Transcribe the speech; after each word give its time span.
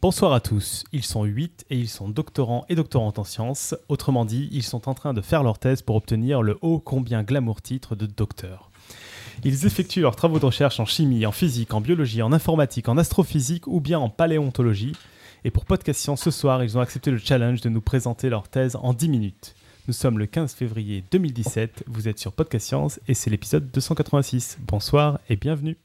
Bonsoir 0.00 0.32
à 0.32 0.38
tous. 0.38 0.84
Ils 0.92 1.02
sont 1.02 1.24
8 1.24 1.66
et 1.70 1.76
ils 1.76 1.88
sont 1.88 2.08
doctorants 2.08 2.64
et 2.68 2.76
doctorantes 2.76 3.18
en 3.18 3.24
sciences. 3.24 3.74
Autrement 3.88 4.24
dit, 4.24 4.48
ils 4.52 4.62
sont 4.62 4.88
en 4.88 4.94
train 4.94 5.12
de 5.12 5.20
faire 5.20 5.42
leur 5.42 5.58
thèse 5.58 5.82
pour 5.82 5.96
obtenir 5.96 6.40
le 6.40 6.56
haut 6.62 6.78
combien 6.78 7.24
glamour 7.24 7.62
titre 7.62 7.96
de 7.96 8.06
docteur. 8.06 8.70
Ils 9.42 9.66
effectuent 9.66 10.02
leurs 10.02 10.14
travaux 10.14 10.38
de 10.38 10.46
recherche 10.46 10.78
en 10.78 10.84
chimie, 10.84 11.26
en 11.26 11.32
physique, 11.32 11.74
en 11.74 11.80
biologie, 11.80 12.22
en 12.22 12.32
informatique, 12.32 12.88
en 12.88 12.96
astrophysique 12.96 13.66
ou 13.66 13.80
bien 13.80 13.98
en 13.98 14.08
paléontologie. 14.08 14.94
Et 15.42 15.50
pour 15.50 15.64
Podcast 15.64 16.00
Science 16.00 16.22
ce 16.22 16.30
soir, 16.30 16.62
ils 16.62 16.78
ont 16.78 16.80
accepté 16.80 17.10
le 17.10 17.18
challenge 17.18 17.60
de 17.60 17.68
nous 17.68 17.80
présenter 17.80 18.30
leur 18.30 18.46
thèse 18.46 18.76
en 18.80 18.92
10 18.92 19.08
minutes. 19.08 19.56
Nous 19.88 19.94
sommes 19.94 20.20
le 20.20 20.26
15 20.26 20.54
février 20.54 21.02
2017, 21.10 21.84
vous 21.88 22.06
êtes 22.06 22.20
sur 22.20 22.32
Podcast 22.32 22.68
Science 22.68 23.00
et 23.08 23.14
c'est 23.14 23.30
l'épisode 23.30 23.68
286. 23.72 24.58
Bonsoir 24.64 25.18
et 25.28 25.34
bienvenue. 25.34 25.76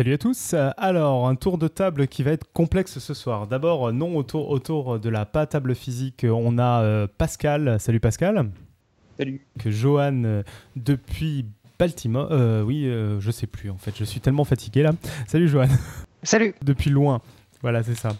Salut 0.00 0.14
à 0.14 0.18
tous. 0.18 0.54
Alors, 0.78 1.28
un 1.28 1.34
tour 1.34 1.58
de 1.58 1.68
table 1.68 2.08
qui 2.08 2.22
va 2.22 2.30
être 2.30 2.50
complexe 2.54 2.98
ce 3.00 3.12
soir. 3.12 3.46
D'abord, 3.46 3.92
non 3.92 4.16
autour, 4.16 4.48
autour 4.48 4.98
de 4.98 5.10
la 5.10 5.26
pas 5.26 5.44
table 5.44 5.74
physique, 5.74 6.24
on 6.26 6.56
a 6.56 6.80
euh, 6.80 7.06
Pascal. 7.18 7.78
Salut 7.78 8.00
Pascal. 8.00 8.50
Salut. 9.18 9.42
Que 9.58 9.70
Johan, 9.70 10.22
euh, 10.24 10.42
depuis 10.74 11.44
Baltimore. 11.78 12.28
Euh, 12.30 12.62
oui, 12.62 12.90
je 13.18 13.30
sais 13.30 13.46
plus 13.46 13.68
en 13.68 13.76
fait, 13.76 13.92
je 13.94 14.04
suis 14.04 14.20
tellement 14.20 14.44
fatigué 14.44 14.82
là. 14.84 14.92
Salut 15.26 15.48
Johan. 15.48 15.68
Salut. 16.22 16.54
depuis 16.62 16.88
loin. 16.88 17.20
Voilà, 17.60 17.82
c'est 17.82 17.94
ça. 17.94 18.16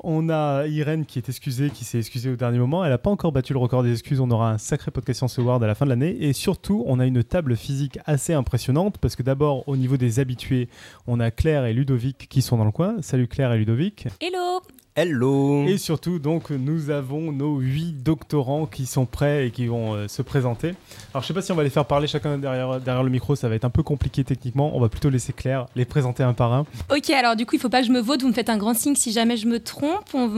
On 0.00 0.28
a 0.28 0.66
Irène 0.66 1.04
qui 1.04 1.18
est 1.18 1.28
excusée, 1.28 1.70
qui 1.70 1.84
s'est 1.84 1.98
excusée 1.98 2.30
au 2.30 2.36
dernier 2.36 2.58
moment. 2.58 2.84
Elle 2.84 2.90
n'a 2.90 2.98
pas 2.98 3.10
encore 3.10 3.32
battu 3.32 3.52
le 3.52 3.58
record 3.58 3.82
des 3.82 3.92
excuses. 3.92 4.20
On 4.20 4.30
aura 4.30 4.50
un 4.50 4.58
sacré 4.58 4.90
podcast 4.90 5.18
Science 5.18 5.38
Award 5.38 5.62
à 5.62 5.66
la 5.66 5.74
fin 5.74 5.84
de 5.84 5.90
l'année. 5.90 6.16
Et 6.20 6.32
surtout, 6.32 6.84
on 6.86 7.00
a 7.00 7.06
une 7.06 7.22
table 7.24 7.56
physique 7.56 7.98
assez 8.06 8.32
impressionnante 8.32 8.98
parce 8.98 9.16
que 9.16 9.22
d'abord, 9.22 9.68
au 9.68 9.76
niveau 9.76 9.96
des 9.96 10.20
habitués, 10.20 10.68
on 11.06 11.20
a 11.20 11.30
Claire 11.30 11.64
et 11.64 11.72
Ludovic 11.72 12.28
qui 12.28 12.42
sont 12.42 12.56
dans 12.56 12.64
le 12.64 12.72
coin. 12.72 12.96
Salut 13.00 13.28
Claire 13.28 13.52
et 13.52 13.58
Ludovic. 13.58 14.08
Hello 14.20 14.60
Hello 14.98 15.66
Et 15.66 15.76
surtout, 15.76 16.18
donc, 16.18 16.48
nous 16.48 16.88
avons 16.88 17.30
nos 17.30 17.58
huit 17.58 18.02
doctorants 18.02 18.64
qui 18.64 18.86
sont 18.86 19.04
prêts 19.04 19.46
et 19.46 19.50
qui 19.50 19.66
vont 19.66 19.92
euh, 19.92 20.08
se 20.08 20.22
présenter. 20.22 20.68
Alors, 21.12 21.22
je 21.22 21.26
sais 21.26 21.34
pas 21.34 21.42
si 21.42 21.52
on 21.52 21.54
va 21.54 21.64
les 21.64 21.68
faire 21.68 21.84
parler 21.84 22.06
chacun 22.06 22.38
derrière, 22.38 22.80
derrière 22.80 23.02
le 23.04 23.10
micro, 23.10 23.36
ça 23.36 23.46
va 23.50 23.56
être 23.56 23.66
un 23.66 23.70
peu 23.70 23.82
compliqué 23.82 24.24
techniquement. 24.24 24.74
On 24.74 24.80
va 24.80 24.88
plutôt 24.88 25.10
laisser 25.10 25.34
Claire 25.34 25.66
les 25.76 25.84
présenter 25.84 26.22
un 26.22 26.32
par 26.32 26.54
un. 26.54 26.64
Ok, 26.90 27.10
alors 27.10 27.36
du 27.36 27.44
coup, 27.44 27.56
il 27.56 27.58
faut 27.58 27.68
pas 27.68 27.82
que 27.82 27.88
je 27.88 27.92
me 27.92 28.00
vote, 28.00 28.22
vous 28.22 28.28
me 28.28 28.32
faites 28.32 28.48
un 28.48 28.56
grand 28.56 28.72
signe 28.72 28.94
si 28.94 29.12
jamais 29.12 29.36
je 29.36 29.46
me 29.46 29.60
trompe. 29.66 30.14
On, 30.14 30.30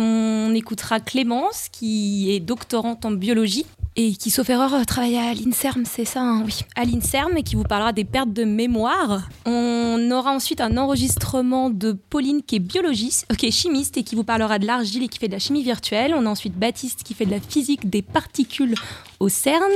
on 0.48 0.54
écoutera 0.54 0.98
Clémence, 0.98 1.68
qui 1.70 2.32
est 2.32 2.40
doctorante 2.40 3.04
en 3.04 3.12
biologie 3.12 3.66
et 4.00 4.12
qui, 4.12 4.30
sauf 4.30 4.48
erreur, 4.48 4.86
travaille 4.86 5.16
à 5.16 5.34
l'INSERM, 5.34 5.84
c'est 5.84 6.04
ça 6.04 6.20
hein 6.20 6.44
Oui, 6.44 6.60
à 6.76 6.84
l'INSERM, 6.84 7.36
et 7.36 7.42
qui 7.42 7.56
vous 7.56 7.64
parlera 7.64 7.92
des 7.92 8.04
pertes 8.04 8.32
de 8.32 8.44
mémoire. 8.44 9.28
On 9.44 10.08
aura 10.12 10.30
ensuite 10.30 10.60
un 10.60 10.76
enregistrement 10.76 11.68
de 11.68 11.90
Pauline, 11.90 12.42
qui 12.44 12.56
est 12.56 12.60
biologiste, 12.60 13.26
qui 13.36 13.46
est 13.46 13.50
chimiste, 13.50 13.96
et 13.96 14.04
qui 14.04 14.14
vous 14.14 14.22
parlera 14.22 14.60
de 14.60 14.66
l'argile 14.66 15.02
et 15.02 15.08
qui 15.08 15.18
fait 15.18 15.26
de 15.26 15.32
la 15.32 15.40
chimie 15.40 15.64
virtuelle. 15.64 16.14
On 16.16 16.26
a 16.26 16.28
ensuite 16.28 16.54
Baptiste, 16.54 17.02
qui 17.02 17.12
fait 17.12 17.26
de 17.26 17.32
la 17.32 17.40
physique 17.40 17.90
des 17.90 18.02
particules 18.02 18.76
au 19.18 19.28
CERN. 19.28 19.72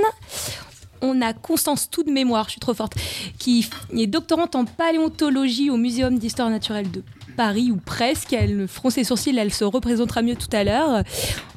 On 1.01 1.21
a 1.21 1.33
Constance, 1.33 1.91
tout 1.91 2.05
de 2.05 2.13
mémoire, 2.13 2.45
je 2.45 2.53
suis 2.53 2.61
trop 2.61 2.75
forte, 2.75 2.95
qui 3.41 3.69
est 3.93 4.07
doctorante 4.07 4.55
en 4.55 4.67
paléontologie 4.67 5.69
au 5.69 5.77
Muséum 5.77 6.17
d'histoire 6.17 6.49
naturelle 6.49 6.93
de 6.93 7.03
Paris, 7.33 7.71
ou 7.71 7.77
presque. 7.77 8.33
Elle 8.33 8.69
fronce 8.69 8.95
ses 8.95 9.05
sourcils, 9.05 9.37
elle 9.37 9.53
se 9.53 9.65
représentera 9.65 10.23
mieux 10.23 10.37
tout 10.37 10.55
à 10.55 10.65
l'heure. 10.65 11.03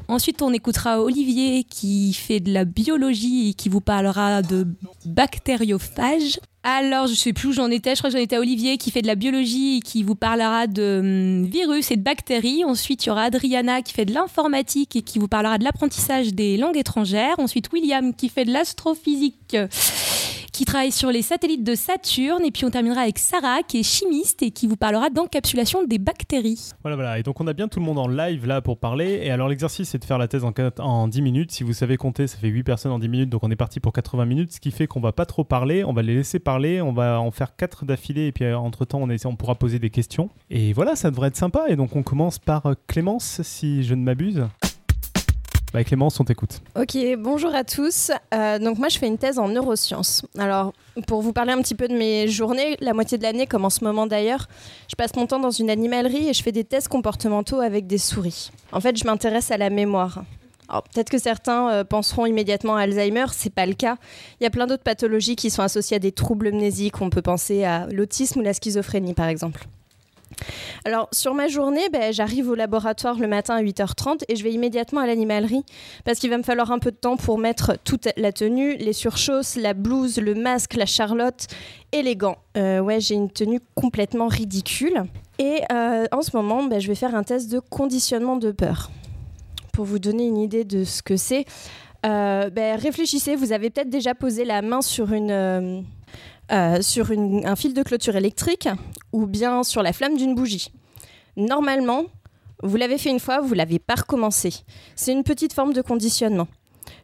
Ensuite, 0.07 0.41
on 0.41 0.53
écoutera 0.53 1.01
Olivier 1.01 1.63
qui 1.63 2.13
fait 2.13 2.39
de 2.39 2.53
la 2.53 2.63
biologie 2.63 3.49
et 3.49 3.53
qui 3.53 3.69
vous 3.69 3.81
parlera 3.81 4.43
de 4.43 4.67
bactériophages. 5.05 6.39
Alors, 6.63 7.07
je 7.07 7.13
sais 7.13 7.33
plus 7.33 7.49
où 7.49 7.53
j'en 7.53 7.69
étais. 7.69 7.91
Je 7.91 7.99
crois 7.99 8.09
que 8.09 8.17
j'en 8.17 8.21
étais 8.21 8.35
à 8.35 8.39
Olivier 8.39 8.77
qui 8.77 8.91
fait 8.91 9.01
de 9.01 9.07
la 9.07 9.15
biologie 9.15 9.77
et 9.77 9.79
qui 9.81 10.03
vous 10.03 10.15
parlera 10.15 10.67
de 10.67 10.99
hum, 10.99 11.45
virus 11.45 11.91
et 11.91 11.95
de 11.95 12.01
bactéries. 12.01 12.63
Ensuite, 12.63 13.05
il 13.05 13.09
y 13.09 13.11
aura 13.11 13.23
Adriana 13.23 13.81
qui 13.81 13.93
fait 13.93 14.05
de 14.05 14.13
l'informatique 14.13 14.95
et 14.95 15.01
qui 15.01 15.19
vous 15.19 15.27
parlera 15.27 15.57
de 15.57 15.63
l'apprentissage 15.63 16.33
des 16.33 16.57
langues 16.57 16.77
étrangères. 16.77 17.35
Ensuite, 17.37 17.71
William 17.71 18.13
qui 18.13 18.29
fait 18.29 18.45
de 18.45 18.51
l'astrophysique 18.51 19.57
qui 20.55 20.63
travaille 20.63 20.93
sur 20.93 21.11
les 21.11 21.21
satellites 21.21 21.65
de 21.65 21.75
Saturne. 21.75 22.45
Et 22.45 22.51
puis 22.51 22.63
on 22.63 22.69
terminera 22.69 23.01
avec 23.01 23.19
Sarah, 23.19 23.61
qui 23.61 23.81
est 23.81 23.83
chimiste 23.83 24.41
et 24.41 24.51
qui 24.51 24.67
vous 24.67 24.77
parlera 24.77 25.09
d'encapsulation 25.09 25.83
des 25.83 25.97
bactéries. 25.97 26.71
Voilà, 26.81 26.95
voilà. 26.95 27.19
Et 27.19 27.23
donc 27.23 27.41
on 27.41 27.47
a 27.47 27.51
bien 27.51 27.67
tout 27.67 27.79
le 27.79 27.85
monde 27.85 27.99
en 27.99 28.07
live 28.07 28.45
là 28.45 28.61
pour 28.61 28.77
parler. 28.77 29.19
Et 29.21 29.31
alors 29.31 29.49
l'exercice, 29.49 29.89
c'est 29.89 29.97
de 29.97 30.05
faire 30.05 30.17
la 30.17 30.29
thèse 30.29 30.45
en, 30.45 30.53
en 30.79 31.09
10 31.09 31.21
minutes. 31.21 31.51
Si 31.51 31.63
vous 31.63 31.73
savez 31.73 31.97
compter, 31.97 32.27
ça 32.27 32.37
fait 32.37 32.47
8 32.47 32.63
personnes 32.63 32.93
en 32.93 32.99
10 32.99 33.09
minutes. 33.09 33.29
Donc 33.29 33.43
on 33.43 33.51
est 33.51 33.57
parti 33.57 33.81
pour 33.81 33.91
80 33.91 34.25
minutes. 34.25 34.53
Ce 34.53 34.59
qui 34.61 34.71
fait 34.71 34.87
qu'on 34.87 35.01
va 35.01 35.11
pas 35.11 35.25
trop 35.25 35.43
parler. 35.43 35.83
On 35.83 35.91
va 35.91 36.03
les 36.03 36.15
laisser 36.15 36.39
parler. 36.39 36.81
On 36.81 36.93
va 36.93 37.19
en 37.19 37.31
faire 37.31 37.57
4 37.57 37.83
d'affilée. 37.83 38.27
Et 38.27 38.31
puis 38.31 38.45
euh, 38.45 38.57
entre-temps, 38.57 39.01
on, 39.01 39.09
on 39.09 39.35
pourra 39.35 39.55
poser 39.55 39.79
des 39.79 39.89
questions. 39.89 40.29
Et 40.49 40.71
voilà, 40.71 40.95
ça 40.95 41.11
devrait 41.11 41.27
être 41.27 41.35
sympa. 41.35 41.65
Et 41.67 41.75
donc 41.75 41.97
on 41.97 42.03
commence 42.03 42.39
par 42.39 42.65
euh, 42.65 42.73
Clémence, 42.87 43.41
si 43.43 43.83
je 43.83 43.93
ne 43.93 44.03
m'abuse. 44.03 44.47
Bah, 45.75 45.83
Clémence, 45.83 46.17
on 46.21 46.23
t'écoute. 46.23 46.61
Ok, 46.79 46.97
bonjour 47.17 47.53
à 47.53 47.65
tous. 47.65 48.09
Euh, 48.33 48.59
donc 48.59 48.77
moi, 48.77 48.87
je 48.87 48.97
fais 48.97 49.07
une 49.07 49.17
thèse 49.17 49.37
en 49.37 49.49
neurosciences. 49.49 50.25
Alors, 50.37 50.71
pour 51.05 51.21
vous 51.21 51.33
parler 51.33 51.51
un 51.51 51.61
petit 51.61 51.75
peu 51.75 51.89
de 51.89 51.93
mes 51.93 52.29
journées, 52.29 52.77
la 52.79 52.93
moitié 52.93 53.17
de 53.17 53.23
l'année, 53.23 53.45
comme 53.45 53.65
en 53.65 53.69
ce 53.69 53.83
moment 53.83 54.07
d'ailleurs, 54.07 54.47
je 54.87 54.95
passe 54.95 55.13
mon 55.17 55.27
temps 55.27 55.41
dans 55.41 55.51
une 55.51 55.69
animalerie 55.69 56.29
et 56.29 56.33
je 56.33 56.41
fais 56.41 56.53
des 56.53 56.63
tests 56.63 56.87
comportementaux 56.87 57.59
avec 57.59 57.87
des 57.87 57.97
souris. 57.97 58.51
En 58.71 58.79
fait, 58.79 58.95
je 58.95 59.03
m'intéresse 59.03 59.51
à 59.51 59.57
la 59.57 59.69
mémoire. 59.69 60.23
Alors, 60.69 60.83
peut-être 60.83 61.09
que 61.09 61.17
certains 61.17 61.69
euh, 61.69 61.83
penseront 61.83 62.25
immédiatement 62.25 62.77
à 62.77 62.83
Alzheimer, 62.83 63.25
c'est 63.33 63.53
pas 63.53 63.65
le 63.65 63.73
cas. 63.73 63.97
Il 64.39 64.45
y 64.45 64.47
a 64.47 64.51
plein 64.51 64.67
d'autres 64.67 64.81
pathologies 64.81 65.35
qui 65.35 65.49
sont 65.49 65.61
associées 65.61 65.97
à 65.97 65.99
des 65.99 66.13
troubles 66.13 66.53
mnésiques. 66.53 67.01
On 67.01 67.09
peut 67.09 67.21
penser 67.21 67.65
à 67.65 67.87
l'autisme 67.87 68.39
ou 68.39 68.43
la 68.43 68.53
schizophrénie, 68.53 69.13
par 69.13 69.27
exemple. 69.27 69.67
Alors, 70.83 71.07
sur 71.11 71.33
ma 71.33 71.47
journée, 71.47 71.89
ben, 71.91 72.13
j'arrive 72.13 72.49
au 72.49 72.55
laboratoire 72.55 73.17
le 73.17 73.27
matin 73.27 73.55
à 73.55 73.63
8h30 73.63 74.23
et 74.27 74.35
je 74.35 74.43
vais 74.43 74.51
immédiatement 74.51 75.01
à 75.01 75.07
l'animalerie 75.07 75.63
parce 76.03 76.19
qu'il 76.19 76.29
va 76.29 76.37
me 76.37 76.43
falloir 76.43 76.71
un 76.71 76.79
peu 76.79 76.91
de 76.91 76.95
temps 76.95 77.17
pour 77.17 77.37
mettre 77.37 77.77
toute 77.83 78.07
la 78.17 78.31
tenue, 78.31 78.75
les 78.77 78.93
surchausses, 78.93 79.55
la 79.55 79.73
blouse, 79.73 80.17
le 80.17 80.35
masque, 80.35 80.75
la 80.75 80.85
charlotte 80.85 81.47
et 81.91 82.01
les 82.01 82.15
gants. 82.15 82.37
Euh, 82.57 82.79
ouais, 82.79 82.99
j'ai 82.99 83.15
une 83.15 83.31
tenue 83.31 83.59
complètement 83.75 84.27
ridicule. 84.27 85.03
Et 85.39 85.61
euh, 85.71 86.05
en 86.11 86.21
ce 86.21 86.35
moment, 86.35 86.63
ben, 86.63 86.79
je 86.79 86.87
vais 86.87 86.95
faire 86.95 87.15
un 87.15 87.23
test 87.23 87.51
de 87.51 87.59
conditionnement 87.59 88.37
de 88.37 88.51
peur. 88.51 88.91
Pour 89.73 89.85
vous 89.85 89.99
donner 89.99 90.25
une 90.25 90.37
idée 90.37 90.63
de 90.63 90.83
ce 90.83 91.01
que 91.01 91.17
c'est, 91.17 91.45
euh, 92.05 92.49
ben, 92.49 92.79
réfléchissez, 92.79 93.35
vous 93.35 93.51
avez 93.51 93.69
peut-être 93.69 93.89
déjà 93.89 94.13
posé 94.13 94.45
la 94.45 94.61
main 94.61 94.81
sur 94.81 95.11
une 95.11 95.83
euh, 96.51 96.81
sur 96.81 97.11
un 97.11 97.55
fil 97.55 97.73
de 97.73 97.83
clôture 97.83 98.15
électrique 98.15 98.69
ou 99.11 99.25
bien 99.25 99.63
sur 99.63 99.81
la 99.81 99.93
flamme 99.93 100.17
d'une 100.17 100.35
bougie. 100.35 100.71
Normalement, 101.37 102.03
vous 102.63 102.77
l'avez 102.77 102.97
fait 102.97 103.09
une 103.09 103.19
fois, 103.19 103.41
vous 103.41 103.53
l'avez 103.53 103.79
pas 103.79 103.95
recommencé. 103.95 104.53
C'est 104.95 105.11
une 105.11 105.23
petite 105.23 105.53
forme 105.53 105.73
de 105.73 105.81
conditionnement. 105.81 106.47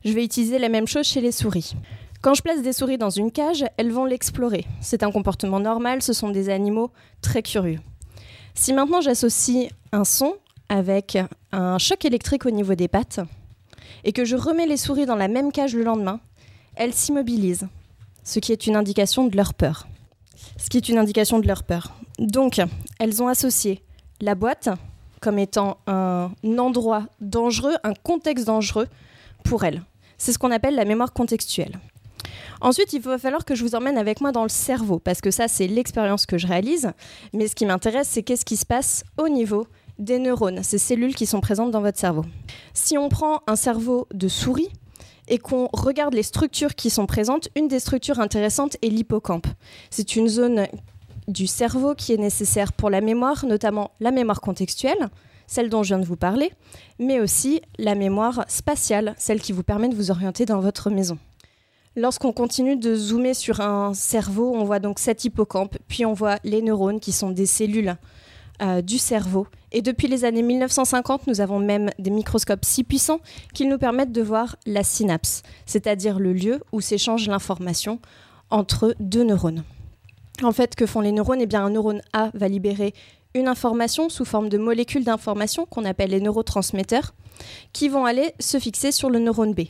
Je 0.05 0.13
vais 0.13 0.23
utiliser 0.23 0.59
la 0.59 0.69
même 0.69 0.87
chose 0.87 1.05
chez 1.05 1.21
les 1.21 1.31
souris. 1.31 1.73
Quand 2.21 2.35
je 2.35 2.43
place 2.43 2.61
des 2.61 2.71
souris 2.71 2.99
dans 2.99 3.09
une 3.09 3.31
cage, 3.31 3.65
elles 3.77 3.91
vont 3.91 4.05
l'explorer. 4.05 4.65
C'est 4.79 5.01
un 5.01 5.11
comportement 5.11 5.59
normal, 5.59 6.03
ce 6.03 6.13
sont 6.13 6.29
des 6.29 6.49
animaux 6.49 6.91
très 7.21 7.41
curieux. 7.41 7.79
Si 8.53 8.73
maintenant 8.73 9.01
j'associe 9.01 9.71
un 9.91 10.03
son 10.03 10.35
avec 10.69 11.17
un 11.51 11.77
choc 11.79 12.05
électrique 12.05 12.45
au 12.45 12.51
niveau 12.51 12.75
des 12.75 12.87
pattes 12.87 13.21
et 14.03 14.11
que 14.11 14.23
je 14.23 14.35
remets 14.35 14.67
les 14.67 14.77
souris 14.77 15.05
dans 15.05 15.15
la 15.15 15.27
même 15.27 15.51
cage 15.51 15.73
le 15.73 15.83
lendemain, 15.83 16.19
elles 16.75 16.93
s'immobilisent, 16.93 17.67
ce 18.23 18.39
qui 18.39 18.51
est 18.51 18.67
une 18.67 18.75
indication 18.75 19.27
de 19.27 19.37
leur 19.37 19.53
peur. 19.53 19.87
Donc, 22.19 22.61
elles 22.99 23.21
ont 23.23 23.27
associé 23.27 23.83
la 24.19 24.35
boîte 24.35 24.69
comme 25.21 25.39
étant 25.39 25.77
un 25.87 26.31
endroit 26.57 27.05
dangereux, 27.19 27.75
un 27.83 27.93
contexte 27.93 28.45
dangereux 28.45 28.87
pour 29.43 29.63
elles. 29.63 29.83
C'est 30.17 30.33
ce 30.33 30.39
qu'on 30.39 30.51
appelle 30.51 30.75
la 30.75 30.85
mémoire 30.85 31.13
contextuelle. 31.13 31.79
Ensuite, 32.59 32.93
il 32.93 33.01
va 33.01 33.17
falloir 33.17 33.43
que 33.43 33.55
je 33.55 33.63
vous 33.63 33.73
emmène 33.73 33.97
avec 33.97 34.21
moi 34.21 34.31
dans 34.31 34.43
le 34.43 34.49
cerveau, 34.49 34.99
parce 34.99 35.21
que 35.21 35.31
ça, 35.31 35.47
c'est 35.47 35.67
l'expérience 35.67 36.27
que 36.27 36.37
je 36.37 36.45
réalise. 36.45 36.91
Mais 37.33 37.47
ce 37.47 37.55
qui 37.55 37.65
m'intéresse, 37.65 38.07
c'est 38.07 38.21
qu'est-ce 38.21 38.45
qui 38.45 38.57
se 38.57 38.65
passe 38.65 39.03
au 39.17 39.29
niveau 39.29 39.65
des 39.97 40.19
neurones, 40.19 40.63
ces 40.63 40.77
cellules 40.77 41.15
qui 41.15 41.25
sont 41.25 41.41
présentes 41.41 41.71
dans 41.71 41.81
votre 41.81 41.99
cerveau. 41.99 42.25
Si 42.73 42.97
on 42.97 43.09
prend 43.09 43.41
un 43.47 43.55
cerveau 43.55 44.07
de 44.13 44.27
souris, 44.27 44.69
et 45.31 45.37
qu'on 45.37 45.69
regarde 45.71 46.13
les 46.13 46.23
structures 46.23 46.75
qui 46.75 46.89
sont 46.89 47.07
présentes, 47.07 47.47
une 47.55 47.69
des 47.69 47.79
structures 47.79 48.19
intéressantes 48.19 48.75
est 48.83 48.89
l'hippocampe. 48.89 49.47
C'est 49.89 50.17
une 50.17 50.27
zone 50.27 50.67
du 51.29 51.47
cerveau 51.47 51.95
qui 51.95 52.13
est 52.13 52.17
nécessaire 52.17 52.73
pour 52.73 52.89
la 52.89 52.99
mémoire, 52.99 53.45
notamment 53.45 53.91
la 54.01 54.11
mémoire 54.11 54.41
contextuelle, 54.41 55.09
celle 55.47 55.69
dont 55.69 55.83
je 55.83 55.89
viens 55.89 55.99
de 55.99 56.05
vous 56.05 56.17
parler, 56.17 56.51
mais 56.99 57.21
aussi 57.21 57.61
la 57.79 57.95
mémoire 57.95 58.43
spatiale, 58.49 59.15
celle 59.17 59.41
qui 59.41 59.53
vous 59.53 59.63
permet 59.63 59.87
de 59.87 59.95
vous 59.95 60.11
orienter 60.11 60.45
dans 60.45 60.59
votre 60.59 60.89
maison. 60.89 61.17
Lorsqu'on 61.95 62.33
continue 62.33 62.75
de 62.75 62.93
zoomer 62.93 63.33
sur 63.33 63.61
un 63.61 63.93
cerveau, 63.93 64.53
on 64.53 64.65
voit 64.65 64.79
donc 64.79 64.99
cet 64.99 65.23
hippocampe, 65.23 65.77
puis 65.87 66.05
on 66.05 66.13
voit 66.13 66.39
les 66.43 66.61
neurones 66.61 66.99
qui 66.99 67.13
sont 67.13 67.31
des 67.31 67.45
cellules 67.45 67.95
euh, 68.61 68.81
du 68.81 68.97
cerveau. 68.97 69.47
Et 69.71 69.81
depuis 69.81 70.07
les 70.07 70.25
années 70.25 70.41
1950, 70.41 71.27
nous 71.27 71.41
avons 71.41 71.59
même 71.59 71.89
des 71.99 72.09
microscopes 72.09 72.65
si 72.65 72.83
puissants 72.83 73.19
qu'ils 73.53 73.69
nous 73.69 73.77
permettent 73.77 74.11
de 74.11 74.21
voir 74.21 74.55
la 74.65 74.83
synapse, 74.83 75.43
c'est-à-dire 75.65 76.19
le 76.19 76.33
lieu 76.33 76.61
où 76.71 76.81
s'échange 76.81 77.27
l'information 77.27 77.99
entre 78.49 78.95
deux 78.99 79.23
neurones. 79.23 79.63
En 80.43 80.51
fait, 80.51 80.75
que 80.75 80.85
font 80.85 81.01
les 81.01 81.11
neurones? 81.11 81.41
Eh 81.41 81.45
bien, 81.45 81.63
un 81.63 81.69
neurone 81.69 82.01
A 82.13 82.31
va 82.33 82.47
libérer 82.47 82.93
une 83.33 83.47
information 83.47 84.09
sous 84.09 84.25
forme 84.25 84.49
de 84.49 84.57
molécules 84.57 85.03
d'information 85.03 85.65
qu'on 85.65 85.85
appelle 85.85 86.11
les 86.11 86.19
neurotransmetteurs, 86.19 87.13
qui 87.73 87.89
vont 87.89 88.05
aller 88.05 88.33
se 88.39 88.59
fixer 88.59 88.91
sur 88.91 89.09
le 89.09 89.19
neurone 89.19 89.53
B. 89.53 89.61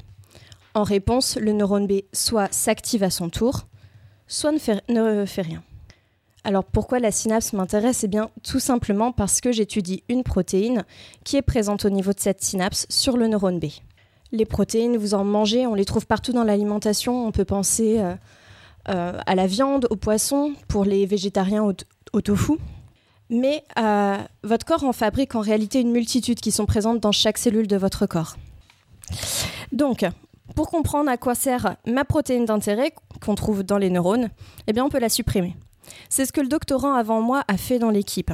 En 0.73 0.83
réponse, 0.83 1.37
le 1.37 1.51
neurone 1.51 1.87
B 1.87 2.01
soit 2.13 2.51
s'active 2.51 3.03
à 3.03 3.09
son 3.09 3.29
tour, 3.29 3.67
soit 4.27 4.51
ne 4.51 4.57
fait, 4.57 5.41
rien. 5.41 5.63
Alors 6.43 6.63
pourquoi 6.63 6.99
la 6.99 7.11
synapse 7.11 7.53
m'intéresse? 7.53 8.03
Eh 8.03 8.07
bien 8.07 8.29
tout 8.43 8.59
simplement 8.59 9.11
parce 9.11 9.41
que 9.41 9.51
j'étudie 9.51 10.03
une 10.09 10.23
protéine 10.23 10.85
qui 11.23 11.38
est 11.38 11.41
présente 11.43 11.85
au 11.85 11.89
niveau 11.89 12.13
de 12.13 12.19
cette 12.19 12.43
synapse 12.43 12.88
sur 12.89 13.15
le 13.15 13.27
neurone 13.27 13.59
B. 13.59 13.65
Les 14.31 14.45
protéines, 14.45 14.97
vous 14.97 15.13
en 15.13 15.23
mangez, 15.23 15.67
on 15.67 15.75
les 15.75 15.85
trouve 15.85 16.07
partout 16.07 16.31
dans 16.31 16.43
l'alimentation. 16.43 17.27
On 17.27 17.31
peut 17.31 17.45
penser 17.45 17.99
euh, 17.99 18.15
euh, 18.89 19.19
à 19.25 19.35
la 19.35 19.45
viande, 19.45 19.88
au 19.89 19.97
poisson, 19.97 20.53
pour 20.67 20.85
les 20.85 21.05
végétariens 21.05 21.63
au, 21.63 22.21
tofu. 22.21 22.53
Mais 23.29 23.63
euh, 23.77 24.17
votre 24.44 24.65
corps 24.65 24.85
en 24.85 24.94
fabrique 24.94 25.35
en 25.35 25.41
réalité 25.41 25.81
une 25.81 25.91
multitude 25.91 26.39
qui 26.39 26.51
sont 26.51 26.65
présentes 26.65 27.01
dans 27.01 27.11
chaque 27.11 27.37
cellule 27.37 27.67
de 27.67 27.77
votre 27.77 28.05
corps. 28.05 28.37
Donc, 29.73 30.05
pour 30.55 30.69
comprendre 30.69 31.09
à 31.09 31.17
quoi 31.17 31.35
sert 31.35 31.75
ma 31.85 32.05
protéine 32.05 32.45
d'intérêt 32.45 32.94
qu'on 33.23 33.35
trouve 33.35 33.63
dans 33.63 33.77
les 33.77 33.89
neurones, 33.89 34.29
eh 34.67 34.73
bien 34.73 34.85
on 34.85 34.89
peut 34.89 34.99
la 34.99 35.09
supprimer. 35.09 35.55
C'est 36.10 36.25
ce 36.25 36.33
que 36.33 36.42
le 36.42 36.48
doctorant 36.48 36.94
avant 36.94 37.22
moi 37.22 37.44
a 37.48 37.57
fait 37.57 37.80
dans 37.80 37.89
l'équipe. 37.89 38.31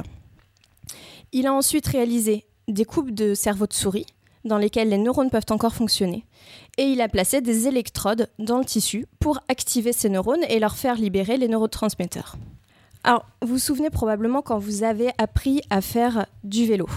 Il 1.32 1.46
a 1.46 1.52
ensuite 1.52 1.86
réalisé 1.86 2.46
des 2.68 2.84
coupes 2.84 3.10
de 3.10 3.34
cerveau 3.34 3.66
de 3.66 3.72
souris 3.72 4.06
dans 4.44 4.58
lesquelles 4.58 4.88
les 4.88 4.98
neurones 4.98 5.30
peuvent 5.30 5.44
encore 5.50 5.74
fonctionner, 5.74 6.24
et 6.78 6.84
il 6.84 7.00
a 7.00 7.08
placé 7.08 7.40
des 7.40 7.66
électrodes 7.66 8.28
dans 8.38 8.58
le 8.58 8.64
tissu 8.64 9.06
pour 9.18 9.40
activer 9.48 9.92
ces 9.92 10.08
neurones 10.08 10.44
et 10.48 10.58
leur 10.58 10.76
faire 10.76 10.94
libérer 10.94 11.36
les 11.36 11.48
neurotransmetteurs. 11.48 12.36
Alors, 13.04 13.26
vous 13.42 13.54
vous 13.54 13.58
souvenez 13.58 13.90
probablement 13.90 14.42
quand 14.42 14.58
vous 14.58 14.82
avez 14.82 15.10
appris 15.18 15.60
à 15.70 15.80
faire 15.80 16.26
du 16.44 16.66
vélo. 16.66 16.88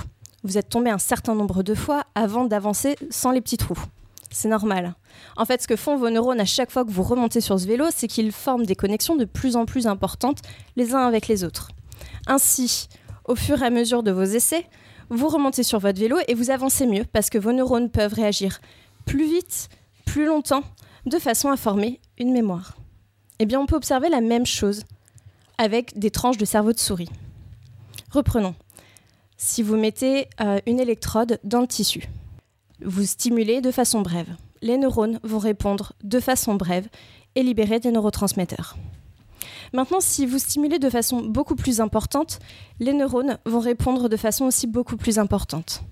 Vous 0.44 0.58
êtes 0.58 0.70
tombé 0.70 0.90
un 0.90 0.98
certain 0.98 1.36
nombre 1.36 1.62
de 1.62 1.76
fois 1.76 2.06
avant 2.16 2.46
d'avancer 2.46 2.96
sans 3.10 3.32
les 3.32 3.42
petits 3.42 3.58
trous. 3.58 3.78
C'est 4.32 4.48
normal. 4.48 4.96
En 5.36 5.44
fait, 5.46 5.62
ce 5.62 5.68
que 5.68 5.76
font 5.76 5.98
vos 5.98 6.10
neurones 6.10 6.40
à 6.40 6.46
chaque 6.46 6.72
fois 6.72 6.86
que 6.86 6.90
vous 6.90 7.04
remontez 7.04 7.42
sur 7.42 7.60
ce 7.60 7.68
vélo, 7.68 7.86
c'est 7.94 8.08
qu'ils 8.08 8.32
forment 8.32 8.66
des 8.66 8.76
connexions 8.76 9.16
de 9.16 9.26
plus 9.26 9.58
en 9.58 9.66
plus 9.66 9.88
importantes 9.88 10.40
les 10.78 10.96
uns 10.96 11.06
avec 11.06 11.28
les 11.28 11.44
autres. 11.44 11.70
Ainsi, 12.28 12.88
au 13.26 13.36
fur 13.36 13.62
et 13.62 13.66
à 13.66 13.70
mesure 13.70 14.04
de 14.04 14.12
vos 14.12 14.24
essais, 14.24 14.66
vous 15.10 15.28
remontez 15.28 15.64
sur 15.64 15.80
votre 15.80 16.00
vélo 16.00 16.18
et 16.30 16.34
vous 16.34 16.50
avancez 16.50 16.88
mieux 16.88 17.04
parce 17.04 17.30
que 17.30 17.38
vos 17.38 17.52
neurones 17.52 17.90
peuvent 17.90 18.14
réagir 18.14 18.62
plus 19.06 19.26
vite, 19.26 19.68
plus 20.06 20.26
longtemps, 20.26 20.64
de 21.06 21.20
façon 21.20 21.50
à 21.50 21.58
former 21.58 22.00
une 22.18 22.32
mémoire. 22.32 22.78
Eh 23.40 23.46
bien, 23.46 23.60
on 23.60 23.66
peut 23.66 23.76
observer 23.76 24.08
la 24.08 24.22
même 24.22 24.46
chose 24.46 24.86
avec 25.58 26.00
des 26.00 26.12
tranches 26.12 26.38
de 26.38 26.46
cerveau 26.46 26.72
de 26.72 26.80
souris. 26.80 27.10
Reprenons. 28.12 28.56
Si 29.36 29.64
vous 29.64 29.76
mettez 29.76 30.28
euh, 30.40 30.60
une 30.68 30.80
électrode 30.80 31.40
dans 31.44 31.62
le 31.62 31.68
tissu, 31.68 32.08
vous 32.86 33.06
stimulez 33.06 33.62
de 33.62 33.72
façon 33.72 34.02
brève. 34.02 34.36
Les 34.62 34.78
neurones 34.78 35.20
vont 35.24 35.40
répondre 35.40 35.94
de 36.04 36.20
façon 36.20 36.56
brève 36.56 36.88
et 37.36 37.44
libérer 37.44 37.80
des 37.80 37.92
neurotransmetteurs. 37.92 38.78
Maintenant, 39.74 40.02
si 40.02 40.26
vous 40.26 40.40
stimulez 40.40 40.80
de 40.80 40.90
façon 40.90 41.22
beaucoup 41.22 41.56
plus 41.56 41.80
importante, 41.80 42.40
les 42.80 42.94
neurones 42.94 43.38
vont 43.46 43.60
répondre 43.60 44.10
de 44.10 44.18
façon 44.18 44.46
aussi 44.46 44.68
beaucoup 44.68 44.98
plus 44.98 45.18
importante. 45.18 45.84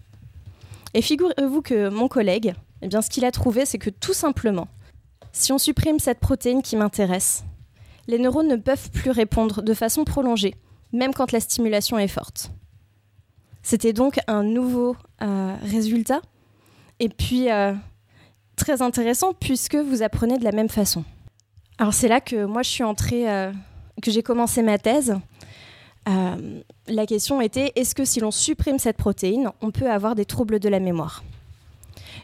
Et 0.93 1.01
figurez-vous 1.01 1.61
que 1.61 1.89
mon 1.89 2.07
collègue, 2.07 2.53
eh 2.81 2.87
bien, 2.87 3.01
ce 3.01 3.09
qu'il 3.09 3.25
a 3.25 3.31
trouvé, 3.31 3.65
c'est 3.65 3.77
que 3.77 3.89
tout 3.89 4.13
simplement, 4.13 4.67
si 5.31 5.53
on 5.53 5.57
supprime 5.57 5.99
cette 5.99 6.19
protéine 6.19 6.61
qui 6.61 6.75
m'intéresse, 6.75 7.43
les 8.07 8.19
neurones 8.19 8.47
ne 8.47 8.55
peuvent 8.55 8.89
plus 8.91 9.11
répondre 9.11 9.61
de 9.61 9.73
façon 9.73 10.03
prolongée, 10.03 10.55
même 10.91 11.13
quand 11.13 11.31
la 11.31 11.39
stimulation 11.39 11.97
est 11.97 12.07
forte. 12.07 12.51
C'était 13.61 13.93
donc 13.93 14.19
un 14.27 14.43
nouveau 14.43 14.95
euh, 15.21 15.55
résultat 15.61 16.21
et 16.99 17.09
puis, 17.09 17.49
euh, 17.49 17.73
très 18.59 18.81
intéressant 18.81 19.33
puisque 19.33 19.75
vous 19.75 20.03
apprenez 20.03 20.37
de 20.37 20.43
la 20.43 20.51
même 20.51 20.69
façon. 20.69 21.03
Alors 21.79 21.93
c'est 21.93 22.09
là 22.09 22.21
que 22.21 22.45
moi 22.45 22.61
je 22.61 22.69
suis 22.69 22.83
entrée, 22.83 23.31
euh, 23.31 23.51
que 24.01 24.11
j'ai 24.11 24.21
commencé 24.21 24.61
ma 24.61 24.77
thèse. 24.77 25.17
Euh, 26.07 26.61
la 26.87 27.05
question 27.05 27.41
était 27.41 27.71
est-ce 27.75 27.95
que 27.95 28.05
si 28.05 28.19
l'on 28.19 28.31
supprime 28.31 28.77
cette 28.77 28.97
protéine, 28.97 29.51
on 29.61 29.71
peut 29.71 29.89
avoir 29.89 30.13
des 30.13 30.25
troubles 30.25 30.59
de 30.59 30.69
la 30.69 30.79
mémoire? 30.79 31.23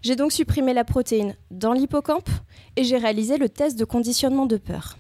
J'ai 0.02 0.16
donc 0.16 0.34
supprimé 0.34 0.74
la 0.74 0.84
protéine 0.84 1.36
dans 1.52 1.74
l'hippocampe 1.74 2.30
et 2.76 2.84
j'ai 2.84 2.98
réalisé 2.98 3.38
le 3.38 3.50
test 3.50 3.80
de 3.80 3.86
conditionnement 3.86 4.46
de 4.46 4.58
peur. 4.58 4.98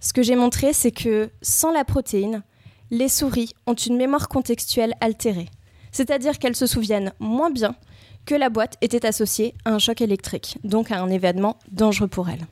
Ce 0.00 0.12
que 0.12 0.22
j'ai 0.22 0.34
montré, 0.36 0.72
c'est 0.72 0.90
que 0.90 1.30
sans 1.40 1.72
la 1.72 1.84
protéine, 1.84 2.42
les 2.90 3.08
souris 3.08 3.54
ont 3.66 3.74
une 3.74 3.96
mémoire 3.96 4.28
contextuelle 4.28 4.94
altérée, 5.00 5.48
c'est-à-dire 5.92 6.38
qu'elles 6.38 6.56
se 6.56 6.66
souviennent 6.66 7.12
moins 7.20 7.50
bien 7.50 7.76
que 8.26 8.34
la 8.34 8.48
boîte 8.48 8.76
était 8.80 9.06
associée 9.06 9.54
à 9.64 9.70
un 9.70 9.78
choc 9.78 10.00
électrique, 10.00 10.58
donc 10.64 10.90
à 10.90 11.00
un 11.00 11.08
événement 11.08 11.58
dangereux 11.70 12.08
pour 12.08 12.28
elle. 12.28 12.46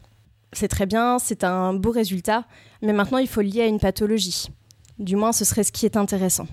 C'est 0.53 0.69
très 0.69 0.87
bien, 0.87 1.19
c'est 1.19 1.45
un 1.45 1.75
beau 1.75 1.91
résultat, 1.91 2.45
mais 2.83 2.93
maintenant 2.93 3.19
il 3.19 3.29
faut 3.29 3.43
le 3.43 3.49
lier 3.49 3.63
à 3.63 3.67
une 3.67 3.81
pathologie. 3.81 4.49
Du 4.99 5.15
moins, 5.15 5.33
ce 5.33 5.45
serait 5.45 5.65
ce 5.65 5.73
qui 5.73 5.87
est 5.87 5.97
intéressant. 5.97 6.49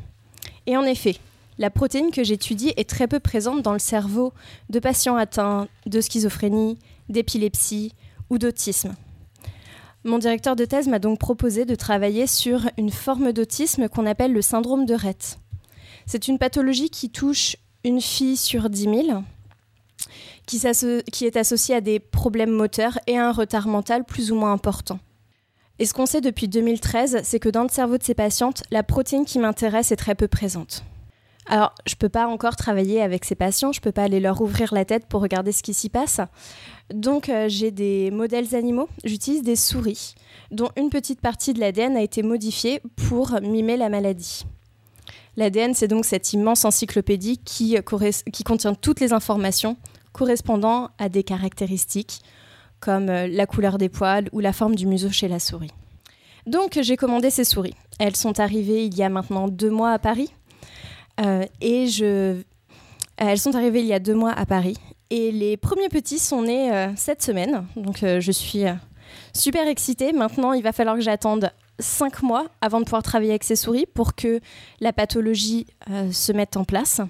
Et 0.67 0.77
en 0.77 0.83
effet, 0.83 1.15
la 1.57 1.69
protéine 1.69 2.11
que 2.11 2.23
j'étudie 2.23 2.73
est 2.75 2.89
très 2.89 3.07
peu 3.07 3.19
présente 3.19 3.61
dans 3.61 3.73
le 3.73 3.79
cerveau 3.79 4.33
de 4.69 4.79
patients 4.79 5.15
atteints 5.15 5.67
de 5.85 6.01
schizophrénie, 6.01 6.77
d'épilepsie 7.09 7.93
ou 8.29 8.37
d'autisme. 8.37 8.95
Mon 10.03 10.19
directeur 10.19 10.55
de 10.55 10.65
thèse 10.65 10.87
m'a 10.87 10.99
donc 10.99 11.17
proposé 11.17 11.65
de 11.65 11.73
travailler 11.73 12.27
sur 12.27 12.69
une 12.77 12.91
forme 12.91 13.31
d'autisme 13.31 13.87
qu'on 13.89 14.05
appelle 14.05 14.33
le 14.33 14.41
syndrome 14.41 14.85
de 14.85 14.93
Rett. 14.93 15.39
C'est 16.05 16.27
une 16.27 16.37
pathologie 16.37 16.89
qui 16.89 17.09
touche 17.09 17.55
une 17.85 18.01
fille 18.01 18.35
sur 18.35 18.69
10 18.69 18.83
000 18.83 19.23
qui, 20.47 21.25
est 21.25 21.37
associée 21.37 21.75
à 21.75 21.81
des 21.81 21.99
problèmes 21.99 22.51
moteurs 22.51 22.99
et 23.07 23.17
à 23.17 23.29
un 23.29 23.31
retard 23.31 23.67
mental 23.67 24.03
plus 24.03 24.31
ou 24.31 24.35
moins 24.35 24.51
important. 24.51 24.99
Et 25.77 25.85
ce 25.85 25.93
qu'on 25.93 26.05
sait 26.05 26.21
depuis 26.21 26.47
2013, 26.47 27.21
c'est 27.23 27.39
que 27.39 27.49
dans 27.49 27.63
le 27.63 27.69
cerveau 27.69 27.97
de 27.97 28.03
ces 28.03 28.13
patientes, 28.13 28.63
la 28.71 28.83
protéine 28.83 29.25
qui 29.25 29.39
m'intéresse 29.39 29.91
est 29.91 29.97
très 29.97 30.15
peu 30.15 30.27
présente. 30.27 30.83
Alors, 31.47 31.75
je 31.85 31.93
ne 31.93 31.97
peux 31.97 32.09
pas 32.09 32.27
encore 32.27 32.55
travailler 32.55 33.01
avec 33.01 33.23
ces 33.23 33.35
patients, 33.35 33.71
je 33.71 33.79
ne 33.79 33.83
peux 33.83 33.91
pas 33.91 34.03
aller 34.03 34.19
leur 34.19 34.41
ouvrir 34.41 34.73
la 34.73 34.83
tête 34.83 35.05
pour 35.05 35.21
regarder 35.21 35.51
ce 35.51 35.61
qui 35.61 35.75
s'y 35.75 35.89
passe. 35.89 36.19
Donc, 36.91 37.29
euh, 37.29 37.47
j'ai 37.49 37.69
des 37.69 38.09
modèles 38.09 38.55
animaux, 38.55 38.89
j'utilise 39.03 39.43
des 39.43 39.55
souris, 39.55 40.15
dont 40.49 40.69
une 40.75 40.89
petite 40.89 41.21
partie 41.21 41.53
de 41.53 41.59
l'ADN 41.59 41.97
a 41.97 42.01
été 42.01 42.23
modifiée 42.23 42.81
pour 42.95 43.39
mimer 43.41 43.77
la 43.77 43.89
maladie. 43.89 44.45
L'ADN, 45.37 45.73
c'est 45.73 45.87
donc 45.87 46.05
cette 46.05 46.31
immense 46.33 46.63
encyclopédie 46.63 47.37
qui, 47.39 47.77
qui, 48.31 48.43
contient 48.43 48.73
toutes 48.73 48.99
les 48.99 49.11
informations 49.11 49.77
correspondant 50.13 50.89
à 50.97 51.09
des 51.09 51.23
caractéristiques 51.23 52.21
comme 52.79 53.09
euh, 53.09 53.27
la 53.27 53.45
couleur 53.45 53.77
des 53.77 53.89
poils 53.89 54.29
ou 54.31 54.39
la 54.39 54.53
forme 54.53 54.75
du 54.75 54.87
museau 54.87 55.09
chez 55.09 55.27
la 55.27 55.39
souris. 55.39 55.71
Donc 56.45 56.79
j'ai 56.81 56.95
commandé 56.95 57.29
ces 57.29 57.43
souris. 57.43 57.73
Elles 57.99 58.15
sont 58.15 58.39
arrivées 58.39 58.85
il 58.85 58.95
y 58.95 59.03
a 59.03 59.09
maintenant 59.09 59.47
deux 59.47 59.71
mois 59.71 59.91
à 59.91 59.99
Paris. 59.99 60.31
Euh, 61.19 61.45
et. 61.61 61.87
Elles 63.17 63.39
sont 63.39 63.55
arrivées 63.55 63.79
il 63.79 63.85
y 63.85 63.93
a 63.93 63.99
deux 63.99 64.13
mois 64.13 64.33
à 64.33 64.45
Paris. 64.45 64.77
Et 65.09 65.31
les 65.31 65.55
premiers 65.55 65.87
petits 65.87 66.19
sont 66.19 66.41
nés 66.41 66.73
euh, 66.73 66.89
cette 66.97 67.23
semaine. 67.23 67.65
Donc 67.77 67.99
je 68.01 68.31
suis 68.31 68.63
super 69.33 69.67
excitée. 69.67 70.11
Maintenant, 70.11 70.51
il 70.53 70.61
va 70.61 70.73
falloir 70.73 70.95
que 70.95 71.01
j'attende 71.01 71.51
cinq 71.79 72.21
mois 72.21 72.47
avant 72.61 72.79
de 72.79 72.85
pouvoir 72.85 73.03
travailler 73.03 73.31
avec 73.31 73.43
ces 73.43 73.55
souris 73.55 73.85
pour 73.85 74.15
que 74.15 74.39
la 74.79 74.93
pathologie 74.93 75.67
euh, 75.89 76.11
se 76.11 76.31
mette 76.31 76.57
en 76.57 76.63
place. 76.63 77.01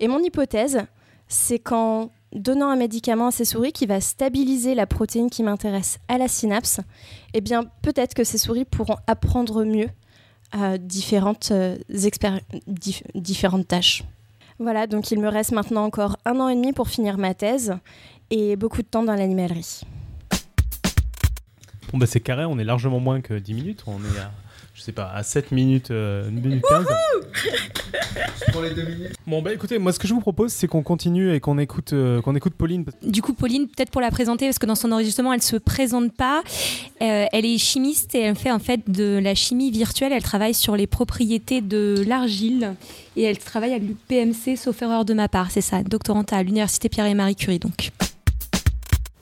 Et 0.00 0.08
mon 0.08 0.18
hypothèse, 0.18 0.84
c'est 1.28 1.58
qu'en 1.58 2.10
donnant 2.32 2.68
un 2.68 2.76
médicament 2.76 3.28
à 3.28 3.30
ces 3.30 3.44
souris 3.44 3.72
qui 3.72 3.86
va 3.86 4.00
stabiliser 4.00 4.74
la 4.74 4.86
protéine 4.86 5.30
qui 5.30 5.42
m'intéresse 5.42 5.98
à 6.08 6.18
la 6.18 6.28
synapse, 6.28 6.80
eh 7.32 7.40
bien 7.40 7.64
peut-être 7.82 8.14
que 8.14 8.24
ces 8.24 8.38
souris 8.38 8.64
pourront 8.64 8.96
apprendre 9.06 9.64
mieux 9.64 9.88
à 10.52 10.78
différentes, 10.78 11.50
euh, 11.52 11.76
différentes 13.14 13.68
tâches. 13.68 14.04
Voilà, 14.58 14.86
donc 14.86 15.10
il 15.10 15.18
me 15.18 15.28
reste 15.28 15.52
maintenant 15.52 15.84
encore 15.84 16.16
un 16.24 16.38
an 16.38 16.48
et 16.48 16.54
demi 16.54 16.72
pour 16.72 16.88
finir 16.88 17.18
ma 17.18 17.34
thèse 17.34 17.74
et 18.30 18.56
beaucoup 18.56 18.82
de 18.82 18.86
temps 18.86 19.02
dans 19.02 19.14
l'animalerie. 19.14 19.82
Bon, 21.94 21.98
bah, 21.98 22.06
c'est 22.06 22.18
carré, 22.18 22.44
on 22.44 22.58
est 22.58 22.64
largement 22.64 22.98
moins 22.98 23.20
que 23.20 23.34
10 23.34 23.54
minutes. 23.54 23.84
On 23.86 24.00
est 24.00 24.18
à 24.18 24.32
je 24.74 24.82
sais 24.82 24.90
pas, 24.90 25.12
à 25.14 25.22
7 25.22 25.52
minutes, 25.52 25.92
euh, 25.92 26.26
1 26.26 26.30
minute 26.32 26.64
15. 26.68 26.86
Pour 28.52 28.62
les 28.62 28.74
deux 28.74 28.82
minutes. 28.82 29.12
Bon, 29.24 29.40
bah 29.40 29.52
écoutez, 29.52 29.78
moi 29.78 29.92
ce 29.92 30.00
que 30.00 30.08
je 30.08 30.12
vous 30.12 30.20
propose, 30.20 30.52
c'est 30.52 30.66
qu'on 30.66 30.82
continue 30.82 31.32
et 31.32 31.38
qu'on 31.38 31.56
écoute, 31.58 31.92
euh, 31.92 32.20
qu'on 32.20 32.34
écoute 32.34 32.54
Pauline. 32.54 32.84
Du 33.04 33.22
coup, 33.22 33.32
Pauline, 33.32 33.68
peut-être 33.68 33.92
pour 33.92 34.00
la 34.00 34.10
présenter, 34.10 34.46
parce 34.46 34.58
que 34.58 34.66
dans 34.66 34.74
son 34.74 34.90
enregistrement, 34.90 35.32
elle 35.32 35.42
se 35.42 35.54
présente 35.54 36.12
pas. 36.12 36.42
Euh, 37.00 37.26
elle 37.30 37.46
est 37.46 37.58
chimiste 37.58 38.16
et 38.16 38.22
elle 38.22 38.34
fait 38.34 38.50
en 38.50 38.58
fait 38.58 38.90
de 38.90 39.20
la 39.22 39.36
chimie 39.36 39.70
virtuelle. 39.70 40.12
Elle 40.12 40.24
travaille 40.24 40.54
sur 40.54 40.74
les 40.74 40.88
propriétés 40.88 41.60
de 41.60 42.02
l'argile 42.08 42.74
et 43.14 43.22
elle 43.22 43.38
travaille 43.38 43.70
avec 43.72 43.84
l'UPMC, 43.84 44.56
sauf 44.56 44.82
erreur 44.82 45.04
de 45.04 45.14
ma 45.14 45.28
part. 45.28 45.52
C'est 45.52 45.60
ça, 45.60 45.84
doctorante 45.84 46.32
à 46.32 46.42
l'Université 46.42 46.88
Pierre 46.88 47.06
et 47.06 47.14
Marie 47.14 47.36
Curie. 47.36 47.60
Donc, 47.60 47.92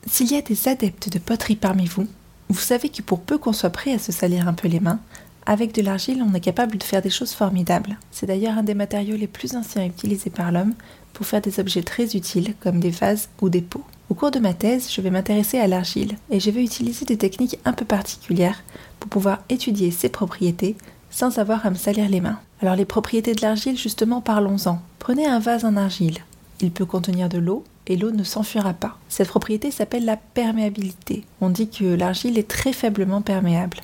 S'il 0.06 0.32
y 0.32 0.36
a 0.36 0.40
des 0.40 0.68
adeptes 0.68 1.12
de 1.12 1.18
poterie 1.18 1.56
parmi 1.56 1.84
vous, 1.84 2.06
vous 2.52 2.60
savez 2.60 2.90
que 2.90 3.02
pour 3.02 3.20
peu 3.20 3.38
qu'on 3.38 3.52
soit 3.52 3.70
prêt 3.70 3.94
à 3.94 3.98
se 3.98 4.12
salir 4.12 4.46
un 4.46 4.52
peu 4.52 4.68
les 4.68 4.80
mains, 4.80 5.00
avec 5.46 5.74
de 5.74 5.82
l'argile, 5.82 6.22
on 6.22 6.34
est 6.34 6.40
capable 6.40 6.78
de 6.78 6.82
faire 6.84 7.02
des 7.02 7.10
choses 7.10 7.32
formidables. 7.32 7.98
C'est 8.10 8.26
d'ailleurs 8.26 8.58
un 8.58 8.62
des 8.62 8.74
matériaux 8.74 9.16
les 9.16 9.26
plus 9.26 9.56
anciens 9.56 9.86
utilisés 9.86 10.30
par 10.30 10.52
l'homme 10.52 10.74
pour 11.12 11.26
faire 11.26 11.40
des 11.40 11.58
objets 11.58 11.82
très 11.82 12.14
utiles 12.14 12.54
comme 12.60 12.78
des 12.78 12.90
vases 12.90 13.28
ou 13.40 13.48
des 13.48 13.62
pots. 13.62 13.84
Au 14.08 14.14
cours 14.14 14.30
de 14.30 14.38
ma 14.38 14.54
thèse, 14.54 14.90
je 14.92 15.00
vais 15.00 15.10
m'intéresser 15.10 15.58
à 15.58 15.66
l'argile 15.66 16.16
et 16.30 16.38
je 16.38 16.50
vais 16.50 16.62
utiliser 16.62 17.04
des 17.06 17.16
techniques 17.16 17.58
un 17.64 17.72
peu 17.72 17.84
particulières 17.84 18.62
pour 19.00 19.08
pouvoir 19.08 19.42
étudier 19.48 19.90
ses 19.90 20.10
propriétés 20.10 20.76
sans 21.10 21.38
avoir 21.38 21.66
à 21.66 21.70
me 21.70 21.76
salir 21.76 22.08
les 22.08 22.20
mains. 22.20 22.38
Alors 22.60 22.76
les 22.76 22.84
propriétés 22.84 23.34
de 23.34 23.42
l'argile, 23.42 23.78
justement, 23.78 24.20
parlons-en. 24.20 24.80
Prenez 24.98 25.26
un 25.26 25.40
vase 25.40 25.64
en 25.64 25.76
argile. 25.76 26.18
Il 26.60 26.70
peut 26.70 26.86
contenir 26.86 27.28
de 27.28 27.38
l'eau 27.38 27.64
l'eau 27.96 28.10
ne 28.10 28.24
s'enfuira 28.24 28.74
pas. 28.74 28.98
Cette 29.08 29.28
propriété 29.28 29.70
s'appelle 29.70 30.04
la 30.04 30.16
perméabilité. 30.16 31.24
On 31.40 31.50
dit 31.50 31.68
que 31.68 31.84
l'argile 31.84 32.38
est 32.38 32.48
très 32.48 32.72
faiblement 32.72 33.22
perméable, 33.22 33.78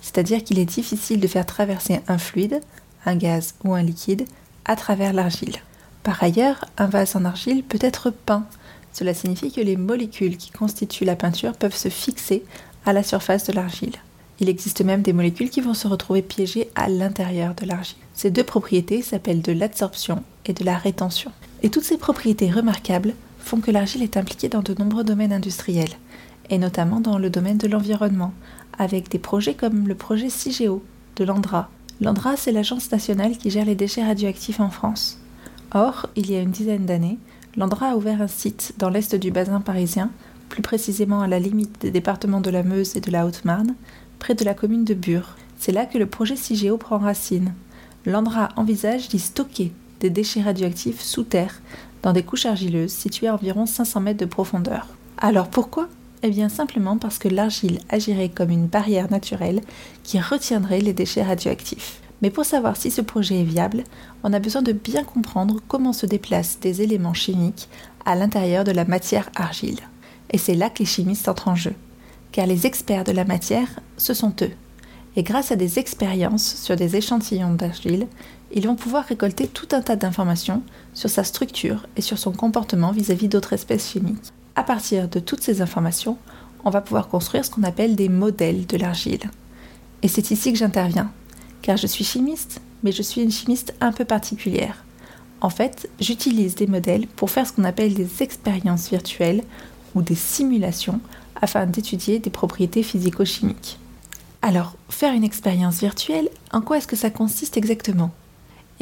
c'est-à-dire 0.00 0.42
qu'il 0.42 0.58
est 0.58 0.64
difficile 0.64 1.20
de 1.20 1.26
faire 1.26 1.46
traverser 1.46 2.00
un 2.08 2.18
fluide, 2.18 2.60
un 3.06 3.16
gaz 3.16 3.54
ou 3.64 3.74
un 3.74 3.82
liquide 3.82 4.26
à 4.64 4.76
travers 4.76 5.12
l'argile. 5.12 5.56
Par 6.02 6.22
ailleurs, 6.22 6.64
un 6.78 6.86
vase 6.86 7.16
en 7.16 7.24
argile 7.24 7.62
peut 7.62 7.78
être 7.80 8.10
peint. 8.10 8.46
Cela 8.92 9.14
signifie 9.14 9.52
que 9.52 9.60
les 9.60 9.76
molécules 9.76 10.36
qui 10.36 10.50
constituent 10.50 11.04
la 11.04 11.16
peinture 11.16 11.56
peuvent 11.56 11.76
se 11.76 11.88
fixer 11.88 12.44
à 12.86 12.92
la 12.92 13.02
surface 13.02 13.44
de 13.44 13.52
l'argile. 13.52 13.96
Il 14.40 14.48
existe 14.48 14.82
même 14.82 15.02
des 15.02 15.12
molécules 15.12 15.50
qui 15.50 15.60
vont 15.60 15.74
se 15.74 15.86
retrouver 15.86 16.22
piégées 16.22 16.70
à 16.74 16.88
l'intérieur 16.88 17.54
de 17.54 17.66
l'argile. 17.66 17.98
Ces 18.14 18.30
deux 18.30 18.44
propriétés 18.44 19.02
s'appellent 19.02 19.42
de 19.42 19.52
l'absorption 19.52 20.22
et 20.46 20.54
de 20.54 20.64
la 20.64 20.78
rétention. 20.78 21.30
Et 21.62 21.68
toutes 21.68 21.84
ces 21.84 21.98
propriétés 21.98 22.50
remarquables 22.50 23.14
font 23.40 23.60
que 23.60 23.70
l'argile 23.70 24.02
est 24.02 24.16
impliquée 24.16 24.48
dans 24.48 24.62
de 24.62 24.74
nombreux 24.78 25.04
domaines 25.04 25.32
industriels, 25.32 25.96
et 26.50 26.58
notamment 26.58 27.00
dans 27.00 27.18
le 27.18 27.30
domaine 27.30 27.58
de 27.58 27.68
l'environnement, 27.68 28.32
avec 28.78 29.10
des 29.10 29.18
projets 29.18 29.54
comme 29.54 29.88
le 29.88 29.94
projet 29.94 30.30
CIGEO 30.30 30.82
de 31.16 31.24
l'ANDRA. 31.24 31.68
L'ANDRA, 32.00 32.36
c'est 32.36 32.52
l'agence 32.52 32.90
nationale 32.92 33.36
qui 33.36 33.50
gère 33.50 33.66
les 33.66 33.74
déchets 33.74 34.04
radioactifs 34.04 34.60
en 34.60 34.70
France. 34.70 35.18
Or, 35.72 36.08
il 36.16 36.30
y 36.30 36.36
a 36.36 36.40
une 36.40 36.50
dizaine 36.50 36.86
d'années, 36.86 37.18
l'ANDRA 37.56 37.90
a 37.90 37.96
ouvert 37.96 38.22
un 38.22 38.28
site 38.28 38.74
dans 38.78 38.88
l'est 38.88 39.14
du 39.14 39.30
bassin 39.30 39.60
parisien, 39.60 40.10
plus 40.48 40.62
précisément 40.62 41.20
à 41.20 41.28
la 41.28 41.38
limite 41.38 41.80
des 41.80 41.90
départements 41.90 42.40
de 42.40 42.50
la 42.50 42.62
Meuse 42.62 42.96
et 42.96 43.00
de 43.00 43.10
la 43.10 43.26
Haute-Marne, 43.26 43.74
près 44.18 44.34
de 44.34 44.44
la 44.44 44.54
commune 44.54 44.84
de 44.84 44.94
Bure. 44.94 45.36
C'est 45.58 45.72
là 45.72 45.86
que 45.86 45.98
le 45.98 46.06
projet 46.06 46.36
CIGEO 46.36 46.76
prend 46.76 46.98
racine. 46.98 47.52
L'ANDRA 48.06 48.48
envisage 48.56 49.08
d'y 49.08 49.18
stocker 49.18 49.72
des 50.00 50.10
déchets 50.10 50.42
radioactifs 50.42 51.02
sous 51.02 51.24
terre, 51.24 51.60
dans 52.02 52.12
des 52.12 52.22
couches 52.22 52.46
argileuses 52.46 52.92
situées 52.92 53.28
à 53.28 53.34
environ 53.34 53.66
500 53.66 54.00
mètres 54.00 54.20
de 54.20 54.24
profondeur. 54.24 54.86
Alors 55.18 55.48
pourquoi? 55.48 55.88
Eh 56.22 56.30
bien 56.30 56.48
simplement 56.48 56.98
parce 56.98 57.18
que 57.18 57.28
l'argile 57.28 57.80
agirait 57.88 58.28
comme 58.28 58.50
une 58.50 58.66
barrière 58.66 59.10
naturelle 59.10 59.62
qui 60.02 60.20
retiendrait 60.20 60.80
les 60.80 60.92
déchets 60.92 61.22
radioactifs. 61.22 62.00
Mais 62.22 62.30
pour 62.30 62.44
savoir 62.44 62.76
si 62.76 62.90
ce 62.90 63.00
projet 63.00 63.40
est 63.40 63.44
viable, 63.44 63.84
on 64.22 64.32
a 64.32 64.38
besoin 64.38 64.62
de 64.62 64.72
bien 64.72 65.04
comprendre 65.04 65.60
comment 65.68 65.94
se 65.94 66.04
déplacent 66.06 66.60
des 66.60 66.82
éléments 66.82 67.14
chimiques 67.14 67.68
à 68.04 68.14
l'intérieur 68.14 68.64
de 68.64 68.72
la 68.72 68.84
matière 68.84 69.30
argile. 69.34 69.80
Et 70.30 70.38
c'est 70.38 70.54
là 70.54 70.68
que 70.68 70.80
les 70.80 70.84
chimistes 70.84 71.28
entrent 71.28 71.48
en 71.48 71.54
jeu. 71.54 71.74
Car 72.32 72.46
les 72.46 72.66
experts 72.66 73.04
de 73.04 73.12
la 73.12 73.24
matière, 73.24 73.68
ce 73.96 74.14
sont 74.14 74.34
eux. 74.42 74.52
Et 75.16 75.22
grâce 75.22 75.50
à 75.50 75.56
des 75.56 75.78
expériences 75.78 76.54
sur 76.56 76.76
des 76.76 76.96
échantillons 76.96 77.54
d'argile, 77.54 78.06
ils 78.52 78.66
vont 78.66 78.74
pouvoir 78.74 79.04
récolter 79.04 79.46
tout 79.46 79.68
un 79.72 79.80
tas 79.80 79.96
d'informations 79.96 80.62
sur 80.94 81.10
sa 81.10 81.24
structure 81.24 81.86
et 81.96 82.00
sur 82.00 82.18
son 82.18 82.32
comportement 82.32 82.92
vis-à-vis 82.92 83.28
d'autres 83.28 83.52
espèces 83.52 83.90
chimiques. 83.90 84.32
À 84.56 84.62
partir 84.62 85.08
de 85.08 85.20
toutes 85.20 85.42
ces 85.42 85.62
informations, 85.62 86.18
on 86.64 86.70
va 86.70 86.80
pouvoir 86.80 87.08
construire 87.08 87.44
ce 87.44 87.50
qu'on 87.50 87.62
appelle 87.62 87.96
des 87.96 88.08
modèles 88.08 88.66
de 88.66 88.76
l'argile. 88.76 89.30
Et 90.02 90.08
c'est 90.08 90.30
ici 90.30 90.52
que 90.52 90.58
j'interviens, 90.58 91.12
car 91.62 91.76
je 91.76 91.86
suis 91.86 92.04
chimiste, 92.04 92.60
mais 92.82 92.92
je 92.92 93.02
suis 93.02 93.22
une 93.22 93.30
chimiste 93.30 93.74
un 93.80 93.92
peu 93.92 94.04
particulière. 94.04 94.84
En 95.40 95.50
fait, 95.50 95.88
j'utilise 96.00 96.54
des 96.54 96.66
modèles 96.66 97.06
pour 97.06 97.30
faire 97.30 97.46
ce 97.46 97.52
qu'on 97.52 97.64
appelle 97.64 97.94
des 97.94 98.22
expériences 98.22 98.90
virtuelles 98.90 99.42
ou 99.94 100.02
des 100.02 100.14
simulations 100.14 101.00
afin 101.40 101.66
d'étudier 101.66 102.18
des 102.18 102.30
propriétés 102.30 102.82
physico-chimiques. 102.82 103.78
Alors, 104.42 104.74
faire 104.88 105.14
une 105.14 105.24
expérience 105.24 105.80
virtuelle, 105.80 106.28
en 106.52 106.60
quoi 106.60 106.78
est-ce 106.78 106.86
que 106.86 106.96
ça 106.96 107.10
consiste 107.10 107.56
exactement? 107.56 108.10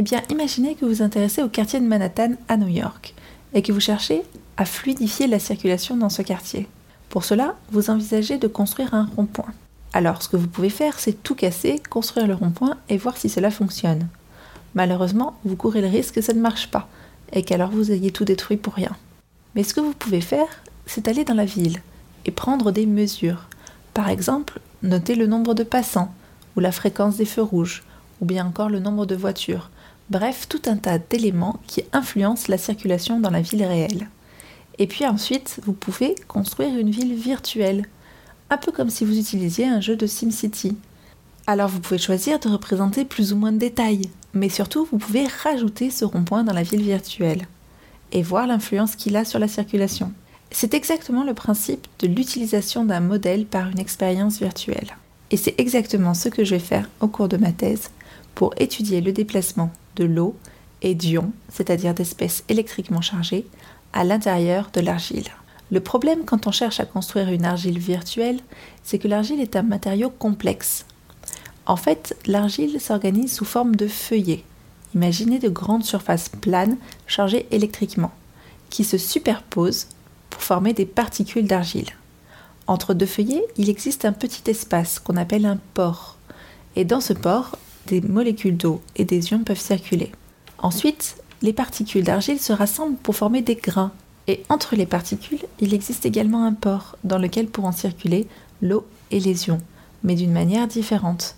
Eh 0.01 0.03
bien, 0.03 0.23
imaginez 0.31 0.77
que 0.77 0.85
vous 0.85 0.93
vous 0.93 1.03
intéressez 1.03 1.43
au 1.43 1.49
quartier 1.49 1.81
de 1.81 1.85
Manhattan 1.85 2.35
à 2.47 2.57
New 2.57 2.69
York 2.69 3.15
et 3.53 3.63
que 3.63 3.73
vous 3.73 3.81
cherchez 3.81 4.23
à 4.57 4.65
fluidifier 4.65 5.27
la 5.27 5.41
circulation 5.41 5.97
dans 5.97 6.09
ce 6.09 6.23
quartier. 6.23 6.69
Pour 7.09 7.25
cela, 7.25 7.57
vous 7.73 7.91
envisagez 7.91 8.39
de 8.39 8.47
construire 8.47 8.95
un 8.95 9.09
rond-point. 9.17 9.53
Alors, 9.93 10.23
ce 10.23 10.29
que 10.29 10.37
vous 10.37 10.47
pouvez 10.47 10.71
faire, 10.71 11.01
c'est 11.01 11.21
tout 11.25 11.35
casser, 11.35 11.83
construire 11.91 12.29
le 12.29 12.35
rond-point 12.35 12.77
et 12.89 12.97
voir 12.97 13.17
si 13.17 13.29
cela 13.29 13.51
fonctionne. 13.51 14.07
Malheureusement, 14.75 15.37
vous 15.45 15.57
courez 15.57 15.81
le 15.81 15.89
risque 15.89 16.15
que 16.15 16.21
ça 16.21 16.33
ne 16.33 16.41
marche 16.41 16.71
pas 16.71 16.89
et 17.33 17.43
qu'alors 17.43 17.71
vous 17.71 17.91
ayez 17.91 18.13
tout 18.13 18.25
détruit 18.25 18.57
pour 18.57 18.75
rien. 18.75 18.97
Mais 19.57 19.65
ce 19.65 19.75
que 19.75 19.81
vous 19.81 19.95
pouvez 19.95 20.21
faire, 20.21 20.63
c'est 20.87 21.09
aller 21.09 21.25
dans 21.25 21.35
la 21.35 21.45
ville 21.45 21.83
et 22.25 22.31
prendre 22.31 22.71
des 22.71 22.87
mesures. 22.87 23.49
Par 23.95 24.09
exemple, 24.09 24.61
noter 24.85 25.17
le 25.17 25.27
nombre 25.27 25.55
de 25.55 25.65
passants, 25.65 26.15
ou 26.57 26.61
la 26.61 26.71
fréquence 26.71 27.17
des 27.17 27.25
feux 27.25 27.43
rouges, 27.43 27.83
ou 28.21 28.27
bien 28.27 28.47
encore 28.47 28.69
le 28.69 28.79
nombre 28.79 29.07
de 29.07 29.17
voitures. 29.17 29.71
Bref, 30.11 30.47
tout 30.49 30.63
un 30.67 30.77
tas 30.77 30.99
d'éléments 30.99 31.61
qui 31.67 31.85
influencent 31.93 32.47
la 32.49 32.57
circulation 32.57 33.21
dans 33.21 33.31
la 33.31 33.43
ville 33.43 33.65
réelle. 33.65 34.09
Et 34.79 34.87
puis 34.87 35.05
ensuite, 35.05 35.61
vous 35.65 35.75
pouvez 35.75 36.15
construire 36.29 36.79
une 36.79 36.91
ville 36.91 37.15
virtuelle, 37.15 37.85
un 38.49 38.57
peu 38.57 38.73
comme 38.73 38.89
si 38.89 39.05
vous 39.05 39.19
utilisiez 39.19 39.67
un 39.67 39.83
jeu 39.83 39.97
de 39.97 40.07
SimCity. 40.07 40.79
Alors 41.47 41.69
vous 41.69 41.81
pouvez 41.81 41.99
choisir 41.99 42.39
de 42.39 42.49
représenter 42.49 43.05
plus 43.05 43.35
ou 43.35 43.37
moins 43.37 43.53
de 43.53 43.59
détails, 43.59 44.09
mais 44.33 44.49
surtout 44.49 44.89
vous 44.91 44.99
pouvez 44.99 45.27
rajouter 45.27 45.91
ce 45.91 46.07
rond-point 46.07 46.45
dans 46.45 46.55
la 46.55 46.63
ville 46.63 46.83
virtuelle 46.83 47.47
et 48.13 48.23
voir 48.23 48.47
l'influence 48.47 48.97
qu'il 48.97 49.17
a 49.17 49.27
sur 49.27 49.39
la 49.39 49.49
circulation. 49.49 50.13
C'est 50.51 50.73
exactement 50.73 51.25
le 51.25 51.35
principe 51.35 51.87
de 51.99 52.07
l'utilisation 52.07 52.87
d'un 52.87 53.01
modèle 53.01 53.45
par 53.45 53.69
une 53.69 53.79
expérience 53.79 54.39
virtuelle. 54.39 54.97
Et 55.31 55.37
c'est 55.37 55.61
exactement 55.61 56.15
ce 56.15 56.31
que 56.31 56.45
je 56.45 56.55
vais 56.55 56.61
faire 56.61 56.89
au 57.01 57.09
cours 57.09 57.29
de 57.29 57.37
ma 57.37 57.53
thèse 57.53 57.91
pour 58.35 58.55
étudier 58.57 59.03
le 59.03 59.13
déplacement 59.13 59.71
de 59.99 60.05
l'eau 60.05 60.37
et 60.83 60.95
d'ions, 60.95 61.33
c'est-à-dire 61.53 61.95
d'espèces 61.95 62.45
électriquement 62.49 63.01
chargées, 63.01 63.47
à 63.93 64.05
l'intérieur 64.05 64.71
de 64.73 64.81
l'argile. 64.81 65.29
Le 65.71 65.81
problème 65.81 66.25
quand 66.25 66.47
on 66.47 66.53
cherche 66.53 66.81
à 66.81 66.87
construire 66.87 67.29
une 67.29 67.45
argile 67.45 67.79
virtuelle, 67.79 68.41
c'est 68.83 68.99
que 68.99 69.09
l'argile 69.09 69.41
est 69.41 69.57
un 69.57 69.63
matériau 69.63 70.09
complexe. 70.09 70.87
En 71.67 71.77
fait, 71.77 72.17
l'argile 72.27 72.81
s'organise 72.81 73.35
sous 73.35 73.45
forme 73.45 73.77
de 73.77 73.89
feuillets. 73.89 74.45
Imaginez 74.95 75.39
de 75.39 75.51
grandes 75.51 75.85
surfaces 75.85 76.31
planes 76.31 76.79
chargées 77.07 77.47
électriquement, 77.51 78.13
qui 78.71 78.85
se 78.85 78.97
superposent 78.97 79.89
pour 80.31 80.41
former 80.41 80.73
des 80.73 80.87
particules 80.87 81.47
d'argile. 81.47 81.91
Entre 82.67 82.95
deux 82.95 83.07
feuillets, 83.07 83.45
il 83.57 83.69
existe 83.69 84.07
un 84.07 84.13
petit 84.13 84.51
espace 84.51 84.99
qu'on 84.99 85.17
appelle 85.17 85.45
un 85.45 85.59
pore. 85.75 86.17
Et 86.77 86.85
dans 86.85 87.01
ce 87.01 87.13
pore, 87.13 87.59
des 87.89 88.01
molécules 88.01 88.57
d'eau 88.57 88.81
et 88.97 89.05
des 89.05 89.31
ions 89.31 89.45
peuvent 89.45 89.61
circuler. 89.61 90.13
Ensuite, 90.59 91.17
les 91.43 91.53
particules 91.53 92.05
d'argile 92.05 92.41
se 92.41 92.53
rassemblent 92.53 92.97
pour 92.97 93.17
former 93.17 93.43
des 93.43 93.57
grains. 93.57 93.93
Et 94.27 94.43
entre 94.51 94.77
les 94.77 94.87
particules, 94.87 95.41
il 95.61 95.73
existe 95.73 96.05
également 96.05 96.45
un 96.45 96.53
pore 96.53 96.97
dans 97.03 97.19
lequel 97.19 97.47
pourront 97.47 97.73
circuler 97.73 98.27
l'eau 98.61 98.87
et 99.11 99.21
les 99.21 99.47
ions, 99.47 99.61
mais 100.05 100.15
d'une 100.15 100.33
manière 100.33 100.69
différente. 100.69 101.37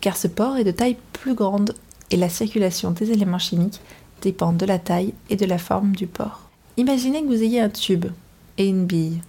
Car 0.00 0.16
ce 0.16 0.26
pore 0.26 0.56
est 0.56 0.64
de 0.64 0.70
taille 0.72 0.96
plus 1.12 1.34
grande 1.34 1.74
et 2.10 2.16
la 2.16 2.28
circulation 2.28 2.90
des 2.90 3.12
éléments 3.12 3.38
chimiques 3.38 3.80
dépend 4.22 4.52
de 4.52 4.66
la 4.66 4.78
taille 4.78 5.14
et 5.28 5.36
de 5.36 5.46
la 5.46 5.58
forme 5.58 5.94
du 5.94 6.06
pore. 6.06 6.50
Imaginez 6.76 7.22
que 7.22 7.28
vous 7.28 7.42
ayez 7.42 7.60
un 7.60 7.68
tube 7.68 8.06
et 8.58 8.66
une 8.66 8.86
bille. 8.86 9.20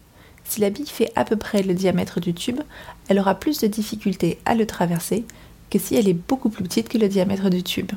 Si 0.43 0.59
la 0.59 0.69
bille 0.69 0.87
fait 0.87 1.11
à 1.15 1.23
peu 1.23 1.35
près 1.35 1.61
le 1.61 1.73
diamètre 1.73 2.19
du 2.19 2.33
tube, 2.33 2.61
elle 3.07 3.19
aura 3.19 3.35
plus 3.35 3.59
de 3.59 3.67
difficultés 3.67 4.39
à 4.45 4.55
le 4.55 4.65
traverser 4.65 5.23
que 5.71 5.79
si 5.79 5.95
elle 5.95 6.07
est 6.07 6.13
beaucoup 6.13 6.49
plus 6.49 6.63
petite 6.63 6.89
que 6.89 6.99
le 6.99 7.07
diamètre 7.07 7.49
du 7.49 7.63
tube. 7.63 7.91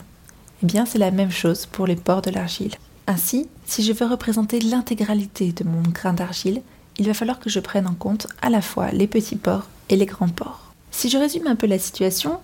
Eh 0.63 0.67
bien, 0.67 0.87
c'est 0.87 0.99
la 0.99 1.11
même 1.11 1.31
chose 1.31 1.67
pour 1.67 1.87
les 1.87 1.97
pores 1.97 2.23
de 2.23 2.31
l'argile. 2.31 2.75
Ainsi, 3.07 3.49
si 3.67 3.83
je 3.83 3.93
veux 3.93 4.07
représenter 4.07 4.61
l'intégralité 4.61 5.53
de 5.53 5.65
mon 5.65 5.83
grain 5.83 6.15
d'argile, 6.15 6.63
il 6.97 7.07
va 7.07 7.13
falloir 7.13 7.41
que 7.41 7.51
je 7.51 7.61
prenne 7.61 7.87
en 7.87 7.95
compte 7.95 8.29
à 8.41 8.49
la 8.49 8.63
fois 8.63 8.91
les 8.93 9.07
petits 9.07 9.37
pores 9.37 9.69
et 9.91 9.97
les 9.97 10.07
grands 10.07 10.29
pores. 10.29 10.73
Si 10.91 11.11
je 11.11 11.19
résume 11.19 11.49
un 11.49 11.57
peu 11.57 11.67
la 11.67 11.79
situation, 11.79 12.39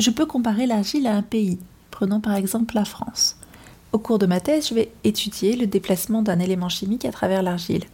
Je 0.00 0.10
peux 0.10 0.26
comparer 0.26 0.66
l'argile 0.66 1.06
à 1.06 1.14
un 1.14 1.22
pays. 1.22 1.58
Prenons 1.92 2.20
par 2.20 2.34
exemple 2.34 2.74
la 2.74 2.84
France. 2.84 3.36
Au 3.92 3.98
cours 3.98 4.18
de 4.18 4.26
ma 4.26 4.40
thèse, 4.40 4.68
je 4.68 4.74
vais 4.74 4.90
étudier 5.04 5.54
le 5.54 5.66
déplacement 5.66 6.22
d'un 6.22 6.40
élément 6.40 6.68
chimique 6.68 7.04
à 7.04 7.12
travers 7.12 7.42
l'argile. 7.42 7.84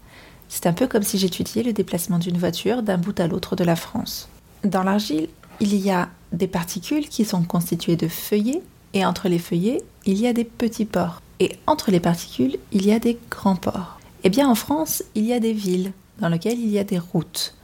C'est 0.49 0.67
un 0.67 0.73
peu 0.73 0.87
comme 0.87 1.03
si 1.03 1.19
j'étudiais 1.19 1.63
le 1.63 1.75
déplacement 1.75 2.19
d'une 2.19 2.39
voiture 2.39 2.83
d'un 2.83 2.97
bout 2.97 3.19
à 3.21 3.27
l'autre 3.27 3.57
de 3.57 3.65
la 3.65 3.77
France. 3.77 4.29
Dans 4.65 4.85
l'argile, 4.85 5.29
il 5.61 5.75
y 5.75 5.91
a 5.91 6.09
des 6.33 6.49
particules 6.49 7.09
qui 7.09 7.25
sont 7.25 7.43
constituées 7.43 7.97
de 7.97 8.09
feuillets, 8.09 8.63
et 8.95 9.05
entre 9.05 9.29
les 9.29 9.39
feuillets, 9.39 9.83
il 10.07 10.19
y 10.19 10.27
a 10.27 10.33
des 10.33 10.45
petits 10.45 10.85
pores. 10.85 11.21
Et 11.41 11.53
entre 11.67 11.91
les 11.91 12.01
particules, 12.01 12.59
il 12.73 12.87
y 12.87 12.93
a 12.93 12.99
des 12.99 13.19
grands 13.31 13.57
pores. 13.57 13.99
Eh 14.25 14.31
bien, 14.31 14.49
en 14.49 14.55
France, 14.55 15.05
il 15.15 15.25
y 15.25 15.33
a 15.33 15.41
des 15.41 15.53
villes 15.53 15.93
dans 16.21 16.29
lesquelles 16.29 16.59
il 16.59 16.71
y 16.71 16.79
a 16.79 16.85
des 16.85 16.99
routes. 16.99 17.55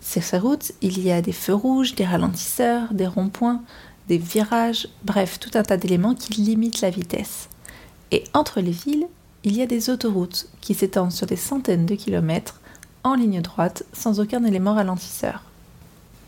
Sur 0.00 0.22
ces 0.22 0.38
routes, 0.38 0.72
il 0.80 1.00
y 1.00 1.12
a 1.12 1.22
des 1.22 1.32
feux 1.32 1.54
rouges, 1.54 1.94
des 1.94 2.06
ralentisseurs, 2.06 2.92
des 2.92 3.06
ronds-points, 3.06 3.62
des 4.08 4.18
virages, 4.18 4.88
bref, 5.04 5.38
tout 5.38 5.50
un 5.54 5.62
tas 5.62 5.76
d'éléments 5.76 6.14
qui 6.14 6.40
limitent 6.40 6.80
la 6.80 6.90
vitesse. 6.90 7.48
Et 8.10 8.24
entre 8.32 8.60
les 8.60 8.72
villes, 8.72 9.06
il 9.44 9.56
y 9.56 9.62
a 9.62 9.66
des 9.66 9.88
autoroutes 9.88 10.48
qui 10.60 10.74
s'étendent 10.74 11.12
sur 11.12 11.26
des 11.26 11.36
centaines 11.36 11.86
de 11.86 11.94
kilomètres 11.94 12.60
en 13.04 13.14
ligne 13.14 13.40
droite 13.40 13.84
sans 13.92 14.20
aucun 14.20 14.44
élément 14.44 14.74
ralentisseur. 14.74 15.44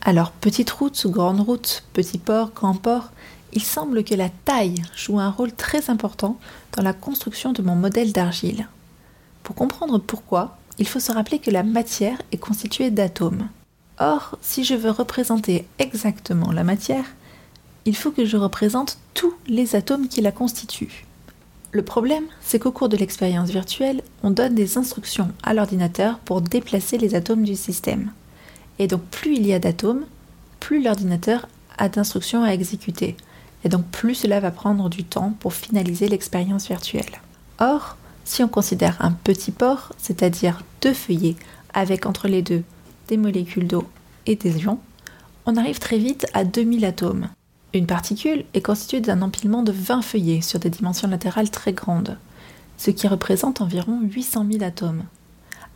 Alors, 0.05 0.33
petite 0.33 0.71
route, 0.71 1.07
grande 1.07 1.41
route, 1.41 1.85
petit 1.93 2.19
port, 2.19 2.51
grand 2.55 2.75
port, 2.75 3.11
il 3.53 3.63
semble 3.63 4.03
que 4.03 4.17
la 4.17 4.31
taille 4.31 4.83
joue 4.97 5.21
un 5.21 5.31
rôle 5.31 5.53
très 5.53 5.91
important 5.91 6.39
dans 6.77 6.83
la 6.83 6.93
construction 6.93 7.53
de 7.53 7.63
mon 7.63 7.77
modèle 7.77 8.13
d'argile. 8.13 8.67
Pour 9.45 9.55
comprendre 9.55 9.99
pourquoi, 9.99 10.59
il 10.79 10.89
faut 10.89 10.99
se 10.99 11.13
rappeler 11.13 11.39
que 11.39 11.53
la 11.53 11.63
matière 11.63 12.21
est 12.33 12.39
constituée 12.39 12.91
d'atomes. 12.91 13.49
Or, 13.99 14.39
si 14.41 14.65
je 14.65 14.75
veux 14.75 14.91
représenter 14.91 15.67
exactement 15.79 16.51
la 16.51 16.65
matière, 16.65 17.05
il 17.85 17.95
faut 17.95 18.11
que 18.11 18.25
je 18.25 18.37
représente 18.37 18.99
tous 19.15 19.35
les 19.47 19.77
atomes 19.77 20.09
qui 20.09 20.21
la 20.21 20.33
constituent. 20.33 21.05
Le 21.71 21.83
problème, 21.83 22.25
c'est 22.41 22.59
qu'au 22.59 22.73
cours 22.73 22.89
de 22.89 22.97
l'expérience 22.97 23.51
virtuelle, 23.51 24.03
on 24.25 24.31
donne 24.31 24.55
des 24.55 24.79
instructions 24.79 25.31
à 25.45 25.55
l'ordinateur 25.55 26.19
pour 26.19 26.41
déplacer 26.41 26.99
les 26.99 27.15
atomes 27.15 27.45
du 27.45 27.55
système. 27.55 28.11
Et 28.83 28.89
donc 28.89 29.03
plus 29.03 29.37
il 29.37 29.47
y 29.47 29.53
a 29.53 29.61
d'atomes, 29.61 30.07
plus 30.59 30.83
l'ordinateur 30.83 31.47
a 31.79 31.89
d'instructions 31.89 32.43
à 32.43 32.49
exécuter 32.49 33.17
et 33.63 33.69
donc 33.69 33.85
plus 33.87 34.17
cela 34.17 34.41
va 34.41 34.51
prendre 34.51 34.91
du 34.91 35.05
temps 35.05 35.37
pour 35.39 35.53
finaliser 35.53 36.09
l'expérience 36.09 36.67
virtuelle. 36.67 37.21
Or, 37.61 37.97
si 38.25 38.43
on 38.43 38.49
considère 38.49 38.97
un 38.99 39.13
petit 39.13 39.53
pore, 39.53 39.93
c'est-à-dire 39.99 40.65
deux 40.81 40.95
feuillets 40.95 41.37
avec 41.73 42.07
entre 42.07 42.27
les 42.27 42.43
deux 42.43 42.65
des 43.07 43.17
molécules 43.17 43.69
d'eau 43.69 43.85
et 44.27 44.35
des 44.35 44.59
ions, 44.65 44.81
on 45.47 45.57
arrive 45.57 45.79
très 45.79 45.99
vite 45.99 46.27
à 46.35 46.43
2000 46.43 46.85
atomes. 46.85 47.29
Une 47.75 47.87
particule 47.87 48.45
est 48.53 48.63
constituée 48.63 49.01
d'un 49.01 49.23
empilement 49.23 49.63
de 49.63 49.71
20 49.71 50.03
feuillets 50.03 50.41
sur 50.41 50.59
des 50.59 50.71
dimensions 50.71 51.07
latérales 51.07 51.51
très 51.51 51.73
grandes, 51.73 52.19
ce 52.79 52.91
qui 52.91 53.07
représente 53.07 53.61
environ 53.61 54.01
800 54.03 54.45
000 54.51 54.65
atomes. 54.65 55.05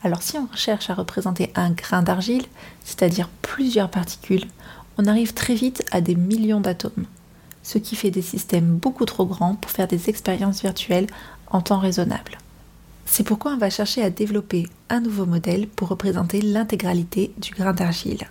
Alors 0.02 0.22
si 0.22 0.36
on 0.38 0.48
cherche 0.54 0.90
à 0.90 0.94
représenter 0.94 1.50
un 1.54 1.70
grain 1.70 2.02
d'argile, 2.02 2.44
c'est-à-dire 2.84 3.28
plusieurs 3.42 3.90
particules, 3.90 4.46
on 4.98 5.06
arrive 5.06 5.34
très 5.34 5.54
vite 5.54 5.84
à 5.90 6.00
des 6.00 6.14
millions 6.14 6.60
d'atomes 6.60 7.06
ce 7.66 7.78
qui 7.78 7.96
fait 7.96 8.12
des 8.12 8.22
systèmes 8.22 8.76
beaucoup 8.76 9.04
trop 9.06 9.26
grands 9.26 9.56
pour 9.56 9.72
faire 9.72 9.88
des 9.88 10.08
expériences 10.08 10.62
virtuelles 10.62 11.08
en 11.50 11.60
temps 11.60 11.80
raisonnable. 11.80 12.38
C'est 13.06 13.24
pourquoi 13.24 13.54
on 13.54 13.58
va 13.58 13.70
chercher 13.70 14.04
à 14.04 14.10
développer 14.10 14.68
un 14.88 15.00
nouveau 15.00 15.26
modèle 15.26 15.66
pour 15.66 15.88
représenter 15.88 16.40
l'intégralité 16.40 17.32
du 17.38 17.50
grain 17.50 17.72
d'argile. 17.72 18.28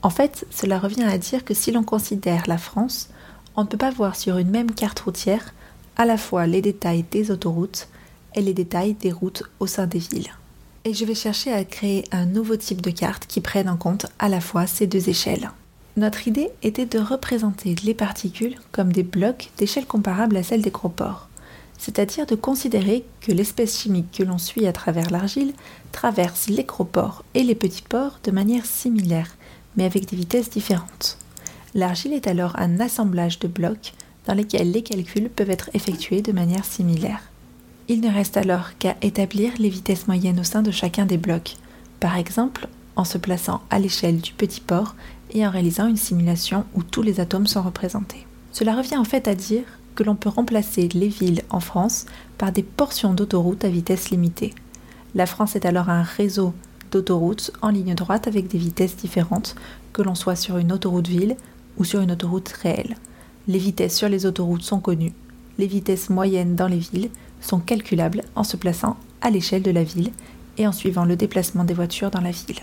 En 0.00 0.08
fait, 0.08 0.46
cela 0.50 0.78
revient 0.78 1.04
à 1.04 1.18
dire 1.18 1.44
que 1.44 1.52
si 1.52 1.72
l'on 1.72 1.82
considère 1.82 2.44
la 2.46 2.56
France, 2.56 3.10
on 3.54 3.64
ne 3.64 3.68
peut 3.68 3.76
pas 3.76 3.90
voir 3.90 4.16
sur 4.16 4.38
une 4.38 4.50
même 4.50 4.70
carte 4.70 5.00
routière 5.00 5.52
à 5.96 6.06
la 6.06 6.16
fois 6.16 6.46
les 6.46 6.62
détails 6.62 7.04
des 7.10 7.30
autoroutes 7.30 7.88
et 8.34 8.40
les 8.40 8.54
détails 8.54 8.94
des 8.94 9.12
routes 9.12 9.42
au 9.60 9.66
sein 9.66 9.86
des 9.86 9.98
villes. 9.98 10.32
Et 10.86 10.92
je 10.92 11.06
vais 11.06 11.14
chercher 11.14 11.50
à 11.50 11.64
créer 11.64 12.04
un 12.12 12.26
nouveau 12.26 12.56
type 12.56 12.82
de 12.82 12.90
carte 12.90 13.26
qui 13.26 13.40
prenne 13.40 13.70
en 13.70 13.78
compte 13.78 14.04
à 14.18 14.28
la 14.28 14.42
fois 14.42 14.66
ces 14.66 14.86
deux 14.86 15.08
échelles. 15.08 15.50
Notre 15.96 16.28
idée 16.28 16.50
était 16.62 16.84
de 16.84 16.98
représenter 16.98 17.74
les 17.84 17.94
particules 17.94 18.56
comme 18.70 18.92
des 18.92 19.02
blocs 19.02 19.50
d'échelle 19.56 19.86
comparable 19.86 20.36
à 20.36 20.42
celle 20.42 20.60
des 20.60 20.70
gros 20.70 20.90
pores, 20.90 21.28
c'est-à-dire 21.78 22.26
de 22.26 22.34
considérer 22.34 23.04
que 23.22 23.32
l'espèce 23.32 23.80
chimique 23.80 24.12
que 24.12 24.24
l'on 24.24 24.36
suit 24.36 24.66
à 24.66 24.72
travers 24.72 25.10
l'argile 25.10 25.54
traverse 25.90 26.48
les 26.48 26.64
gros 26.64 26.84
pores 26.84 27.24
et 27.32 27.44
les 27.44 27.54
petits 27.54 27.82
pores 27.82 28.18
de 28.22 28.30
manière 28.30 28.66
similaire, 28.66 29.36
mais 29.76 29.84
avec 29.84 30.06
des 30.06 30.16
vitesses 30.16 30.50
différentes. 30.50 31.16
L'argile 31.74 32.12
est 32.12 32.26
alors 32.26 32.56
un 32.58 32.78
assemblage 32.80 33.38
de 33.38 33.48
blocs 33.48 33.94
dans 34.26 34.34
lesquels 34.34 34.70
les 34.70 34.82
calculs 34.82 35.30
peuvent 35.30 35.50
être 35.50 35.70
effectués 35.72 36.20
de 36.20 36.32
manière 36.32 36.64
similaire. 36.64 37.22
Il 37.88 38.00
ne 38.00 38.10
reste 38.10 38.36
alors 38.38 38.78
qu'à 38.78 38.96
établir 39.02 39.52
les 39.58 39.68
vitesses 39.68 40.08
moyennes 40.08 40.40
au 40.40 40.44
sein 40.44 40.62
de 40.62 40.70
chacun 40.70 41.04
des 41.04 41.18
blocs, 41.18 41.56
par 42.00 42.16
exemple 42.16 42.68
en 42.96 43.04
se 43.04 43.18
plaçant 43.18 43.60
à 43.70 43.78
l'échelle 43.78 44.20
du 44.20 44.32
petit 44.32 44.60
pore 44.60 44.94
et 45.32 45.46
en 45.46 45.50
réalisant 45.50 45.86
une 45.86 45.96
simulation 45.96 46.64
où 46.74 46.82
tous 46.82 47.02
les 47.02 47.20
atomes 47.20 47.46
sont 47.46 47.62
représentés. 47.62 48.26
Cela 48.52 48.74
revient 48.76 48.96
en 48.96 49.04
fait 49.04 49.28
à 49.28 49.34
dire 49.34 49.64
que 49.94 50.02
l'on 50.02 50.14
peut 50.14 50.28
remplacer 50.28 50.88
les 50.88 51.08
villes 51.08 51.42
en 51.50 51.60
France 51.60 52.06
par 52.38 52.52
des 52.52 52.62
portions 52.62 53.14
d'autoroutes 53.14 53.64
à 53.64 53.68
vitesse 53.68 54.10
limitée. 54.10 54.54
La 55.14 55.26
France 55.26 55.56
est 55.56 55.66
alors 55.66 55.90
un 55.90 56.02
réseau 56.02 56.54
d'autoroutes 56.90 57.50
en 57.62 57.68
ligne 57.68 57.94
droite 57.94 58.28
avec 58.28 58.48
des 58.48 58.58
vitesses 58.58 58.96
différentes, 58.96 59.56
que 59.92 60.02
l'on 60.02 60.14
soit 60.14 60.36
sur 60.36 60.58
une 60.58 60.72
autoroute 60.72 61.08
ville 61.08 61.36
ou 61.76 61.84
sur 61.84 62.00
une 62.00 62.12
autoroute 62.12 62.48
réelle. 62.48 62.96
Les 63.46 63.58
vitesses 63.58 63.96
sur 63.96 64.08
les 64.08 64.26
autoroutes 64.26 64.62
sont 64.62 64.80
connues. 64.80 65.12
Les 65.58 65.66
vitesses 65.66 66.10
moyennes 66.10 66.56
dans 66.56 66.66
les 66.66 66.78
villes 66.78 67.10
sont 67.44 67.60
calculables 67.60 68.22
en 68.34 68.44
se 68.44 68.56
plaçant 68.56 68.96
à 69.20 69.30
l'échelle 69.30 69.62
de 69.62 69.70
la 69.70 69.84
ville 69.84 70.10
et 70.58 70.66
en 70.66 70.72
suivant 70.72 71.04
le 71.04 71.16
déplacement 71.16 71.64
des 71.64 71.74
voitures 71.74 72.10
dans 72.10 72.20
la 72.20 72.30
ville. 72.30 72.60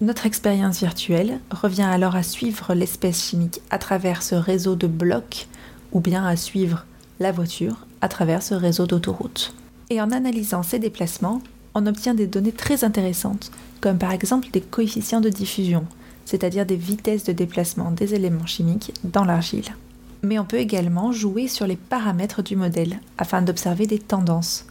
Notre 0.00 0.26
expérience 0.26 0.80
virtuelle 0.80 1.40
revient 1.50 1.82
alors 1.82 2.16
à 2.16 2.22
suivre 2.22 2.72
l'espèce 2.74 3.28
chimique 3.28 3.60
à 3.70 3.78
travers 3.78 4.22
ce 4.22 4.34
réseau 4.34 4.74
de 4.74 4.86
blocs 4.86 5.46
ou 5.92 6.00
bien 6.00 6.24
à 6.24 6.36
suivre 6.36 6.86
la 7.18 7.32
voiture 7.32 7.86
à 8.00 8.08
travers 8.08 8.42
ce 8.42 8.54
réseau 8.54 8.86
d'autoroutes. 8.86 9.54
Et 9.90 10.00
en 10.00 10.10
analysant 10.10 10.62
ces 10.62 10.78
déplacements, 10.78 11.42
on 11.74 11.86
obtient 11.86 12.14
des 12.14 12.26
données 12.26 12.52
très 12.52 12.82
intéressantes, 12.82 13.50
comme 13.80 13.98
par 13.98 14.12
exemple 14.12 14.48
des 14.50 14.60
coefficients 14.60 15.20
de 15.20 15.28
diffusion, 15.28 15.84
c'est-à-dire 16.24 16.64
des 16.64 16.76
vitesses 16.76 17.24
de 17.24 17.32
déplacement 17.32 17.90
des 17.90 18.14
éléments 18.14 18.46
chimiques 18.46 18.94
dans 19.04 19.24
l'argile. 19.24 19.74
Mais 20.22 20.38
on 20.38 20.44
peut 20.44 20.58
également 20.58 21.12
jouer 21.12 21.48
sur 21.48 21.66
les 21.66 21.76
paramètres 21.76 22.42
du 22.42 22.56
modèle 22.56 23.00
afin 23.18 23.42
d'observer 23.42 23.86
des 23.86 23.98
tendances. 23.98 24.66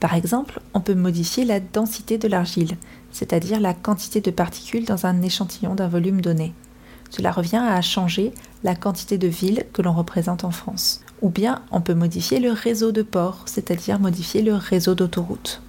Par 0.00 0.14
exemple, 0.14 0.60
on 0.74 0.80
peut 0.80 0.94
modifier 0.94 1.44
la 1.44 1.60
densité 1.60 2.18
de 2.18 2.28
l'argile, 2.28 2.76
c'est-à-dire 3.12 3.60
la 3.60 3.74
quantité 3.74 4.20
de 4.20 4.30
particules 4.30 4.84
dans 4.84 5.06
un 5.06 5.22
échantillon 5.22 5.74
d'un 5.74 5.88
volume 5.88 6.20
donné. 6.20 6.52
Cela 7.10 7.30
revient 7.30 7.62
à 7.64 7.80
changer 7.80 8.32
la 8.64 8.74
quantité 8.74 9.18
de 9.18 9.28
villes 9.28 9.64
que 9.72 9.82
l'on 9.82 9.92
représente 9.92 10.44
en 10.44 10.50
France. 10.50 11.00
Ou 11.22 11.30
bien 11.30 11.62
on 11.70 11.80
peut 11.80 11.94
modifier 11.94 12.40
le 12.40 12.50
réseau 12.50 12.92
de 12.92 13.02
ports, 13.02 13.44
c'est-à-dire 13.46 14.00
modifier 14.00 14.42
le 14.42 14.54
réseau 14.54 14.94
d'autoroutes. 14.94 15.62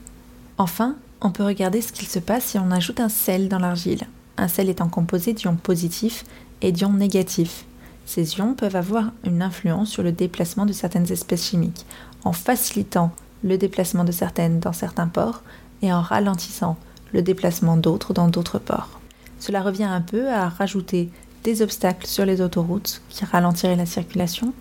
Enfin, 0.58 0.96
on 1.22 1.32
peut 1.32 1.44
regarder 1.44 1.82
ce 1.82 1.92
qu'il 1.94 2.08
se 2.08 2.20
passe 2.20 2.46
si 2.46 2.58
on 2.58 2.72
ajoute 2.72 3.00
un 3.00 3.10
sel 3.10 3.48
dans 3.48 3.60
l'argile. 3.60 4.08
Un 4.38 4.48
sel 4.48 4.70
étant 4.70 4.90
composé 4.90 5.34
d'ions 5.34 5.56
positifs 5.56 6.24
et 6.62 6.72
d'ions 6.72 6.94
négatifs. 6.94 7.66
Ces 8.06 8.38
ions 8.38 8.54
peuvent 8.54 8.76
avoir 8.76 9.12
une 9.24 9.42
influence 9.42 9.90
sur 9.90 10.04
le 10.04 10.12
déplacement 10.12 10.66
de 10.66 10.74
certaines 10.74 11.12
espèces 11.12 11.48
chimiques, 11.48 11.86
en 12.24 12.32
facilitant 12.32 13.12
le 13.44 13.58
déplacement 13.58 14.04
de 14.04 14.12
certaines 14.12 14.60
dans 14.60 14.74
certains 14.74 15.08
ports 15.08 15.42
et 15.82 15.92
en 15.92 16.02
ralentissant 16.02 16.78
le 17.14 17.22
déplacement 17.22 17.78
d'autres 17.78 18.14
dans 18.14 18.28
d'autres 18.28 18.60
ports. 18.60 19.00
Cela 19.40 19.62
revient 19.62 19.84
un 19.84 20.02
peu 20.02 20.30
à 20.30 20.50
rajouter 20.50 21.10
des 21.44 21.62
obstacles 21.62 22.08
sur 22.08 22.26
les 22.26 22.42
autoroutes 22.42 23.02
qui 23.10 23.26
ralentiraient 23.26 23.76
la 23.76 23.86
circulation, 23.86 24.54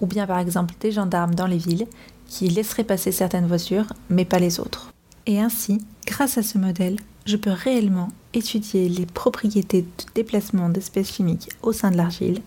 ou 0.00 0.06
bien 0.06 0.26
par 0.26 0.38
exemple 0.38 0.74
des 0.80 0.90
gendarmes 0.90 1.34
dans 1.34 1.46
les 1.46 1.58
villes 1.58 1.86
qui 2.26 2.48
laisseraient 2.48 2.84
passer 2.84 3.12
certaines 3.12 3.46
voitures 3.46 3.92
mais 4.10 4.24
pas 4.24 4.38
les 4.38 4.58
autres. 4.58 4.92
Et 5.26 5.40
ainsi, 5.40 5.80
grâce 6.06 6.36
à 6.36 6.42
ce 6.42 6.58
modèle, 6.58 6.96
je 7.26 7.36
peux 7.36 7.52
réellement 7.52 8.08
étudier 8.34 8.88
les 8.88 9.06
propriétés 9.06 9.82
de 9.82 10.04
déplacement 10.14 10.68
d'espèces 10.68 11.12
chimiques 11.12 11.50
au 11.62 11.72
sein 11.72 11.90
de 11.90 11.96
l'argile 11.96 12.40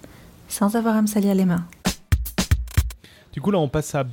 sans 0.47 0.75
avoir 0.75 0.95
à 0.95 1.01
me 1.01 1.07
salir 1.07 1.36
les 1.36 1.45
mains. 1.45 1.65
Du 3.33 3.41
coup, 3.41 3.51
là, 3.51 3.60
on 3.60 3.69
passe 3.69 3.93
à 3.95 4.05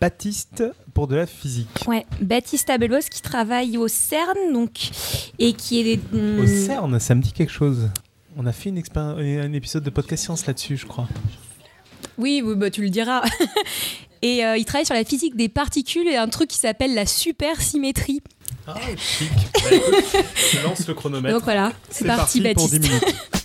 Baptiste 0.00 0.64
pour 0.94 1.06
de 1.08 1.16
la 1.16 1.26
physique. 1.26 1.84
Ouais, 1.86 2.06
Baptiste 2.20 2.70
Abelos 2.70 3.08
qui 3.10 3.22
travaille 3.22 3.76
au 3.78 3.88
CERN 3.88 4.52
donc, 4.52 4.90
et 5.38 5.52
qui 5.52 5.80
est. 5.80 6.00
hum, 6.12 6.40
Au 6.40 6.46
CERN, 6.46 6.98
ça 7.00 7.14
me 7.14 7.22
dit 7.22 7.32
quelque 7.32 7.52
chose. 7.52 7.88
On 8.36 8.46
a 8.46 8.52
fait 8.52 8.70
une 8.70 8.78
expéri- 8.80 9.40
un 9.40 9.52
épisode 9.52 9.82
de 9.84 9.90
podcast 9.90 10.24
science 10.24 10.46
là-dessus, 10.46 10.76
je 10.76 10.86
crois. 10.86 11.06
Oui, 12.18 12.42
oui, 12.44 12.54
bah, 12.56 12.70
tu 12.70 12.82
le 12.82 12.90
diras. 12.90 13.22
et 14.22 14.44
euh, 14.44 14.56
il 14.56 14.64
travaille 14.64 14.86
sur 14.86 14.94
la 14.94 15.04
physique 15.04 15.36
des 15.36 15.48
particules 15.48 16.08
et 16.08 16.16
un 16.16 16.28
truc 16.28 16.48
qui 16.50 16.58
s'appelle 16.58 16.94
la 16.94 17.06
supersymétrie. 17.06 18.22
Ah, 18.66 18.74
chic. 18.96 19.28
Bah, 19.54 19.60
écoute, 19.72 20.04
je 20.52 20.62
lance 20.64 20.86
le 20.88 20.94
chronomètre. 20.94 21.34
Donc 21.34 21.44
voilà, 21.44 21.72
c'est 21.90 22.06
parti, 22.06 22.40
pour 22.54 22.68
10 22.68 22.78
Baptiste. 22.78 23.02
minutes. 23.02 23.16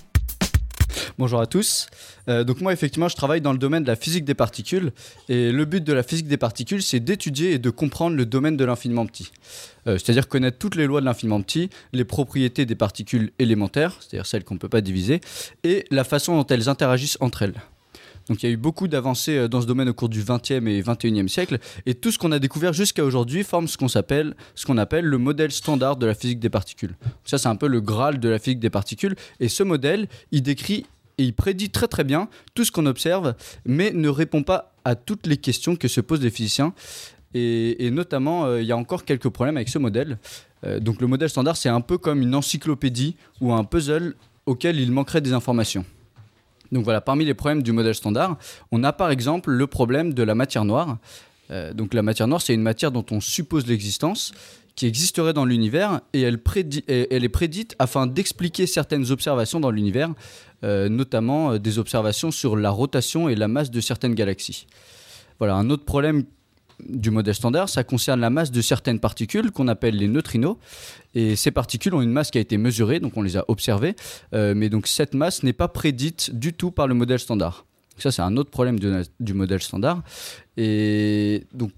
Bonjour 1.17 1.41
à 1.41 1.47
tous. 1.47 1.87
Euh, 2.29 2.43
donc 2.43 2.61
moi 2.61 2.73
effectivement 2.73 3.07
je 3.07 3.15
travaille 3.15 3.41
dans 3.41 3.51
le 3.51 3.57
domaine 3.57 3.83
de 3.83 3.87
la 3.87 3.95
physique 3.95 4.25
des 4.25 4.33
particules 4.33 4.91
et 5.29 5.51
le 5.51 5.65
but 5.65 5.83
de 5.83 5.93
la 5.93 6.03
physique 6.03 6.27
des 6.27 6.37
particules 6.37 6.83
c'est 6.83 6.99
d'étudier 6.99 7.53
et 7.53 7.59
de 7.59 7.69
comprendre 7.69 8.15
le 8.15 8.25
domaine 8.25 8.57
de 8.57 8.65
l'infiniment 8.65 9.05
petit. 9.05 9.31
Euh, 9.87 9.97
c'est-à-dire 9.97 10.27
connaître 10.27 10.57
toutes 10.57 10.75
les 10.75 10.85
lois 10.85 11.01
de 11.01 11.05
l'infiniment 11.05 11.41
petit, 11.41 11.69
les 11.93 12.05
propriétés 12.05 12.65
des 12.65 12.75
particules 12.75 13.31
élémentaires, 13.39 13.97
c'est-à-dire 13.99 14.25
celles 14.25 14.43
qu'on 14.43 14.55
ne 14.55 14.59
peut 14.59 14.69
pas 14.69 14.81
diviser, 14.81 15.21
et 15.63 15.85
la 15.91 16.03
façon 16.03 16.35
dont 16.35 16.47
elles 16.47 16.69
interagissent 16.69 17.17
entre 17.21 17.43
elles. 17.43 17.55
Donc 18.29 18.43
il 18.43 18.47
y 18.47 18.49
a 18.49 18.53
eu 18.53 18.57
beaucoup 18.57 18.87
d'avancées 18.87 19.37
euh, 19.37 19.47
dans 19.47 19.61
ce 19.61 19.65
domaine 19.65 19.89
au 19.89 19.93
cours 19.93 20.09
du 20.09 20.21
20e 20.21 20.67
et 20.67 20.81
21e 20.81 21.27
siècle, 21.27 21.59
et 21.85 21.93
tout 21.93 22.11
ce 22.11 22.17
qu'on 22.17 22.31
a 22.31 22.39
découvert 22.39 22.73
jusqu'à 22.73 23.03
aujourd'hui 23.03 23.43
forme 23.43 23.67
ce 23.67 23.77
qu'on 23.77 23.87
appelle, 23.95 24.35
appelle 24.77 25.05
le 25.05 25.17
modèle 25.17 25.51
standard 25.51 25.95
de 25.97 26.05
la 26.05 26.13
physique 26.13 26.39
des 26.39 26.49
particules. 26.49 26.95
Ça 27.23 27.37
c'est 27.37 27.47
un 27.47 27.55
peu 27.55 27.67
le 27.67 27.81
graal 27.81 28.19
de 28.19 28.29
la 28.29 28.39
physique 28.39 28.59
des 28.59 28.69
particules, 28.69 29.15
et 29.39 29.49
ce 29.49 29.63
modèle, 29.63 30.07
il 30.31 30.41
décrit 30.43 30.85
et 31.17 31.23
il 31.23 31.33
prédit 31.33 31.69
très 31.69 31.87
très 31.87 32.03
bien 32.03 32.29
tout 32.53 32.63
ce 32.63 32.71
qu'on 32.71 32.85
observe, 32.85 33.33
mais 33.65 33.91
ne 33.91 34.09
répond 34.09 34.43
pas 34.43 34.73
à 34.85 34.95
toutes 34.95 35.27
les 35.27 35.37
questions 35.37 35.75
que 35.75 35.87
se 35.87 36.01
posent 36.01 36.21
les 36.21 36.29
physiciens. 36.29 36.73
Et, 37.33 37.91
notamment, 37.91 38.45
euh, 38.45 38.61
il 38.61 38.67
y 38.67 38.71
a 38.71 38.77
encore 38.77 39.05
quelques 39.05 39.29
problèmes 39.29 39.57
avec 39.57 39.69
ce 39.69 39.77
modèle. 39.77 40.17
Euh, 40.65 40.79
donc 40.79 41.01
le 41.01 41.07
modèle 41.07 41.29
standard, 41.29 41.55
c'est 41.55 41.69
un 41.69 41.81
peu 41.81 41.97
comme 41.97 42.21
une 42.21 42.33
encyclopédie 42.33 43.15
ou 43.41 43.53
un 43.53 43.63
puzzle 43.63 44.15
auquel 44.45 44.79
il 44.79 44.91
manquerait 44.91 45.21
des 45.21 45.33
informations. 45.33 45.85
Donc 46.71 46.83
voilà, 46.83 47.01
parmi 47.01 47.25
les 47.25 47.33
problèmes 47.33 47.63
du 47.63 47.71
modèle 47.71 47.95
standard, 47.95 48.37
on 48.71 48.83
a 48.83 48.93
par 48.93 49.11
exemple 49.11 49.51
le 49.51 49.67
problème 49.67 50.13
de 50.13 50.23
la 50.23 50.35
matière 50.35 50.65
noire. 50.65 50.97
Euh, 51.51 51.73
donc 51.73 51.93
la 51.93 52.01
matière 52.01 52.27
noire, 52.27 52.41
c'est 52.41 52.53
une 52.53 52.61
matière 52.61 52.91
dont 52.91 53.05
on 53.11 53.21
suppose 53.21 53.67
l'existence, 53.67 54.33
qui 54.75 54.85
existerait 54.85 55.33
dans 55.33 55.45
l'univers, 55.45 56.01
et 56.13 56.21
elle, 56.21 56.35
est 56.35 57.29
prédite 57.29 57.75
afin 57.79 58.05
d'expliquer 58.05 58.67
certaines 58.67 59.09
observations 59.09 59.59
dans 59.59 59.71
l'univers, 59.71 60.13
notamment 60.61 61.57
des 61.57 61.79
observations 61.79 62.29
sur 62.29 62.55
la 62.55 62.69
rotation 62.69 63.27
et 63.27 63.33
la 63.33 63.47
masse 63.47 63.71
de 63.71 63.81
certaines 63.81 64.13
galaxies. 64.13 64.67
Voilà, 65.39 65.55
un 65.55 65.71
autre 65.71 65.83
problème 65.83 66.25
du 66.85 67.09
modèle 67.11 67.33
standard, 67.33 67.69
ça 67.69 67.83
concerne 67.83 68.19
la 68.19 68.29
masse 68.29 68.51
de 68.51 68.61
certaines 68.61 68.99
particules 68.99 69.51
qu'on 69.51 69.67
appelle 69.67 69.95
les 69.95 70.07
neutrinos. 70.07 70.57
Et 71.15 71.35
ces 71.35 71.51
particules 71.51 71.93
ont 71.95 72.01
une 72.01 72.11
masse 72.11 72.31
qui 72.31 72.37
a 72.37 72.41
été 72.41 72.57
mesurée, 72.57 72.99
donc 72.99 73.17
on 73.17 73.21
les 73.21 73.37
a 73.37 73.45
observées, 73.47 73.95
euh, 74.33 74.53
mais 74.55 74.69
donc 74.69 74.87
cette 74.87 75.13
masse 75.13 75.43
n'est 75.43 75.53
pas 75.53 75.67
prédite 75.67 76.37
du 76.37 76.53
tout 76.53 76.71
par 76.71 76.87
le 76.87 76.93
modèle 76.93 77.19
standard. 77.19 77.65
Ça, 77.97 78.11
c'est 78.11 78.21
un 78.21 78.37
autre 78.37 78.51
problème 78.51 78.79
du 79.19 79.33
modèle 79.33 79.61
standard. 79.61 80.03
Et 80.55 81.45
donc, 81.53 81.71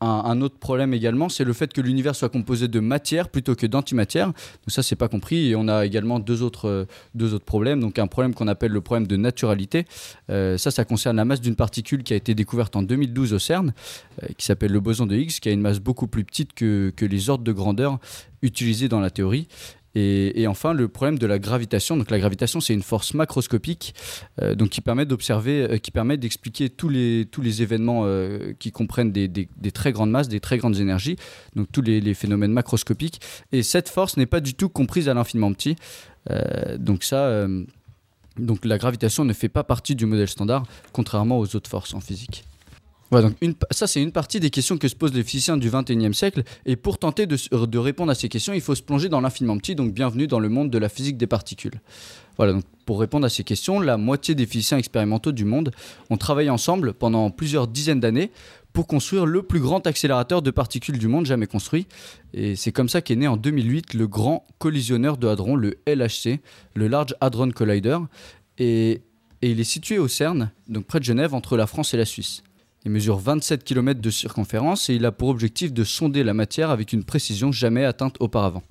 un, 0.00 0.40
autre 0.42 0.58
problème 0.58 0.92
également, 0.92 1.28
c'est 1.28 1.44
le 1.44 1.52
fait 1.52 1.72
que 1.72 1.80
l'univers 1.80 2.14
soit 2.14 2.28
composé 2.28 2.68
de 2.68 2.80
matière 2.80 3.28
plutôt 3.28 3.54
que 3.54 3.66
d'antimatière. 3.66 4.26
Donc 4.26 4.36
ça, 4.68 4.82
c'est 4.82 4.96
pas 4.96 5.08
compris. 5.08 5.48
Et 5.50 5.56
on 5.56 5.68
a 5.68 5.86
également 5.86 6.18
deux 6.18 6.42
autres, 6.42 6.68
euh, 6.68 6.84
deux 7.14 7.32
autres 7.34 7.44
problèmes. 7.44 7.80
Donc 7.80 7.98
un 7.98 8.06
problème 8.06 8.34
qu'on 8.34 8.48
appelle 8.48 8.72
le 8.72 8.80
problème 8.80 9.06
de 9.06 9.16
naturalité. 9.16 9.86
Euh, 10.30 10.58
ça, 10.58 10.70
ça 10.70 10.84
concerne 10.84 11.16
la 11.16 11.24
masse 11.24 11.40
d'une 11.40 11.56
particule 11.56 12.02
qui 12.02 12.12
a 12.12 12.16
été 12.16 12.34
découverte 12.34 12.76
en 12.76 12.82
2012 12.82 13.32
au 13.32 13.38
CERN, 13.38 13.72
euh, 14.22 14.26
qui 14.36 14.44
s'appelle 14.44 14.72
le 14.72 14.80
boson 14.80 15.06
de 15.06 15.16
Higgs, 15.16 15.40
qui 15.40 15.48
a 15.48 15.52
une 15.52 15.62
masse 15.62 15.80
beaucoup 15.80 16.08
plus 16.08 16.24
petite 16.24 16.52
que, 16.52 16.92
que 16.94 17.06
les 17.06 17.30
ordres 17.30 17.44
de 17.44 17.52
grandeur 17.52 17.98
utilisés 18.42 18.88
dans 18.88 19.00
la 19.00 19.10
théorie. 19.10 19.48
Et, 19.98 20.46
enfin, 20.46 20.74
le 20.74 20.88
problème 20.88 21.18
de 21.18 21.26
la 21.26 21.38
gravitation. 21.38 21.96
Donc, 21.96 22.10
la 22.10 22.18
gravitation, 22.18 22.60
c'est 22.60 22.74
une 22.74 22.82
force 22.82 23.14
macroscopique 23.14 23.94
euh, 24.42 24.54
donc 24.54 24.68
qui 24.68 24.82
permet 24.82 25.06
d'observer, 25.06 25.62
euh, 25.62 25.78
qui 25.78 25.90
permet 25.90 26.18
d'expliquer 26.18 26.68
tous 26.68 26.90
les, 26.90 27.26
tous 27.30 27.40
les 27.40 27.62
événements 27.62 28.02
euh, 28.04 28.52
qui 28.58 28.72
comprennent 28.72 29.10
des, 29.10 29.48
très 29.72 29.92
grandes 29.92 30.10
masses, 30.10 30.28
des 30.28 30.40
très 30.40 30.58
grandes 30.58 30.76
énergies, 30.80 31.16
donc 31.54 31.68
tous 31.72 31.80
les, 31.80 32.02
les 32.02 32.12
phénomènes 32.12 32.52
macroscopiques. 32.52 33.22
Et 33.52 33.62
cette 33.62 33.88
force 33.88 34.18
n'est 34.18 34.26
pas 34.26 34.40
du 34.40 34.52
tout 34.52 34.68
comprise 34.68 35.08
à 35.08 35.14
l'infiniment 35.14 35.52
petit. 35.54 35.76
donc, 36.78 37.02
ça. 37.02 37.46
donc 38.36 38.64
la 38.66 38.76
gravitation 38.76 39.24
ne 39.24 39.32
fait 39.32 39.48
pas 39.48 39.64
partie 39.64 39.94
du 39.94 40.04
modèle 40.04 40.28
standard, 40.28 40.64
contrairement 40.92 41.38
aux 41.38 41.56
autres 41.56 41.70
forces 41.70 41.94
en 41.94 42.00
physique 42.00 42.44
donc 43.10 43.34
ça, 43.70 43.86
c'est 43.86 44.02
une 44.02 44.12
partie 44.12 44.40
des 44.40 44.50
questions 44.50 44.78
que 44.78 44.88
se 44.88 44.94
posent 44.94 45.14
les 45.14 45.22
physiciens 45.22 45.56
du 45.56 45.70
21e 45.70 46.12
siècle. 46.12 46.42
Et 46.64 46.76
pour 46.76 46.98
tenter 46.98 47.26
de, 47.26 47.78
répondre 47.78 48.10
à 48.10 48.14
ces 48.14 48.28
questions, 48.28 48.52
il 48.52 48.60
faut 48.60 48.74
se 48.74 48.82
plonger 48.82 49.08
dans 49.08 49.20
l'infiniment 49.20 49.56
petit. 49.58 49.74
Donc, 49.74 49.92
bienvenue 49.92 50.26
dans 50.26 50.40
le 50.40 50.48
monde 50.48 50.70
de 50.70 50.78
la 50.78 50.88
physique 50.88 51.16
des 51.16 51.26
particules. 51.26 51.80
Voilà, 52.36 52.52
donc 52.52 52.64
pour 52.84 53.00
répondre 53.00 53.24
à 53.24 53.30
ces 53.30 53.44
questions, 53.44 53.80
la 53.80 53.96
moitié 53.96 54.34
des 54.34 54.46
physiciens 54.46 54.78
expérimentaux 54.78 55.32
du 55.32 55.44
monde 55.44 55.70
ont 56.10 56.16
travaillé 56.16 56.50
ensemble 56.50 56.92
pendant 56.92 57.30
plusieurs 57.30 57.66
dizaines 57.66 58.00
d'années 58.00 58.30
pour 58.74 58.86
construire 58.86 59.24
le 59.24 59.42
plus 59.42 59.60
grand 59.60 59.86
accélérateur 59.86 60.42
de 60.42 60.50
particules 60.50 60.98
du 60.98 61.08
monde 61.08 61.24
jamais 61.24 61.46
construit. 61.46 61.86
Et 62.34 62.56
c'est 62.56 62.72
comme 62.72 62.90
ça 62.90 63.00
qu'est 63.00 63.16
né 63.16 63.26
en 63.26 63.38
2008 63.38 63.94
le 63.94 64.06
grand 64.06 64.44
collisionneur 64.58 65.16
de 65.16 65.28
hadrons, 65.28 65.56
le 65.56 65.78
LHC, 65.86 66.40
le 66.74 66.86
Large 66.86 67.14
Hadron 67.22 67.52
Collider. 67.52 67.98
Et, 68.58 69.00
et 69.40 69.50
il 69.50 69.60
est 69.60 69.64
situé 69.64 69.98
au 69.98 70.08
CERN, 70.08 70.50
donc 70.68 70.84
près 70.84 70.98
de 70.98 71.04
Genève, 71.04 71.32
entre 71.32 71.56
la 71.56 71.66
France 71.66 71.94
et 71.94 71.96
la 71.96 72.04
Suisse. 72.04 72.42
Il 72.86 72.92
mesure 72.92 73.18
27 73.18 73.64
km 73.64 74.00
de 74.00 74.10
circonférence 74.10 74.88
et 74.90 74.94
il 74.94 75.04
a 75.06 75.10
pour 75.10 75.28
objectif 75.28 75.72
de 75.72 75.82
sonder 75.82 76.22
la 76.22 76.34
matière 76.34 76.70
avec 76.70 76.92
une 76.92 77.02
précision 77.02 77.50
jamais 77.50 77.84
atteinte 77.84 78.14
auparavant. 78.20 78.62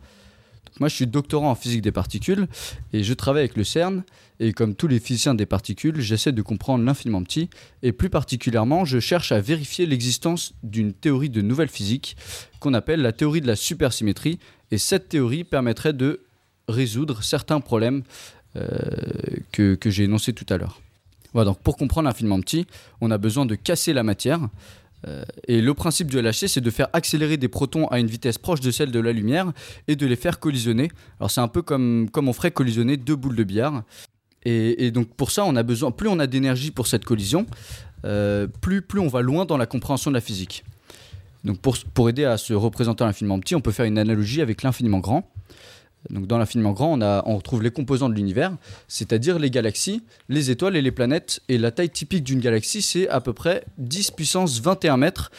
moi, 0.80 0.88
je 0.88 0.96
suis 0.96 1.06
doctorant 1.06 1.52
en 1.52 1.56
physique 1.56 1.82
des 1.82 1.92
particules 1.92 2.48
et 2.94 3.04
je 3.04 3.14
travaille 3.14 3.42
avec 3.42 3.58
le 3.58 3.66
CERN. 3.66 4.06
Et 4.40 4.54
comme 4.54 4.74
tous 4.74 4.88
les 4.88 5.02
physiciens 5.02 5.36
des 5.36 5.46
particules, 5.46 6.00
j'essaie 6.00 6.32
de 6.32 6.42
comprendre 6.42 6.86
l'infiniment 6.86 7.22
petit. 7.24 7.50
Et 7.84 7.92
plus 7.92 8.10
particulièrement, 8.10 8.86
je 8.86 9.02
cherche 9.02 9.34
à 9.34 9.42
vérifier 9.42 9.86
l'existence 9.86 10.54
d'une 10.64 10.94
théorie 10.94 11.30
de 11.30 11.42
nouvelle 11.42 11.68
physique 11.68 12.16
qu'on 12.62 12.74
appelle 12.74 13.02
la 13.02 13.12
théorie 13.12 13.42
de 13.42 13.48
la 13.48 13.58
supersymétrie. 13.58 14.40
Et 14.72 14.78
cette 14.78 15.10
théorie 15.10 15.44
permettrait 15.44 15.92
de 15.92 16.22
résoudre 16.70 17.22
certains 17.22 17.60
problèmes 17.60 18.04
euh, 18.56 18.70
que 19.52 19.90
j'ai 19.90 20.06
énoncés 20.06 20.32
tout 20.32 20.46
à 20.48 20.56
l'heure 20.56 20.80
donc 21.44 21.60
pour 21.60 21.76
comprendre 21.76 22.08
l'infiniment 22.08 22.40
petit, 22.40 22.66
on 23.02 23.12
a 23.12 23.18
besoin 23.18 23.46
de 23.46 23.56
casser 23.56 23.94
la 23.94 24.04
matière. 24.04 24.40
Euh, 25.08 25.24
et 25.48 25.62
le 25.62 25.74
principe 25.74 26.10
du 26.10 26.20
LHC, 26.20 26.48
c'est 26.48 26.62
de 26.62 26.70
faire 26.72 26.88
accélérer 26.94 27.38
des 27.38 27.48
protons 27.48 27.88
à 27.88 28.00
une 28.00 28.08
vitesse 28.08 28.38
proche 28.38 28.62
de 28.62 28.72
celle 28.72 28.92
de 28.92 29.00
la 29.00 29.12
lumière 29.12 29.52
et 29.88 29.96
de 29.96 30.06
les 30.06 30.16
faire 30.16 30.40
collisionner. 30.40 30.90
Alors 31.20 31.30
c'est 31.30 31.42
un 31.42 31.48
peu 31.48 31.62
comme, 31.62 32.10
comme 32.12 32.30
on 32.30 32.34
ferait 32.34 32.52
collisionner 32.52 32.98
deux 32.98 33.16
boules 33.16 33.36
de 33.36 33.44
billard. 33.44 33.84
Et, 34.48 34.92
donc 34.92 35.08
pour 35.16 35.32
ça, 35.32 35.44
on 35.44 35.56
a 35.56 35.64
besoin, 35.64 35.90
plus 35.90 36.08
on 36.08 36.20
a 36.20 36.28
d'énergie 36.28 36.70
pour 36.70 36.86
cette 36.86 37.04
collision, 37.04 37.48
euh, 38.06 38.46
plus, 38.62 38.84
plus 38.84 39.00
on 39.00 39.08
va 39.08 39.22
loin 39.22 39.44
dans 39.46 39.58
la 39.58 39.66
compréhension 39.66 40.12
de 40.12 40.16
la 40.16 40.22
physique. 40.22 40.64
Donc 41.44 41.60
pour, 41.60 41.76
pour 41.96 42.10
aider 42.10 42.26
à 42.26 42.38
se 42.38 42.54
représenter 42.54 43.04
l'infiniment 43.04 43.40
petit, 43.40 43.56
on 43.56 43.62
peut 43.62 43.72
faire 43.72 43.86
une 43.86 43.98
analogie 43.98 44.42
avec 44.42 44.62
l'infiniment 44.62 45.00
grand. 45.00 45.32
Donc 46.10 46.28
dans 46.28 46.38
l'infiniment 46.38 46.72
grand, 46.72 47.02
on, 47.02 47.38
retrouve 47.38 47.64
les 47.64 47.72
composants 47.72 48.10
de 48.10 48.16
l'univers, 48.16 48.56
c'est-à-dire 48.88 49.40
les 49.40 49.50
galaxies, 49.50 50.04
les 50.30 50.52
étoiles 50.52 50.76
et 50.76 50.82
les 50.82 50.92
planètes. 50.92 51.42
Et 51.50 51.58
la 51.58 51.72
taille 51.72 51.90
typique 51.90 52.24
d'une 52.24 52.40
galaxie, 52.40 52.82
c'est 52.82 53.08
à 53.10 53.22
peu 53.22 53.34
près 53.34 53.64
10 53.78 54.12
puissance 54.12 54.60
21 54.62 54.98
mètres. 54.98 55.32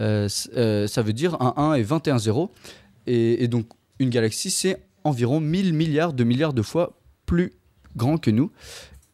Euh, 0.00 0.28
euh, 0.56 0.86
ça 0.86 1.02
veut 1.02 1.12
dire 1.12 1.40
un 1.40 1.54
1 1.56 1.74
et 1.74 1.82
21 1.82 2.18
0. 2.18 2.50
Et, 3.06 3.44
et 3.44 3.48
donc 3.48 3.66
une 3.98 4.10
galaxie, 4.10 4.50
c'est 4.50 4.82
environ 5.04 5.40
1000 5.40 5.72
milliards 5.74 6.12
de 6.12 6.24
milliards 6.24 6.54
de 6.54 6.62
fois 6.62 6.98
plus 7.26 7.52
grand 7.96 8.18
que 8.18 8.30
nous. 8.30 8.50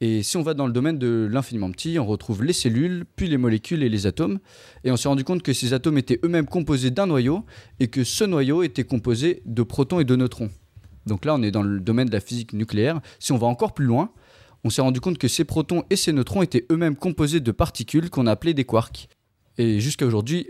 Et 0.00 0.22
si 0.22 0.36
on 0.36 0.42
va 0.42 0.54
dans 0.54 0.66
le 0.66 0.72
domaine 0.72 0.98
de 0.98 1.28
l'infiniment 1.30 1.70
petit, 1.72 1.98
on 1.98 2.06
retrouve 2.06 2.44
les 2.44 2.52
cellules, 2.52 3.04
puis 3.16 3.26
les 3.26 3.36
molécules 3.36 3.82
et 3.82 3.88
les 3.88 4.06
atomes. 4.06 4.38
Et 4.84 4.92
on 4.92 4.96
s'est 4.96 5.08
rendu 5.08 5.24
compte 5.24 5.42
que 5.42 5.52
ces 5.52 5.72
atomes 5.72 5.98
étaient 5.98 6.20
eux-mêmes 6.24 6.46
composés 6.46 6.92
d'un 6.92 7.06
noyau 7.06 7.44
et 7.80 7.88
que 7.88 8.04
ce 8.04 8.22
noyau 8.22 8.62
était 8.62 8.84
composé 8.84 9.42
de 9.44 9.62
protons 9.64 9.98
et 9.98 10.04
de 10.04 10.14
neutrons. 10.14 10.50
Donc 11.08 11.24
là, 11.24 11.34
on 11.34 11.42
est 11.42 11.50
dans 11.50 11.62
le 11.62 11.80
domaine 11.80 12.06
de 12.06 12.12
la 12.12 12.20
physique 12.20 12.52
nucléaire. 12.52 13.00
Si 13.18 13.32
on 13.32 13.38
va 13.38 13.46
encore 13.48 13.74
plus 13.74 13.86
loin, 13.86 14.12
on 14.64 14.70
s'est 14.70 14.82
rendu 14.82 15.00
compte 15.00 15.18
que 15.18 15.28
ces 15.28 15.44
protons 15.44 15.84
et 15.90 15.96
ces 15.96 16.12
neutrons 16.12 16.42
étaient 16.42 16.66
eux-mêmes 16.70 16.96
composés 16.96 17.40
de 17.40 17.52
particules 17.52 18.10
qu'on 18.10 18.26
a 18.26 18.32
appelées 18.32 18.54
des 18.54 18.64
quarks. 18.64 19.08
Et 19.56 19.80
jusqu'à 19.80 20.06
aujourd'hui, 20.06 20.48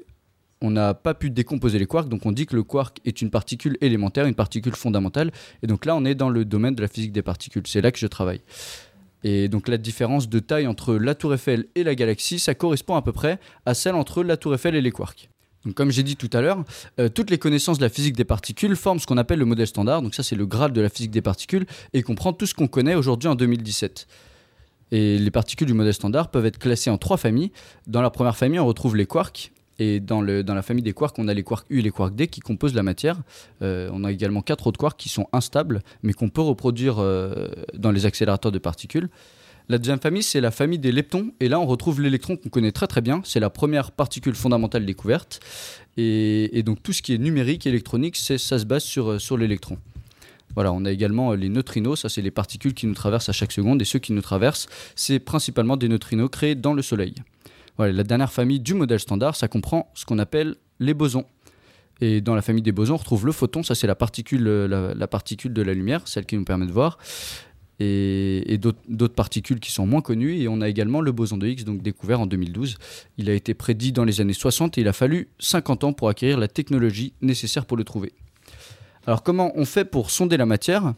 on 0.60 0.70
n'a 0.70 0.92
pas 0.94 1.14
pu 1.14 1.30
décomposer 1.30 1.78
les 1.78 1.86
quarks, 1.86 2.08
donc 2.08 2.26
on 2.26 2.32
dit 2.32 2.46
que 2.46 2.56
le 2.56 2.62
quark 2.62 2.98
est 3.04 3.22
une 3.22 3.30
particule 3.30 3.78
élémentaire, 3.80 4.26
une 4.26 4.34
particule 4.34 4.74
fondamentale. 4.74 5.30
Et 5.62 5.66
donc 5.66 5.84
là, 5.84 5.94
on 5.94 6.04
est 6.04 6.14
dans 6.14 6.30
le 6.30 6.44
domaine 6.44 6.74
de 6.74 6.82
la 6.82 6.88
physique 6.88 7.12
des 7.12 7.22
particules. 7.22 7.62
C'est 7.66 7.80
là 7.80 7.92
que 7.92 7.98
je 7.98 8.06
travaille. 8.06 8.40
Et 9.24 9.48
donc 9.48 9.68
la 9.68 9.78
différence 9.78 10.28
de 10.28 10.38
taille 10.38 10.66
entre 10.66 10.94
la 10.94 11.14
tour 11.14 11.34
Eiffel 11.34 11.66
et 11.74 11.84
la 11.84 11.94
galaxie, 11.94 12.38
ça 12.38 12.54
correspond 12.54 12.94
à 12.94 13.02
peu 13.02 13.12
près 13.12 13.38
à 13.66 13.74
celle 13.74 13.94
entre 13.94 14.22
la 14.22 14.36
tour 14.36 14.54
Eiffel 14.54 14.74
et 14.74 14.80
les 14.80 14.92
quarks 14.92 15.28
comme 15.74 15.90
j'ai 15.90 16.02
dit 16.02 16.16
tout 16.16 16.30
à 16.32 16.40
l'heure, 16.40 16.64
euh, 16.98 17.08
toutes 17.08 17.30
les 17.30 17.38
connaissances 17.38 17.78
de 17.78 17.84
la 17.84 17.88
physique 17.88 18.16
des 18.16 18.24
particules 18.24 18.76
forment 18.76 18.98
ce 18.98 19.06
qu'on 19.06 19.18
appelle 19.18 19.38
le 19.38 19.44
modèle 19.44 19.66
standard. 19.66 20.02
Donc 20.02 20.14
ça, 20.14 20.22
c'est 20.22 20.36
le 20.36 20.46
grade 20.46 20.72
de 20.72 20.80
la 20.80 20.88
physique 20.88 21.10
des 21.10 21.22
particules 21.22 21.66
et 21.92 22.02
comprend 22.02 22.32
tout 22.32 22.46
ce 22.46 22.54
qu'on 22.54 22.68
connaît 22.68 22.94
aujourd'hui 22.94 23.28
en 23.28 23.34
2017. 23.34 24.06
Et 24.90 25.18
les 25.18 25.30
particules 25.30 25.66
du 25.66 25.74
modèle 25.74 25.94
standard 25.94 26.30
peuvent 26.30 26.46
être 26.46 26.58
classées 26.58 26.90
en 26.90 26.98
trois 26.98 27.16
familles. 27.16 27.52
Dans 27.86 28.02
la 28.02 28.10
première 28.10 28.36
famille, 28.36 28.58
on 28.58 28.66
retrouve 28.66 28.96
les 28.96 29.06
quarks. 29.06 29.52
Et 29.80 30.00
dans, 30.00 30.22
la 30.22 30.62
famille 30.62 30.82
des 30.82 30.92
quarks, 30.92 31.16
on 31.18 31.28
a 31.28 31.34
les 31.34 31.44
quarks 31.44 31.66
U 31.70 31.78
et 31.78 31.82
les 31.82 31.92
quarks 31.92 32.14
D 32.14 32.26
qui 32.26 32.40
composent 32.40 32.74
la 32.74 32.82
matière. 32.82 33.20
Euh, 33.62 33.88
on 33.92 34.02
a 34.02 34.10
également 34.10 34.42
quatre 34.42 34.66
autres 34.66 34.78
quarks 34.78 34.96
qui 34.96 35.08
sont 35.08 35.28
instables, 35.32 35.82
mais 36.02 36.12
qu'on 36.14 36.30
peut 36.30 36.40
reproduire 36.40 36.96
euh, 36.98 37.48
dans 37.74 37.92
les 37.92 38.04
accélérateurs 38.04 38.50
de 38.50 38.58
particules. 38.58 39.08
La 39.70 39.76
deuxième 39.76 40.00
famille, 40.00 40.22
c'est 40.22 40.40
la 40.40 40.50
famille 40.50 40.78
des 40.78 40.92
leptons. 40.92 41.33
Et 41.40 41.48
là, 41.48 41.61
on 41.61 41.66
retrouve 41.66 42.00
l'électron 42.00 42.37
qu'on 42.37 42.48
connaît 42.48 42.72
très 42.72 42.87
très 42.87 43.02
bien. 43.02 43.20
C'est 43.24 43.40
la 43.40 43.50
première 43.50 43.92
particule 43.92 44.35
fondamentale 44.35 44.87
découverte. 44.87 45.40
Et, 45.98 46.62
donc 46.64 46.83
tout 46.83 46.92
ce 46.92 47.02
qui 47.02 47.12
est 47.12 47.18
numérique, 47.18 47.66
électronique, 47.66 48.16
ça 48.16 48.38
se 48.38 48.64
base 48.64 48.85
sur, 48.85 49.11
euh, 49.11 49.18
sur 49.18 49.37
l'électron. 49.37 49.76
Voilà, 50.54 50.72
on 50.72 50.85
a 50.85 50.92
également 50.92 51.33
euh, 51.33 51.37
les 51.37 51.48
neutrinos, 51.48 52.00
ça 52.00 52.09
c'est 52.09 52.22
les 52.22 52.31
particules 52.31 52.72
qui 52.72 52.87
nous 52.87 52.94
traversent 52.94 53.28
à 53.28 53.33
chaque 53.33 53.52
seconde, 53.52 53.83
et 53.83 53.85
ceux 53.85 53.98
qui 53.98 54.12
nous 54.12 54.22
traversent, 54.22 54.68
c'est 54.94 55.18
principalement 55.18 55.76
des 55.76 55.88
neutrinos 55.88 56.31
créés 56.31 56.54
dans 56.54 56.72
le 56.72 56.83
Soleil. 56.83 57.14
Voilà, 57.76 57.92
la 57.92 58.04
dernière 58.04 58.33
famille 58.33 58.61
du 58.61 58.74
modèle 58.74 59.00
standard, 59.00 59.37
ça 59.37 59.48
comprend 59.48 59.90
ce 59.94 60.04
qu'on 60.04 60.18
appelle 60.18 60.54
les 60.78 60.94
bosons. 60.94 61.24
Et 62.00 62.20
dans 62.20 62.37
la 62.37 62.42
famille 62.42 62.62
des 62.62 62.70
bosons, 62.70 62.94
on 62.94 62.98
retrouve 62.98 63.26
le 63.26 63.33
photon, 63.33 63.64
ça 63.64 63.74
c'est 63.74 63.88
la 63.88 63.96
particule, 63.96 64.46
euh, 64.46 64.68
la, 64.68 64.94
la 64.94 65.07
particule 65.09 65.52
de 65.52 65.62
la 65.62 65.74
lumière, 65.74 66.07
celle 66.07 66.26
qui 66.26 66.37
nous 66.37 66.44
permet 66.44 66.66
de 66.66 66.72
voir 66.72 66.98
et, 67.80 68.58
d'autres 68.58 69.14
particules 69.14 69.60
qui 69.60 69.72
sont 69.72 69.86
moins 69.86 70.00
connues. 70.00 70.40
Et 70.40 70.48
on 70.48 70.60
a 70.60 70.68
également 70.68 71.00
le 71.00 71.12
boson 71.12 71.36
de 71.36 71.46
Higgs, 71.46 71.64
donc 71.64 71.82
découvert 71.82 72.20
en 72.20 72.26
2012. 72.26 72.76
Il 73.18 73.30
a 73.30 73.34
été 73.34 73.54
prédit 73.54 73.92
dans 73.92 74.04
les 74.04 74.20
années 74.20 74.32
60 74.32 74.78
et 74.78 74.82
il 74.82 74.88
a 74.88 74.92
fallu 74.92 75.28
50 75.38 75.84
ans 75.84 75.92
pour 75.92 76.08
acquérir 76.08 76.38
la 76.38 76.48
technologie 76.48 77.12
nécessaire 77.20 77.66
pour 77.66 77.76
le 77.76 77.84
trouver. 77.84 78.12
Alors 79.06 79.22
comment 79.22 79.52
on 79.54 79.64
fait 79.64 79.84
pour 79.84 80.10
sonder 80.10 80.36
la 80.36 80.46
matière? 80.46 80.94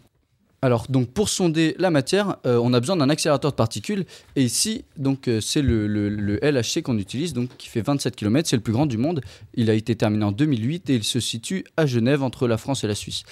Alors 0.62 0.86
donc 0.90 1.08
pour 1.10 1.30
sonder 1.30 1.74
la 1.78 1.90
matière, 1.90 2.36
euh, 2.44 2.60
on 2.62 2.74
a 2.74 2.80
besoin 2.80 2.96
d'un 2.96 3.08
accélérateur 3.08 3.50
de 3.50 3.56
particules 3.56 4.04
et 4.36 4.42
ici 4.42 4.84
donc 4.98 5.26
euh, 5.26 5.40
c'est 5.40 5.62
le 5.62 6.38
LHC 6.42 6.82
qu'on 6.82 6.98
utilise 6.98 7.32
donc 7.32 7.48
qui 7.56 7.68
fait 7.68 7.80
27 7.80 8.14
km, 8.14 8.46
c'est 8.46 8.56
le 8.56 8.62
plus 8.62 8.74
grand 8.74 8.84
du 8.84 8.98
monde. 8.98 9.22
Il 9.54 9.70
a 9.70 9.74
été 9.74 9.96
terminé 9.96 10.22
en 10.24 10.32
2008 10.32 10.90
et 10.90 10.96
il 10.96 11.04
se 11.04 11.18
situe 11.18 11.64
à 11.78 11.86
Genève 11.86 12.22
entre 12.22 12.46
la 12.46 12.58
France 12.58 12.84
et 12.84 12.88
la 12.88 12.94
Suisse. 12.94 13.22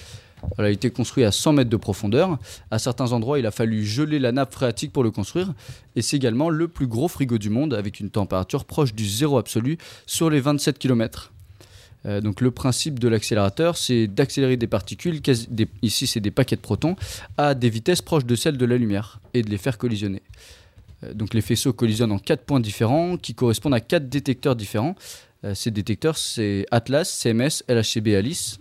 Il 0.57 0.63
a 0.63 0.69
été 0.69 0.89
construit 0.89 1.23
à 1.23 1.31
100 1.31 1.53
mètres 1.53 1.69
de 1.69 1.77
profondeur. 1.77 2.37
À 2.71 2.79
certains 2.79 3.11
endroits, 3.11 3.39
il 3.39 3.45
a 3.45 3.51
fallu 3.51 3.85
geler 3.85 4.19
la 4.19 4.31
nappe 4.31 4.53
phréatique 4.53 4.91
pour 4.91 5.03
le 5.03 5.11
construire. 5.11 5.53
Et 5.95 6.01
c'est 6.01 6.17
également 6.17 6.49
le 6.49 6.67
plus 6.67 6.87
gros 6.87 7.07
frigo 7.07 7.37
du 7.37 7.49
monde 7.49 7.73
avec 7.73 7.99
une 7.99 8.09
température 8.09 8.65
proche 8.65 8.93
du 8.93 9.07
zéro 9.07 9.37
absolu 9.37 9.77
sur 10.05 10.29
les 10.29 10.39
27 10.39 10.79
km. 10.79 11.31
Euh, 12.05 12.21
donc 12.21 12.41
le 12.41 12.51
principe 12.51 12.99
de 12.99 13.07
l'accélérateur, 13.07 13.77
c'est 13.77 14.07
d'accélérer 14.07 14.57
des 14.57 14.67
particules, 14.67 15.21
ici 15.81 16.07
c'est 16.07 16.21
des 16.21 16.31
paquets 16.31 16.55
de 16.55 16.61
protons, 16.61 16.95
à 17.37 17.53
des 17.55 17.69
vitesses 17.69 18.01
proches 18.01 18.25
de 18.25 18.35
celles 18.35 18.57
de 18.57 18.65
la 18.65 18.77
lumière 18.77 19.19
et 19.33 19.41
de 19.41 19.49
les 19.49 19.57
faire 19.57 19.77
collisionner. 19.77 20.21
Euh, 21.03 21.13
donc 21.13 21.33
les 21.33 21.41
faisceaux 21.41 21.73
collisionnent 21.73 22.11
en 22.11 22.19
quatre 22.19 22.43
points 22.43 22.59
différents 22.59 23.17
qui 23.17 23.33
correspondent 23.33 23.73
à 23.73 23.81
quatre 23.81 24.09
détecteurs 24.09 24.55
différents. 24.55 24.95
Euh, 25.43 25.55
ces 25.55 25.71
détecteurs, 25.71 26.17
c'est 26.17 26.65
Atlas, 26.71 27.09
CMS, 27.09 27.63
LHCb, 27.67 28.15
Alice. 28.15 28.59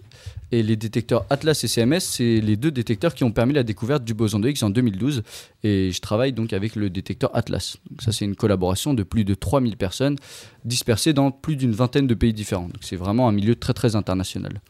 Et 0.51 0.63
les 0.63 0.77
détecteurs 0.77 1.27
Atlas 1.29 1.63
et 1.63 1.69
CMS, 1.69 2.01
c'est 2.01 2.41
les 2.41 2.57
deux 2.57 2.71
détecteurs 2.71 3.15
qui 3.15 3.25
ont 3.25 3.31
permis 3.31 3.53
la 3.53 3.63
découverte 3.63 4.05
du 4.05 4.15
boson 4.15 4.39
de 4.39 4.49
Higgs 4.49 4.63
en 4.63 4.71
2012. 4.71 5.23
Et 5.63 5.91
je 5.93 6.01
travaille 6.01 6.33
donc 6.33 6.53
avec 6.53 6.75
le 6.75 6.89
détecteur 6.89 7.31
Atlas. 7.35 7.77
Donc 7.91 8.03
ça, 8.03 8.13
c'est 8.13 8.25
une 8.25 8.37
collaboration 8.37 8.95
de 8.95 9.03
plus 9.03 9.25
de 9.25 9.35
3000 9.35 9.77
personnes 9.77 10.17
dispersées 10.65 11.13
dans 11.13 11.31
plus 11.31 11.57
d'une 11.57 11.73
vingtaine 11.73 12.07
de 12.07 12.15
pays 12.15 12.33
différents. 12.33 12.69
Donc 12.69 12.83
c'est 12.83 12.97
vraiment 12.97 13.29
un 13.29 13.33
milieu 13.33 13.57
très 13.57 13.75
très 13.75 13.95
international. 13.95 14.61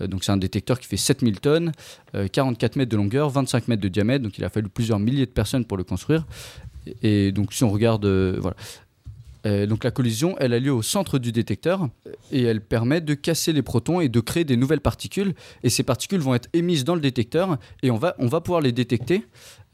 Euh, 0.00 0.06
donc 0.06 0.24
c'est 0.24 0.32
un 0.32 0.36
détecteur 0.36 0.80
qui 0.80 0.86
fait 0.86 0.96
7000 0.96 1.40
tonnes, 1.40 1.72
euh, 2.14 2.28
44 2.28 2.76
mètres 2.76 2.90
de 2.90 2.96
longueur, 2.96 3.28
25 3.28 3.68
mètres 3.68 3.82
de 3.82 3.88
diamètre. 3.88 4.24
Donc 4.24 4.38
il 4.38 4.44
a 4.44 4.48
fallu 4.48 4.68
plusieurs 4.68 4.98
milliers 4.98 5.26
de 5.26 5.30
personnes 5.30 5.64
pour 5.64 5.76
le 5.76 5.84
construire. 5.84 6.26
Et 7.02 7.28
et 7.28 7.32
donc 7.32 7.52
si 7.52 7.64
on 7.64 7.70
regarde, 7.70 8.06
euh, 8.06 8.36
voilà. 8.40 8.56
Euh, 9.46 9.66
donc 9.66 9.84
la 9.84 9.90
collision, 9.90 10.36
elle 10.38 10.52
a 10.52 10.58
lieu 10.58 10.72
au 10.72 10.82
centre 10.82 11.18
du 11.18 11.32
détecteur 11.32 11.88
et 12.32 12.42
elle 12.42 12.60
permet 12.60 13.00
de 13.00 13.14
casser 13.14 13.52
les 13.52 13.62
protons 13.62 14.00
et 14.00 14.08
de 14.08 14.20
créer 14.20 14.44
des 14.44 14.56
nouvelles 14.56 14.80
particules. 14.80 15.34
Et 15.62 15.70
ces 15.70 15.82
particules 15.82 16.20
vont 16.20 16.34
être 16.34 16.48
émises 16.52 16.84
dans 16.84 16.94
le 16.94 17.00
détecteur 17.00 17.58
et 17.82 17.90
on 17.90 17.96
va, 17.96 18.12
pouvoir 18.40 18.60
les 18.60 18.72
détecter. 18.72 19.24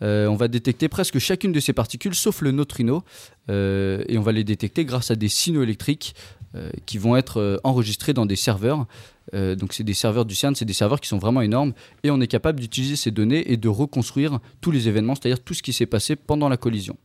Euh, 0.03 0.27
on 0.27 0.37
va 0.37 0.49
détecter 0.49 0.89
presque 0.89 1.19
chacune 1.19 1.53
de 1.53 1.61
ces 1.61 1.73
particules 1.73 2.15
sauf 2.15 2.41
le 2.41 2.51
neutrino 2.51 3.03
Euh, 3.51 4.03
et 4.09 4.17
on 4.17 4.23
va 4.23 4.33
les 4.33 4.43
détecter 4.43 4.87
grâce 4.87 5.11
à 5.11 5.17
des 5.17 5.29
signaux 5.29 5.63
électriques 5.63 6.15
euh, 6.57 6.71
qui 6.87 6.99
vont 6.99 7.17
être 7.17 7.41
euh, 7.41 7.57
enregistrés 7.65 8.13
dans 8.13 8.27
des 8.27 8.37
serveurs. 8.37 8.87
Euh, 9.35 9.57
donc 9.57 9.73
c'est 9.73 9.83
des 9.83 9.95
serveurs 9.95 10.25
du 10.25 10.37
CERN, 10.37 10.55
c'est 10.55 10.65
des 10.65 10.73
serveurs 10.73 11.01
qui 11.01 11.09
sont 11.09 11.19
vraiment 11.19 11.41
énormes 11.41 11.73
et 12.05 12.13
on 12.13 12.21
est 12.21 12.29
capable 12.29 12.61
d'utiliser 12.61 12.95
ces 12.95 13.11
données 13.11 13.51
et 13.51 13.57
de 13.57 13.69
reconstruire 13.69 14.39
tous 14.61 14.71
les 14.71 14.87
événements, 14.87 15.17
c'est-à-dire 15.17 15.43
tout 15.43 15.55
ce 15.55 15.65
qui 15.65 15.73
s'est 15.73 15.87
passé 15.87 16.15
pendant 16.15 16.49
la 16.49 16.57
collision. 16.57 16.97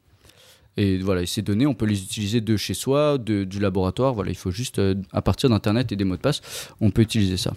Et 0.78 0.98
voilà, 1.00 1.26
ces 1.26 1.42
données, 1.42 1.66
on 1.66 1.74
peut 1.74 1.86
les 1.86 2.02
utiliser 2.02 2.42
de 2.42 2.56
chez 2.56 2.74
soi, 2.74 3.18
de- 3.18 3.44
du 3.44 3.60
laboratoire. 3.60 4.14
Voilà, 4.14 4.32
il 4.32 4.38
faut 4.38 4.52
juste, 4.52 4.80
euh, 4.80 4.96
à 5.12 5.22
partir 5.22 5.50
d'Internet 5.50 5.92
et 5.92 5.96
des 5.96 6.06
mots 6.06 6.16
de 6.16 6.22
passe, 6.22 6.42
on 6.80 6.90
peut 6.90 7.02
utiliser 7.02 7.38
ça. 7.38 7.54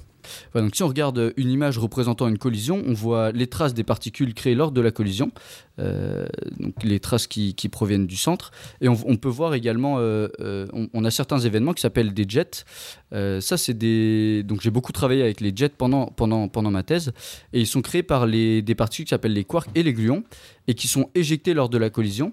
Donc 0.54 0.76
si 0.76 0.84
on 0.84 0.88
regarde 0.88 1.18
euh, 1.18 1.32
une 1.36 1.50
image 1.50 1.78
représentant 1.78 2.28
une 2.28 2.38
collision, 2.38 2.82
on 2.86 2.92
voit 2.92 3.32
les 3.32 3.48
traces 3.48 3.74
des 3.74 3.82
particules 3.82 4.34
créées 4.34 4.54
lors 4.54 4.70
de 4.70 4.80
la 4.80 4.92
collision, 4.92 5.32
euh, 5.78 6.26
donc 6.60 6.82
les 6.84 7.00
traces 7.00 7.26
qui, 7.26 7.54
proviennent 7.70 8.06
du 8.06 8.16
centre. 8.16 8.50
Et 8.80 8.88
on, 8.88 9.16
peut 9.16 9.28
voir 9.28 9.54
également, 9.54 9.96
on, 9.98 10.88
on 10.92 11.04
a 11.04 11.10
certains 11.10 11.38
événements 11.38 11.74
qui 11.74 11.82
s'appellent 11.82 12.14
des 12.14 12.24
jets. 12.28 12.64
Ça, 13.12 13.56
c'est 13.56 13.74
des. 13.74 14.42
Donc 14.42 14.60
j'ai 14.60 14.70
beaucoup 14.70 14.92
travaillé 14.92 15.22
avec 15.22 15.40
les 15.40 15.52
jets 15.54 15.70
pendant, 15.70 16.06
pendant, 16.06 16.48
pendant 16.48 16.70
ma 16.70 16.82
thèse, 16.82 17.12
et 17.52 17.60
ils 17.60 17.66
sont 17.66 17.82
créés 17.82 18.02
par 18.02 18.26
les, 18.26 18.62
des 18.62 18.74
particules 18.74 19.06
qui 19.06 19.10
s'appellent 19.10 19.32
les 19.32 19.44
quarks 19.44 19.70
et 19.74 19.82
les 19.82 19.92
gluons, 19.92 20.24
et 20.68 20.74
qui 20.74 20.88
sont 20.88 21.08
éjectés 21.14 21.54
lors 21.54 21.68
de 21.68 21.78
la 21.78 21.90
collision. 21.90 22.32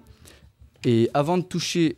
Et 0.85 1.09
avant 1.13 1.37
de 1.37 1.43
toucher 1.43 1.97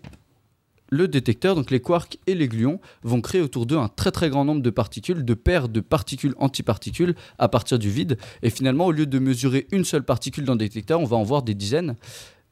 le 0.89 1.07
détecteur, 1.07 1.55
donc 1.55 1.71
les 1.71 1.79
quarks 1.79 2.17
et 2.27 2.35
les 2.35 2.47
gluons 2.47 2.79
vont 3.03 3.21
créer 3.21 3.41
autour 3.41 3.65
d'eux 3.65 3.77
un 3.77 3.87
très 3.87 4.11
très 4.11 4.29
grand 4.29 4.43
nombre 4.43 4.61
de 4.61 4.69
particules, 4.69 5.23
de 5.23 5.33
paires 5.33 5.69
de 5.69 5.79
particules 5.79 6.35
antiparticules 6.37 7.15
à 7.39 7.47
partir 7.47 7.79
du 7.79 7.89
vide. 7.89 8.17
Et 8.43 8.49
finalement, 8.49 8.87
au 8.87 8.91
lieu 8.91 9.05
de 9.05 9.19
mesurer 9.19 9.67
une 9.71 9.85
seule 9.85 10.03
particule 10.03 10.43
dans 10.43 10.53
le 10.53 10.59
détecteur, 10.59 10.99
on 10.99 11.05
va 11.05 11.15
en 11.15 11.23
voir 11.23 11.43
des 11.43 11.53
dizaines. 11.55 11.95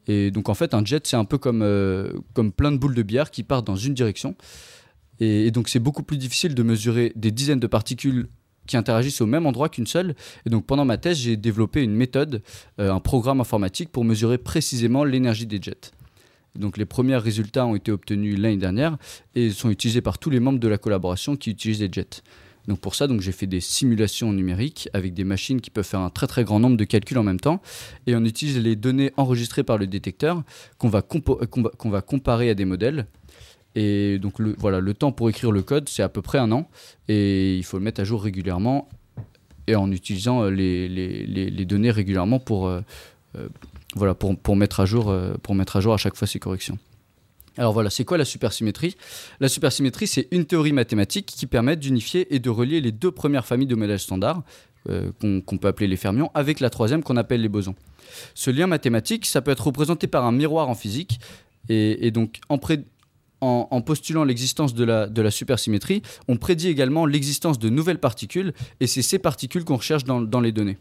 Et 0.07 0.31
donc 0.31 0.49
en 0.49 0.53
fait, 0.53 0.73
un 0.73 0.83
jet, 0.85 1.05
c'est 1.05 1.17
un 1.17 1.25
peu 1.25 1.37
comme, 1.37 1.61
euh, 1.61 2.13
comme 2.33 2.51
plein 2.51 2.71
de 2.71 2.77
boules 2.77 2.95
de 2.95 3.03
billard 3.03 3.29
qui 3.29 3.43
partent 3.43 3.67
dans 3.67 3.75
une 3.75 3.93
direction. 3.93 4.35
Et, 5.19 5.47
et 5.47 5.51
donc 5.51 5.67
c'est 5.67 5.79
beaucoup 5.79 6.03
plus 6.03 6.17
difficile 6.17 6.55
de 6.55 6.63
mesurer 6.63 7.11
des 7.15 7.31
dizaines 7.31 7.59
de 7.59 7.67
particules 7.67 8.29
qui 8.67 8.77
interagissent 8.77 9.19
au 9.19 9.25
même 9.25 9.45
endroit 9.45 9.67
qu'une 9.67 9.87
seule. 9.87 10.15
Et 10.45 10.49
donc 10.49 10.65
pendant 10.65 10.85
ma 10.85 10.97
thèse, 10.97 11.17
j'ai 11.17 11.35
développé 11.35 11.83
une 11.83 11.93
méthode, 11.93 12.41
euh, 12.79 12.93
un 12.93 13.01
programme 13.01 13.41
informatique 13.41 13.91
pour 13.91 14.05
mesurer 14.05 14.37
précisément 14.37 15.03
l'énergie 15.03 15.45
des 15.45 15.61
jets. 15.61 15.91
Donc 16.55 16.77
les 16.77 16.85
premiers 16.85 17.17
résultats 17.17 17.65
ont 17.65 17.75
été 17.75 17.91
obtenus 17.91 18.37
l'année 18.39 18.57
dernière 18.57 18.97
et 19.35 19.49
sont 19.51 19.69
utilisés 19.69 20.01
par 20.01 20.17
tous 20.17 20.29
les 20.29 20.39
membres 20.39 20.59
de 20.59 20.67
la 20.67 20.77
collaboration 20.77 21.35
qui 21.35 21.51
utilisent 21.51 21.81
les 21.81 21.89
jets. 21.91 22.21
Donc 22.67 22.79
pour 22.79 22.93
ça, 22.93 23.07
donc 23.07 23.21
j'ai 23.21 23.31
fait 23.31 23.47
des 23.47 23.61
simulations 23.61 24.31
numériques 24.33 24.89
avec 24.93 25.13
des 25.13 25.23
machines 25.23 25.61
qui 25.61 25.69
peuvent 25.71 25.85
faire 25.87 26.01
un 26.01 26.09
très 26.09 26.27
très 26.27 26.43
grand 26.43 26.59
nombre 26.59 26.77
de 26.77 26.83
calculs 26.83 27.17
en 27.17 27.23
même 27.23 27.39
temps 27.39 27.61
et 28.05 28.15
on 28.15 28.23
utilise 28.25 28.59
les 28.59 28.75
données 28.75 29.11
enregistrées 29.17 29.63
par 29.63 29.77
le 29.77 29.87
détecteur 29.87 30.43
qu'on 30.77 30.89
va, 30.89 31.01
qu'on 31.01 31.89
va, 31.89 32.01
comparer 32.01 32.49
à 32.49 32.53
des 32.55 32.65
modèles. 32.65 33.07
Et 33.75 34.19
donc 34.19 34.39
le, 34.39 34.55
voilà, 34.57 34.79
le 34.81 34.93
temps 34.93 35.11
pour 35.11 35.29
écrire 35.29 35.51
le 35.51 35.61
code, 35.63 35.87
c'est 35.89 36.03
à 36.03 36.09
peu 36.09 36.21
près 36.21 36.37
un 36.37 36.51
an 36.51 36.69
et 37.07 37.55
il 37.57 37.63
faut 37.63 37.77
le 37.77 37.83
mettre 37.83 38.01
à 38.01 38.03
jour 38.03 38.21
régulièrement 38.21 38.89
et 39.67 39.75
en 39.75 39.91
utilisant 39.91 40.43
euh, 40.43 40.49
les, 40.49 40.89
les- 40.89 41.25
les- 41.25 41.49
les 41.49 41.65
données 41.65 41.91
régulièrement 41.91 42.39
pour, 42.39 42.67
euh, 42.67 42.81
euh, 43.35 43.47
voilà, 43.95 44.13
pour, 44.13 44.37
pour, 44.37 44.55
mettre 44.55 44.79
à 44.79 44.85
jour, 44.85 45.09
euh, 45.09 45.33
pour 45.41 45.55
mettre 45.55 45.77
à 45.77 45.81
jour 45.81 45.93
à 45.93 45.97
chaque 45.97 46.15
fois 46.15 46.27
ces 46.27 46.39
corrections. 46.39 46.77
Alors 47.57 47.73
voilà, 47.73 47.89
c'est 47.89 48.05
quoi 48.05 48.17
la 48.17 48.25
supersymétrie? 48.25 48.95
La 49.39 49.49
supersymétrie, 49.49 50.07
c'est 50.07 50.27
une 50.31 50.45
théorie 50.45 50.71
mathématique 50.71 51.25
qui 51.25 51.45
permet 51.45 51.75
d'unifier 51.75 52.33
et 52.33 52.39
de 52.39 52.49
relier 52.49 52.79
les 52.79 52.91
deux 52.91 53.11
premières 53.11 53.45
familles 53.45 53.67
de 53.67 53.75
modèles 53.75 53.99
standards, 53.99 54.43
euh, 54.89 55.11
qu'on 55.19 55.57
peut 55.57 55.67
appeler 55.67 55.87
les 55.87 55.97
fermions, 55.97 56.31
avec 56.33 56.61
la 56.61 56.69
troisième 56.69 57.03
qu'on 57.03 57.17
appelle 57.17 57.41
les 57.41 57.49
bosons. 57.49 57.75
Ce 58.33 58.49
lien 58.49 58.67
mathématique, 58.67 59.25
ça 59.25 59.41
peut 59.41 59.51
être 59.51 59.67
représenté 59.67 60.07
par 60.07 60.25
un 60.25 60.31
miroir 60.31 60.69
en 60.69 60.75
physique, 60.75 61.19
et, 61.67 62.09
donc 62.11 62.39
en, 62.49 63.81
postulant 63.81 64.23
l'existence 64.23 64.73
de 64.73 64.85
la, 64.85 65.07
de 65.07 65.29
supersymétrie, 65.29 66.01
on 66.27 66.37
prédit 66.37 66.69
également 66.69 67.05
l'existence 67.05 67.59
de 67.59 67.69
nouvelles 67.69 67.99
particules, 67.99 68.53
et 68.79 68.87
c'est 68.87 69.01
ces 69.01 69.19
particules 69.19 69.65
qu'on 69.65 69.75
recherche 69.75 70.05
dans, 70.05 70.21
dans 70.21 70.39
les 70.39 70.51
données. 70.51 70.77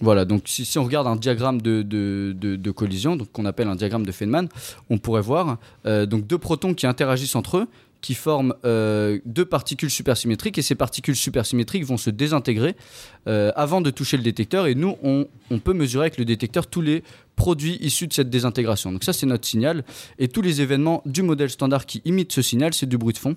Voilà, 0.00 0.24
donc 0.24 0.42
si, 0.46 0.78
on 0.78 0.84
regarde 0.84 1.06
un 1.06 1.16
diagramme 1.16 1.62
de, 1.62 2.70
collision, 2.70 3.16
qu'on 3.32 3.44
appelle 3.46 3.68
un 3.68 3.76
diagramme 3.76 4.04
de 4.04 4.12
Feynman, 4.12 4.48
on 4.90 4.98
pourrait 4.98 5.22
voir 5.22 5.58
euh, 5.86 6.06
donc 6.06 6.26
deux 6.26 6.38
protons 6.38 6.74
qui 6.74 6.86
interagissent 6.86 7.36
entre 7.36 7.58
eux, 7.58 7.68
qui 8.00 8.14
forment 8.14 8.54
euh, 8.66 9.18
deux 9.24 9.46
particules 9.46 9.90
supersymétriques, 9.90 10.58
et 10.58 10.62
ces 10.62 10.74
particules 10.74 11.16
supersymétriques 11.16 11.84
vont 11.84 11.96
se 11.96 12.10
désintégrer 12.10 12.76
euh, 13.28 13.50
avant 13.56 13.80
de 13.80 13.88
toucher 13.90 14.16
le 14.16 14.22
détecteur, 14.22 14.66
et 14.66 14.74
nous, 14.74 14.96
on, 15.02 15.26
on 15.50 15.58
peut 15.58 15.72
mesurer 15.72 16.06
avec 16.06 16.18
le 16.18 16.24
détecteur 16.24 16.66
tous 16.66 16.82
les 16.82 17.02
produits 17.36 17.78
issus 17.80 18.06
de 18.06 18.12
cette 18.12 18.28
désintégration. 18.28 18.92
Donc 18.92 19.04
ça, 19.04 19.12
c'est 19.12 19.26
notre 19.26 19.46
signal, 19.46 19.84
et 20.18 20.28
tous 20.28 20.42
les 20.42 20.60
événements 20.60 21.02
du 21.06 21.22
modèle 21.22 21.50
standard 21.50 21.86
qui 21.86 22.02
imitent 22.04 22.32
ce 22.32 22.42
signal, 22.42 22.74
c'est 22.74 22.86
du 22.86 22.98
bruit 22.98 23.14
de 23.14 23.18
fond, 23.18 23.36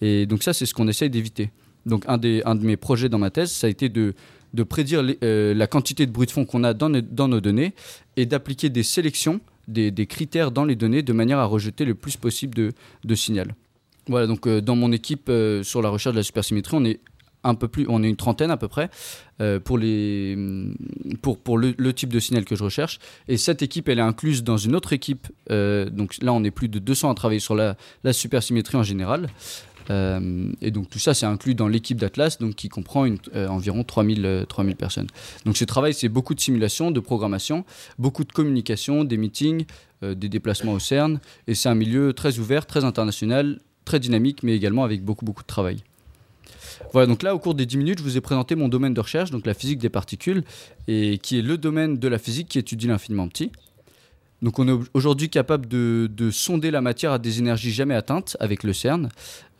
et 0.00 0.24
donc 0.24 0.44
ça, 0.44 0.54
c'est 0.54 0.66
ce 0.66 0.72
qu'on 0.72 0.88
essaye 0.88 1.10
d'éviter. 1.10 1.50
Donc 1.84 2.04
un, 2.08 2.18
des, 2.18 2.42
un 2.44 2.54
de 2.54 2.64
mes 2.64 2.76
projets 2.76 3.08
dans 3.08 3.18
ma 3.18 3.30
thèse, 3.30 3.52
ça 3.52 3.66
a 3.66 3.70
été 3.70 3.88
de 3.88 4.14
de 4.56 4.62
prédire 4.64 5.04
euh, 5.22 5.54
la 5.54 5.66
quantité 5.68 6.06
de 6.06 6.10
bruit 6.10 6.26
de 6.26 6.32
fond 6.32 6.44
qu'on 6.44 6.64
a 6.64 6.74
dans, 6.74 6.88
nos- 6.88 7.00
dans 7.00 7.28
nos 7.28 7.40
données 7.40 7.74
et 8.16 8.26
d'appliquer 8.26 8.70
des 8.70 8.82
sélections, 8.82 9.40
des, 9.68 9.92
critères 10.06 10.50
dans 10.50 10.64
les 10.64 10.74
données 10.74 11.02
de 11.02 11.12
manière 11.12 11.38
à 11.38 11.44
rejeter 11.44 11.84
le 11.84 11.94
plus 11.94 12.16
possible 12.16 12.54
de, 13.04 13.14
signal. 13.14 13.54
Voilà, 14.08 14.26
donc 14.26 14.46
euh, 14.46 14.60
dans 14.60 14.74
mon 14.74 14.90
équipe 14.90 15.28
euh, 15.28 15.62
sur 15.62 15.82
la 15.82 15.90
recherche 15.90 16.14
de 16.14 16.20
la 16.20 16.24
supersymétrie, 16.24 16.76
on 16.76 16.84
est 16.84 17.00
un 17.44 17.54
peu 17.54 17.68
plus, 17.68 17.86
on 17.88 18.02
est 18.02 18.08
une 18.08 18.16
trentaine 18.16 18.50
à 18.50 18.56
peu 18.56 18.66
près 18.66 18.90
pour, 19.62 19.78
pour 21.38 21.58
le, 21.58 21.92
type 21.92 22.12
de 22.12 22.18
signal 22.18 22.44
que 22.44 22.56
je 22.56 22.64
recherche. 22.64 22.98
Et 23.28 23.36
cette 23.36 23.62
équipe, 23.62 23.88
elle 23.88 24.00
est 24.00 24.02
incluse 24.02 24.42
dans 24.42 24.56
une 24.56 24.74
autre 24.74 24.92
équipe. 24.92 25.28
donc 25.48 26.16
là, 26.22 26.32
on 26.32 26.42
est 26.42 26.50
plus 26.50 26.68
de 26.68 26.80
200 26.80 27.08
à 27.08 27.14
travailler 27.14 27.38
sur 27.38 27.54
la 27.54 27.76
supersymétrie 28.12 28.76
en 28.78 28.82
général. 28.82 29.28
Euh, 29.90 30.52
et 30.60 30.70
donc 30.70 30.90
tout 30.90 30.98
ça, 30.98 31.14
c'est 31.14 31.26
inclus 31.26 31.54
dans 31.54 31.68
l'équipe 31.68 31.98
d'Atlas, 31.98 32.38
donc 32.38 32.54
qui 32.54 32.68
comprend 32.68 33.04
une, 33.04 33.18
euh, 33.34 33.48
environ 33.48 33.84
3000, 33.84 34.46
3000 34.48 34.76
personnes. 34.76 35.06
Donc 35.44 35.56
ce 35.56 35.64
travail, 35.64 35.94
c'est 35.94 36.08
beaucoup 36.08 36.34
de 36.34 36.40
simulation, 36.40 36.90
de 36.90 37.00
programmation, 37.00 37.64
beaucoup 37.98 38.24
de 38.24 38.32
communication, 38.32 39.04
des 39.04 39.16
meetings, 39.16 39.64
des 40.02 40.28
déplacements 40.28 40.72
au 40.72 40.78
CERN. 40.78 41.20
Et 41.46 41.54
c'est 41.54 41.70
un 41.70 41.74
milieu 41.74 42.12
très 42.12 42.38
ouvert, 42.38 42.66
très 42.66 42.84
international, 42.84 43.60
très 43.84 43.98
dynamique, 43.98 44.42
mais 44.42 44.54
également 44.54 44.84
avec 44.84 45.02
beaucoup, 45.02 45.24
beaucoup 45.24 45.42
de 45.42 45.46
travail. 45.46 45.78
Voilà, 46.92 47.06
donc 47.06 47.22
là, 47.22 47.34
au 47.34 47.38
cours 47.38 47.54
des 47.54 47.66
10 47.66 47.78
minutes, 47.78 47.98
je 47.98 48.04
vous 48.04 48.16
ai 48.16 48.20
présenté 48.20 48.54
mon 48.54 48.68
domaine 48.68 48.94
de 48.94 49.00
recherche, 49.00 49.30
donc 49.30 49.46
la 49.46 49.54
physique 49.54 49.78
des 49.78 49.88
particules, 49.88 50.44
et 50.88 51.18
qui 51.18 51.38
est 51.38 51.42
le 51.42 51.58
domaine 51.58 51.98
de 51.98 52.08
la 52.08 52.18
physique 52.18 52.48
qui 52.48 52.58
étudie 52.58 52.86
l'infiniment 52.86 53.28
petit. 53.28 53.50
Donc 54.46 54.60
on 54.60 54.68
est 54.68 54.80
aujourd'hui 54.94 55.28
capable 55.28 55.66
de, 55.66 56.30
sonder 56.30 56.70
la 56.70 56.80
matière 56.80 57.10
à 57.10 57.18
des 57.18 57.40
énergies 57.40 57.72
jamais 57.72 57.96
atteintes 57.96 58.36
avec 58.38 58.62
le 58.62 58.72
CERN, 58.72 59.08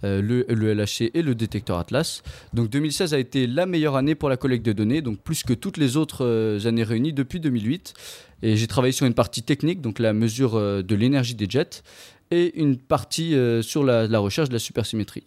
euh, 0.05 0.23
le, 0.23 0.45
LHC 0.49 1.11
et 1.13 1.23
le 1.23 1.35
détecteur 1.35 1.81
Atlas. 1.81 2.23
Donc 2.55 2.71
2016 2.71 3.13
a 3.13 3.19
été 3.19 3.49
la 3.49 3.67
meilleure 3.67 3.97
année 3.97 4.15
pour 4.15 4.29
la 4.29 4.37
collecte 4.37 4.65
de 4.65 4.73
données, 4.73 5.03
donc 5.03 5.19
plus 5.19 5.43
que 5.43 5.55
toutes 5.55 5.77
les 5.77 5.97
autres 5.97 6.25
euh, 6.25 6.69
années 6.69 6.85
réunies 6.85 7.13
depuis 7.13 7.41
2008. 7.41 7.95
Et 8.43 8.57
j'ai 8.57 8.69
travaillé 8.69 8.93
sur 8.93 9.07
une 9.07 9.15
partie 9.15 9.43
technique, 9.43 9.81
donc 9.81 9.99
la 9.99 10.13
mesure 10.13 10.55
euh, 10.55 10.83
de 10.83 10.95
l'énergie 10.95 11.35
des 11.35 11.51
jets, 11.51 11.83
et 12.31 12.57
une 12.57 12.77
partie 12.77 13.35
sur 13.63 13.83
la, 13.83 14.07
la 14.07 14.19
recherche 14.21 14.51
de 14.51 14.55
la 14.55 14.61
supersymétrie. 14.61 15.25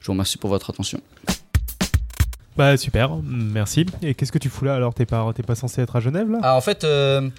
Je 0.00 0.06
vous 0.06 0.12
remercie 0.12 0.36
pour 0.36 0.50
votre 0.50 0.68
attention. 0.68 1.00
Bah 2.58 2.76
super, 2.76 3.10
merci. 3.22 3.86
Et 4.02 4.14
qu'est-ce 4.14 4.32
que 4.32 4.38
tu 4.38 4.48
fous 4.48 4.64
là 4.64 4.74
alors? 4.74 4.92
T'es 4.92 5.06
pas, 5.06 5.32
pas 5.32 5.54
censé 5.54 5.80
être 5.80 5.94
à 5.94 6.00
Genève 6.00 6.28
là? 6.28 6.40
Ah, 6.42 6.56
En 6.56 6.60
fait, 6.60 6.82
euh, 6.82 7.30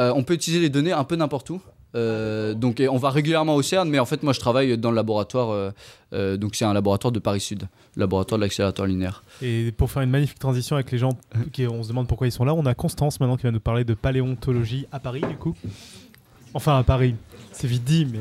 euh, 0.00 0.12
on 0.14 0.22
peut 0.22 0.34
utiliser 0.34 0.60
les 0.60 0.68
données 0.68 0.92
un 0.92 1.04
peu 1.04 1.16
n'importe 1.16 1.50
où. 1.50 1.60
Euh, 1.96 2.54
donc 2.54 2.80
on 2.88 2.96
va 2.98 3.10
régulièrement 3.10 3.56
au 3.56 3.62
CERN, 3.62 3.88
mais 3.88 3.98
en 3.98 4.04
fait 4.04 4.22
moi 4.22 4.32
je 4.32 4.38
travaille 4.40 4.78
dans 4.78 4.90
le 4.90 4.96
laboratoire, 4.96 5.72
donc 6.12 6.54
c'est 6.54 6.64
un 6.64 6.72
laboratoire 6.72 7.10
de 7.10 7.18
Paris 7.18 7.40
Sud, 7.40 7.68
laboratoire 7.96 8.38
de 8.38 8.44
l'accélérateur 8.44 8.86
linéaire. 8.86 9.24
Et 9.42 9.72
pour 9.72 9.90
faire 9.90 10.02
une 10.02 10.10
magnifique 10.10 10.38
transition 10.38 10.76
avec 10.76 10.92
les 10.92 10.98
gens 10.98 11.18
qui 11.52 11.66
on 11.66 11.82
se 11.82 11.88
demande 11.88 12.06
pourquoi 12.06 12.28
ils 12.28 12.32
sont 12.32 12.44
là, 12.44 12.54
on 12.54 12.64
a 12.64 12.74
Constance 12.74 13.18
maintenant 13.18 13.36
qui 13.36 13.42
va 13.42 13.50
nous 13.50 13.60
parler 13.60 13.82
de 13.82 13.94
paléontologie 13.94 14.86
à 14.92 15.00
Paris 15.00 15.22
du 15.28 15.36
coup. 15.36 15.56
Enfin 16.54 16.78
à 16.78 16.84
Paris, 16.84 17.16
c'est 17.52 17.66
vite 17.66 17.82
dit 17.82 18.06
mais 18.10 18.20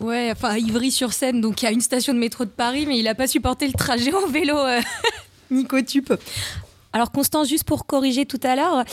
Ouais, 0.00 0.30
enfin 0.32 0.56
Ivry-sur-Seine, 0.56 1.40
donc 1.40 1.62
il 1.62 1.66
y 1.66 1.68
a 1.68 1.72
une 1.72 1.80
station 1.80 2.14
de 2.14 2.18
métro 2.18 2.44
de 2.44 2.50
Paris, 2.50 2.86
mais 2.86 2.98
il 2.98 3.04
n'a 3.04 3.14
pas 3.14 3.26
supporté 3.26 3.66
le 3.66 3.72
trajet 3.72 4.12
en 4.12 4.26
vélo, 4.26 4.56
euh, 4.56 4.80
Nico 5.50 5.80
Tup. 5.82 6.12
Alors 6.92 7.10
Constance, 7.10 7.48
juste 7.48 7.64
pour 7.64 7.86
corriger 7.86 8.26
tout 8.26 8.40
à 8.42 8.56
l'heure, 8.56 8.84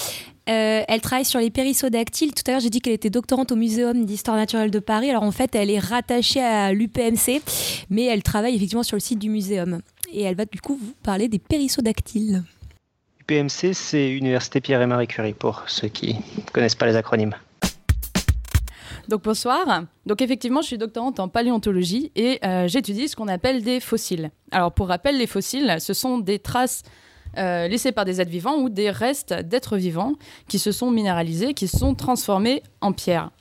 euh, 0.50 0.84
elle 0.88 1.02
travaille 1.02 1.26
sur 1.26 1.40
les 1.40 1.52
périssodactyles. 1.52 2.34
Tout 2.34 2.44
à 2.48 2.52
l'heure, 2.52 2.60
j'ai 2.60 2.70
dit 2.70 2.82
qu'elle 2.82 2.94
était 2.94 3.10
doctorante 3.10 3.52
au 3.52 3.56
Muséum 3.56 4.06
d'histoire 4.06 4.36
naturelle 4.36 4.72
de 4.72 4.80
Paris. 4.80 5.10
Alors 5.10 5.24
en 5.24 5.32
fait, 5.32 5.54
elle 5.56 5.70
est 5.70 5.80
rattachée 5.80 6.42
à 6.42 6.74
l'UPMC, 6.74 7.42
mais 7.90 8.06
elle 8.06 8.24
travaille 8.24 8.56
effectivement 8.56 8.84
sur 8.84 8.96
le 8.96 9.02
site 9.02 9.20
du 9.20 9.30
muséum. 9.30 9.82
Et 10.12 10.24
elle 10.24 10.36
va 10.36 10.46
du 10.46 10.60
coup 10.60 10.80
vous 10.82 10.94
parler 11.04 11.28
des 11.28 11.40
périssodactyles. 11.40 12.44
UPMC, 13.22 13.74
c'est 13.74 14.10
Université 14.10 14.60
Pierre 14.60 14.82
et 14.82 14.88
Marie 14.88 15.08
Curie, 15.08 15.34
pour 15.34 15.64
ceux 15.68 15.88
qui 15.88 16.16
ne 16.16 16.52
connaissent 16.52 16.76
pas 16.76 16.88
les 16.88 16.96
acronymes. 16.96 17.36
Donc 19.08 19.24
bonsoir. 19.24 19.84
Donc 20.06 20.22
effectivement, 20.22 20.62
je 20.62 20.68
suis 20.68 20.78
doctorante 20.78 21.20
en 21.20 21.28
paléontologie 21.28 22.12
et 22.16 22.40
euh, 22.44 22.68
j'étudie 22.68 23.08
ce 23.08 23.16
qu'on 23.16 23.28
appelle 23.28 23.64
des 23.64 23.80
fossiles. 23.80 24.32
Alors 24.52 24.72
pour 24.72 24.88
rappel, 24.88 25.18
les 25.18 25.28
fossiles, 25.28 25.78
ce 25.80 25.94
sont 25.94 26.20
des 26.20 26.40
traces 26.40 26.84
euh, 27.40 27.68
laissées 27.68 27.92
par 27.92 28.06
des 28.06 28.22
êtres 28.22 28.32
vivants 28.32 28.58
ou 28.58 28.70
des 28.70 28.90
restes 28.90 29.34
d'êtres 29.34 29.78
vivants 29.78 30.14
qui 30.48 30.60
se 30.60 30.72
sont 30.72 30.92
minéralisés, 30.92 31.54
qui 31.54 31.68
se 31.68 31.78
sont 31.78 31.96
transformés 31.96 32.64
en 32.82 32.92
pierre. 32.92 33.32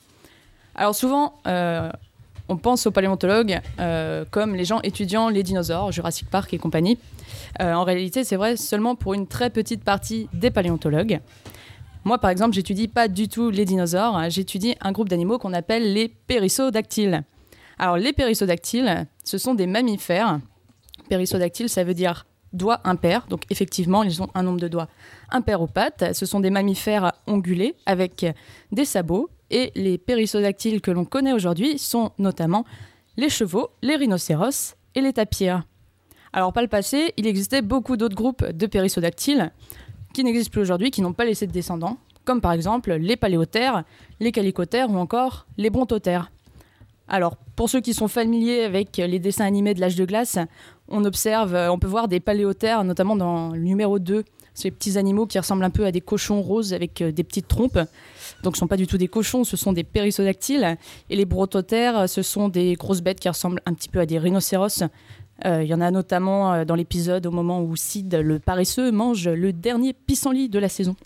Alors 0.74 0.94
souvent, 0.94 1.34
euh, 1.46 1.90
on 2.48 2.56
pense 2.56 2.86
aux 2.86 2.90
paléontologues 2.90 3.60
comme 4.30 4.54
les 4.54 4.64
gens 4.64 4.80
étudiant 4.82 5.28
les 5.28 5.42
dinosaures, 5.42 5.92
Jurassic 5.92 6.30
Park 6.30 6.54
et 6.54 6.58
compagnie. 6.58 6.98
en 7.60 7.84
réalité, 7.84 8.24
c'est 8.24 8.36
vrai 8.36 8.56
seulement 8.56 8.94
pour 8.94 9.12
une 9.12 9.26
très 9.26 9.50
petite 9.50 9.84
partie 9.84 10.30
des 10.32 10.50
paléontologues. 10.50 11.20
Moi, 12.04 12.16
par 12.16 12.30
exemple, 12.30 12.54
j'étudie 12.54 12.88
pas 12.88 13.06
du 13.06 13.28
tout 13.28 13.50
les 13.50 13.66
dinosaures, 13.66 14.16
hein. 14.16 14.30
j'étudie 14.30 14.74
un 14.80 14.92
groupe 14.92 15.10
d'animaux 15.10 15.38
qu'on 15.38 15.52
appelle 15.52 15.92
les 15.92 16.08
périssodactyles. 16.08 17.22
Alors, 17.78 17.96
les 17.96 18.12
périssodactyles, 18.12 19.06
ce 19.24 19.36
sont 19.36 19.54
des 19.54 19.66
mammifères. 19.66 20.40
Périssodactyles, 21.08 21.68
ça 21.68 21.84
veut 21.84 21.94
dire 21.94 22.24
doigts 22.52 22.80
impairs. 22.84 23.26
Donc, 23.28 23.42
effectivement, 23.50 24.02
ils 24.02 24.22
ont 24.22 24.28
un 24.34 24.42
nombre 24.42 24.60
de 24.60 24.68
doigts 24.68 24.88
impairs 25.30 25.60
aux 25.60 25.66
pattes. 25.66 26.14
Ce 26.14 26.26
sont 26.26 26.40
des 26.40 26.50
mammifères 26.50 27.12
ongulés 27.26 27.74
avec 27.86 28.26
des 28.72 28.84
sabots. 28.84 29.30
Et 29.50 29.72
les 29.74 29.96
périssodactyles 29.96 30.82
que 30.82 30.90
l'on 30.90 31.06
connaît 31.06 31.32
aujourd'hui 31.32 31.78
sont 31.78 32.12
notamment 32.18 32.64
les 33.16 33.30
chevaux, 33.30 33.70
les 33.82 33.96
rhinocéros 33.96 34.74
et 34.94 35.00
les 35.00 35.14
tapirs. 35.14 35.64
Alors, 36.32 36.52
par 36.52 36.62
le 36.62 36.68
passé, 36.68 37.14
il 37.16 37.26
existait 37.26 37.62
beaucoup 37.62 37.96
d'autres 37.96 38.14
groupes 38.14 38.44
de 38.44 38.66
périssodactyles 38.66 39.50
qui 40.12 40.22
n'existent 40.24 40.50
plus 40.50 40.60
aujourd'hui, 40.60 40.90
qui 40.90 41.00
n'ont 41.00 41.14
pas 41.14 41.24
laissé 41.24 41.46
de 41.46 41.52
descendants, 41.52 41.96
comme 42.24 42.40
par 42.40 42.52
exemple 42.52 42.92
les 42.92 43.16
paléothères, 43.16 43.84
les 44.20 44.32
calicotères 44.32 44.90
ou 44.90 44.96
encore 44.96 45.46
les 45.56 45.70
brontothères. 45.70 46.30
Alors, 47.08 47.36
pour 47.56 47.70
ceux 47.70 47.80
qui 47.80 47.94
sont 47.94 48.08
familiers 48.08 48.64
avec 48.64 48.98
les 48.98 49.18
dessins 49.18 49.46
animés 49.46 49.72
de 49.72 49.80
l'âge 49.80 49.96
de 49.96 50.04
glace, 50.04 50.38
on 50.88 51.04
observe, 51.04 51.54
euh, 51.54 51.70
on 51.70 51.78
peut 51.78 51.86
voir 51.86 52.08
des 52.08 52.20
paléothères, 52.20 52.84
notamment 52.84 53.16
dans 53.16 53.50
le 53.50 53.60
numéro 53.60 53.98
2, 53.98 54.24
ces 54.54 54.70
petits 54.70 54.98
animaux 54.98 55.26
qui 55.26 55.38
ressemblent 55.38 55.64
un 55.64 55.70
peu 55.70 55.84
à 55.84 55.92
des 55.92 56.00
cochons 56.00 56.40
roses 56.40 56.72
avec 56.72 57.02
euh, 57.02 57.12
des 57.12 57.24
petites 57.24 57.48
trompes. 57.48 57.78
Donc, 58.42 58.56
ce 58.56 58.58
ne 58.58 58.60
sont 58.60 58.66
pas 58.66 58.76
du 58.76 58.86
tout 58.86 58.98
des 58.98 59.08
cochons, 59.08 59.44
ce 59.44 59.56
sont 59.56 59.72
des 59.72 59.84
périssodactyles. 59.84 60.76
Et 61.10 61.16
les 61.16 61.24
brontothères, 61.24 62.08
ce 62.08 62.22
sont 62.22 62.48
des 62.48 62.74
grosses 62.74 63.02
bêtes 63.02 63.20
qui 63.20 63.28
ressemblent 63.28 63.60
un 63.66 63.74
petit 63.74 63.88
peu 63.88 64.00
à 64.00 64.06
des 64.06 64.18
rhinocéros, 64.18 64.82
euh, 65.44 65.62
il 65.62 65.68
y 65.68 65.74
en 65.74 65.80
a 65.80 65.92
notamment 65.92 66.64
dans 66.64 66.74
l'épisode 66.74 67.24
au 67.24 67.30
moment 67.30 67.62
où 67.62 67.76
Sid, 67.76 68.12
le 68.12 68.40
paresseux, 68.40 68.90
mange 68.90 69.28
le 69.28 69.52
dernier 69.52 69.92
pissenlit 69.92 70.48
de 70.48 70.58
la 70.58 70.68
saison. 70.68 70.96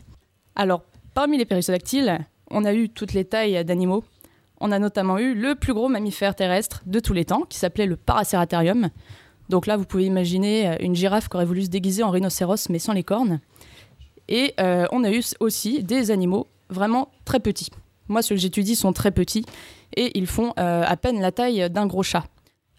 Alors, 0.57 0.85
parmi 1.13 1.37
les 1.37 1.45
périssodactyles, 1.45 2.19
on 2.51 2.65
a 2.65 2.73
eu 2.73 2.89
toutes 2.89 3.13
les 3.13 3.27
tailles 3.27 3.63
d'animaux. 3.63 4.05
On 4.59 4.73
a 4.73 4.79
notamment 4.79 5.19
eu 5.19 5.35
le 5.35 5.55
plus 5.55 5.75
gros 5.75 5.89
mammifère 5.89 6.35
terrestre 6.35 6.83
de 6.87 6.99
tous 6.99 7.13
les 7.13 7.27
temps, 7.27 7.43
qui 7.43 7.59
s'appelait 7.59 7.85
le 7.85 7.97
Paraceratherium. 7.97 8.89
Donc 9.49 9.67
là, 9.67 9.77
vous 9.77 9.85
pouvez 9.85 10.05
imaginer 10.05 10.69
euh, 10.69 10.77
une 10.81 10.95
girafe 10.95 11.29
qui 11.29 11.37
aurait 11.37 11.45
voulu 11.45 11.63
se 11.63 11.69
déguiser 11.69 12.03
en 12.03 12.11
rhinocéros, 12.11 12.69
mais 12.71 12.79
sans 12.79 12.93
les 12.93 13.05
cornes. 13.05 13.41
Et 14.29 14.55
on 14.93 15.05
a 15.05 15.11
eu 15.11 15.23
aussi 15.41 15.83
des 15.83 16.11
animaux 16.11 16.47
vraiment 16.71 17.09
très 17.27 17.41
petits. 17.41 17.69
Moi, 18.09 18.23
ceux 18.23 18.37
que 18.37 18.41
j'étudie 18.41 18.77
sont 18.77 18.95
très 18.95 19.11
petits 19.11 19.45
et 19.95 20.17
ils 20.17 20.29
font 20.29 20.53
à 20.57 20.97
peine 20.97 21.21
la 21.21 21.33
taille 21.33 21.69
d'un 21.69 21.87
gros 21.87 22.05
chat. 22.05 22.25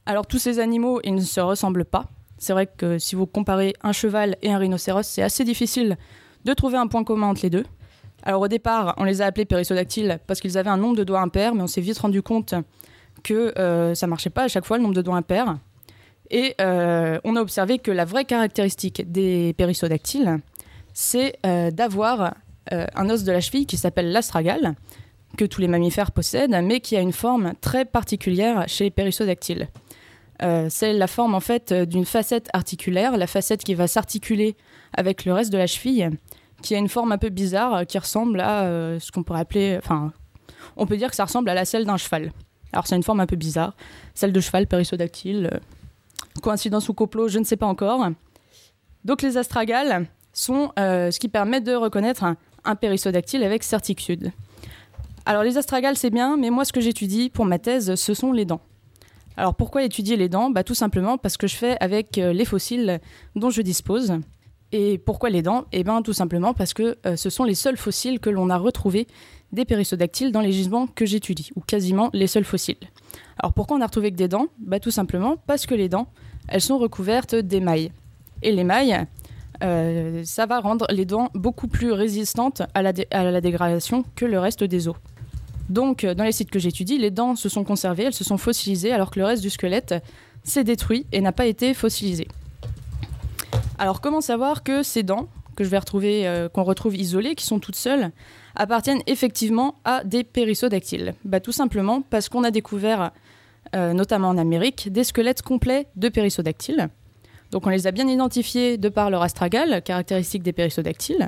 Alors 0.06 0.26
tous 0.26 0.40
ces 0.40 0.60
animaux, 0.60 1.00
ils 1.04 1.14
ne 1.14 1.22
se 1.22 1.42
ressemblent 1.42 1.86
pas. 1.86 2.06
C'est 2.38 2.54
vrai 2.54 2.68
que 2.68 2.98
si 2.98 3.16
vous 3.16 3.26
comparez 3.26 3.74
un 3.84 3.92
cheval 3.92 4.36
et 4.42 4.52
un 4.52 4.58
rhinocéros, 4.58 5.04
c'est 5.04 5.22
assez 5.22 5.44
difficile 5.44 5.98
de 6.44 6.54
trouver 6.54 6.78
un 6.78 6.88
point 6.88 7.04
commun 7.04 7.28
entre 7.28 7.42
les 7.44 7.50
deux. 7.50 7.66
Alors 8.24 8.42
au 8.42 8.48
départ, 8.48 8.96
on 8.98 9.04
les 9.04 9.22
a 9.22 9.26
appelés 9.26 9.46
périssodactyles 9.46 10.20
parce 10.28 10.40
qu'ils 10.40 10.58
avaient 10.58 10.70
un 10.70 10.78
nombre 10.78 10.98
de 10.98 11.04
doigts 11.04 11.22
impairs, 11.22 11.56
mais 11.56 11.62
on 11.62 11.68
s'est 11.68 11.82
vite 11.82 11.98
rendu 12.00 12.22
compte 12.22 12.54
que 13.24 13.58
euh, 13.58 13.96
ça 13.96 14.08
marchait 14.08 14.30
pas 14.30 14.44
à 14.44 14.48
chaque 14.48 14.66
fois 14.66 14.78
le 14.78 14.84
nombre 14.84 14.96
de 14.96 15.02
doigts 15.02 15.18
impairs. 15.18 15.58
Et 16.30 16.56
euh, 16.62 17.20
on 17.24 17.36
a 17.36 17.42
observé 17.42 17.80
que 17.80 17.92
la 17.92 18.06
vraie 18.06 18.26
caractéristique 18.26 19.12
des 19.12 19.54
périssodactyles, 19.58 20.40
c'est 20.94 21.38
euh, 21.46 21.72
d'avoir 21.72 22.36
un 22.72 23.10
os 23.10 23.24
de 23.24 23.32
la 23.32 23.42
cheville 23.42 23.66
qui 23.66 23.76
s'appelle 23.76 24.14
l'astragale, 24.14 24.76
que 25.38 25.44
tous 25.44 25.60
les 25.60 25.68
mammifères 25.68 26.12
possèdent, 26.12 26.58
mais 26.64 26.80
qui 26.80 26.96
a 26.96 27.02
une 27.02 27.12
forme 27.12 27.54
très 27.60 27.84
particulière 27.84 28.64
chez 28.68 28.86
les 28.86 28.90
périssodactyles. 28.90 29.68
Euh, 30.42 30.68
c'est 30.70 30.94
la 30.94 31.08
forme 31.08 31.36
en 31.36 31.40
fait 31.40 31.72
euh, 31.72 31.86
d'une 31.86 32.06
facette 32.06 32.50
articulaire, 32.54 33.18
la 33.18 33.28
facette 33.28 33.64
qui 33.64 33.76
va 33.76 33.88
s'articuler 33.88 34.56
avec 34.94 35.26
le 35.26 35.34
reste 35.34 35.54
de 35.54 35.58
la 35.58 35.68
cheville, 35.68 36.10
qui 36.62 36.76
a 36.76 36.80
une 36.80 36.90
forme 36.90 37.12
un 37.12 37.18
peu 37.18 37.30
bizarre, 37.30 37.74
euh, 37.76 37.84
qui 37.84 37.98
ressemble 37.98 38.42
à 38.42 38.64
ce 39.00 39.12
qu'on 39.12 39.24
pourrait 39.24 39.42
appeler, 39.42 39.78
enfin, 39.78 40.12
on 40.76 40.86
peut 40.86 40.98
dire 40.98 41.10
que 41.10 41.16
ça 41.16 41.26
ressemble 41.26 41.50
à 41.50 41.54
la 41.54 41.66
selle 41.66 41.86
d'un 41.86 41.98
cheval. 41.98 42.32
Alors 42.72 42.88
c'est 42.88 42.96
une 42.96 43.04
forme 43.04 43.20
un 43.20 43.28
peu 43.28 43.36
bizarre, 43.36 43.76
celle 44.16 44.34
de 44.34 44.40
cheval 44.40 44.68
périssodactyle, 44.68 45.60
coïncidence 46.42 46.90
ou 46.90 46.94
complot, 46.94 47.28
je 47.28 47.40
ne 47.40 47.44
sais 47.44 47.58
pas 47.58 47.68
encore. 47.68 48.08
Donc 49.06 49.22
les 49.22 49.38
astragales 49.38 50.08
sont 50.34 50.72
ce 50.78 51.20
qui 51.20 51.30
permet 51.30 51.62
de 51.62 51.74
reconnaître 51.76 52.24
un, 52.24 52.38
un 52.64 52.76
périssodactyle 52.76 53.44
avec 53.44 53.64
certitude. 53.64 54.32
Alors 55.26 55.44
les 55.44 55.58
astragales 55.58 55.96
c'est 55.96 56.10
bien, 56.10 56.38
mais 56.38 56.50
moi 56.50 56.66
ce 56.66 56.74
que 56.74 56.82
j'étudie 56.82 57.30
pour 57.30 57.46
ma 57.46 57.60
thèse, 57.60 57.96
ce 57.96 58.14
sont 58.14 58.32
les 58.32 58.46
dents. 58.46 58.62
Alors 59.38 59.56
pourquoi 59.56 59.84
étudier 59.84 60.16
les 60.16 60.30
dents? 60.30 60.50
Bah, 60.50 60.64
Tout 60.64 60.76
simplement 60.76 61.18
parce 61.18 61.38
que 61.38 61.48
je 61.48 61.56
fais 61.56 61.78
avec 61.80 62.18
euh, 62.18 62.34
les 62.34 62.46
fossiles 62.46 63.00
dont 63.36 63.50
je 63.50 63.62
dispose. 63.62 64.14
Et 64.72 64.98
pourquoi 64.98 65.30
les 65.30 65.42
dents? 65.42 65.66
Eh 65.72 65.84
bien 65.84 66.02
tout 66.02 66.14
simplement 66.14 66.54
parce 66.54 66.74
que 66.74 66.98
euh, 67.06 67.16
ce 67.16 67.30
sont 67.30 67.44
les 67.44 67.56
seuls 67.56 67.78
fossiles 67.78 68.20
que 68.20 68.30
l'on 68.30 68.50
a 68.50 68.58
retrouvés 68.58 69.08
des 69.54 69.66
périssodactyles 69.66 70.32
dans 70.32 70.42
les 70.42 70.52
gisements 70.52 70.88
que 70.88 71.06
j'étudie, 71.06 71.52
ou 71.56 71.62
quasiment 71.62 72.10
les 72.14 72.28
seuls 72.28 72.44
fossiles. 72.44 72.76
Alors 73.40 73.54
pourquoi 73.54 73.78
on 73.78 73.82
a 73.82 73.86
retrouvé 73.86 74.12
que 74.12 74.18
des 74.18 74.28
dents? 74.28 74.48
Bah, 74.60 74.80
Tout 74.80 74.92
simplement 74.92 75.38
parce 75.48 75.66
que 75.66 75.76
les 75.76 75.90
dents, 75.90 76.08
elles 76.48 76.62
sont 76.62 76.78
recouvertes 76.78 77.36
d'émail. 77.36 77.92
Et 78.42 78.52
l'émail, 78.52 79.08
euh, 79.64 80.24
ça 80.26 80.46
va 80.46 80.60
rendre 80.60 80.86
les 80.90 81.06
dents 81.06 81.30
beaucoup 81.34 81.68
plus 81.68 81.92
résistantes 81.92 82.64
à 82.74 82.82
la, 82.82 82.92
dégradation 83.42 84.04
que 84.16 84.26
le 84.26 84.40
reste 84.40 84.64
des 84.64 84.88
os. 84.88 84.96
Donc, 85.70 86.04
euh, 86.04 86.14
dans 86.14 86.26
les 86.26 86.34
sites 86.34 86.52
que 86.52 86.60
j'étudie, 86.60 86.98
les 86.98 87.12
dents 87.12 87.36
se 87.36 87.48
sont 87.48 87.64
conservées, 87.64 88.04
elles 88.04 88.14
se 88.14 88.24
sont 88.24 88.38
fossilisées, 88.38 88.92
alors 88.92 89.12
que 89.12 89.20
le 89.20 89.26
reste 89.26 89.42
du 89.42 89.50
squelette 89.50 89.96
s'est 90.44 90.66
détruit 90.66 91.06
et 91.12 91.22
n'a 91.22 91.32
pas 91.32 91.46
été 91.46 91.74
fossilisé. 91.74 92.28
Alors 93.78 94.02
comment 94.02 94.22
savoir 94.22 94.64
que 94.64 94.84
ces 94.84 95.04
dents, 95.04 95.30
que 95.56 95.64
je 95.64 95.70
vais 95.70 95.78
retrouver, 95.78 96.28
euh, 96.28 96.50
qu'on 96.50 96.64
retrouve 96.64 96.96
isolées, 96.96 97.36
qui 97.36 97.46
sont 97.46 97.60
toutes 97.60 97.76
seules, 97.76 98.12
appartiennent 98.56 99.02
effectivement 99.08 99.76
à 99.84 100.04
des 100.04 100.24
périssodactyles 100.24 101.14
bah, 101.26 101.40
Tout 101.40 101.52
simplement 101.52 102.02
parce 102.02 102.30
qu'on 102.30 102.44
a 102.44 102.52
découvert, 102.52 103.12
euh, 103.76 103.94
notamment 103.94 104.30
en 104.30 104.38
Amérique, 104.38 104.92
des 104.92 105.04
squelettes 105.04 105.42
complets 105.42 105.88
de 105.96 106.10
périssodactyles. 106.10 106.90
Donc 107.52 107.68
on 107.68 107.70
les 107.70 107.86
a 107.86 107.92
bien 107.92 108.08
identifiés 108.08 108.78
de 108.78 108.90
par 108.90 109.10
leur 109.10 109.22
astragale, 109.22 109.84
caractéristique 109.84 110.42
des 110.42 110.54
périssodactyles, 110.54 111.28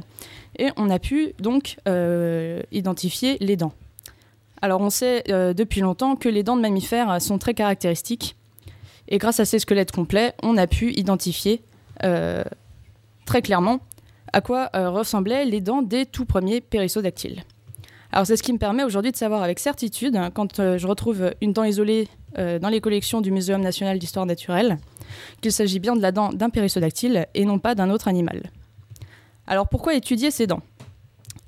et 0.57 0.69
on 0.76 0.89
a 0.89 0.97
pu 0.97 1.34
donc 1.39 1.78
euh, 1.88 2.61
identifier 2.71 3.38
les 3.41 3.55
dents. 3.55 3.73
Alors 4.61 4.82
on 4.82 4.89
sait 4.89 5.23
euh, 5.30 5.53
depuis 5.53 5.82
longtemps 5.82 6.15
que 6.15 6.28
les 6.28 6.41
dents 6.41 6.55
de 6.55 6.61
mammifères 6.61 7.21
sont 7.21 7.38
très 7.38 7.53
caractéristiques, 7.53 8.36
et 9.07 9.19
grâce 9.19 9.39
à 9.39 9.45
ces 9.45 9.59
squelettes 9.59 9.91
complets, 9.91 10.34
on 10.41 10.57
a 10.57 10.65
pu 10.65 10.91
identifier 10.93 11.61
très 12.01 13.41
clairement 13.41 13.80
à 14.36 14.41
quoi 14.41 14.69
ressemblaient 14.73 15.45
les 15.45 15.61
dents 15.61 15.81
des 15.81 16.05
tout 16.05 16.25
premiers 16.25 16.59
périssodactyles. 16.59 17.43
Alors 18.11 18.27
c'est 18.27 18.36
ce 18.36 18.43
qui 18.43 18.51
me 18.51 18.57
permet 18.57 18.83
aujourd'hui 18.83 19.11
de 19.11 19.17
savoir 19.17 19.41
avec 19.41 19.59
certitude, 19.59 20.19
quand 20.33 20.77
je 20.77 20.88
retrouve 20.88 21.31
une 21.41 21.53
dent 21.53 21.63
isolée 21.63 22.09
dans 22.38 22.69
les 22.69 22.81
collections 22.81 23.21
du 23.21 23.31
Muséum 23.31 23.61
national 23.61 23.97
d'histoire 23.97 24.25
naturelle, 24.25 24.77
qu'il 25.41 25.53
s'agit 25.53 25.79
bien 25.79 25.95
de 25.95 26.01
la 26.01 26.11
dent 26.11 26.33
d'un 26.33 26.49
périssodactyle 26.49 27.27
et 27.33 27.45
non 27.45 27.59
pas 27.59 27.75
d'un 27.75 27.89
autre 27.89 28.09
animal. 28.09 28.51
Alors 29.47 29.69
pourquoi 29.69 29.93
étudier 29.93 30.31
ces 30.31 30.47
dents? 30.47 30.61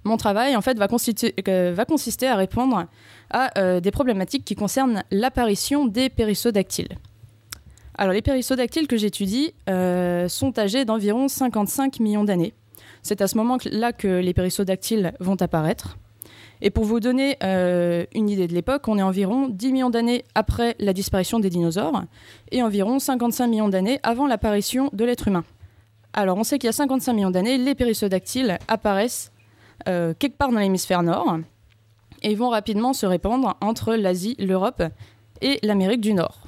Mon 0.08 0.16
travail 0.16 0.56
en 0.56 0.62
fait 0.62 0.78
va, 0.78 0.88
euh, 0.88 1.86
consister 1.86 2.28
à 2.28 2.36
répondre 2.36 2.86
à 3.30 3.60
euh, 3.60 3.82
des 3.82 3.92
problématiques 3.92 4.46
qui 4.46 4.56
concernent 4.56 5.04
l'apparition 5.12 5.86
des 5.86 6.10
périssodactyles. 6.10 6.98
Alors 7.98 8.14
les 8.14 8.22
périssodactyles 8.22 8.88
que 8.88 8.96
j'étudie 8.96 9.54
euh, 9.70 10.30
sont 10.30 10.58
âgés 10.60 10.86
d'environ 10.86 11.28
55 11.28 12.00
millions 12.00 12.24
d'années. 12.24 12.54
C'est 13.08 13.22
à 13.22 13.28
ce 13.30 13.38
moment-là 13.38 13.94
que 13.94 14.20
les 14.20 14.34
périssodactyles 14.34 15.14
vont 15.22 15.38
apparaître. 15.42 15.98
Et 16.62 16.72
pour 16.72 16.84
vous 16.84 17.00
donner 17.00 17.38
euh, 17.42 18.06
une 18.14 18.30
idée 18.30 18.48
de 18.48 18.54
l'époque, 18.54 18.86
on 18.90 18.98
est 18.98 19.02
environ 19.02 19.48
10 19.48 19.72
millions 19.72 19.90
d'années 19.90 20.26
après 20.36 20.76
la 20.80 20.92
disparition 20.92 21.40
des 21.40 21.50
dinosaures 21.50 22.04
et 22.52 22.62
environ 22.62 23.00
55 23.00 23.48
millions 23.48 23.70
d'années 23.70 24.02
avant 24.04 24.28
l'apparition 24.28 24.90
de 24.92 25.06
l'être 25.06 25.30
humain. 25.30 25.46
Alors 26.12 26.38
on 26.38 26.44
sait 26.44 26.60
qu'il 26.60 26.68
y 26.68 26.70
a 26.70 26.74
55 26.74 27.14
millions 27.14 27.32
d'années, 27.32 27.58
les 27.58 27.76
périssodactyles 27.76 28.58
apparaissent 28.68 29.32
euh, 29.88 30.14
quelque 30.20 30.36
part 30.36 30.52
dans 30.52 30.60
l'hémisphère 30.60 31.02
nord 31.02 31.38
et 32.24 32.36
vont 32.36 32.50
rapidement 32.50 32.92
se 32.92 33.06
répandre 33.06 33.56
entre 33.62 33.96
l'Asie, 33.96 34.36
l'Europe 34.38 34.84
et 35.40 35.60
l'Amérique 35.64 36.02
du 36.02 36.14
Nord. 36.14 36.40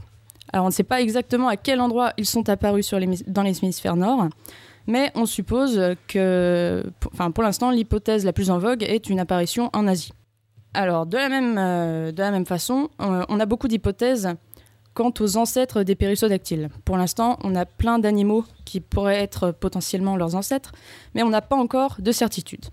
Alors 0.52 0.66
on 0.66 0.70
ne 0.70 0.74
sait 0.74 0.84
pas 0.84 1.00
exactement 1.00 1.48
à 1.48 1.56
quel 1.56 1.80
endroit 1.80 2.12
ils 2.18 2.26
sont 2.26 2.50
apparus 2.50 2.94
dans 3.28 3.44
l'hémisphère 3.44 3.96
nord, 3.96 4.28
mais 4.90 5.12
on 5.14 5.28
suppose 5.28 5.80
que, 6.08 6.84
pour 7.00 7.44
l'instant, 7.44 7.70
l'hypothèse 7.70 8.26
la 8.26 8.34
plus 8.34 8.50
en 8.50 8.58
vogue 8.58 8.84
est 8.84 9.10
une 9.10 9.20
apparition 9.20 9.70
en 9.74 9.88
Asie. 9.88 10.12
Alors, 10.74 11.06
de 11.06 11.16
la 11.16 11.30
même, 11.30 11.58
euh, 11.58 12.46
façon, 12.46 12.90
euh, 13.00 13.24
on 13.30 13.40
a 13.40 13.46
beaucoup 13.46 13.68
d'hypothèses 13.68 14.30
quant 14.96 15.14
aux 15.20 15.38
ancêtres 15.38 15.84
des 15.84 15.96
périssodactyles. 15.96 16.70
Pour 16.86 16.98
l'instant, 16.98 17.38
on 17.44 17.56
a 17.56 17.66
plein 17.66 18.00
d'animaux 18.00 18.44
qui 18.66 18.80
pourraient 18.80 19.22
être 19.22 19.52
potentiellement 19.52 20.18
leurs 20.18 20.36
ancêtres, 20.36 20.72
mais 21.14 21.22
on 21.22 21.30
n'a 21.30 21.42
pas 21.42 21.56
encore 21.56 21.98
de 22.00 22.12
certitude. 22.12 22.66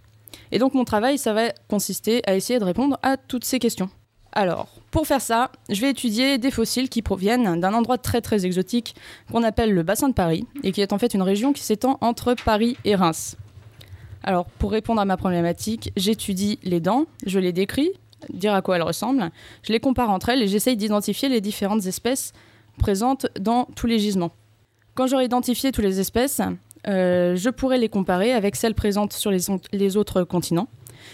Et 0.52 0.58
donc 0.58 0.72
mon 0.72 0.84
travail, 0.84 1.18
ça 1.18 1.34
va 1.34 1.50
consister 1.68 2.22
à 2.26 2.34
essayer 2.34 2.58
de 2.58 2.64
répondre 2.64 2.98
à 3.02 3.18
toutes 3.18 3.44
ces 3.44 3.58
questions. 3.58 3.90
Alors, 4.32 4.75
pour 4.97 5.07
faire 5.07 5.20
ça, 5.20 5.53
je 5.68 5.78
vais 5.82 5.90
étudier 5.90 6.38
des 6.38 6.51
fossiles 6.51 6.88
qui 6.88 7.03
proviennent 7.03 7.61
d'un 7.61 7.74
endroit 7.74 7.99
très 7.99 8.22
très 8.22 8.47
exotique 8.47 8.94
qu'on 9.30 9.42
appelle 9.42 9.74
le 9.74 9.82
bassin 9.82 10.09
de 10.09 10.14
Paris 10.14 10.47
et 10.62 10.72
qui 10.72 10.80
est 10.80 10.94
en 10.94 10.97
fait 10.97 11.12
une 11.12 11.20
région 11.20 11.53
qui 11.53 11.62
s'étend 11.62 11.99
entre 12.01 12.34
Paris 12.47 12.78
et 12.86 12.94
Reims. 12.94 13.36
Alors, 14.22 14.47
pour 14.47 14.70
répondre 14.70 14.99
à 14.99 15.05
ma 15.05 15.18
problématique, 15.18 15.92
j'étudie 15.99 16.59
les 16.62 16.80
dents, 16.80 17.05
je 17.26 17.38
les 17.38 17.53
décris, 17.53 17.90
dire 18.32 18.55
à 18.55 18.62
quoi 18.62 18.76
elles 18.76 18.82
ressemblent, 18.82 19.30
je 19.64 19.70
les 19.74 19.80
compare 19.80 20.09
entre 20.09 20.30
elles 20.30 20.40
et 20.40 20.49
j'essaye 20.49 20.78
d'identifier 20.78 21.28
les 21.28 21.42
différentes 21.42 21.84
espèces 21.84 22.32
présentes 22.78 23.26
dans 23.38 23.66
tous 23.76 23.86
les 23.86 23.99
gisements. 23.99 24.32
Quand 24.94 25.07
j'aurai 25.07 25.26
identifié 25.26 25.72
toutes 25.72 25.84
les 25.84 26.01
espèces, 26.01 26.40
euh, 26.88 27.36
je 27.36 27.51
pourrai 27.51 27.76
les 27.76 27.90
comparer 27.90 28.32
avec 28.32 28.57
celles 28.57 28.74
présentes 28.74 29.12
sur 29.12 29.30
les, 29.30 29.97
autres 29.99 30.22
continents 30.22 30.68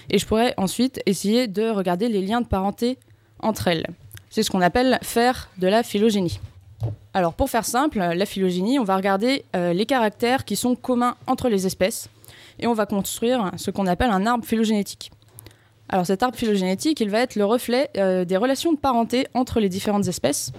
et 0.09 0.18
je 0.18 0.26
pourrais 0.26 0.55
ensuite 0.57 1.01
essayer 1.05 1.49
de 1.49 1.68
regarder 1.68 2.09
les 2.09 2.24
liens 2.24 2.43
de 2.43 2.47
parenté 2.47 2.97
entre 3.43 3.68
elles. 3.68 3.86
C'est 4.30 4.43
ce 4.43 4.51
qu'on 4.51 4.62
appelle 4.62 4.99
faire 5.03 5.51
de 5.59 5.66
la 5.66 5.82
phylogénie. 5.82 6.40
Alors 7.14 7.34
pour 7.34 7.51
faire 7.51 7.64
simple, 7.64 7.99
la 7.99 8.26
phylogénie, 8.26 8.78
on 8.78 8.84
va 8.84 8.97
regarder 8.97 9.45
euh, 9.55 9.72
les 9.72 9.86
caractères 9.86 10.45
qui 10.45 10.57
sont 10.57 10.74
communs 10.74 11.16
entre 11.26 11.49
les 11.49 11.66
espèces 11.66 12.09
et 12.59 12.66
on 12.66 12.72
va 12.72 12.86
construire 12.86 13.51
ce 13.57 13.70
qu'on 13.70 13.86
appelle 13.86 14.11
un 14.11 14.26
arbre 14.26 14.45
phylogénétique. 14.45 15.11
Alors 15.88 16.07
cet 16.07 16.22
arbre 16.22 16.36
phylogénétique, 16.38 17.01
il 17.01 17.11
va 17.11 17.20
être 17.20 17.36
le 17.36 17.45
reflet 17.45 17.90
euh, 17.99 18.24
des 18.24 18.38
relations 18.38 18.72
de 18.72 18.78
parenté 18.78 19.26
entre 19.34 19.61
les 19.61 19.68
différentes 19.68 20.09
espèces. 20.09 20.53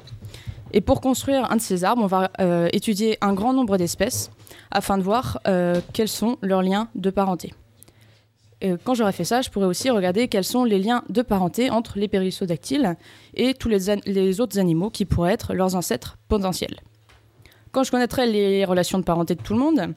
Et 0.72 0.82
pour 0.82 1.02
construire 1.02 1.52
un 1.52 1.56
de 1.56 1.62
ces 1.62 1.84
arbres, 1.84 2.04
on 2.04 2.08
va 2.08 2.32
euh, 2.40 2.68
étudier 2.74 3.18
un 3.22 3.34
grand 3.34 3.54
nombre 3.54 3.78
d'espèces 3.78 4.30
afin 4.72 4.98
de 4.98 5.04
voir 5.04 5.40
quels 5.94 6.08
sont 6.08 6.38
leurs 6.42 6.64
liens 6.64 6.88
de 6.96 7.12
parenté 7.12 7.54
quand 8.84 8.94
j'aurai 8.94 9.12
fait 9.12 9.26
ça, 9.26 9.42
je 9.42 9.50
pourrais 9.50 9.66
aussi 9.66 9.90
regarder 9.90 10.28
quels 10.28 10.44
sont 10.44 10.64
les 10.64 10.80
liens 10.80 11.04
de 11.10 11.22
parenté 11.22 11.70
entre 11.70 12.00
les 12.00 12.08
périssodactyles 12.08 12.96
et 13.34 13.54
tous 13.54 13.70
les, 13.70 14.40
autres 14.40 14.60
animaux 14.60 14.90
qui 14.90 15.06
pourraient 15.06 15.34
être 15.34 15.54
leurs 15.54 15.76
ancêtres 15.76 16.18
potentiels. 16.30 16.80
Quand 17.72 17.84
je 17.84 17.92
connaîtrai 17.92 18.28
les 18.28 18.66
relations 18.66 19.00
de 19.00 19.04
parenté 19.04 19.36
de 19.36 19.42
tout 19.42 19.54
le 19.54 19.60
monde, 19.60 19.94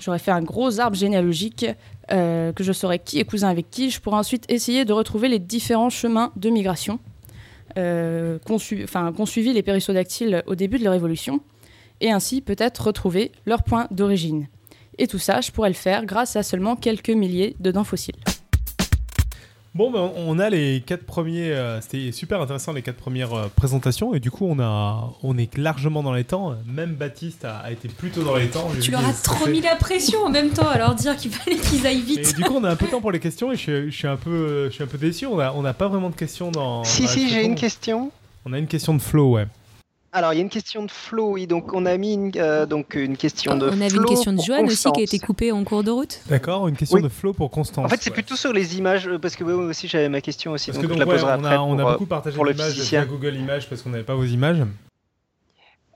j'aurai 0.00 0.18
fait 0.18 0.30
un 0.32 0.42
gros 0.42 0.80
arbre 0.80 0.96
généalogique 0.96 1.66
euh, 2.10 2.52
que 2.52 2.64
je 2.64 2.72
saurai 2.72 2.98
qui 2.98 3.20
est 3.20 3.24
cousin 3.24 3.48
avec 3.48 3.70
qui. 3.70 3.90
Je 3.90 4.00
pourrai 4.00 4.16
ensuite 4.16 4.44
essayer 4.50 4.84
de 4.84 4.92
retrouver 4.92 5.28
les 5.28 5.38
différents 5.38 5.90
chemins 5.90 6.32
de 6.36 6.50
migration 6.50 6.98
euh, 7.78 8.38
qu'ont 8.44 8.58
suivi 8.58 9.52
les 9.52 9.62
périssodactyles 9.62 10.42
au 10.46 10.56
début 10.56 10.78
de 10.78 10.84
leur 10.84 10.94
évolution 10.94 11.40
et 12.00 12.10
ainsi 12.10 12.40
peut-être 12.40 12.86
retrouver 12.86 13.30
leur 13.46 13.62
point 13.62 13.86
d'origine. 13.90 14.48
Et 14.98 15.06
tout 15.06 15.18
ça, 15.18 15.40
je 15.40 15.50
pourrais 15.50 15.70
le 15.70 15.74
faire 15.74 16.04
grâce 16.04 16.36
à 16.36 16.42
seulement 16.42 16.76
quelques 16.76 17.10
milliers 17.10 17.56
de 17.60 17.70
dents 17.70 17.84
fossiles. 17.84 18.16
Bon, 19.72 19.92
ben, 19.92 20.10
on 20.16 20.40
a 20.40 20.50
les 20.50 20.82
quatre 20.84 21.04
premiers. 21.04 21.52
Euh, 21.52 21.80
c'était 21.80 22.10
super 22.10 22.40
intéressant 22.40 22.72
les 22.72 22.82
quatre 22.82 22.96
premières 22.96 23.32
euh, 23.34 23.46
présentations 23.54 24.14
et 24.14 24.18
du 24.18 24.28
coup 24.28 24.44
on 24.44 24.58
a, 24.58 25.12
on 25.22 25.38
est 25.38 25.56
largement 25.56 26.02
dans 26.02 26.12
les 26.12 26.24
temps. 26.24 26.56
Même 26.66 26.94
Baptiste 26.94 27.44
a, 27.44 27.70
été 27.70 27.86
plutôt 27.86 28.24
dans 28.24 28.34
les 28.34 28.48
temps. 28.48 28.68
Tu 28.82 28.90
leur 28.90 29.06
as 29.06 29.12
trop 29.22 29.46
mis 29.46 29.60
la 29.60 29.76
pression 29.76 30.24
en 30.24 30.28
même 30.28 30.50
temps 30.50 30.68
à 30.68 30.76
leur 30.76 30.96
dire 30.96 31.16
qu'il 31.16 31.30
fallait 31.30 31.56
qu'ils 31.56 31.86
aillent 31.86 32.02
vite. 32.02 32.30
Et 32.30 32.32
du 32.32 32.42
coup 32.42 32.54
on 32.56 32.64
a 32.64 32.70
un 32.70 32.74
peu 32.74 32.86
de 32.86 32.90
temps 32.90 33.00
pour 33.00 33.12
les 33.12 33.20
questions 33.20 33.52
et 33.52 33.56
je, 33.56 33.90
suis 33.90 34.08
un 34.08 34.16
peu, 34.16 34.66
je 34.70 34.74
suis 34.74 34.82
un 34.82 34.88
peu 34.88 34.98
déçu. 34.98 35.26
On 35.26 35.36
n'a 35.36 35.54
on 35.54 35.64
a 35.64 35.72
pas 35.72 35.86
vraiment 35.86 36.10
de 36.10 36.16
questions 36.16 36.50
dans. 36.50 36.82
Si 36.82 37.06
si, 37.06 37.28
j'ai 37.28 37.44
une 37.44 37.54
question. 37.54 38.10
On 38.44 38.52
a 38.52 38.58
une 38.58 38.66
question 38.66 38.94
de 38.94 39.00
flow, 39.00 39.34
ouais. 39.34 39.46
Alors, 40.12 40.32
il 40.32 40.36
y 40.36 40.38
a 40.40 40.42
une 40.42 40.50
question 40.50 40.84
de 40.84 40.90
flow, 40.90 41.32
oui. 41.32 41.46
Donc, 41.46 41.72
on 41.72 41.86
a 41.86 41.96
mis 41.96 42.14
une, 42.14 42.32
euh, 42.36 42.66
donc, 42.66 42.94
une 42.94 43.16
question 43.16 43.56
de 43.56 43.68
On 43.68 43.80
avait 43.80 43.94
une 43.94 44.04
question 44.04 44.32
de 44.32 44.40
Joanne 44.40 44.66
aussi 44.66 44.90
qui 44.90 45.00
a 45.00 45.04
été 45.04 45.20
coupée 45.20 45.52
en 45.52 45.62
cours 45.62 45.84
de 45.84 45.90
route. 45.90 46.20
D'accord, 46.28 46.66
une 46.66 46.76
question 46.76 46.98
de 46.98 47.08
flow 47.08 47.32
pour 47.32 47.50
Constance. 47.50 47.86
En 47.86 47.88
fait, 47.88 48.02
c'est 48.02 48.10
plutôt 48.10 48.34
sur 48.34 48.52
les 48.52 48.76
images, 48.76 49.06
euh, 49.06 49.18
parce 49.18 49.36
que 49.36 49.44
moi 49.44 49.54
aussi, 49.54 49.86
j'avais 49.86 50.08
ma 50.08 50.20
question 50.20 50.52
aussi. 50.52 50.72
donc, 50.72 50.92
je 50.92 50.98
la 50.98 51.06
poserai 51.06 51.32
après. 51.32 51.56
On 51.58 51.78
a, 51.78 51.92
beaucoup 51.92 52.06
partagé 52.06 52.36
l'image 52.36 52.80
via 52.80 53.04
Google 53.04 53.36
Images 53.36 53.68
parce 53.68 53.82
qu'on 53.82 53.90
n'avait 53.90 54.04
pas 54.04 54.16
vos 54.16 54.24
images. 54.24 54.62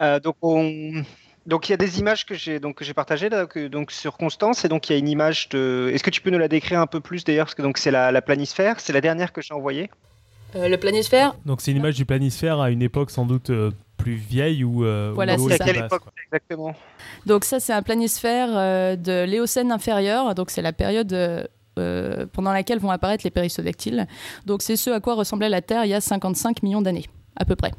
Euh, 0.01 0.21
donc, 0.21 0.37
on... 0.43 1.03
Donc 1.47 1.69
il 1.69 1.73
y 1.73 1.75
a 1.75 1.77
des 1.77 2.01
images 2.01 2.25
que 2.25 2.35
j'ai 2.35 2.59
donc 2.59 2.83
j'ai 2.83 2.95
partagées 2.95 3.29
là, 3.29 3.47
donc 3.71 3.91
sur 3.91 4.17
Constance 4.17 4.65
et 4.65 4.69
donc 4.69 4.89
il 4.89 4.95
y 4.95 4.97
a 4.97 4.99
une 4.99 5.11
image 5.11 5.51
de. 5.51 5.91
Est-ce 5.93 6.03
que 6.03 6.09
tu 6.09 6.23
peux 6.23 6.31
nous 6.31 6.39
la 6.39 6.49
décrire 6.49 6.81
un 6.81 6.87
peu 6.87 7.01
plus 7.01 7.23
d'ailleurs 7.23 7.45
parce 7.45 7.55
que 7.55 7.61
donc 7.61 7.77
c'est 7.77 7.91
la, 7.91 8.11
la 8.11 8.23
planisphère, 8.23 8.81
c'est 8.81 8.95
la 8.95 9.03
dernière 9.03 9.31
que 9.31 9.43
j'ai 9.43 9.53
envoyée. 9.53 9.91
le 10.55 10.77
planisphère? 10.77 11.37
Donc 11.45 11.61
c'est 11.61 11.73
une 11.73 11.77
image 11.77 11.97
du 11.97 12.07
planisphère 12.07 12.61
à 12.61 12.71
une 12.71 12.81
époque 12.81 13.11
sans 13.11 13.27
doute 13.27 13.51
plus 14.05 14.15
vieille 14.17 14.65
ou 14.65 14.85
euh, 14.85 15.13
voilà, 15.15 15.39
c'est 15.39 15.63
à 15.63 15.65
quelle 15.65 15.79
époque 15.79 16.03
exactement 16.27 16.75
Donc 17.25 17.47
ça 17.47 17.59
c'est 17.59 17.73
un 17.73 17.83
planisphère 17.83 18.51
euh, 18.53 18.97
de 18.97 19.25
l'Éocène 19.25 19.73
inférieur, 19.73 20.35
donc 20.35 20.51
c'est 20.51 20.61
la 20.61 20.75
période 20.75 21.15
euh, 21.15 22.27
pendant 22.35 22.53
laquelle 22.53 22.81
vont 22.81 22.91
apparaître 22.91 23.25
les 23.25 23.31
périssodactyles. 23.31 24.07
Donc 24.45 24.61
c'est 24.61 24.77
ce 24.77 24.91
à 24.91 25.01
quoi 25.01 25.15
ressemblait 25.15 25.49
la 25.49 25.63
Terre 25.63 25.87
il 25.87 25.89
y 25.89 25.95
a 25.95 26.03
55 26.03 26.63
millions 26.63 26.83
d'années 26.83 27.07
à 27.37 27.47
peu 27.47 27.57
près. 27.57 27.73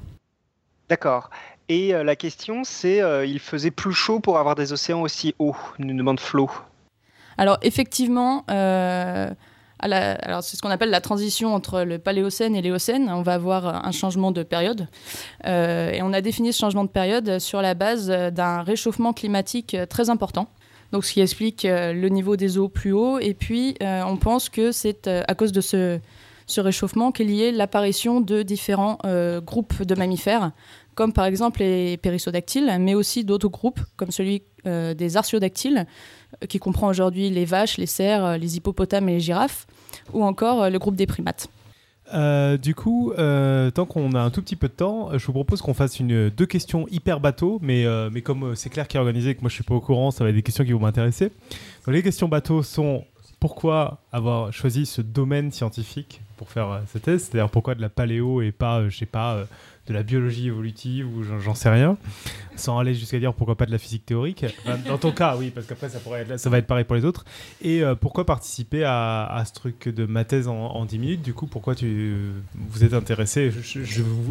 D'accord. 0.89 1.29
Et 1.69 1.91
la 1.91 2.15
question 2.15 2.63
c'est 2.63 3.01
il 3.27 3.39
faisait 3.39 3.71
plus 3.71 3.93
chaud 3.93 4.19
pour 4.19 4.39
avoir 4.39 4.55
des 4.55 4.73
océans 4.73 5.03
aussi 5.03 5.35
hauts, 5.37 5.55
une 5.77 5.95
demande 5.95 6.19
Flo. 6.19 6.49
Alors 7.37 7.59
effectivement 7.61 8.45
alors 9.79 10.43
c'est 10.43 10.57
ce 10.57 10.61
qu'on 10.61 10.69
appelle 10.69 10.89
la 10.89 11.01
transition 11.01 11.53
entre 11.53 11.81
le 11.81 11.99
Paléocène 11.99 12.55
et 12.55 12.61
l'Éocène. 12.61 13.09
On 13.09 13.21
va 13.21 13.33
avoir 13.33 13.85
un 13.85 13.91
changement 13.91 14.31
de 14.31 14.43
période. 14.43 14.87
Euh, 15.45 15.91
et 15.91 16.01
on 16.01 16.13
a 16.13 16.21
défini 16.21 16.53
ce 16.53 16.59
changement 16.59 16.83
de 16.83 16.89
période 16.89 17.39
sur 17.39 17.61
la 17.61 17.73
base 17.73 18.07
d'un 18.07 18.61
réchauffement 18.61 19.13
climatique 19.13 19.75
très 19.89 20.09
important. 20.09 20.49
Donc, 20.91 21.03
ce 21.03 21.13
qui 21.13 21.21
explique 21.21 21.65
euh, 21.65 21.93
le 21.93 22.09
niveau 22.09 22.35
des 22.37 22.57
eaux 22.57 22.69
plus 22.69 22.93
haut. 22.93 23.19
Et 23.19 23.33
puis, 23.33 23.75
euh, 23.81 24.03
on 24.05 24.17
pense 24.17 24.49
que 24.49 24.71
c'est 24.71 25.07
à 25.07 25.35
cause 25.35 25.51
de 25.51 25.61
ce, 25.61 25.99
ce 26.47 26.61
réchauffement 26.61 27.11
qu'est 27.11 27.23
liée 27.23 27.51
l'apparition 27.51 28.21
de 28.21 28.43
différents 28.43 28.99
groupes 29.43 29.83
de 29.83 29.95
mammifères, 29.95 30.51
comme 30.93 31.11
par 31.11 31.25
exemple 31.25 31.59
les 31.59 31.97
périssodactyles, 31.97 32.77
mais 32.79 32.93
aussi 32.93 33.25
d'autres 33.25 33.49
groupes, 33.49 33.81
comme 33.97 34.11
celui 34.11 34.43
des 34.63 35.17
artiodactyles, 35.17 35.85
qui 36.47 36.59
comprend 36.59 36.87
aujourd'hui 36.87 37.29
les 37.29 37.45
vaches, 37.45 37.77
les 37.77 37.85
cerfs, 37.85 38.37
les 38.37 38.57
hippopotames 38.57 39.09
et 39.09 39.13
les 39.13 39.19
girafes, 39.19 39.67
ou 40.13 40.23
encore 40.23 40.69
le 40.69 40.79
groupe 40.79 40.95
des 40.95 41.07
primates. 41.07 41.49
Euh, 42.13 42.57
du 42.57 42.75
coup, 42.75 43.13
euh, 43.17 43.71
tant 43.71 43.85
qu'on 43.85 44.13
a 44.13 44.19
un 44.19 44.29
tout 44.29 44.41
petit 44.41 44.55
peu 44.55 44.67
de 44.67 44.73
temps, 44.73 45.17
je 45.17 45.25
vous 45.25 45.33
propose 45.33 45.61
qu'on 45.61 45.73
fasse 45.73 46.01
deux 46.01 46.45
questions 46.45 46.87
hyper 46.89 47.19
bateau, 47.19 47.59
mais, 47.61 47.85
euh, 47.85 48.09
mais 48.11 48.21
comme 48.21 48.55
c'est 48.55 48.69
Claire 48.69 48.87
qui 48.87 48.97
a 48.97 48.99
organisé 48.99 49.31
et 49.31 49.35
que 49.35 49.41
moi 49.41 49.49
je 49.49 49.55
suis 49.55 49.63
pas 49.63 49.73
au 49.73 49.81
courant, 49.81 50.11
ça 50.11 50.23
va 50.23 50.29
être 50.29 50.35
des 50.35 50.43
questions 50.43 50.63
qui 50.63 50.71
vont 50.71 50.79
m'intéresser. 50.79 51.31
Les 51.87 52.03
questions 52.03 52.27
bateau 52.27 52.61
sont 52.61 53.05
pourquoi 53.39 53.99
avoir 54.11 54.53
choisi 54.53 54.85
ce 54.85 55.01
domaine 55.01 55.51
scientifique 55.51 56.21
pour 56.37 56.49
faire 56.49 56.81
cette 56.87 57.03
thèse, 57.03 57.23
c'est-à-dire 57.23 57.49
pourquoi 57.49 57.75
de 57.75 57.81
la 57.81 57.89
paléo 57.89 58.41
et 58.41 58.51
pas, 58.51 58.87
je 58.87 58.97
sais 58.97 59.05
pas, 59.05 59.45
de 59.87 59.93
la 59.93 60.03
biologie 60.03 60.47
évolutive 60.47 61.07
ou 61.15 61.23
j'en 61.23 61.53
sais 61.53 61.69
rien, 61.69 61.97
sans 62.55 62.79
aller 62.79 62.95
jusqu'à 62.95 63.19
dire 63.19 63.33
pourquoi 63.33 63.55
pas 63.55 63.67
de 63.67 63.71
la 63.71 63.77
physique 63.77 64.05
théorique. 64.05 64.45
dans 64.87 64.97
ton 64.97 65.11
cas, 65.11 65.35
oui, 65.37 65.51
parce 65.51 65.67
qu'après 65.67 65.89
ça, 65.89 65.99
pourrait 65.99 66.25
ça 66.37 66.49
va 66.49 66.57
être 66.57 66.65
pareil 66.65 66.85
pour 66.85 66.95
les 66.95 67.05
autres. 67.05 67.23
Et 67.61 67.83
euh, 67.83 67.93
pourquoi 67.93 68.25
participer 68.25 68.83
à, 68.83 69.43
ce 69.45 69.53
truc 69.53 69.87
de 69.87 70.05
ma 70.05 70.25
thèse 70.25 70.47
en, 70.47 70.85
10 70.85 70.99
minutes? 70.99 71.21
Du 71.21 71.33
coup, 71.33 71.45
pourquoi 71.45 71.75
tu 71.75 72.15
vous 72.55 72.83
êtes 72.83 72.93
intéressé? 72.93 73.51
Je, 73.51 73.83
je, 73.83 73.83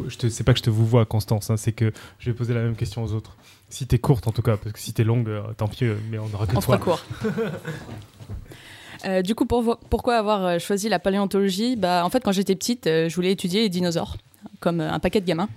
je, 0.09 0.17
te, 0.17 0.43
pas 0.43 0.53
que 0.53 0.59
je 0.59 0.65
te 0.65 0.71
vous 0.71 0.87
vois, 0.87 1.07
Constance, 1.07 1.51
hein, 1.51 1.57
c'est 1.57 1.73
que 1.73 1.93
je 2.19 2.31
vais 2.31 2.37
poser 2.37 2.53
la 2.53 2.63
même 2.63 2.77
question 2.77 3.05
aux 3.05 3.13
autres. 3.13 3.37
Si 3.69 3.87
t'es 3.87 3.99
courte 3.99 4.27
en 4.27 4.33
tout 4.33 4.43
cas, 4.43 4.57
parce 4.57 4.73
que 4.73 4.79
si 4.79 4.93
t'es 4.93 5.05
longue, 5.05 5.29
euh, 5.29 5.43
tant 5.57 5.69
pis, 5.69 5.85
euh, 5.85 5.95
mais 6.11 6.19
on 6.19 6.27
aura 6.35 6.47
que 6.47 6.57
on 6.57 6.61
toi. 6.61 6.79
court. 6.79 7.05
du 9.25 9.35
coup, 9.37 9.47
pour, 9.47 9.79
pourquoi 9.89 10.17
avoir 10.17 10.59
choisi 10.59 10.89
la 10.89 10.99
paléontologie? 10.99 11.77
Bah, 11.77 12.05
En 12.05 12.11
fait, 12.11 12.25
quand 12.25 12.33
j'étais 12.33 12.57
petite, 12.57 12.87
je 12.87 13.15
voulais 13.15 13.31
étudier 13.33 13.63
les 13.63 13.69
dinosaures 13.69 14.17
comme 14.65 14.81
euh, 14.81 14.91
un 14.91 14.99
paquet 14.99 15.21
de 15.21 15.27
gamins. 15.27 15.49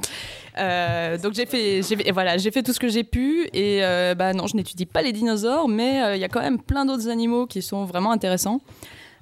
Euh, 0.59 1.17
donc 1.17 1.33
j'ai 1.33 1.45
fait, 1.45 1.81
voilà, 2.11 2.37
j'ai 2.37 2.51
fait 2.51 2.61
tout 2.61 2.73
ce 2.73 2.79
que 2.79 2.89
j'ai 2.89 3.03
pu 3.03 3.47
et 3.53 3.83
euh, 3.83 4.13
bah 4.15 4.33
non, 4.33 4.47
je 4.47 4.55
n'étudie 4.55 4.85
pas 4.85 5.01
les 5.01 5.13
dinosaures, 5.13 5.67
mais 5.67 6.15
il 6.15 6.19
y 6.19 6.23
a 6.23 6.27
quand 6.27 6.41
même 6.41 6.59
plein 6.59 6.85
d'autres 6.85 7.09
animaux 7.09 7.47
qui 7.47 7.61
sont 7.61 7.85
vraiment 7.85 8.11
intéressants. 8.11 8.61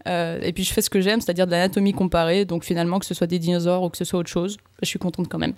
et 0.08 0.52
puis 0.54 0.64
je 0.64 0.74
fais 0.74 0.82
ce 0.82 0.90
que 0.90 1.02
j'aime, 1.02 1.22
c'est-à-dire 1.22 1.46
de 1.46 1.52
l'anatomie 1.52 1.94
comparée. 1.94 2.46
Donc 2.46 2.64
finalement, 2.64 3.00
que 3.00 3.06
ce 3.06 3.14
soit 3.14 3.28
des 3.28 3.40
dinosaures 3.40 3.84
ou 3.84 3.90
que 3.90 3.98
ce 3.98 4.06
soit 4.06 4.20
autre 4.20 4.30
chose, 4.30 4.58
je 4.82 4.88
suis 4.88 5.00
contente 5.00 5.28
quand 5.30 5.40
même. 5.40 5.54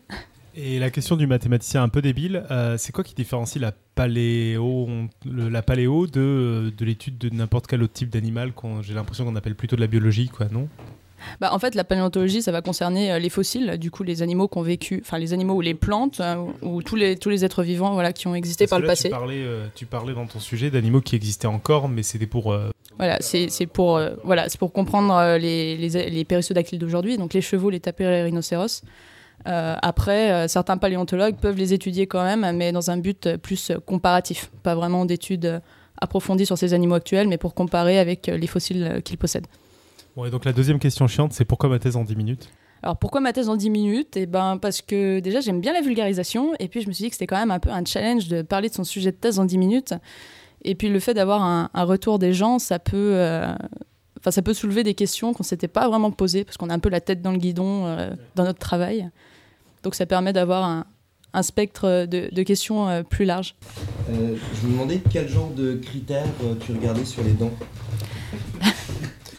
Et 0.56 0.80
la 0.80 0.90
question 0.90 1.16
du 1.16 1.28
mathématicien 1.28 1.84
un 1.84 1.90
peu 1.90 2.02
débile, 2.02 2.44
c'est 2.78 2.92
quoi 2.92 3.04
qui 3.04 3.14
différencie 3.14 3.62
la 3.62 3.72
paléo, 3.94 4.88
de, 6.08 6.74
de 6.76 6.86
l'étude 6.86 7.20
de 7.20 7.30
n'importe 7.30 7.68
quel 7.68 7.84
autre 7.84 7.94
type 7.94 8.10
d'animal 8.10 8.52
J'ai 8.82 8.96
l'impression 8.96 9.26
qu'on 9.26 9.36
appelle 9.36 9.56
plutôt 9.56 9.76
de 9.76 9.82
la 9.82 9.88
biologie, 9.88 10.30
quoi, 10.30 10.48
non? 10.52 10.68
Bah, 11.40 11.54
en 11.54 11.60
fait, 11.60 11.76
la 11.76 11.84
paléontologie, 11.84 12.42
ça 12.42 12.52
va 12.52 12.62
concerner 12.62 13.12
euh, 13.12 13.20
les 13.20 13.30
fossiles, 13.30 13.78
du 13.78 13.92
coup, 13.92 14.04
les 14.04 14.22
animaux 14.22 14.48
qui 14.48 14.58
ont 14.58 14.64
vécu, 14.64 15.02
enfin 15.04 15.18
les 15.18 15.34
animaux 15.34 15.56
ou 15.56 15.62
les 15.62 15.74
plantes, 15.74 16.20
euh, 16.20 16.36
ou 16.62 16.82
tous 16.82 16.96
les, 16.96 17.18
tous 17.18 17.30
les 17.30 17.46
êtres 17.46 17.64
vivants 17.64 17.94
voilà, 17.94 18.14
qui 18.14 18.28
ont 18.28 18.36
existé 18.36 18.68
par 18.68 18.80
le 18.80 18.88
passé. 18.88 19.10
Tu 19.10 19.10
parlais, 19.10 19.44
euh, 19.44 19.66
tu 19.76 19.86
parlais 19.86 20.14
dans 20.14 20.26
ton 20.26 20.40
sujet 20.40 20.70
d'animaux 20.70 21.02
qui 21.02 21.16
existaient 21.16 21.48
encore, 21.48 21.90
mais 21.90 22.04
c'était 22.04 22.28
pour. 22.28 22.56
Voilà, 22.98 23.18
c'est 23.22 23.68
pour, 23.68 24.02
voilà, 24.24 24.48
pour 24.58 24.74
comprendre 24.74 25.38
les, 25.38 25.78
les, 25.78 26.10
les 26.10 26.26
périssodactyles 26.26 26.80
d'aujourd'hui, 26.80 27.18
donc 27.18 27.34
les 27.34 27.42
chevaux, 27.42 27.70
les 27.70 27.80
tapirs 27.80 28.10
et 28.10 28.18
les 28.18 28.24
rhinocéros. 28.24 28.82
après, 29.46 30.48
certains 30.48 30.78
paléontologues 30.78 31.36
peuvent 31.36 31.58
les 31.58 31.74
étudier 31.74 32.08
quand 32.08 32.24
même, 32.24 32.58
mais 32.58 32.72
dans 32.72 32.90
un 32.90 32.98
but 32.98 33.38
plus 33.38 33.72
comparatif, 33.86 34.50
pas 34.64 34.74
vraiment 34.74 35.06
d'études 35.06 35.62
approfondies 36.02 36.48
sur 36.48 36.58
ces 36.58 36.74
animaux 36.74 36.96
actuels, 36.96 37.28
mais 37.28 37.38
pour 37.38 37.54
comparer 37.54 38.00
avec 38.00 38.26
les 38.26 38.48
fossiles 38.48 39.02
qu'ils 39.04 39.20
possèdent 39.20 39.48
et 40.26 40.30
donc 40.30 40.46
la 40.46 40.54
deuxième 40.54 40.80
question 40.80 41.08
chiante, 41.08 41.34
c'est 41.34 41.46
pourquoi 41.46 41.70
ma 41.70 41.80
thèse 41.80 41.96
en 41.96 42.04
10 42.04 42.16
minutes? 42.16 42.50
Alors 42.84 42.98
pourquoi 42.98 43.22
ma 43.22 43.34
thèse 43.34 43.50
en 43.50 43.56
10 43.56 43.70
minutes? 43.70 44.18
Eh 44.18 44.26
ben 44.26 44.58
parce 44.58 44.82
que 44.82 45.20
déjà 45.20 45.40
j'aime 45.40 45.62
bien 45.62 45.74
la 45.74 45.82
vulgarisation 45.82 46.54
et 46.60 46.68
puis 46.68 46.82
je 46.82 46.88
me 46.88 46.94
suis 46.94 47.04
dit 47.04 47.10
que 47.10 47.16
c'était 47.16 47.28
quand 47.28 47.38
même 47.38 47.52
un 47.52 47.60
peu 47.60 47.70
un 47.70 47.84
challenge 47.84 48.28
de 48.28 48.42
parler 48.42 48.70
de 48.70 48.74
son 48.74 48.84
sujet 48.84 49.12
de 49.12 49.18
thèse 49.18 49.40
en 49.40 49.46
10 49.46 49.58
minutes. 49.58 49.94
Et 50.64 50.76
puis 50.76 50.90
le 50.90 51.00
fait 51.00 51.14
d'avoir 51.14 51.44
un, 51.44 51.84
retour 51.84 52.20
des 52.20 52.34
gens, 52.34 52.60
ça 52.60 52.80
peut, 52.80 53.14
euh, 53.16 53.54
enfin 54.20 54.32
ça 54.32 54.42
peut 54.42 54.54
soulever 54.54 54.84
des 54.84 54.96
questions 54.96 55.34
qu'on 55.34 55.44
s'était 55.44 55.68
pas 55.68 55.88
vraiment 55.88 56.12
posées 56.12 56.44
parce 56.44 56.58
qu'on 56.58 56.70
a 56.70 56.74
un 56.74 56.80
peu 56.80 56.90
la 56.90 57.02
tête 57.02 57.22
dans 57.22 57.32
le 57.32 57.38
guidon 57.38 57.86
euh, 57.86 58.12
dans 58.36 58.44
notre 58.44 58.60
travail. 58.60 59.10
Donc 59.84 59.96
ça 59.96 60.06
permet 60.06 60.34
d'avoir 60.34 60.84
un, 61.34 61.44
spectre 61.44 62.06
de, 62.06 62.44
questions 62.44 62.90
euh, 62.90 63.04
plus 63.04 63.26
large. 63.26 63.56
je 64.10 64.68
me 64.68 64.72
demandais 64.72 65.02
quel 65.10 65.28
genre 65.30 65.52
de 65.52 65.76
critères 65.76 66.26
tu 66.66 66.72
regardais 66.72 67.06
sur 67.06 67.24
les 67.24 67.34
dents? 67.34 67.52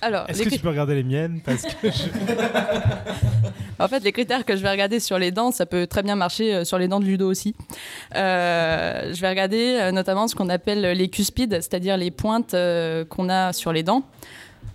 Est-ce 0.03 0.43
que 0.43 0.49
tu 0.49 0.59
peux 0.59 0.69
regarder 0.69 0.95
les 0.95 1.05
miennes 1.05 1.41
Parce 1.45 1.63
que 1.63 1.89
En 3.81 3.87
fait, 3.87 4.01
les 4.01 4.13
critères 4.13 4.45
que 4.45 4.57
je 4.57 4.63
vais 4.63 4.71
regarder 4.71 4.99
sur 4.99 5.19
les 5.19 5.31
dents, 5.31 5.53
ça 5.53 5.65
peut 5.65 5.87
très 5.87 6.03
bien 6.03 6.17
marcher 6.17 6.55
euh, 6.55 6.65
sur 6.65 6.79
les 6.79 6.89
dents 6.89 6.99
de 6.99 7.05
Ludo 7.05 7.31
aussi. 7.31 7.55
Euh, 8.17 9.13
je 9.15 9.21
vais 9.21 9.29
regarder 9.29 9.79
euh, 9.81 9.93
notamment 9.93 10.27
ce 10.27 10.35
qu'on 10.35 10.49
appelle 10.49 10.81
les 10.81 11.09
cuspides, 11.09 11.55
c'est-à-dire 11.55 11.97
les 11.97 12.11
pointes 12.11 12.57
qu'on 13.09 13.29
a 13.29 13.53
sur 13.53 13.73
les 13.73 13.83
dents. 13.83 14.03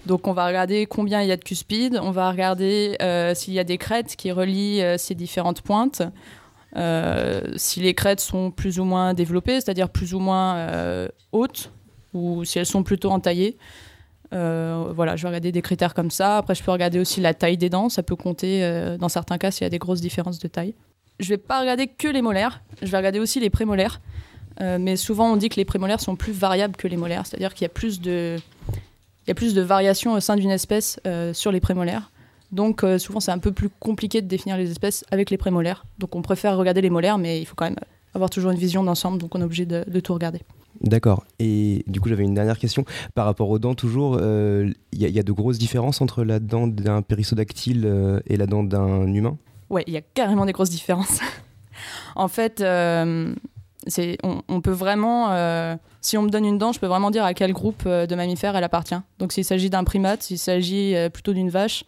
Donc 0.05 0.27
on 0.27 0.33
va 0.33 0.47
regarder 0.47 0.85
combien 0.85 1.21
il 1.21 1.27
y 1.27 1.31
a 1.31 1.37
de 1.37 1.43
cuspides, 1.43 1.99
on 2.01 2.11
va 2.11 2.29
regarder 2.29 2.97
s'il 3.35 3.53
y 3.53 3.59
a 3.59 3.63
des 3.63 3.77
crêtes 3.77 4.15
qui 4.17 4.31
relient 4.31 4.83
ces 4.97 5.15
différentes 5.15 5.61
pointes. 5.61 6.01
si 7.55 7.79
les 7.79 7.93
crêtes 7.93 8.19
sont 8.19 8.51
plus 8.51 8.79
ou 8.79 8.83
moins 8.83 9.13
développées, 9.13 9.61
c'est-à-dire 9.61 9.89
plus 9.89 10.13
ou 10.13 10.19
moins 10.19 10.67
hautes, 11.31 11.71
ou 12.13 12.43
si 12.43 12.59
elles 12.59 12.65
sont 12.65 12.83
plutôt 12.83 13.11
entaillées. 13.11 13.57
Euh, 14.33 14.91
voilà, 14.95 15.15
je 15.15 15.23
vais 15.23 15.27
regarder 15.27 15.51
des 15.51 15.61
critères 15.61 15.93
comme 15.93 16.11
ça. 16.11 16.37
Après, 16.37 16.55
je 16.55 16.63
peux 16.63 16.71
regarder 16.71 16.99
aussi 16.99 17.21
la 17.21 17.33
taille 17.33 17.57
des 17.57 17.69
dents. 17.69 17.89
Ça 17.89 18.03
peut 18.03 18.15
compter 18.15 18.63
euh, 18.63 18.97
dans 18.97 19.09
certains 19.09 19.37
cas 19.37 19.51
s'il 19.51 19.63
y 19.63 19.67
a 19.67 19.69
des 19.69 19.79
grosses 19.79 20.01
différences 20.01 20.39
de 20.39 20.47
taille. 20.47 20.73
Je 21.19 21.29
vais 21.29 21.37
pas 21.37 21.59
regarder 21.59 21.87
que 21.87 22.07
les 22.07 22.21
molaires. 22.21 22.61
Je 22.81 22.87
vais 22.87 22.97
regarder 22.97 23.19
aussi 23.19 23.39
les 23.39 23.49
prémolaires. 23.49 24.01
Euh, 24.61 24.77
mais 24.79 24.95
souvent, 24.95 25.31
on 25.31 25.35
dit 25.35 25.49
que 25.49 25.55
les 25.55 25.65
prémolaires 25.65 25.99
sont 25.99 26.15
plus 26.15 26.33
variables 26.33 26.75
que 26.75 26.87
les 26.87 26.97
molaires. 26.97 27.25
C'est-à-dire 27.25 27.53
qu'il 27.53 27.65
y 27.65 27.65
a 27.65 27.69
plus 27.69 28.01
de, 28.01 28.37
il 28.71 29.27
y 29.27 29.31
a 29.31 29.35
plus 29.35 29.53
de 29.53 29.61
variations 29.61 30.13
au 30.13 30.19
sein 30.19 30.35
d'une 30.35 30.51
espèce 30.51 30.99
sur 31.33 31.51
les 31.51 31.59
prémolaires. 31.59 32.11
Donc, 32.51 32.85
souvent, 32.99 33.19
c'est 33.19 33.31
un 33.31 33.39
peu 33.39 33.51
plus 33.51 33.69
compliqué 33.69 34.21
de 34.21 34.27
définir 34.27 34.57
les 34.57 34.69
espèces 34.69 35.05
avec 35.09 35.31
les 35.31 35.37
prémolaires. 35.37 35.85
Donc, 35.97 36.15
on 36.15 36.21
préfère 36.21 36.55
regarder 36.55 36.81
les 36.81 36.91
molaires, 36.91 37.17
mais 37.17 37.41
il 37.41 37.45
faut 37.45 37.55
quand 37.55 37.65
même 37.65 37.79
avoir 38.13 38.29
toujours 38.29 38.51
une 38.51 38.59
vision 38.59 38.83
d'ensemble. 38.83 39.17
Donc, 39.17 39.33
on 39.33 39.41
est 39.41 39.43
obligé 39.43 39.65
de 39.65 39.99
tout 40.01 40.13
regarder. 40.13 40.41
D'accord. 40.83 41.23
Et 41.39 41.83
du 41.87 42.01
coup, 42.01 42.09
j'avais 42.09 42.23
une 42.23 42.33
dernière 42.33 42.59
question. 42.59 42.83
Par 43.15 43.25
rapport 43.25 43.49
aux 43.49 43.59
dents, 43.59 43.73
toujours, 43.73 44.15
il 44.15 44.23
euh, 44.23 44.73
y, 44.91 45.19
a 45.19 45.23
de 45.23 45.31
grosses 45.31 45.57
différences 45.57 46.01
entre 46.01 46.23
la 46.25 46.39
dent 46.39 46.67
d'un 46.67 47.01
périssodactyle 47.01 47.83
euh, 47.85 48.19
et 48.27 48.35
la 48.35 48.47
dent 48.47 48.63
d'un 48.63 49.07
humain? 49.07 49.37
Ouais, 49.69 49.83
il 49.87 49.93
y 49.93 49.97
a 49.97 50.01
carrément 50.01 50.45
des 50.45 50.51
grosses 50.51 50.69
différences. 50.69 51.21
en 52.17 52.27
fait, 52.27 52.59
euh, 52.59 53.33
on, 54.23 54.61
peut 54.61 54.71
vraiment, 54.71 55.77
si 56.01 56.17
on 56.17 56.23
me 56.23 56.29
donne 56.29 56.45
une 56.45 56.57
dent, 56.57 56.73
je 56.73 56.79
peux 56.81 56.87
vraiment 56.87 57.11
dire 57.11 57.23
à 57.23 57.33
quel 57.33 57.53
groupe 57.53 57.87
de 57.87 58.15
mammifères 58.15 58.55
elle 58.57 58.63
appartient. 58.65 58.99
Donc, 59.19 59.31
s'il 59.31 59.45
s'agit 59.45 59.69
d'un 59.69 59.85
primate, 59.85 60.23
s'il 60.23 60.37
s'agit 60.37 60.95
plutôt 61.13 61.33
d'une 61.33 61.49
vache 61.49 61.85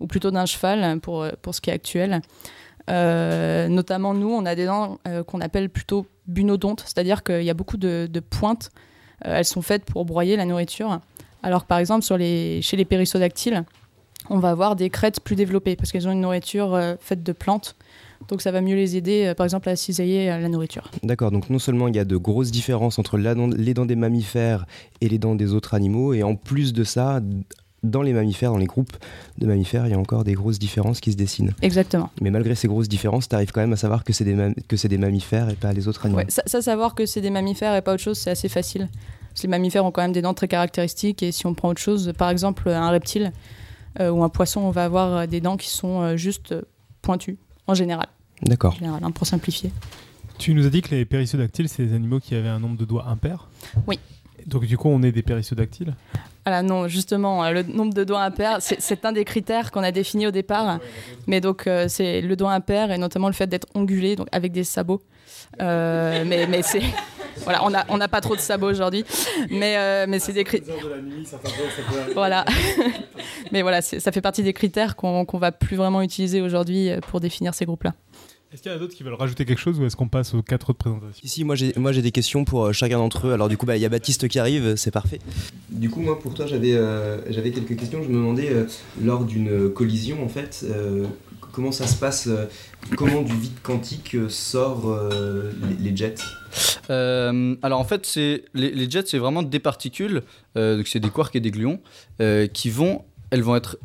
ou 0.00 0.06
plutôt 0.06 0.30
d'un 0.30 0.44
cheval, 0.44 1.00
pour, 1.00 1.26
pour 1.40 1.54
ce 1.54 1.62
qui 1.62 1.70
est 1.70 1.72
actuel. 1.72 2.20
Notamment, 2.88 4.14
nous, 4.14 4.30
on 4.30 4.44
a 4.46 4.54
des 4.54 4.66
dents 4.66 4.98
qu'on 5.26 5.40
appelle 5.40 5.70
plutôt 5.70 6.06
bunodonte, 6.26 6.80
c'est-à-dire 6.80 7.22
qu'il 7.22 7.42
y 7.42 7.50
a 7.50 7.54
beaucoup 7.54 7.76
de, 7.76 8.08
pointes. 8.30 8.70
Euh, 9.26 9.36
elles 9.36 9.44
sont 9.44 9.62
faites 9.62 9.84
pour 9.84 10.04
broyer 10.04 10.36
la 10.36 10.44
nourriture. 10.44 11.00
Alors 11.42 11.64
par 11.64 11.78
exemple, 11.78 12.04
sur 12.04 12.16
les, 12.16 12.62
chez 12.62 12.76
les 12.76 12.84
périssodactyles, 12.84 13.64
on 14.30 14.38
va 14.38 14.50
avoir 14.50 14.76
des 14.76 14.88
crêtes 14.88 15.20
plus 15.20 15.36
développées 15.36 15.76
parce 15.76 15.92
qu'elles 15.92 16.08
ont 16.08 16.12
une 16.12 16.22
nourriture 16.22 16.74
euh, 16.74 16.94
faite 16.98 17.22
de 17.22 17.32
plantes. 17.32 17.76
Donc 18.28 18.40
ça 18.40 18.50
va 18.50 18.62
mieux 18.62 18.74
les 18.74 18.96
aider, 18.96 19.26
euh, 19.26 19.34
par 19.34 19.44
exemple, 19.44 19.68
à 19.68 19.76
cisailler 19.76 20.28
la 20.28 20.48
nourriture. 20.48 20.90
D'accord, 21.02 21.30
donc 21.30 21.50
non 21.50 21.58
seulement 21.58 21.88
il 21.88 21.96
y 21.96 21.98
a 21.98 22.06
de 22.06 22.16
grosses 22.16 22.50
différences 22.50 22.98
entre 22.98 23.18
les 23.18 23.74
dents 23.74 23.86
des 23.86 23.96
mammifères 23.96 24.64
et 25.02 25.08
les 25.08 25.18
dents 25.18 25.34
des 25.34 25.52
autres 25.52 25.74
animaux, 25.74 26.14
et 26.14 26.22
en 26.22 26.34
plus 26.34 26.72
de 26.72 26.84
ça, 26.84 27.20
dans 27.84 28.02
les 28.02 28.12
mammifères, 28.12 28.50
dans 28.50 28.58
les 28.58 28.66
groupes 28.66 28.96
de 29.38 29.46
mammifères, 29.46 29.86
il 29.86 29.90
y 29.90 29.94
a 29.94 29.98
encore 29.98 30.24
des 30.24 30.32
grosses 30.32 30.58
différences 30.58 31.00
qui 31.00 31.12
se 31.12 31.16
dessinent. 31.16 31.52
Exactement. 31.62 32.10
Mais 32.20 32.30
malgré 32.30 32.54
ces 32.54 32.66
grosses 32.66 32.88
différences, 32.88 33.28
tu 33.28 33.34
arrives 33.34 33.52
quand 33.52 33.60
même 33.60 33.72
à 33.72 33.76
savoir 33.76 34.02
que 34.02 34.12
c'est 34.12 34.24
des, 34.24 34.54
que 34.66 34.86
des 34.86 34.98
mammifères 34.98 35.50
et 35.50 35.54
pas 35.54 35.72
les 35.72 35.86
autres 35.86 36.06
animaux. 36.06 36.22
Ouais, 36.22 36.26
ça, 36.28 36.62
savoir 36.62 36.94
que 36.94 37.06
c'est 37.06 37.20
des 37.20 37.30
mammifères 37.30 37.76
et 37.76 37.82
pas 37.82 37.94
autre 37.94 38.02
chose, 38.02 38.18
c'est 38.18 38.30
assez 38.30 38.48
facile. 38.48 38.88
Parce 39.28 39.42
que 39.42 39.46
les 39.46 39.50
mammifères 39.50 39.84
ont 39.84 39.90
quand 39.90 40.02
même 40.02 40.12
des 40.12 40.22
dents 40.22 40.34
très 40.34 40.48
caractéristiques 40.48 41.22
et 41.22 41.32
si 41.32 41.46
on 41.46 41.54
prend 41.54 41.68
autre 41.68 41.80
chose, 41.80 42.12
par 42.16 42.30
exemple 42.30 42.68
un 42.68 42.90
reptile 42.90 43.32
euh, 44.00 44.10
ou 44.10 44.24
un 44.24 44.28
poisson, 44.28 44.60
on 44.60 44.70
va 44.70 44.84
avoir 44.84 45.16
euh, 45.16 45.26
des 45.26 45.40
dents 45.40 45.56
qui 45.56 45.68
sont 45.68 46.00
euh, 46.00 46.16
juste 46.16 46.54
pointues 47.02 47.38
en 47.66 47.74
général. 47.74 48.06
D'accord. 48.42 48.76
Hein, 48.82 49.10
pour 49.10 49.26
simplifier. 49.26 49.72
Tu 50.38 50.54
nous 50.54 50.66
as 50.66 50.70
dit 50.70 50.82
que 50.82 50.94
les 50.94 51.04
périssodactyles, 51.04 51.68
c'est 51.68 51.86
des 51.86 51.94
animaux 51.94 52.20
qui 52.20 52.34
avaient 52.34 52.48
un 52.48 52.58
nombre 52.58 52.76
de 52.76 52.84
doigts 52.84 53.06
impair? 53.08 53.48
Oui. 53.86 53.98
Donc 54.46 54.66
du 54.66 54.76
coup, 54.76 54.88
on 54.88 55.02
est 55.02 55.12
des 55.12 55.22
périssodactyles? 55.22 55.94
Alors 56.46 56.62
non, 56.62 56.88
justement, 56.88 57.42
euh, 57.44 57.52
le 57.52 57.62
nombre 57.62 57.94
de 57.94 58.04
doigts 58.04 58.22
impairs, 58.22 58.58
c'est 58.60 59.04
un 59.04 59.12
des 59.12 59.24
critères 59.24 59.70
qu'on 59.70 59.82
a 59.82 59.92
défini 59.92 60.26
au 60.26 60.30
départ. 60.30 60.78
Mais 61.26 61.40
donc, 61.40 61.66
euh, 61.66 61.86
c'est 61.88 62.20
le 62.20 62.36
doigt 62.36 62.52
impair 62.52 62.90
et 62.90 62.98
notamment 62.98 63.28
le 63.28 63.34
fait 63.34 63.46
d'être 63.46 63.66
ongulé, 63.74 64.14
donc 64.16 64.28
avec 64.30 64.52
des 64.52 64.64
sabots. 64.64 65.00
Euh, 65.62 66.24
mais 66.26 66.46
mais 66.46 66.62
c'est 66.62 66.82
voilà, 67.38 67.64
on 67.64 67.70
n'a 67.70 67.84
on 67.88 67.98
pas 67.98 68.20
trop 68.20 68.36
de 68.36 68.40
sabots 68.40 68.70
aujourd'hui, 68.70 69.04
mais 69.50 70.06
mais 70.06 70.18
c'est 70.18 70.32
des 70.32 70.44
critères. 70.44 70.74
voilà, 72.14 72.44
mais 73.52 73.62
voilà, 73.62 73.80
ça 73.82 74.12
fait 74.12 74.20
partie 74.20 74.42
des 74.42 74.52
critères 74.52 74.96
qu'on 74.96 75.24
qu'on 75.24 75.38
va 75.38 75.52
plus 75.52 75.76
vraiment 75.76 76.02
utiliser 76.02 76.40
aujourd'hui 76.40 76.90
pour 77.08 77.20
définir 77.20 77.54
ces 77.54 77.64
groupes-là. 77.64 77.94
Est-ce 78.54 78.62
qu'il 78.62 78.70
y 78.70 78.74
en 78.74 78.76
a 78.76 78.80
d'autres 78.80 78.94
qui 78.94 79.02
veulent 79.02 79.14
rajouter 79.14 79.44
quelque 79.44 79.58
chose 79.58 79.80
ou 79.80 79.84
est-ce 79.84 79.96
qu'on 79.96 80.06
passe 80.06 80.32
aux 80.32 80.40
quatre 80.40 80.70
autres 80.70 80.78
présentations 80.78 81.20
Ici, 81.24 81.42
moi 81.42 81.56
j'ai 81.56 81.72
moi 81.76 81.90
j'ai 81.90 82.02
des 82.02 82.12
questions 82.12 82.44
pour 82.44 82.66
euh, 82.66 82.72
chacun 82.72 82.98
d'entre 82.98 83.26
eux. 83.26 83.32
Alors 83.32 83.48
du 83.48 83.56
coup, 83.56 83.66
bah, 83.66 83.76
il 83.76 83.82
y 83.82 83.84
a 83.84 83.88
Baptiste 83.88 84.28
qui 84.28 84.38
arrive, 84.38 84.76
c'est 84.76 84.92
parfait. 84.92 85.18
Du 85.70 85.90
coup, 85.90 86.00
moi, 86.00 86.20
pour 86.20 86.34
toi, 86.34 86.46
j'avais 86.46 86.74
euh, 86.74 87.18
j'avais 87.32 87.50
quelques 87.50 87.76
questions. 87.76 88.00
Je 88.04 88.08
me 88.08 88.14
demandais, 88.14 88.50
euh, 88.50 88.66
lors 89.02 89.24
d'une 89.24 89.70
collision, 89.70 90.22
en 90.24 90.28
fait, 90.28 90.64
euh, 90.70 91.04
comment 91.50 91.72
ça 91.72 91.88
se 91.88 91.96
passe 91.96 92.28
Comment 92.96 93.22
du 93.22 93.34
vide 93.34 93.58
quantique 93.64 94.16
sort 94.28 94.88
euh, 94.88 95.50
les, 95.80 95.90
les 95.90 95.96
jets? 95.96 96.14
Euh, 96.90 97.56
alors 97.60 97.80
en 97.80 97.84
fait, 97.84 98.06
c'est 98.06 98.44
les, 98.54 98.70
les 98.70 98.88
jets, 98.88 99.06
c'est 99.06 99.18
vraiment 99.18 99.42
des 99.42 99.58
particules, 99.58 100.22
euh, 100.56 100.76
donc 100.76 100.86
c'est 100.86 101.00
des 101.00 101.10
quarks 101.10 101.34
et 101.34 101.40
des 101.40 101.50
gluons, 101.50 101.80
euh, 102.20 102.46
qui 102.46 102.70
vont, 102.70 103.02
elles 103.30 103.42
vont 103.42 103.56
être 103.56 103.78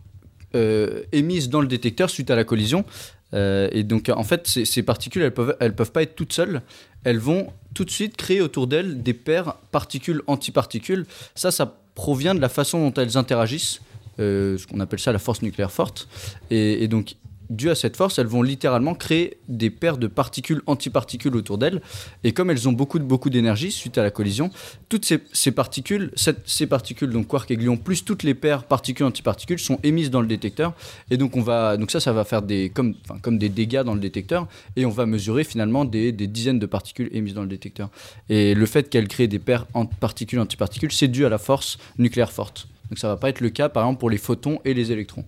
euh, 0.53 1.01
émises 1.11 1.49
dans 1.49 1.61
le 1.61 1.67
détecteur 1.67 2.11
suite 2.11 2.29
à 2.29 2.35
la 2.35 2.43
collision. 2.43 2.85
Euh, 3.33 3.69
et 3.71 3.83
donc 3.83 4.09
en 4.09 4.23
fait, 4.23 4.47
ces, 4.47 4.83
particules, 4.83 5.21
elles 5.21 5.33
peuvent, 5.33 5.55
elles 5.59 5.75
peuvent 5.75 5.91
pas 5.91 6.03
être 6.03 6.15
toutes 6.15 6.33
seules. 6.33 6.61
Elles 7.03 7.19
vont 7.19 7.47
tout 7.73 7.85
de 7.85 7.91
suite 7.91 8.17
créer 8.17 8.41
autour 8.41 8.67
d'elles 8.67 9.01
des 9.03 9.13
paires 9.13 9.55
particules-antiparticules. 9.71 11.05
Ça, 11.35 11.51
ça 11.51 11.77
provient 11.95 12.35
de 12.35 12.41
la 12.41 12.49
façon 12.49 12.79
dont 12.89 12.93
elles 13.01 13.17
interagissent, 13.17 13.81
euh, 14.19 14.57
ce 14.57 14.67
qu'on 14.67 14.79
appelle 14.79 14.99
ça 14.99 15.11
la 15.11 15.19
force 15.19 15.41
nucléaire 15.41 15.71
forte. 15.71 16.07
Et 16.49 16.87
donc 16.87 17.15
dû 17.49 17.69
à 17.69 17.75
cette 17.75 17.97
force, 17.97 18.19
elles 18.19 18.27
vont 18.27 18.41
littéralement 18.41 18.93
créer 18.93 19.37
des 19.47 19.69
paires 19.69 19.97
de 19.97 20.07
particules 20.07 20.61
antiparticules 20.67 21.35
autour 21.35 21.57
d'elles. 21.57 21.81
Et 22.23 22.31
comme 22.31 22.49
elles 22.49 22.67
ont 22.69 22.71
beaucoup, 22.71 22.99
beaucoup 22.99 23.29
d'énergie 23.29 23.71
suite 23.71 23.97
à 23.97 24.03
la 24.03 24.11
collision, 24.11 24.51
toutes 24.87 25.05
ces, 25.05 25.51
particules, 25.51 26.11
ces 26.45 26.67
particules, 26.67 27.09
donc 27.09 27.27
quark 27.27 27.49
et 27.51 27.57
gluon, 27.57 27.77
plus 27.77 28.05
toutes 28.05 28.23
les 28.23 28.33
paires 28.33 28.63
particules 28.63 29.05
antiparticules 29.05 29.59
sont 29.59 29.79
émises 29.83 30.11
dans 30.11 30.21
le 30.21 30.27
détecteur. 30.27 30.73
Et 31.09 31.17
donc, 31.17 31.35
on 31.35 31.41
va, 31.41 31.77
donc 31.77 31.91
ça, 31.91 31.99
ça 31.99 32.13
va 32.13 32.23
faire 32.23 32.41
des, 32.41 32.69
comme, 32.69 32.95
enfin, 33.03 33.19
comme 33.19 33.37
des 33.37 33.49
dégâts 33.49 33.81
dans 33.81 33.93
le 33.93 33.99
détecteur. 33.99 34.47
Et 34.75 34.85
on 34.85 34.91
va 34.91 35.05
mesurer 35.05 35.43
finalement 35.43 35.85
des, 35.85 36.11
des 36.11 36.27
dizaines 36.27 36.59
de 36.59 36.65
particules 36.65 37.09
émises 37.11 37.33
dans 37.33 37.41
le 37.41 37.47
détecteur. 37.47 37.89
Et 38.29 38.53
le 38.53 38.65
fait 38.65 38.89
qu'elles 38.89 39.07
créent 39.07 39.27
des 39.27 39.39
paires 39.39 39.65
en 39.73 39.85
particules 39.85 40.39
antiparticules, 40.39 40.91
c'est 40.91 41.07
dû 41.07 41.25
à 41.25 41.29
la 41.29 41.37
force 41.37 41.77
nucléaire 41.97 42.31
forte. 42.31 42.67
Donc 42.89 42.97
ça 42.99 43.07
va 43.07 43.17
pas 43.17 43.29
être 43.29 43.41
le 43.41 43.49
cas, 43.49 43.69
par 43.69 43.83
exemple, 43.83 43.99
pour 43.99 44.09
les 44.09 44.17
photons 44.17 44.59
et 44.65 44.73
les 44.73 44.91
électrons. 44.91 45.25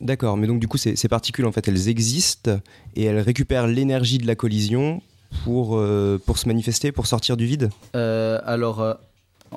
D'accord, 0.00 0.36
mais 0.36 0.46
donc 0.46 0.60
du 0.60 0.68
coup, 0.68 0.78
ces, 0.78 0.96
ces 0.96 1.08
particules, 1.08 1.44
en 1.46 1.52
fait, 1.52 1.68
elles 1.68 1.88
existent 1.88 2.58
et 2.96 3.04
elles 3.04 3.18
récupèrent 3.20 3.66
l'énergie 3.66 4.18
de 4.18 4.26
la 4.26 4.34
collision 4.34 5.02
pour, 5.44 5.76
euh, 5.76 6.18
pour 6.24 6.38
se 6.38 6.48
manifester, 6.48 6.90
pour 6.92 7.06
sortir 7.06 7.36
du 7.36 7.46
vide? 7.46 7.70
Euh, 7.94 8.40
alors, 8.44 8.80
euh, 8.80 8.94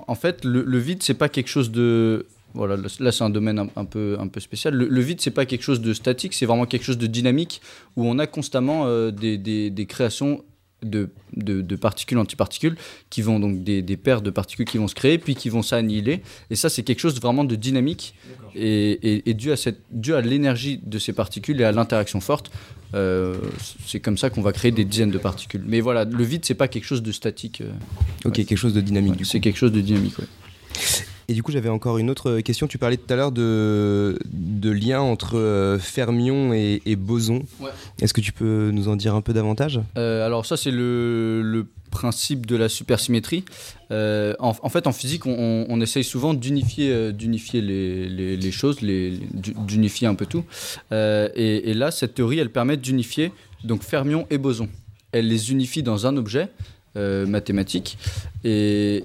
en 0.08 0.16
fait, 0.16 0.44
le, 0.44 0.78
vide, 0.80 1.02
c'est 1.02 1.14
pas 1.14 1.30
quelque 1.30 1.48
chose 1.48 1.72
de. 1.72 2.26
Voilà, 2.56 2.76
là, 3.00 3.12
c'est 3.12 3.24
un 3.24 3.32
domaine 3.32 3.68
un, 3.76 3.86
peu, 3.86 4.18
un 4.20 4.28
peu 4.28 4.39
spécial. 4.39 4.76
Le, 4.76 5.02
vide, 5.02 5.20
c'est 5.22 5.32
pas 5.32 5.46
quelque 5.46 5.64
chose 5.64 5.82
de 5.82 5.91
statique, 5.94 6.34
c'est 6.36 6.46
vraiment 6.46 6.66
quelque 6.68 6.84
chose 6.84 7.00
de 7.00 7.08
dynamique 7.08 7.62
où 7.98 8.06
on 8.06 8.20
a 8.20 8.28
constamment 8.28 8.86
des- 9.10 9.38
des 9.39 9.86
créations 9.88 10.44
de, 10.84 11.09
de, 11.36 11.61
de 11.61 11.75
particules 11.75 12.17
antiparticules 12.17 12.75
qui 13.09 13.21
vont 13.21 13.39
donc 13.39 13.63
des, 13.63 13.81
des 13.81 13.97
paires 13.97 14.21
de 14.21 14.29
particules 14.29 14.65
qui 14.65 14.77
vont 14.77 14.88
se 14.88 14.95
créer 14.95 15.17
puis 15.17 15.36
qui 15.36 15.49
vont 15.49 15.61
s'annihiler. 15.61 16.21
Et 16.49 16.55
ça, 16.55 16.69
c'est 16.69 16.84
quelque 16.84 16.99
chose 16.99 17.19
vraiment 17.19 17.43
de 17.43 17.55
dynamique 17.55 18.13
et, 18.55 18.91
et, 18.91 19.29
et 19.29 19.34
dû 19.34 19.51
à 19.51 19.57
cette, 19.57 19.79
dû 19.91 20.13
à 20.13 20.21
l'énergie 20.21 20.79
de 20.84 20.99
ces 20.99 21.13
particules 21.13 21.59
et 21.61 21.63
à 21.63 21.71
l'interaction 21.71 22.19
forte, 22.19 22.51
euh, 22.93 23.36
c'est 23.88 23.99
comme 23.99 24.17
ça 24.17 24.29
qu'on 24.29 24.41
va 24.43 24.53
créer 24.53 24.71
des 24.71 24.86
dizaines 24.86 25.09
de 25.11 25.17
particules. 25.17 25.63
Mais 25.65 25.81
voilà, 25.81 26.05
le 26.05 26.23
vide, 26.23 26.45
c'est 26.45 26.53
pas 26.53 26.67
quelque 26.67 26.86
chose 26.86 27.01
de 27.01 27.11
statique. 27.11 27.61
euh, 27.61 27.71
Ok, 28.25 28.34
quelque 28.34 28.55
chose 28.55 28.73
de 28.73 28.81
dynamique 28.81 29.15
Ouais, 29.17 29.23
c'est 29.25 29.39
quelque 29.39 29.57
chose 29.57 29.71
de 29.71 29.81
dynamique, 29.81 30.17
ouais. 30.19 30.25
Et 31.34 31.36
du 31.36 31.41
coup, 31.41 31.51
j'avais 31.51 31.69
encore 31.69 31.97
une 31.97 32.11
autre 32.11 32.41
question. 32.41 32.67
Tu 32.67 32.77
parlais 32.77 32.95
tout 32.95 33.11
à 33.11 33.15
l'heure 33.15 33.31
de, 33.31 34.19
de 34.31 34.69
lien 34.69 35.01
entre 35.01 35.36
euh, 35.39 35.79
fermion 35.79 36.53
et, 36.53 36.79
et 36.86 36.95
boson. 36.95 37.41
Ouais. 37.59 37.71
Est-ce 37.99 38.13
que 38.13 38.21
tu 38.21 38.31
peux 38.31 38.69
nous 38.71 38.88
en 38.88 38.95
dire 38.95 39.15
un 39.15 39.21
peu 39.21 39.34
davantage? 39.34 39.79
Euh, 39.97 40.23
alors 40.23 40.45
ça, 40.45 40.57
c'est 40.57 40.69
le, 40.69 41.41
le 41.41 41.65
principe 41.89 42.45
de 42.45 42.55
la 42.55 42.69
supersymétrie. 42.69 43.45
Euh, 43.89 44.36
en, 44.38 44.53
en 44.61 44.69
fait, 44.69 44.86
en 44.86 44.91
physique, 44.91 45.25
on, 45.25 45.81
essaye 45.81 46.03
souvent 46.03 46.36
d'unifier 46.36 47.11
d'unifier 47.13 47.61
les, 47.61 48.07
les- 48.09 48.38
les 48.38 48.51
choses, 48.51 48.81
les- 48.81 49.09
les- 49.09 49.27
d'u- 49.34 49.55
d'unifier 49.65 50.05
un 50.07 50.13
peu 50.13 50.27
tout. 50.27 50.43
Euh, 50.91 51.29
et, 51.34 51.71
et 51.71 51.73
là, 51.73 51.89
cette 51.89 52.13
théorie, 52.13 52.38
elle 52.38 52.51
permet 52.51 52.77
d'unifier 52.77 53.31
donc 53.63 53.81
fermion 53.81 54.27
et 54.29 54.38
boson. 54.38 54.69
Elle 55.13 55.27
les 55.29 55.51
unifie 55.51 55.81
dans 55.81 56.05
un 56.05 56.15
objet 56.15 56.49
euh, 56.95 57.25
mathématique. 57.25 57.97
Et, 58.43 59.03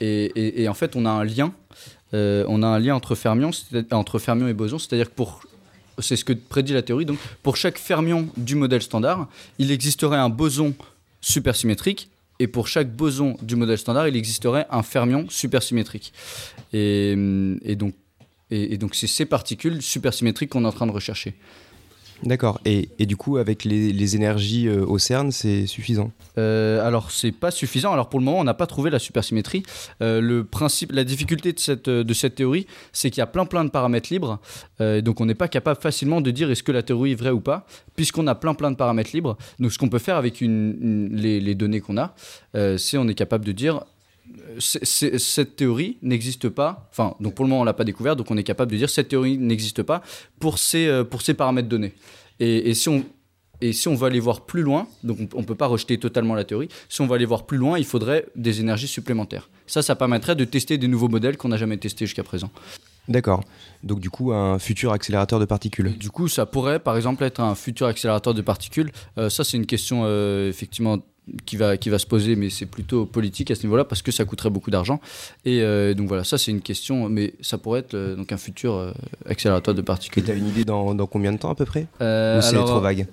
et, 0.00 0.24
et- 0.34 0.62
et 0.62 0.68
en 0.68 0.74
fait, 0.74 0.96
on 0.96 1.06
a 1.06 1.10
un 1.10 1.22
lien. 1.24 1.52
Euh, 2.14 2.44
on 2.48 2.62
a 2.62 2.66
un 2.66 2.78
lien 2.78 2.94
entre 2.94 3.14
fermion, 3.14 3.52
c'est- 3.52 3.92
entre 3.92 4.18
fermion 4.18 4.48
et 4.48 4.54
boson, 4.54 4.78
c'est-à-dire 4.78 5.08
que 5.10 5.14
pour 5.14 5.42
c'est 5.98 6.16
ce 6.16 6.24
que 6.24 6.32
prédit 6.32 6.72
la 6.72 6.80
théorie. 6.80 7.04
Donc, 7.04 7.18
pour 7.42 7.56
chaque 7.58 7.76
fermion 7.76 8.28
du 8.38 8.54
modèle 8.54 8.80
standard, 8.80 9.28
il 9.58 9.70
existerait 9.70 10.16
un 10.16 10.30
boson 10.30 10.72
supersymétrique, 11.20 12.08
et 12.38 12.46
pour 12.46 12.68
chaque 12.68 12.90
boson 12.90 13.36
du 13.42 13.54
modèle 13.54 13.76
standard, 13.76 14.08
il 14.08 14.16
existerait 14.16 14.66
un 14.70 14.82
fermion 14.82 15.26
supersymétrique. 15.28 16.14
Et 16.72 17.14
donc, 17.76 17.92
et, 18.50 18.72
et 18.74 18.78
donc, 18.78 18.94
c'est 18.94 19.06
ces 19.06 19.26
particules 19.26 19.82
supersymétriques 19.82 20.50
qu'on 20.50 20.64
est 20.64 20.68
en 20.68 20.72
train 20.72 20.86
de 20.86 20.92
rechercher. 20.92 21.34
D'accord. 22.22 22.60
Et, 22.64 22.90
et 22.98 23.06
du 23.06 23.16
coup, 23.16 23.38
avec 23.38 23.64
les, 23.64 24.16
énergies 24.16 24.68
euh, 24.68 24.84
au 24.84 24.98
CERN, 24.98 25.30
c'est 25.30 25.66
suffisant 25.66 26.12
Euh, 26.38 26.86
alors, 26.86 27.10
c'est 27.10 27.32
pas 27.32 27.50
suffisant. 27.50 27.92
Alors, 27.92 28.08
pour 28.08 28.18
le 28.20 28.24
moment, 28.24 28.38
on 28.38 28.44
n'a 28.44 28.54
pas 28.54 28.66
trouvé 28.66 28.90
la 28.90 28.98
supersymétrie. 28.98 29.62
Euh, 30.02 30.20
le 30.20 30.44
principe, 30.44 30.92
la 30.92 31.04
difficulté 31.04 31.52
de 31.52 31.58
cette, 31.58 31.88
de 31.88 32.14
cette 32.14 32.34
théorie, 32.34 32.66
c'est 32.92 33.10
qu'il 33.10 33.18
y 33.18 33.22
a 33.22 33.26
plein 33.26 33.46
plein 33.46 33.64
de 33.64 33.70
paramètres 33.70 34.12
libres. 34.12 34.38
Donc, 34.78 35.20
on 35.20 35.26
n'est 35.26 35.34
pas 35.34 35.48
capable 35.48 35.80
facilement 35.80 36.20
de 36.20 36.30
dire 36.30 36.50
est-ce 36.50 36.62
que 36.62 36.72
la 36.72 36.82
théorie 36.82 37.12
est 37.12 37.16
vraie 37.16 37.30
ou 37.30 37.40
pas, 37.40 37.66
puisqu'on 37.96 38.26
a 38.26 38.34
plein 38.34 38.54
plein 38.54 38.70
de 38.70 38.76
paramètres 38.76 39.10
libres. 39.12 39.36
Donc, 39.58 39.72
ce 39.72 39.78
qu'on 39.78 39.88
peut 39.88 39.98
faire 39.98 40.16
avec 40.16 40.40
les, 40.40 41.40
les 41.40 41.54
données 41.54 41.80
qu'on 41.80 41.98
a, 41.98 42.14
c'est 42.78 42.96
on 42.96 43.08
est 43.08 43.14
capable 43.14 43.44
de 43.44 43.52
dire 43.52 43.84
cette 44.58 45.56
théorie 45.56 45.98
n'existe 46.02 46.48
pas. 46.48 46.88
Enfin, 46.90 47.14
donc 47.20 47.34
pour 47.34 47.44
le 47.44 47.50
moment, 47.50 47.62
on 47.62 47.64
l'a 47.64 47.72
pas 47.72 47.84
découvert, 47.84 48.16
donc 48.16 48.30
on 48.30 48.36
est 48.36 48.44
capable 48.44 48.72
de 48.72 48.76
dire 48.76 48.90
cette 48.90 49.08
théorie 49.08 49.38
n'existe 49.38 49.82
pas 49.82 50.02
pour 50.38 50.58
ces, 50.58 50.86
euh, 50.86 51.04
pour 51.04 51.22
ces 51.22 51.34
paramètres 51.34 51.68
donnés. 51.68 51.94
Et, 52.38 52.70
et 52.70 52.74
si 52.74 52.88
on 52.88 53.04
et 53.62 53.72
si 53.72 53.88
on 53.88 53.94
veut 53.94 54.06
aller 54.06 54.20
voir 54.20 54.46
plus 54.46 54.62
loin, 54.62 54.86
donc 55.04 55.18
on 55.34 55.40
ne 55.40 55.44
peut 55.44 55.54
pas 55.54 55.66
rejeter 55.66 55.98
totalement 55.98 56.34
la 56.34 56.44
théorie, 56.44 56.68
si 56.88 57.00
on 57.00 57.06
veut 57.06 57.14
aller 57.14 57.26
voir 57.26 57.44
plus 57.44 57.58
loin, 57.58 57.78
il 57.78 57.84
faudrait 57.84 58.26
des 58.34 58.60
énergies 58.60 58.88
supplémentaires. 58.88 59.50
Ça, 59.66 59.82
ça 59.82 59.94
permettrait 59.96 60.34
de 60.34 60.44
tester 60.44 60.78
des 60.78 60.88
nouveaux 60.88 61.08
modèles 61.08 61.36
qu'on 61.36 61.48
n'a 61.48 61.56
jamais 61.56 61.76
testés 61.76 62.06
jusqu'à 62.06 62.22
présent. 62.22 62.50
D'accord. 63.08 63.42
Donc 63.82 64.00
du 64.00 64.08
coup, 64.08 64.32
un 64.32 64.58
futur 64.58 64.92
accélérateur 64.92 65.40
de 65.40 65.44
particules. 65.44 65.96
Du 65.98 66.10
coup, 66.10 66.28
ça 66.28 66.46
pourrait 66.46 66.78
par 66.78 66.96
exemple 66.96 67.24
être 67.24 67.40
un 67.40 67.54
futur 67.54 67.86
accélérateur 67.86 68.34
de 68.34 68.42
particules. 68.42 68.92
Euh, 69.18 69.28
ça, 69.28 69.42
c'est 69.42 69.56
une 69.56 69.66
question 69.66 70.02
euh, 70.04 70.48
effectivement 70.48 70.98
qui 71.46 71.56
va, 71.56 71.76
qui 71.76 71.88
va 71.90 71.98
se 71.98 72.06
poser, 72.06 72.36
mais 72.36 72.50
c'est 72.50 72.66
plutôt 72.66 73.06
politique 73.06 73.50
à 73.50 73.54
ce 73.54 73.62
niveau-là 73.62 73.84
parce 73.84 74.02
que 74.02 74.10
ça 74.12 74.24
coûterait 74.24 74.50
beaucoup 74.50 74.70
d'argent. 74.70 75.00
Et 75.44 75.62
euh, 75.62 75.94
donc 75.94 76.08
voilà, 76.08 76.24
ça 76.24 76.38
c'est 76.38 76.50
une 76.50 76.60
question, 76.60 77.08
mais 77.08 77.34
ça 77.40 77.58
pourrait 77.58 77.80
être 77.80 77.94
euh, 77.94 78.16
donc 78.16 78.32
un 78.32 78.36
futur 78.36 78.74
euh, 78.74 78.92
accélérateur 79.26 79.74
de 79.74 79.80
Et 79.80 79.84
particules. 79.84 80.24
tu 80.24 80.30
as 80.30 80.34
une 80.34 80.48
idée 80.48 80.64
dans, 80.64 80.94
dans 80.94 81.06
combien 81.06 81.32
de 81.32 81.38
temps 81.38 81.50
à 81.50 81.54
peu 81.54 81.64
près? 81.64 81.86
Euh, 82.00 82.38
Ou 82.38 82.42
c'est 82.42 82.54
trop 82.56 82.80
vague? 82.80 83.06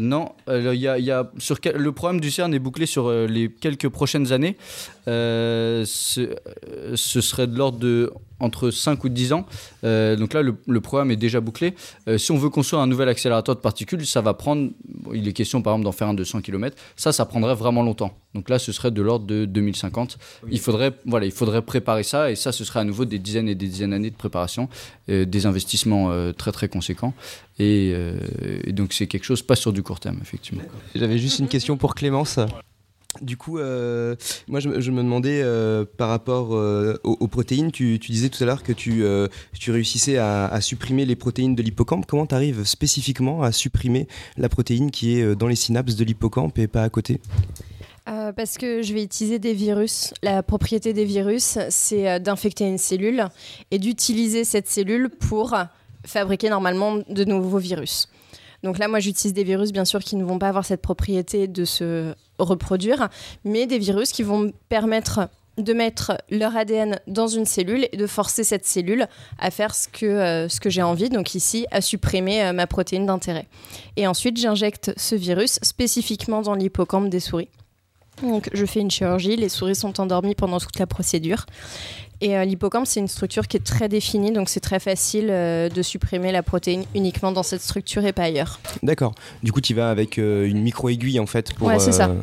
non, 0.00 0.30
alors, 0.46 0.74
y 0.74 0.86
a, 0.88 0.98
y 0.98 1.10
a- 1.10 1.30
sur 1.38 1.60
quel- 1.60 1.76
le 1.76 1.92
programme 1.92 2.20
du 2.20 2.30
CERN 2.30 2.52
est 2.54 2.58
bouclé 2.58 2.86
sur 2.86 3.10
les 3.10 3.48
quelques 3.50 3.88
prochaines 3.88 4.32
années. 4.32 4.56
Ce, 5.06 6.34
ce 6.94 7.20
serait 7.20 7.46
de 7.46 7.56
l'ordre 7.56 7.78
de 7.78 8.10
entre 8.40 8.70
5 8.70 9.04
ou 9.04 9.08
10 9.08 9.32
ans. 9.32 9.46
Euh, 9.84 10.16
donc 10.16 10.34
là, 10.34 10.42
le, 10.42 10.56
le 10.66 10.80
programme 10.80 11.10
est 11.10 11.16
déjà 11.16 11.40
bouclé. 11.40 11.74
Euh, 12.08 12.18
si 12.18 12.32
on 12.32 12.36
veut 12.36 12.50
construire 12.50 12.82
un 12.82 12.86
nouvel 12.86 13.08
accélérateur 13.08 13.54
de 13.54 13.60
particules, 13.60 14.06
ça 14.06 14.20
va 14.20 14.34
prendre. 14.34 14.70
bon, 14.88 15.12
il 15.14 15.26
est 15.28 15.32
question 15.32 15.62
par 15.62 15.74
exemple 15.74 15.84
d'en 15.84 15.92
faire 15.92 16.08
un 16.08 16.14
de 16.14 16.24
100 16.24 16.40
km. 16.42 16.76
Ça, 16.96 17.12
ça 17.12 17.24
prendrait 17.26 17.54
vraiment 17.54 17.82
longtemps. 17.82 18.16
Donc 18.34 18.50
là, 18.50 18.58
ce 18.58 18.72
serait 18.72 18.90
de 18.90 19.00
l'ordre 19.00 19.26
de 19.26 19.44
2050. 19.44 20.18
Il 20.50 20.58
faudrait, 20.58 20.92
voilà, 21.06 21.24
il 21.26 21.32
faudrait 21.32 21.62
préparer 21.62 22.02
ça, 22.02 22.30
et 22.30 22.34
ça, 22.34 22.50
ce 22.50 22.64
serait 22.64 22.80
à 22.80 22.84
nouveau 22.84 23.04
des 23.04 23.20
dizaines 23.20 23.48
et 23.48 23.54
des 23.54 23.68
dizaines 23.68 23.90
d'années 23.90 24.10
de 24.10 24.16
préparation, 24.16 24.68
euh, 25.08 25.24
des 25.24 25.46
investissements 25.46 26.10
euh, 26.10 26.32
très 26.32 26.50
très 26.50 26.68
conséquents. 26.68 27.14
Et, 27.60 27.92
euh, 27.94 28.18
et 28.64 28.72
donc 28.72 28.92
c'est 28.92 29.06
quelque 29.06 29.24
chose 29.24 29.42
pas 29.42 29.54
sur 29.54 29.72
du 29.72 29.82
court 29.82 30.00
terme, 30.00 30.18
effectivement. 30.20 30.62
J'avais 30.94 31.18
juste 31.18 31.38
une 31.38 31.48
question 31.48 31.76
pour 31.76 31.94
Clémence. 31.94 32.40
Du 33.20 33.36
coup, 33.36 33.58
euh, 33.58 34.16
moi 34.48 34.60
je, 34.60 34.68
me- 34.68 34.80
demandais 34.80 35.40
euh, 35.42 35.84
par 35.84 36.08
rapport 36.08 36.54
euh, 36.54 36.98
aux, 37.04 37.28
protéines, 37.28 37.70
tu, 37.70 37.98
disais 37.98 38.28
tout 38.28 38.42
à 38.42 38.46
l'heure 38.46 38.62
que 38.62 38.72
tu, 38.72 39.04
réussissais 39.70 40.18
à, 40.18 40.46
à 40.46 40.60
supprimer 40.60 41.04
les 41.04 41.16
protéines 41.16 41.54
de 41.54 41.62
l'hippocampe. 41.62 42.06
Comment 42.06 42.26
tu 42.26 42.34
arrives 42.34 42.64
spécifiquement 42.64 43.42
à 43.42 43.52
supprimer 43.52 44.08
la 44.36 44.48
protéine 44.48 44.90
qui 44.90 45.18
est 45.18 45.36
dans 45.36 45.48
les 45.48 45.56
synapses 45.56 45.96
de 45.96 46.04
l'hippocampe 46.04 46.58
et 46.58 46.66
pas 46.66 46.82
à 46.82 46.88
côté? 46.88 47.20
Parce 48.04 48.58
que 48.58 48.82
je 48.82 48.92
vais 48.92 49.02
utiliser 49.02 49.38
des 49.38 49.54
virus. 49.54 50.12
La 50.22 50.42
propriété 50.42 50.92
des 50.92 51.04
virus, 51.04 51.58
c'est 51.70 52.20
d'infecter 52.20 52.66
une 52.66 52.78
cellule 52.78 53.26
et 53.70 53.78
d'utiliser 53.78 54.44
cette 54.44 54.68
cellule 54.68 55.08
pour 55.08 55.54
fabriquer 56.04 56.50
normalement 56.50 56.98
de 57.08 57.24
nouveaux 57.24 57.58
virus. 57.58 58.08
Donc 58.64 58.78
là, 58.78 58.88
moi, 58.88 58.98
j'utilise 58.98 59.34
des 59.34 59.44
virus, 59.44 59.72
bien 59.72 59.84
sûr, 59.84 60.00
qui 60.00 60.16
ne 60.16 60.24
vont 60.24 60.38
pas 60.38 60.48
avoir 60.48 60.64
cette 60.64 60.80
propriété 60.80 61.46
de 61.46 61.66
se 61.66 62.14
reproduire, 62.38 63.10
mais 63.44 63.66
des 63.66 63.78
virus 63.78 64.10
qui 64.10 64.22
vont 64.22 64.38
me 64.38 64.52
permettre 64.70 65.28
de 65.58 65.72
mettre 65.72 66.16
leur 66.30 66.56
ADN 66.56 66.98
dans 67.06 67.28
une 67.28 67.44
cellule 67.44 67.86
et 67.92 67.96
de 67.96 68.06
forcer 68.06 68.42
cette 68.42 68.64
cellule 68.64 69.06
à 69.38 69.50
faire 69.50 69.74
ce 69.74 69.86
que, 69.86 70.06
euh, 70.06 70.48
j'ai 70.64 70.82
envie, 70.82 71.10
donc 71.10 71.34
ici 71.34 71.66
à 71.70 71.80
supprimer 71.82 72.42
euh, 72.42 72.52
ma 72.52 72.66
protéine 72.66 73.06
d'intérêt. 73.06 73.46
Et 73.96 74.06
ensuite, 74.06 74.38
j'injecte 74.38 74.92
ce 74.96 75.14
virus 75.14 75.60
spécifiquement 75.62 76.40
dans 76.40 76.54
l'hippocampe 76.54 77.10
des 77.10 77.20
souris. 77.20 77.50
Donc 78.22 78.48
je 78.52 78.64
fais 78.64 78.80
une 78.80 78.90
chirurgie, 78.90 79.36
les 79.36 79.48
souris 79.48 79.74
sont 79.74 80.00
endormies 80.00 80.34
pendant 80.34 80.58
toute 80.58 80.78
la 80.78 80.86
procédure. 80.86 81.46
Et 82.20 82.36
euh, 82.36 82.44
l'hippocampe, 82.44 82.86
c'est 82.86 83.00
une 83.00 83.08
structure 83.08 83.48
qui 83.48 83.56
est 83.56 83.64
très 83.64 83.88
définie, 83.88 84.32
donc 84.32 84.48
c'est 84.48 84.60
très 84.60 84.78
facile 84.78 85.28
euh, 85.30 85.68
de 85.68 85.82
supprimer 85.82 86.32
la 86.32 86.42
protéine 86.42 86.84
uniquement 86.94 87.32
dans 87.32 87.42
cette 87.42 87.60
structure 87.60 88.06
et 88.06 88.12
pas 88.12 88.22
ailleurs. 88.22 88.60
D'accord. 88.82 89.14
Du 89.42 89.52
coup, 89.52 89.60
tu 89.60 89.74
vas 89.74 89.90
avec 89.90 90.18
euh, 90.18 90.46
une 90.46 90.62
micro-aiguille 90.62 91.20
en 91.20 91.26
fait 91.26 91.52
pour. 91.54 91.66
Ouais, 91.66 91.78
c'est 91.78 91.92
ça. 91.92 92.14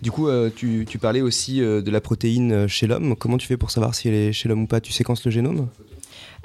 Du 0.00 0.12
coup, 0.12 0.28
tu, 0.54 0.86
tu 0.88 0.98
parlais 0.98 1.22
aussi 1.22 1.58
de 1.58 1.90
la 1.90 2.00
protéine 2.00 2.68
chez 2.68 2.86
l'homme. 2.86 3.16
Comment 3.16 3.36
tu 3.36 3.48
fais 3.48 3.56
pour 3.56 3.72
savoir 3.72 3.96
si 3.96 4.06
elle 4.06 4.14
est 4.14 4.32
chez 4.32 4.48
l'homme 4.48 4.62
ou 4.62 4.66
pas? 4.68 4.80
Tu 4.80 4.92
séquences 4.92 5.24
le 5.24 5.32
génome? 5.32 5.68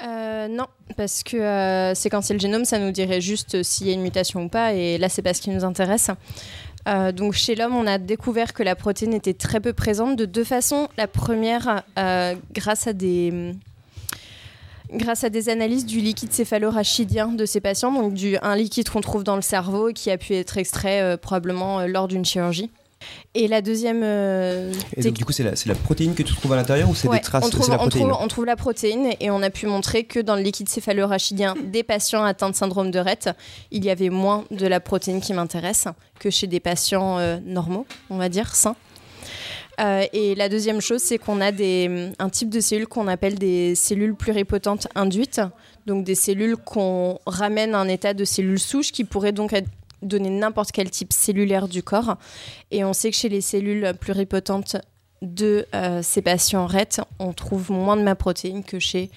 Euh, 0.03 0.47
non, 0.47 0.65
parce 0.95 1.23
que 1.23 1.37
euh, 1.37 1.95
séquencer 1.95 2.33
le 2.33 2.39
génome, 2.39 2.65
ça 2.65 2.77
nous 2.77 2.91
dirait 2.91 3.21
juste 3.21 3.63
s'il 3.63 3.87
y 3.87 3.89
a 3.89 3.93
une 3.93 4.01
mutation 4.01 4.43
ou 4.43 4.49
pas, 4.49 4.73
et 4.73 4.97
là, 4.97 5.09
c'est 5.09 5.21
pas 5.21 5.33
ce 5.33 5.41
qui 5.41 5.49
nous 5.49 5.63
intéresse. 5.63 6.11
Euh, 6.87 7.11
donc 7.11 7.33
chez 7.33 7.55
l'homme, 7.55 7.75
on 7.75 7.85
a 7.85 7.97
découvert 7.97 8.53
que 8.53 8.63
la 8.63 8.75
protéine 8.75 9.13
était 9.13 9.33
très 9.33 9.59
peu 9.59 9.73
présente 9.73 10.15
de 10.15 10.25
deux 10.25 10.43
façons. 10.43 10.87
La 10.97 11.07
première, 11.07 11.83
euh, 11.97 12.35
grâce 12.53 12.87
à 12.87 12.93
des 12.93 13.53
analyses 15.49 15.85
du 15.85 15.99
liquide 15.99 16.31
céphalorachidien 16.31 17.27
de 17.29 17.45
ces 17.45 17.59
patients, 17.59 17.91
donc 17.91 18.13
du, 18.13 18.37
un 18.41 18.55
liquide 18.55 18.89
qu'on 18.89 19.01
trouve 19.01 19.23
dans 19.23 19.35
le 19.35 19.41
cerveau 19.41 19.91
qui 19.93 20.09
a 20.11 20.17
pu 20.17 20.33
être 20.33 20.57
extrait 20.57 21.01
euh, 21.01 21.17
probablement 21.17 21.85
lors 21.85 22.07
d'une 22.07 22.23
chirurgie. 22.23 22.71
Et 23.35 23.47
la 23.47 23.61
deuxième 23.61 24.01
euh, 24.03 24.73
Et 24.95 25.03
donc, 25.03 25.13
du 25.13 25.23
coup, 25.23 25.31
c'est 25.31 25.43
la, 25.43 25.75
protéine 25.75 26.15
que 26.15 26.23
tu 26.23 26.33
trouves 26.33 26.53
à 26.53 26.55
l'intérieur 26.55 26.89
ou 26.89 26.95
c'est 26.95 27.07
Ouais, 27.07 27.17
des 27.17 27.23
traces 27.23 27.45
on 27.45 27.49
trouve, 27.49 27.69
la 27.69 27.75
on 27.75 27.77
protéine. 27.79 28.07
trouve- 28.09 28.17
on 28.23 28.27
trouve 28.27 28.45
la 28.45 28.55
protéine 28.55 29.09
et 29.19 29.29
on 29.29 29.41
a 29.43 29.49
pu 29.51 29.67
montrer 29.67 30.03
que 30.03 30.19
dans 30.19 30.35
le 30.35 30.41
liquide 30.41 30.67
céphalorachidien 30.67 31.55
des 31.71 31.83
patients 31.83 32.23
atteints 32.23 32.49
de 32.49 32.55
syndrome 32.55 32.89
de 32.89 32.97
Rett, 32.99 33.29
il 33.71 33.85
y 33.85 33.89
avait 33.91 34.09
moins 34.09 34.45
de 34.49 34.65
la 34.65 34.79
protéine 34.79 35.21
qui 35.21 35.33
m'intéresse 35.33 35.85
que 36.19 36.29
chez 36.31 36.47
des 36.47 36.59
patients 36.59 37.19
euh, 37.19 37.37
normaux, 37.45 37.85
on 38.09 38.17
va 38.17 38.29
dire, 38.29 38.55
sains. 38.55 38.75
Euh, 39.79 40.03
et 40.11 40.33
la 40.33 40.49
deuxième 40.49 40.81
chose, 40.81 41.01
c'est 41.03 41.19
qu'on 41.19 41.39
a 41.39 41.51
des, 41.51 42.09
un 42.17 42.29
type 42.29 42.49
de 42.49 42.59
cellules 42.59 42.87
qu'on 42.87 43.07
appelle 43.07 43.35
des 43.37 43.75
cellules 43.75 44.15
pluripotentes 44.15 44.87
induites, 44.95 45.39
donc 45.85 46.03
des 46.03 46.15
cellules 46.15 46.57
qu'on 46.57 47.19
ramène 47.27 47.75
à 47.75 47.79
un 47.79 47.87
état 47.87 48.15
de 48.15 48.25
cellules 48.25 48.59
souches 48.59 48.91
qui 48.91 49.03
pourraient 49.03 49.31
donc 49.33 49.53
être- 49.53 49.69
donner 50.01 50.29
n'importe 50.29 50.71
quel 50.71 50.89
type 50.89 51.13
cellulaire 51.13 51.67
du 51.67 51.83
corps. 51.83 52.17
Et 52.71 52.83
on 52.83 52.93
sait 52.93 53.11
que 53.11 53.17
chez 53.17 53.29
les 53.29 53.41
cellules 53.41 53.93
pluripotentes 53.99 54.77
de 55.21 55.65
euh, 55.73 56.01
ces 56.03 56.21
patients 56.21 56.67
RET, 56.67 57.01
on 57.19 57.33
trouve 57.33 57.71
moins 57.71 57.97
de 57.97 58.03
ma 58.03 58.15
protéine 58.15 58.63
que 58.63 58.79
chez 58.79 59.09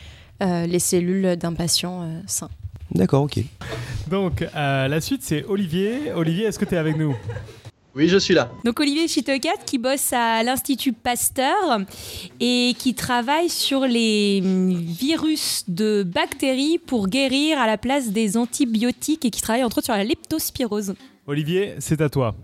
euh, 0.43 0.67
les 0.67 0.79
cellules 0.79 1.37
d'un 1.37 1.53
patient 1.53 2.03
euh, 2.03 2.21
sain. 2.27 2.49
D'accord, 2.93 3.25
ok. 3.25 3.41
Donc, 4.09 4.43
euh, 4.43 4.89
la 4.89 5.01
suite, 5.01 5.23
c'est 5.23 5.45
Olivier. 5.45 6.13
Olivier, 6.13 6.47
est-ce 6.47 6.59
que 6.59 6.65
tu 6.65 6.75
es 6.75 6.79
avec 6.79 6.97
nous? 6.97 7.15
Oui, 7.97 8.07
je 8.07 8.19
suis 8.19 8.35
là. 8.35 8.53
Donc 8.65 8.79
Olivier 8.79 9.09
Chitocat 9.09 9.57
qui 9.67 9.77
bosse 9.77 10.13
à 10.13 10.45
l'Institut 10.45 10.93
Pasteur 10.93 11.81
et 12.39 12.75
qui 12.79 12.95
travaille 12.95 13.49
sur 13.49 13.81
les 13.81 14.41
virus 14.43 15.65
de 15.67 16.05
bactéries 16.05 16.79
pour 16.79 17.09
guérir 17.09 17.59
à 17.59 17.67
la 17.67 17.79
place 17.79 18.11
des 18.11 18.37
antibiotiques 18.37 19.25
et 19.25 19.31
qui 19.31 19.43
travaille 19.43 19.65
entre 19.65 19.79
autres 19.79 19.87
sur 19.87 19.95
la 19.95 20.05
leptospirose. 20.05 20.95
Olivier, 21.27 21.75
c'est 21.81 22.01
à 22.01 22.09
toi. 22.09 22.37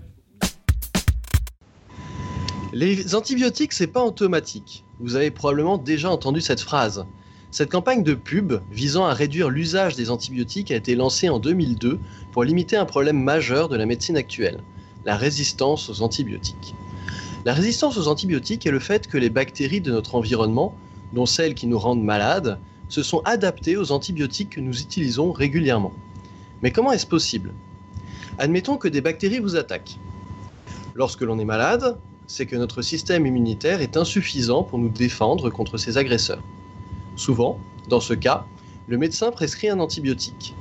Les 2.72 3.14
antibiotiques, 3.14 3.72
c'est 3.72 3.86
pas 3.86 4.04
automatique. 4.04 4.84
Vous 4.98 5.14
avez 5.14 5.30
probablement 5.30 5.78
déjà 5.78 6.10
entendu 6.10 6.40
cette 6.40 6.60
phrase. 6.60 7.06
Cette 7.52 7.70
campagne 7.70 8.02
de 8.02 8.14
pub 8.14 8.54
visant 8.72 9.06
à 9.06 9.14
réduire 9.14 9.48
l'usage 9.48 9.94
des 9.94 10.10
antibiotiques 10.10 10.70
a 10.72 10.76
été 10.76 10.94
lancée 10.94 11.28
en 11.28 11.38
2002 11.38 11.98
pour 12.32 12.44
limiter 12.44 12.76
un 12.76 12.84
problème 12.84 13.22
majeur 13.22 13.68
de 13.68 13.76
la 13.76 13.86
médecine 13.86 14.16
actuelle, 14.16 14.60
la 15.06 15.16
résistance 15.16 15.88
aux 15.88 16.02
antibiotiques. 16.02 16.74
La 17.44 17.54
résistance 17.54 17.96
aux 17.96 18.08
antibiotiques 18.08 18.66
est 18.66 18.72
le 18.72 18.80
fait 18.80 19.06
que 19.06 19.16
les 19.16 19.30
bactéries 19.30 19.80
de 19.80 19.92
notre 19.92 20.16
environnement, 20.16 20.74
dont 21.12 21.26
celles 21.26 21.54
qui 21.54 21.68
nous 21.68 21.78
rendent 21.78 22.02
malades, 22.02 22.58
se 22.88 23.04
sont 23.04 23.22
adaptées 23.24 23.76
aux 23.76 23.92
antibiotiques 23.92 24.50
que 24.50 24.60
nous 24.60 24.80
utilisons 24.80 25.30
régulièrement. 25.30 25.92
Mais 26.60 26.72
comment 26.72 26.90
est-ce 26.90 27.06
possible? 27.06 27.52
Admettons 28.38 28.78
que 28.78 28.88
des 28.88 29.00
bactéries 29.00 29.38
vous 29.38 29.54
attaquent. 29.54 29.96
Lorsque 30.96 31.22
l'on 31.22 31.38
est 31.38 31.44
malade, 31.44 31.98
c'est 32.26 32.46
que 32.46 32.56
notre 32.56 32.82
système 32.82 33.26
immunitaire 33.26 33.80
est 33.80 33.96
insuffisant 33.96 34.64
pour 34.64 34.78
nous 34.80 34.88
défendre 34.88 35.50
contre 35.50 35.78
ces 35.78 35.98
agresseurs. 35.98 36.42
Souvent, 37.14 37.60
dans 37.88 38.00
ce 38.00 38.14
cas, 38.14 38.44
le 38.88 38.98
médecin 38.98 39.30
prescrit 39.30 39.68
un 39.68 39.78
antibiotique. 39.78 40.54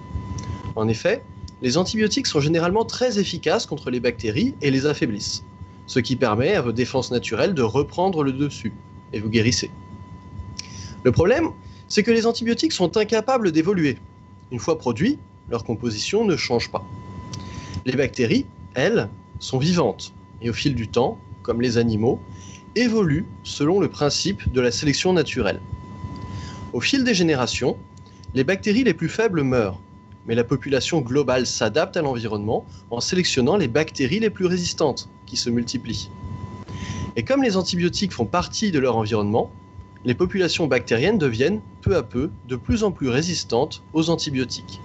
En 0.76 0.88
effet, 0.88 1.24
les 1.62 1.78
antibiotiques 1.78 2.28
sont 2.28 2.40
généralement 2.40 2.86
très 2.86 3.20
efficaces 3.20 3.66
contre 3.66 3.90
les 3.90 4.00
bactéries 4.00 4.56
et 4.62 4.72
les 4.72 4.86
affaiblissent, 4.86 5.44
ce 5.88 6.00
qui 6.00 6.16
permet 6.16 6.54
à 6.54 6.62
vos 6.62 6.72
défenses 6.72 7.12
naturelles 7.12 7.54
de 7.54 7.62
reprendre 7.62 8.24
le 8.24 8.34
dessus, 8.34 8.74
et 9.14 9.20
vous 9.20 9.30
guérissez. 9.30 9.72
Le 11.04 11.12
problème, 11.12 11.52
c'est 11.88 12.04
que 12.04 12.12
les 12.12 12.26
antibiotiques 12.26 12.74
sont 12.74 12.98
incapables 12.98 13.52
d'évoluer. 13.52 13.98
Une 14.52 14.60
fois 14.60 14.78
produits, 14.78 15.18
leur 15.50 15.64
composition 15.64 16.26
ne 16.26 16.36
change 16.36 16.72
pas. 16.72 16.84
Les 17.86 17.96
bactéries, 17.96 18.46
elles, 18.74 19.10
sont 19.40 19.60
vivantes, 19.60 20.14
et 20.42 20.50
au 20.50 20.54
fil 20.54 20.76
du 20.76 20.88
temps, 20.88 21.20
comme 21.44 21.62
les 21.62 21.78
animaux, 21.78 22.20
évoluent 22.76 23.28
selon 23.44 23.80
le 23.80 23.88
principe 23.88 24.52
de 24.52 24.60
la 24.60 24.72
sélection 24.72 25.14
naturelle. 25.14 25.62
Au 26.74 26.82
fil 26.82 27.04
des 27.04 27.14
générations, 27.14 27.78
les 28.34 28.44
bactéries 28.44 28.84
les 28.84 28.94
plus 28.94 29.08
faibles 29.08 29.44
meurent, 29.44 29.80
mais 30.28 30.36
la 30.36 30.44
population 30.44 31.02
globale 31.02 31.46
s'adapte 31.46 31.98
à 31.98 32.02
l'environnement 32.02 32.66
en 32.92 33.00
sélectionnant 33.00 33.58
les 33.58 33.68
bactéries 33.68 34.20
les 34.20 34.30
plus 34.30 34.46
résistantes, 34.46 35.10
qui 35.26 35.38
se 35.38 35.50
multiplient. 35.50 36.10
Et 37.16 37.24
comme 37.24 37.44
les 37.44 37.58
antibiotiques 37.58 38.14
font 38.14 38.26
partie 38.26 38.72
de 38.72 38.80
leur 38.80 38.98
environnement, 38.98 39.52
les 40.04 40.16
populations 40.16 40.68
bactériennes 40.68 41.18
deviennent 41.18 41.62
peu 41.82 41.96
à 41.96 42.04
peu 42.04 42.30
de 42.48 42.56
plus 42.56 42.84
en 42.84 42.92
plus 42.92 43.10
résistantes 43.10 43.82
aux 43.94 44.10
antibiotiques. 44.10 44.82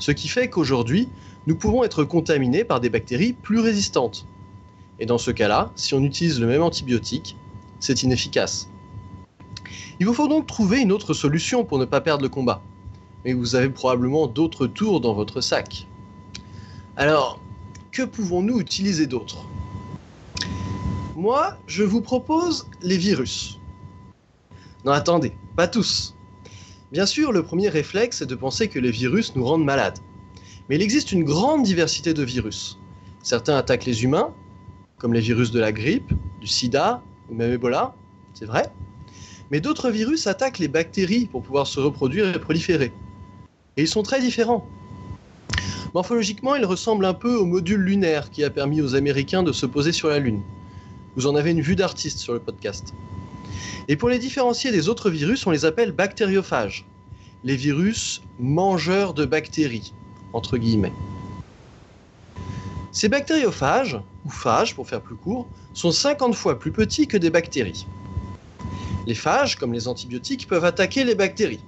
Ce 0.00 0.12
qui 0.12 0.28
fait 0.28 0.48
qu'aujourd'hui, 0.48 1.08
nous 1.46 1.56
pouvons 1.56 1.84
être 1.84 2.04
contaminés 2.04 2.64
par 2.64 2.80
des 2.80 2.90
bactéries 2.90 3.32
plus 3.32 3.60
résistantes, 3.60 4.26
et 5.00 5.06
dans 5.06 5.18
ce 5.18 5.30
cas-là, 5.30 5.70
si 5.76 5.94
on 5.94 6.02
utilise 6.02 6.40
le 6.40 6.46
même 6.46 6.62
antibiotique, 6.62 7.36
c'est 7.80 8.02
inefficace. 8.02 8.68
Il 10.00 10.06
vous 10.06 10.14
faut 10.14 10.28
donc 10.28 10.46
trouver 10.46 10.80
une 10.80 10.92
autre 10.92 11.14
solution 11.14 11.64
pour 11.64 11.78
ne 11.78 11.84
pas 11.84 12.00
perdre 12.00 12.22
le 12.22 12.28
combat. 12.28 12.62
Mais 13.24 13.32
vous 13.32 13.54
avez 13.54 13.68
probablement 13.68 14.26
d'autres 14.26 14.66
tours 14.66 15.00
dans 15.00 15.14
votre 15.14 15.40
sac. 15.40 15.86
Alors, 16.96 17.40
que 17.92 18.02
pouvons-nous 18.02 18.60
utiliser 18.60 19.06
d'autre? 19.06 19.44
Moi, 21.16 21.56
je 21.66 21.82
vous 21.82 22.00
propose 22.00 22.68
les 22.80 22.96
virus. 22.96 23.58
Non, 24.84 24.92
attendez, 24.92 25.32
pas 25.56 25.66
tous. 25.66 26.14
Bien 26.92 27.06
sûr, 27.06 27.32
le 27.32 27.42
premier 27.42 27.68
réflexe 27.68 28.22
est 28.22 28.26
de 28.26 28.34
penser 28.34 28.68
que 28.68 28.78
les 28.78 28.90
virus 28.90 29.34
nous 29.34 29.44
rendent 29.44 29.64
malades. 29.64 29.98
Mais 30.68 30.76
il 30.76 30.82
existe 30.82 31.12
une 31.12 31.24
grande 31.24 31.64
diversité 31.64 32.14
de 32.14 32.22
virus. 32.22 32.78
Certains 33.22 33.56
attaquent 33.56 33.84
les 33.84 34.04
humains, 34.04 34.32
comme 34.96 35.12
les 35.12 35.20
virus 35.20 35.50
de 35.50 35.60
la 35.60 35.72
grippe, 35.72 36.12
du 36.40 36.46
sida 36.46 37.02
ou 37.28 37.34
même 37.34 37.52
Ebola, 37.52 37.94
c'est 38.32 38.46
vrai. 38.46 38.72
Mais 39.50 39.60
d'autres 39.60 39.90
virus 39.90 40.26
attaquent 40.26 40.58
les 40.58 40.68
bactéries 40.68 41.26
pour 41.26 41.42
pouvoir 41.42 41.66
se 41.66 41.80
reproduire 41.80 42.34
et 42.34 42.40
proliférer. 42.40 42.92
Et 43.78 43.82
ils 43.82 43.88
sont 43.88 44.02
très 44.02 44.20
différents. 44.20 44.66
Morphologiquement, 45.94 46.56
ils 46.56 46.64
ressemblent 46.64 47.04
un 47.04 47.14
peu 47.14 47.36
au 47.36 47.44
module 47.44 47.80
lunaire 47.80 48.28
qui 48.28 48.42
a 48.42 48.50
permis 48.50 48.82
aux 48.82 48.96
Américains 48.96 49.44
de 49.44 49.52
se 49.52 49.66
poser 49.66 49.92
sur 49.92 50.08
la 50.08 50.18
Lune. 50.18 50.42
Vous 51.14 51.28
en 51.28 51.36
avez 51.36 51.52
une 51.52 51.60
vue 51.60 51.76
d'artiste 51.76 52.18
sur 52.18 52.32
le 52.32 52.40
podcast. 52.40 52.92
Et 53.86 53.94
pour 53.94 54.08
les 54.08 54.18
différencier 54.18 54.72
des 54.72 54.88
autres 54.88 55.10
virus, 55.10 55.46
on 55.46 55.52
les 55.52 55.64
appelle 55.64 55.92
bactériophages. 55.92 56.86
Les 57.44 57.54
virus 57.54 58.20
mangeurs 58.40 59.14
de 59.14 59.24
bactéries, 59.24 59.94
entre 60.32 60.58
guillemets. 60.58 60.92
Ces 62.90 63.08
bactériophages, 63.08 64.00
ou 64.24 64.30
phages 64.30 64.74
pour 64.74 64.88
faire 64.88 65.02
plus 65.02 65.14
court, 65.14 65.46
sont 65.72 65.92
50 65.92 66.34
fois 66.34 66.58
plus 66.58 66.72
petits 66.72 67.06
que 67.06 67.16
des 67.16 67.30
bactéries. 67.30 67.86
Les 69.06 69.14
phages, 69.14 69.54
comme 69.54 69.72
les 69.72 69.86
antibiotiques, 69.86 70.48
peuvent 70.48 70.64
attaquer 70.64 71.04
les 71.04 71.14
bactéries. 71.14 71.60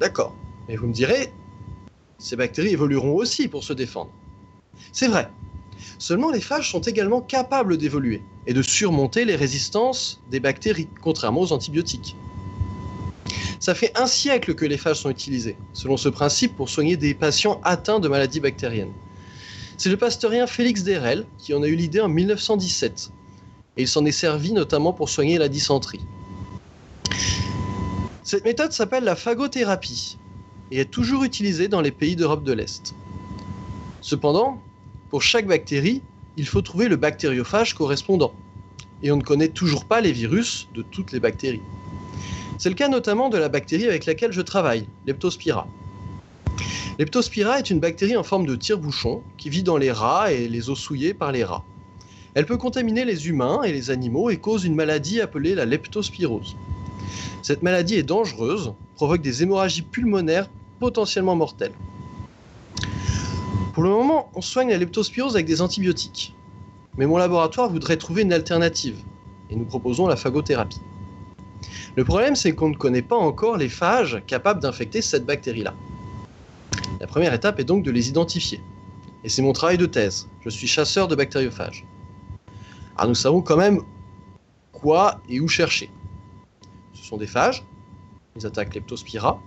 D'accord, 0.00 0.34
mais 0.70 0.76
vous 0.76 0.86
me 0.86 0.92
direz, 0.92 1.32
ces 2.18 2.36
bactéries 2.36 2.68
évolueront 2.68 3.16
aussi 3.16 3.48
pour 3.48 3.64
se 3.64 3.72
défendre. 3.72 4.12
C'est 4.92 5.08
vrai. 5.08 5.28
Seulement 5.98 6.30
les 6.30 6.40
phages 6.40 6.70
sont 6.70 6.80
également 6.82 7.20
capables 7.20 7.76
d'évoluer 7.76 8.22
et 8.46 8.54
de 8.54 8.62
surmonter 8.62 9.24
les 9.24 9.34
résistances 9.34 10.20
des 10.30 10.38
bactéries, 10.38 10.86
contrairement 11.02 11.40
aux 11.40 11.50
antibiotiques. 11.50 12.14
Ça 13.58 13.74
fait 13.74 13.90
un 13.98 14.06
siècle 14.06 14.54
que 14.54 14.64
les 14.64 14.78
phages 14.78 15.00
sont 15.00 15.10
utilisés, 15.10 15.56
selon 15.72 15.96
ce 15.96 16.08
principe, 16.08 16.54
pour 16.54 16.68
soigner 16.68 16.96
des 16.96 17.14
patients 17.14 17.60
atteints 17.64 17.98
de 17.98 18.06
maladies 18.06 18.38
bactériennes. 18.38 18.92
C'est 19.76 19.90
le 19.90 19.96
pasteurien 19.96 20.46
Félix 20.46 20.84
Derel 20.84 21.26
qui 21.38 21.52
en 21.52 21.64
a 21.64 21.66
eu 21.66 21.74
l'idée 21.74 22.00
en 22.00 22.08
1917. 22.08 23.10
et 23.76 23.82
il 23.82 23.88
s'en 23.88 24.04
est 24.04 24.12
servi 24.12 24.52
notamment 24.52 24.92
pour 24.92 25.08
soigner 25.08 25.36
la 25.36 25.48
dysenterie. 25.48 26.06
Cette 28.22 28.44
méthode 28.44 28.70
s'appelle 28.70 29.02
la 29.02 29.16
phagothérapie 29.16 30.19
et 30.70 30.80
est 30.80 30.90
toujours 30.90 31.24
utilisée 31.24 31.68
dans 31.68 31.80
les 31.80 31.90
pays 31.90 32.16
d'Europe 32.16 32.44
de 32.44 32.52
l'Est. 32.52 32.94
Cependant, 34.00 34.62
pour 35.10 35.22
chaque 35.22 35.46
bactérie, 35.46 36.02
il 36.36 36.46
faut 36.46 36.62
trouver 36.62 36.88
le 36.88 36.96
bactériophage 36.96 37.74
correspondant. 37.74 38.32
Et 39.02 39.10
on 39.10 39.16
ne 39.16 39.22
connaît 39.22 39.48
toujours 39.48 39.84
pas 39.84 40.00
les 40.00 40.12
virus 40.12 40.68
de 40.74 40.82
toutes 40.82 41.12
les 41.12 41.20
bactéries. 41.20 41.62
C'est 42.58 42.68
le 42.68 42.74
cas 42.74 42.88
notamment 42.88 43.28
de 43.28 43.38
la 43.38 43.48
bactérie 43.48 43.86
avec 43.86 44.06
laquelle 44.06 44.32
je 44.32 44.42
travaille, 44.42 44.86
Leptospira. 45.06 45.66
Leptospira 46.98 47.58
est 47.58 47.70
une 47.70 47.80
bactérie 47.80 48.16
en 48.16 48.22
forme 48.22 48.46
de 48.46 48.54
tire-bouchon 48.54 49.22
qui 49.38 49.48
vit 49.48 49.62
dans 49.62 49.78
les 49.78 49.90
rats 49.90 50.32
et 50.32 50.48
les 50.48 50.68
os 50.68 50.78
souillés 50.78 51.14
par 51.14 51.32
les 51.32 51.44
rats. 51.44 51.64
Elle 52.34 52.46
peut 52.46 52.58
contaminer 52.58 53.04
les 53.04 53.28
humains 53.28 53.62
et 53.62 53.72
les 53.72 53.90
animaux 53.90 54.30
et 54.30 54.36
cause 54.36 54.64
une 54.64 54.74
maladie 54.74 55.20
appelée 55.20 55.54
la 55.54 55.64
leptospirose. 55.64 56.56
Cette 57.42 57.62
maladie 57.62 57.94
est 57.94 58.02
dangereuse, 58.02 58.74
provoque 58.94 59.22
des 59.22 59.42
hémorragies 59.42 59.82
pulmonaires 59.82 60.48
potentiellement 60.80 61.36
mortelles. 61.36 61.74
Pour 63.74 63.84
le 63.84 63.90
moment, 63.90 64.30
on 64.34 64.40
soigne 64.40 64.70
la 64.70 64.78
leptospirose 64.78 65.36
avec 65.36 65.46
des 65.46 65.62
antibiotiques. 65.62 66.34
Mais 66.98 67.06
mon 67.06 67.18
laboratoire 67.18 67.70
voudrait 67.70 67.98
trouver 67.98 68.22
une 68.22 68.32
alternative, 68.32 68.96
et 69.48 69.56
nous 69.56 69.64
proposons 69.64 70.08
la 70.08 70.16
phagothérapie. 70.16 70.80
Le 71.96 72.04
problème, 72.04 72.34
c'est 72.34 72.54
qu'on 72.54 72.70
ne 72.70 72.76
connaît 72.76 73.02
pas 73.02 73.16
encore 73.16 73.56
les 73.56 73.68
phages 73.68 74.22
capables 74.26 74.60
d'infecter 74.60 75.02
cette 75.02 75.24
bactérie-là. 75.24 75.74
La 76.98 77.06
première 77.06 77.34
étape 77.34 77.60
est 77.60 77.64
donc 77.64 77.84
de 77.84 77.90
les 77.90 78.08
identifier. 78.08 78.60
Et 79.22 79.28
c'est 79.28 79.42
mon 79.42 79.52
travail 79.52 79.78
de 79.78 79.86
thèse. 79.86 80.28
Je 80.40 80.48
suis 80.48 80.66
chasseur 80.66 81.08
de 81.08 81.14
bactériophages. 81.14 81.84
Alors 82.96 83.08
nous 83.08 83.14
savons 83.14 83.42
quand 83.42 83.56
même 83.56 83.82
quoi 84.72 85.20
et 85.28 85.40
où 85.40 85.48
chercher. 85.48 85.90
Ce 86.94 87.04
sont 87.04 87.18
des 87.18 87.26
phages, 87.26 87.64
ils 88.36 88.46
attaquent 88.46 88.74
Leptospira, 88.74 89.40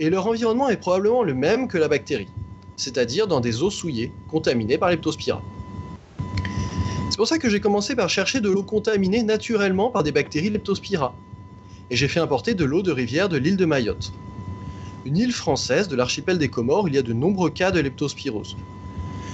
et 0.00 0.10
leur 0.10 0.26
environnement 0.26 0.68
est 0.68 0.76
probablement 0.76 1.22
le 1.22 1.34
même 1.34 1.68
que 1.68 1.78
la 1.78 1.88
bactérie, 1.88 2.28
c'est-à-dire 2.76 3.26
dans 3.26 3.40
des 3.40 3.62
eaux 3.62 3.70
souillées, 3.70 4.12
contaminées 4.28 4.78
par 4.78 4.90
Leptospira. 4.90 5.42
C'est 7.10 7.16
pour 7.16 7.28
ça 7.28 7.38
que 7.38 7.48
j'ai 7.48 7.60
commencé 7.60 7.94
par 7.94 8.08
chercher 8.08 8.40
de 8.40 8.50
l'eau 8.50 8.62
contaminée 8.62 9.22
naturellement 9.22 9.90
par 9.90 10.02
des 10.02 10.12
bactéries 10.12 10.50
Leptospira, 10.50 11.14
et 11.90 11.96
j'ai 11.96 12.08
fait 12.08 12.20
importer 12.20 12.54
de 12.54 12.64
l'eau 12.64 12.82
de 12.82 12.92
rivière 12.92 13.28
de 13.28 13.36
l'île 13.36 13.56
de 13.56 13.66
Mayotte. 13.66 14.12
Une 15.04 15.18
île 15.18 15.32
française 15.32 15.88
de 15.88 15.96
l'archipel 15.96 16.38
des 16.38 16.48
Comores 16.48 16.84
où 16.84 16.88
il 16.88 16.94
y 16.94 16.98
a 16.98 17.02
de 17.02 17.12
nombreux 17.12 17.50
cas 17.50 17.70
de 17.70 17.78
leptospirose. 17.78 18.56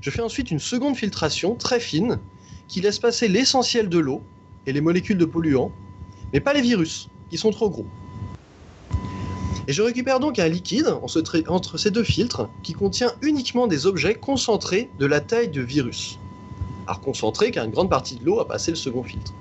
Je 0.00 0.10
fais 0.10 0.22
ensuite 0.22 0.50
une 0.50 0.58
seconde 0.58 0.96
filtration 0.96 1.54
très 1.54 1.80
fine 1.80 2.18
qui 2.74 2.80
laisse 2.80 2.98
passer 2.98 3.28
l'essentiel 3.28 3.88
de 3.88 3.98
l'eau 4.00 4.20
et 4.66 4.72
les 4.72 4.80
molécules 4.80 5.16
de 5.16 5.24
polluants, 5.24 5.70
mais 6.32 6.40
pas 6.40 6.52
les 6.52 6.60
virus, 6.60 7.08
qui 7.30 7.38
sont 7.38 7.52
trop 7.52 7.70
gros. 7.70 7.86
Et 9.68 9.72
je 9.72 9.80
récupère 9.80 10.18
donc 10.18 10.40
un 10.40 10.48
liquide 10.48 10.92
entre 11.46 11.78
ces 11.78 11.92
deux 11.92 12.02
filtres 12.02 12.48
qui 12.64 12.72
contient 12.72 13.12
uniquement 13.22 13.68
des 13.68 13.86
objets 13.86 14.16
concentrés 14.16 14.90
de 14.98 15.06
la 15.06 15.20
taille 15.20 15.50
de 15.50 15.60
virus. 15.60 16.18
Alors 16.88 17.00
concentré 17.00 17.52
car 17.52 17.64
une 17.64 17.70
grande 17.70 17.90
partie 17.90 18.16
de 18.16 18.24
l'eau 18.24 18.40
a 18.40 18.48
passé 18.48 18.72
le 18.72 18.76
second 18.76 19.04
filtre. 19.04 19.32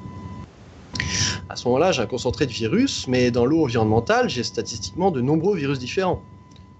À 1.49 1.55
ce 1.55 1.67
moment-là, 1.69 1.91
j'ai 1.91 2.03
un 2.03 2.05
concentré 2.05 2.45
de 2.45 2.51
virus, 2.51 3.07
mais 3.07 3.31
dans 3.31 3.47
l'eau 3.47 3.63
environnementale, 3.63 4.29
j'ai 4.29 4.43
statistiquement 4.43 5.09
de 5.09 5.21
nombreux 5.21 5.57
virus 5.57 5.79
différents. 5.79 6.21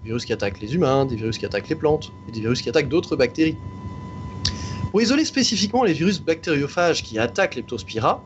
Virus 0.04 0.24
qui 0.24 0.32
attaquent 0.32 0.60
les 0.60 0.76
humains, 0.76 1.04
des 1.04 1.16
virus 1.16 1.36
qui 1.36 1.46
attaquent 1.46 1.68
les 1.68 1.74
plantes, 1.74 2.12
et 2.28 2.30
des 2.30 2.38
virus 2.38 2.62
qui 2.62 2.68
attaquent 2.68 2.88
d'autres 2.88 3.16
bactéries. 3.16 3.56
Pour 4.94 5.02
isoler 5.02 5.24
spécifiquement 5.24 5.82
les 5.82 5.92
virus 5.92 6.20
bactériophages 6.20 7.02
qui 7.02 7.18
attaquent 7.18 7.56
Leptospira, 7.56 8.22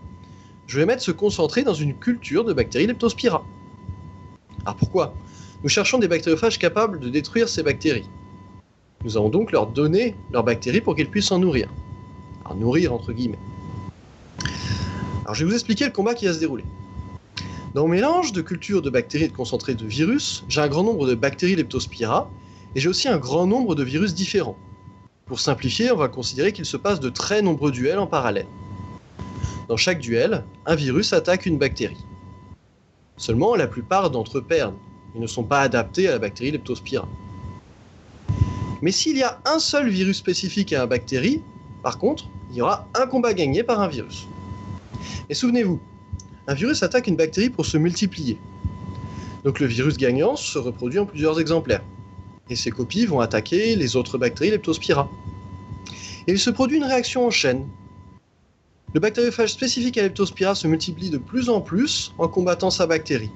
je 0.66 0.78
vais 0.78 0.84
mettre 0.84 1.02
ce 1.02 1.10
concentré 1.10 1.62
dans 1.62 1.72
une 1.72 1.94
culture 1.94 2.44
de 2.44 2.52
bactéries 2.52 2.86
Leptospira. 2.86 3.42
Alors 4.66 4.76
pourquoi? 4.76 5.14
Nous 5.62 5.70
cherchons 5.70 5.98
des 5.98 6.08
bactériophages 6.08 6.58
capables 6.58 7.00
de 7.00 7.08
détruire 7.08 7.48
ces 7.48 7.62
bactéries. 7.62 8.06
Nous 9.02 9.16
allons 9.16 9.30
donc 9.30 9.50
leur 9.50 9.66
donner 9.66 10.14
leurs 10.30 10.44
bactéries 10.44 10.82
pour 10.82 10.94
qu'elles 10.94 11.08
puissent 11.08 11.28
s'en 11.28 11.38
nourrir. 11.38 11.70
Alors 12.44 12.58
nourrir 12.58 12.92
entre 12.92 13.14
guillemets. 13.14 13.38
Alors 15.24 15.34
je 15.34 15.46
vais 15.46 15.50
vous 15.50 15.56
expliquer 15.56 15.86
le 15.86 15.92
combat 15.92 16.12
qui 16.12 16.26
va 16.26 16.34
se 16.34 16.38
dérouler. 16.38 16.64
Dans 17.74 17.84
mon 17.84 17.88
mélange 17.88 18.34
de 18.34 18.42
cultures 18.42 18.82
de 18.82 18.90
bactéries 18.90 19.24
et 19.24 19.28
de 19.28 19.32
concentrés 19.32 19.74
de 19.74 19.86
virus, 19.86 20.44
j'ai 20.50 20.60
un 20.60 20.68
grand 20.68 20.84
nombre 20.84 21.06
de 21.06 21.14
bactéries 21.14 21.56
Leptospira 21.56 22.30
et 22.74 22.80
j'ai 22.80 22.90
aussi 22.90 23.08
un 23.08 23.16
grand 23.16 23.46
nombre 23.46 23.74
de 23.74 23.84
virus 23.84 24.12
différents. 24.14 24.58
Pour 25.28 25.40
simplifier, 25.40 25.92
on 25.92 25.96
va 25.96 26.08
considérer 26.08 26.52
qu'il 26.52 26.64
se 26.64 26.78
passe 26.78 27.00
de 27.00 27.10
très 27.10 27.42
nombreux 27.42 27.70
duels 27.70 27.98
en 27.98 28.06
parallèle. 28.06 28.46
Dans 29.68 29.76
chaque 29.76 30.00
duel, 30.00 30.44
un 30.64 30.74
virus 30.74 31.12
attaque 31.12 31.44
une 31.44 31.58
bactérie. 31.58 32.02
Seulement, 33.18 33.54
la 33.54 33.66
plupart 33.66 34.10
d'entre 34.10 34.38
eux 34.38 34.42
perdent. 34.42 34.78
Ils 35.14 35.20
ne 35.20 35.26
sont 35.26 35.44
pas 35.44 35.60
adaptés 35.60 36.08
à 36.08 36.12
la 36.12 36.18
bactérie 36.18 36.52
Leptospira. 36.52 37.06
Mais 38.80 38.90
s'il 38.90 39.18
y 39.18 39.22
a 39.22 39.38
un 39.44 39.58
seul 39.58 39.90
virus 39.90 40.16
spécifique 40.16 40.72
à 40.72 40.82
une 40.82 40.88
bactérie, 40.88 41.42
par 41.82 41.98
contre, 41.98 42.24
il 42.50 42.56
y 42.56 42.62
aura 42.62 42.88
un 42.94 43.06
combat 43.06 43.34
gagné 43.34 43.62
par 43.62 43.80
un 43.80 43.88
virus. 43.88 44.26
Et 45.28 45.34
souvenez-vous, 45.34 45.78
un 46.46 46.54
virus 46.54 46.82
attaque 46.82 47.06
une 47.06 47.16
bactérie 47.16 47.50
pour 47.50 47.66
se 47.66 47.76
multiplier. 47.76 48.38
Donc 49.44 49.60
le 49.60 49.66
virus 49.66 49.98
gagnant 49.98 50.36
se 50.36 50.58
reproduit 50.58 50.98
en 50.98 51.06
plusieurs 51.06 51.38
exemplaires. 51.38 51.82
Et 52.51 52.57
ses 52.57 52.70
copies 52.70 53.07
vont 53.07 53.20
attaquer 53.20 53.76
les 53.76 53.96
autres 53.96 54.18
bactéries 54.18 54.51
Leptospira. 54.51 55.11
Et 56.26 56.32
il 56.32 56.38
se 56.38 56.51
produit 56.51 56.78
une 56.78 56.84
réaction 56.84 57.26
en 57.26 57.30
chaîne. 57.30 57.66
Le 58.94 59.01
bactériophage 59.01 59.53
spécifique 59.53 59.99
à 59.99 60.03
Leptospira 60.03 60.55
se 60.55 60.66
multiplie 60.66 61.11
de 61.11 61.18
plus 61.18 61.49
en 61.51 61.61
plus 61.61 62.14
en 62.18 62.28
combattant 62.28 62.70
sa 62.70 62.86
bactérie. 62.86 63.30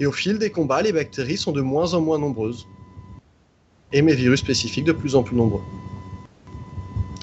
Et 0.00 0.06
au 0.06 0.12
fil 0.12 0.38
des 0.38 0.50
combats, 0.50 0.82
les 0.82 0.92
bactéries 0.92 1.36
sont 1.36 1.52
de 1.52 1.60
moins 1.60 1.94
en 1.94 2.00
moins 2.00 2.18
nombreuses. 2.18 2.66
Et 3.92 4.02
mes 4.02 4.14
virus 4.14 4.40
spécifiques 4.40 4.84
de 4.84 4.92
plus 4.92 5.14
en 5.14 5.22
plus 5.22 5.36
nombreux. 5.36 5.62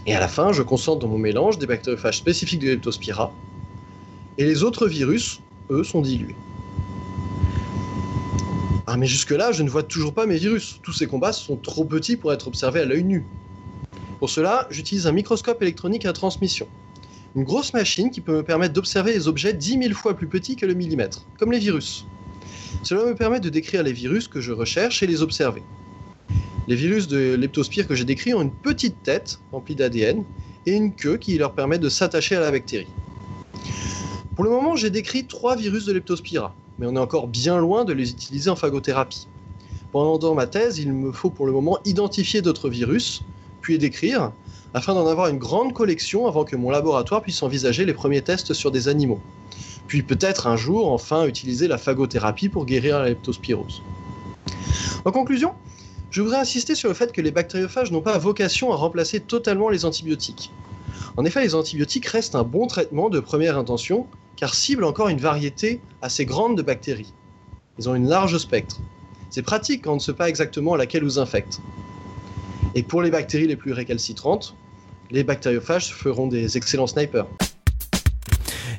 Et 0.07 0.13
à 0.13 0.19
la 0.19 0.27
fin, 0.27 0.53
je 0.53 0.61
concentre 0.61 0.99
dans 0.99 1.07
mon 1.07 1.17
mélange 1.17 1.57
des 1.57 1.65
bactériophages 1.65 2.17
spécifiques 2.17 2.59
de 2.59 2.69
Leptospira, 2.69 3.31
et 4.37 4.45
les 4.45 4.63
autres 4.63 4.87
virus, 4.87 5.41
eux, 5.69 5.83
sont 5.83 6.01
dilués. 6.01 6.35
Ah 8.87 8.97
mais 8.97 9.07
jusque-là, 9.07 9.51
je 9.51 9.63
ne 9.63 9.69
vois 9.69 9.81
toujours 9.81 10.13
pas 10.13 10.27
mes 10.27 10.37
virus. 10.37 10.79
Tous 10.83 10.93
ces 10.93 11.07
combats 11.07 11.33
sont 11.33 11.57
trop 11.57 11.85
petits 11.85 12.17
pour 12.17 12.31
être 12.31 12.47
observés 12.47 12.81
à 12.81 12.85
l'œil 12.85 13.03
nu. 13.03 13.25
Pour 14.19 14.29
cela, 14.29 14.67
j'utilise 14.69 15.07
un 15.07 15.11
microscope 15.11 15.59
électronique 15.63 16.05
à 16.05 16.13
transmission. 16.13 16.67
Une 17.35 17.43
grosse 17.43 17.73
machine 17.73 18.11
qui 18.11 18.21
peut 18.21 18.35
me 18.35 18.43
permettre 18.43 18.73
d'observer 18.73 19.11
les 19.11 19.27
objets 19.27 19.53
10 19.53 19.79
000 19.81 19.93
fois 19.95 20.15
plus 20.15 20.27
petits 20.27 20.55
que 20.55 20.67
le 20.67 20.75
millimètre, 20.75 21.25
comme 21.39 21.51
les 21.51 21.57
virus. 21.57 22.05
Cela 22.83 23.05
me 23.05 23.15
permet 23.15 23.39
de 23.39 23.49
décrire 23.49 23.81
les 23.81 23.91
virus 23.91 24.27
que 24.27 24.39
je 24.39 24.51
recherche 24.51 25.01
et 25.01 25.07
les 25.07 25.23
observer. 25.23 25.63
Les 26.67 26.75
virus 26.75 27.07
de 27.07 27.35
leptospire 27.35 27.87
que 27.87 27.95
j'ai 27.95 28.05
décrits 28.05 28.35
ont 28.35 28.41
une 28.43 28.53
petite 28.53 29.01
tête 29.01 29.39
remplie 29.51 29.75
d'ADN 29.75 30.23
et 30.67 30.73
une 30.73 30.93
queue 30.93 31.17
qui 31.17 31.37
leur 31.39 31.53
permet 31.53 31.79
de 31.79 31.89
s'attacher 31.89 32.35
à 32.35 32.39
la 32.39 32.51
bactérie. 32.51 32.87
Pour 34.35 34.43
le 34.43 34.51
moment, 34.51 34.75
j'ai 34.75 34.91
décrit 34.91 35.25
trois 35.25 35.55
virus 35.55 35.85
de 35.85 35.93
leptospira, 35.93 36.55
mais 36.79 36.87
on 36.87 36.95
est 36.95 36.99
encore 36.99 37.27
bien 37.27 37.57
loin 37.57 37.85
de 37.85 37.93
les 37.93 38.11
utiliser 38.11 38.49
en 38.49 38.55
phagothérapie. 38.55 39.27
Pendant 39.91 40.33
ma 40.33 40.47
thèse, 40.47 40.79
il 40.79 40.91
me 40.91 41.11
faut 41.11 41.29
pour 41.29 41.45
le 41.45 41.53
moment 41.53 41.79
identifier 41.85 42.41
d'autres 42.41 42.69
virus, 42.69 43.23
puis 43.61 43.73
les 43.73 43.79
décrire, 43.79 44.31
afin 44.73 44.93
d'en 44.93 45.07
avoir 45.07 45.29
une 45.29 45.37
grande 45.37 45.73
collection 45.73 46.27
avant 46.27 46.43
que 46.43 46.57
mon 46.57 46.69
laboratoire 46.69 47.21
puisse 47.21 47.41
envisager 47.43 47.85
les 47.85 47.93
premiers 47.93 48.21
tests 48.21 48.53
sur 48.53 48.71
des 48.71 48.89
animaux. 48.89 49.21
Puis 49.87 50.03
peut-être 50.03 50.47
un 50.47 50.57
jour, 50.57 50.91
enfin, 50.91 51.25
utiliser 51.25 51.67
la 51.67 51.77
phagothérapie 51.77 52.49
pour 52.49 52.65
guérir 52.65 52.99
la 52.99 53.05
leptospirose. 53.05 53.81
En 55.05 55.11
conclusion, 55.11 55.53
je 56.11 56.21
voudrais 56.21 56.39
insister 56.39 56.75
sur 56.75 56.89
le 56.89 56.95
fait 56.95 57.11
que 57.11 57.21
les 57.21 57.31
bactériophages 57.31 57.91
n'ont 57.91 58.01
pas 58.01 58.17
vocation 58.17 58.73
à 58.73 58.75
remplacer 58.75 59.19
totalement 59.19 59.69
les 59.69 59.85
antibiotiques. 59.85 60.51
En 61.17 61.23
effet, 61.23 61.41
les 61.41 61.55
antibiotiques 61.55 62.07
restent 62.07 62.35
un 62.35 62.43
bon 62.43 62.67
traitement 62.67 63.09
de 63.09 63.19
première 63.19 63.57
intention, 63.57 64.07
car 64.35 64.53
ciblent 64.53 64.83
encore 64.83 65.09
une 65.09 65.19
variété 65.19 65.81
assez 66.01 66.25
grande 66.25 66.57
de 66.57 66.61
bactéries. 66.61 67.13
Ils 67.79 67.89
ont 67.89 67.95
une 67.95 68.07
large 68.07 68.37
spectre. 68.37 68.79
C'est 69.29 69.41
pratique 69.41 69.83
quand 69.83 69.93
on 69.93 69.95
ne 69.95 69.99
sait 69.99 70.13
pas 70.13 70.29
exactement 70.29 70.75
laquelle 70.75 71.03
vous 71.03 71.19
infecte. 71.19 71.59
Et 72.73 72.83
pour 72.83 73.01
les 73.01 73.11
bactéries 73.11 73.47
les 73.47 73.55
plus 73.55 73.73
récalcitrantes, 73.73 74.55
les 75.11 75.23
bactériophages 75.23 75.93
feront 75.93 76.27
des 76.27 76.57
excellents 76.57 76.87
snipers. 76.87 77.27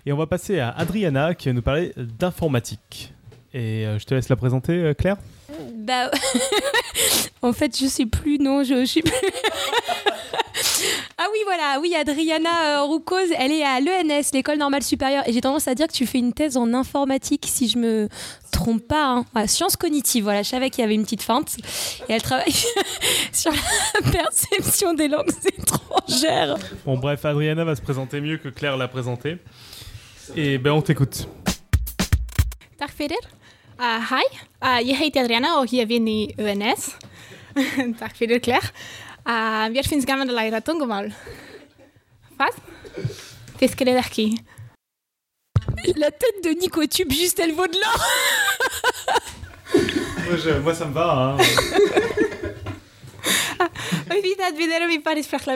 Et 0.05 0.13
on 0.13 0.17
va 0.17 0.27
passer 0.27 0.61
à 0.61 0.71
Adriana 0.71 1.35
qui 1.35 1.49
va 1.49 1.55
nous 1.55 1.63
parler 1.63 1.93
d'informatique. 1.97 3.13
Et 3.53 3.87
euh, 3.87 3.99
je 3.99 4.05
te 4.05 4.15
laisse 4.15 4.29
la 4.29 4.37
présenter, 4.37 4.73
euh, 4.73 4.95
Claire. 4.95 5.17
Bah, 5.75 6.11
en 7.43 7.53
fait, 7.53 7.77
je 7.79 7.87
sais 7.87 8.07
plus, 8.07 8.39
non, 8.39 8.63
je, 8.63 8.81
je 8.81 8.85
suis 8.85 9.03
plus. 9.03 9.13
ah 11.19 11.27
oui, 11.33 11.39
voilà, 11.45 11.79
oui, 11.81 11.95
Adriana 11.95 12.81
euh, 12.81 12.83
Roucose, 12.83 13.31
elle 13.39 13.53
est 13.53 13.65
à 13.65 13.81
l'ENS, 13.81 14.31
l'école 14.35 14.59
normale 14.59 14.83
supérieure, 14.83 15.27
et 15.27 15.33
j'ai 15.33 15.41
tendance 15.41 15.67
à 15.67 15.75
dire 15.75 15.87
que 15.87 15.93
tu 15.93 16.07
fais 16.07 16.19
une 16.19 16.33
thèse 16.33 16.57
en 16.57 16.75
informatique, 16.75 17.47
si 17.49 17.69
je 17.69 17.79
me 17.79 18.09
trompe 18.53 18.87
pas, 18.87 19.07
hein. 19.07 19.25
Voilà, 19.33 19.49
sciences 19.49 19.77
cognitives. 19.77 20.25
Voilà, 20.25 20.43
je 20.43 20.49
savais 20.49 20.69
qu'il 20.69 20.83
y 20.83 20.85
avait 20.85 20.95
une 20.95 21.05
petite 21.05 21.23
feinte, 21.23 21.57
et 22.09 22.13
elle 22.13 22.23
travaille 22.23 22.53
sur 23.33 23.51
la 23.51 24.11
perception 24.11 24.93
des 24.93 25.09
langues 25.09 25.33
étrangères. 25.45 26.57
Bon, 26.85 26.99
bref, 26.99 27.25
Adriana 27.25 27.65
va 27.65 27.77
se 27.77 27.83
présenter 27.83 28.21
mieux 28.21 28.37
que 28.37 28.49
Claire 28.49 28.77
l'a 28.77 28.89
présenté. 28.89 29.39
Et 30.35 30.59
ben, 30.59 30.73
on 30.73 30.83
t'écoute. 30.83 31.29
Peter. 32.97 33.15
Uh, 33.79 34.01
hi, 34.01 34.25
uh, 34.63 34.81
je 34.87 34.95
heet 34.95 35.17
Adriana 35.17 35.59
och 35.61 35.73
jag 35.73 35.87
vinner 35.87 36.13
i 36.13 36.35
UNS. 36.39 36.97
Tack 37.99 38.19
Peter 38.19 38.39
Claire. 38.39 38.73
Uh, 39.27 39.69
jag 39.77 39.85
finns 39.87 40.05
gammal 40.07 40.29
lärare 40.29 40.61
tungomål. 40.61 41.13
Fast? 42.39 42.59
Fiskare 43.59 43.95
daqui. 43.95 44.39
La 45.97 46.11
tête 46.11 46.43
de 46.45 46.51
Nico 46.61 46.87
Tube, 46.87 47.13
juste 47.13 47.39
elle 47.41 47.53
vaut 47.53 47.67
de 47.67 47.77
l'or. 47.79 48.01
Moi, 50.29 50.37
je- 50.37 50.59
moi, 50.61 50.75
ça 50.75 50.85
me 50.87 50.93
va. 50.93 51.13
hein. 51.13 51.37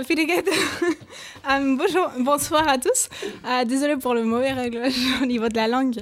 Piriguet. 0.06 0.44
Um, 1.48 1.76
bonjour, 1.76 2.10
bonsoir 2.18 2.68
à 2.68 2.78
tous. 2.78 3.08
Euh, 3.46 3.64
désolée 3.64 3.96
pour 3.96 4.14
le 4.14 4.24
mauvais 4.24 4.52
réglage 4.52 4.94
au 5.22 5.26
niveau 5.26 5.48
de 5.48 5.56
la 5.56 5.66
langue. 5.68 5.98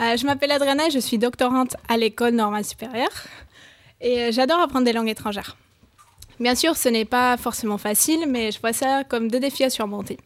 Euh, 0.00 0.16
je 0.16 0.24
m'appelle 0.26 0.50
Adriana, 0.52 0.88
je 0.88 0.98
suis 0.98 1.18
doctorante 1.18 1.76
à 1.88 1.96
l'école 1.96 2.32
normale 2.34 2.64
supérieure 2.64 3.12
et 4.00 4.20
euh, 4.24 4.32
j'adore 4.32 4.60
apprendre 4.60 4.84
des 4.86 4.92
langues 4.92 5.08
étrangères. 5.10 5.56
Bien 6.40 6.54
sûr, 6.54 6.74
ce 6.74 6.88
n'est 6.88 7.04
pas 7.04 7.36
forcément 7.36 7.76
facile, 7.76 8.24
mais 8.26 8.50
je 8.50 8.58
vois 8.60 8.72
ça 8.72 9.04
comme 9.04 9.30
deux 9.30 9.40
défis 9.40 9.64
à 9.64 9.70
surmonter. 9.70 10.16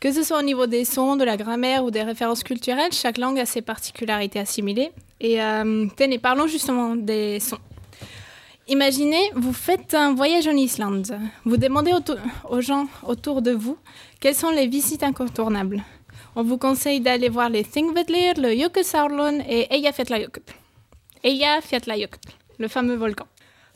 Que 0.00 0.12
ce 0.12 0.24
soit 0.24 0.40
au 0.40 0.42
niveau 0.42 0.66
des 0.66 0.84
sons, 0.84 1.14
de 1.14 1.22
la 1.22 1.36
grammaire 1.36 1.84
ou 1.84 1.92
des 1.92 2.02
références 2.02 2.42
culturelles, 2.42 2.92
chaque 2.92 3.16
langue 3.16 3.38
a 3.38 3.46
ses 3.46 3.62
particularités 3.62 4.40
assimilées. 4.40 4.90
Et 5.20 5.40
euh, 5.40 5.86
tenez, 5.96 6.18
parlons 6.18 6.48
justement 6.48 6.96
des 6.96 7.38
sons. 7.38 7.60
Imaginez, 8.66 9.30
vous 9.36 9.52
faites 9.52 9.94
un 9.94 10.14
voyage 10.14 10.48
en 10.48 10.56
Islande. 10.56 11.16
Vous 11.44 11.56
demandez 11.56 11.92
aux 12.50 12.60
gens 12.60 12.88
autour 13.04 13.40
de 13.40 13.52
vous 13.52 13.78
quelles 14.18 14.34
sont 14.34 14.50
les 14.50 14.66
visites 14.66 15.04
incontournables. 15.04 15.84
On 16.34 16.42
vous 16.42 16.58
conseille 16.58 17.00
d'aller 17.00 17.28
voir 17.28 17.50
les 17.50 17.62
Thingvellir, 17.62 18.34
le 18.36 18.52
Jökulsárlón 18.52 19.40
et 19.48 19.72
Eyjafjallajökull. 19.72 20.42
Eyjafjallajökull, 21.22 22.32
le 22.58 22.66
fameux 22.66 22.96
volcan. 22.96 23.26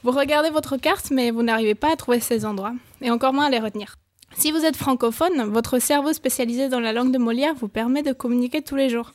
Vous 0.02 0.12
regardez 0.12 0.50
votre 0.50 0.76
carte, 0.76 1.10
mais 1.10 1.30
vous 1.30 1.42
n'arrivez 1.42 1.74
pas 1.74 1.92
à 1.92 1.96
trouver 1.96 2.20
ces 2.20 2.44
endroits, 2.46 2.72
et 3.02 3.10
encore 3.10 3.32
moins 3.34 3.46
à 3.46 3.50
les 3.50 3.58
retenir. 3.58 3.96
Si 4.36 4.52
vous 4.52 4.64
êtes 4.64 4.76
francophone, 4.76 5.42
votre 5.50 5.78
cerveau 5.78 6.12
spécialisé 6.12 6.68
dans 6.68 6.80
la 6.80 6.92
langue 6.92 7.12
de 7.12 7.18
Molière 7.18 7.54
vous 7.54 7.68
permet 7.68 8.02
de 8.02 8.12
communiquer 8.12 8.62
tous 8.62 8.76
les 8.76 8.88
jours. 8.88 9.12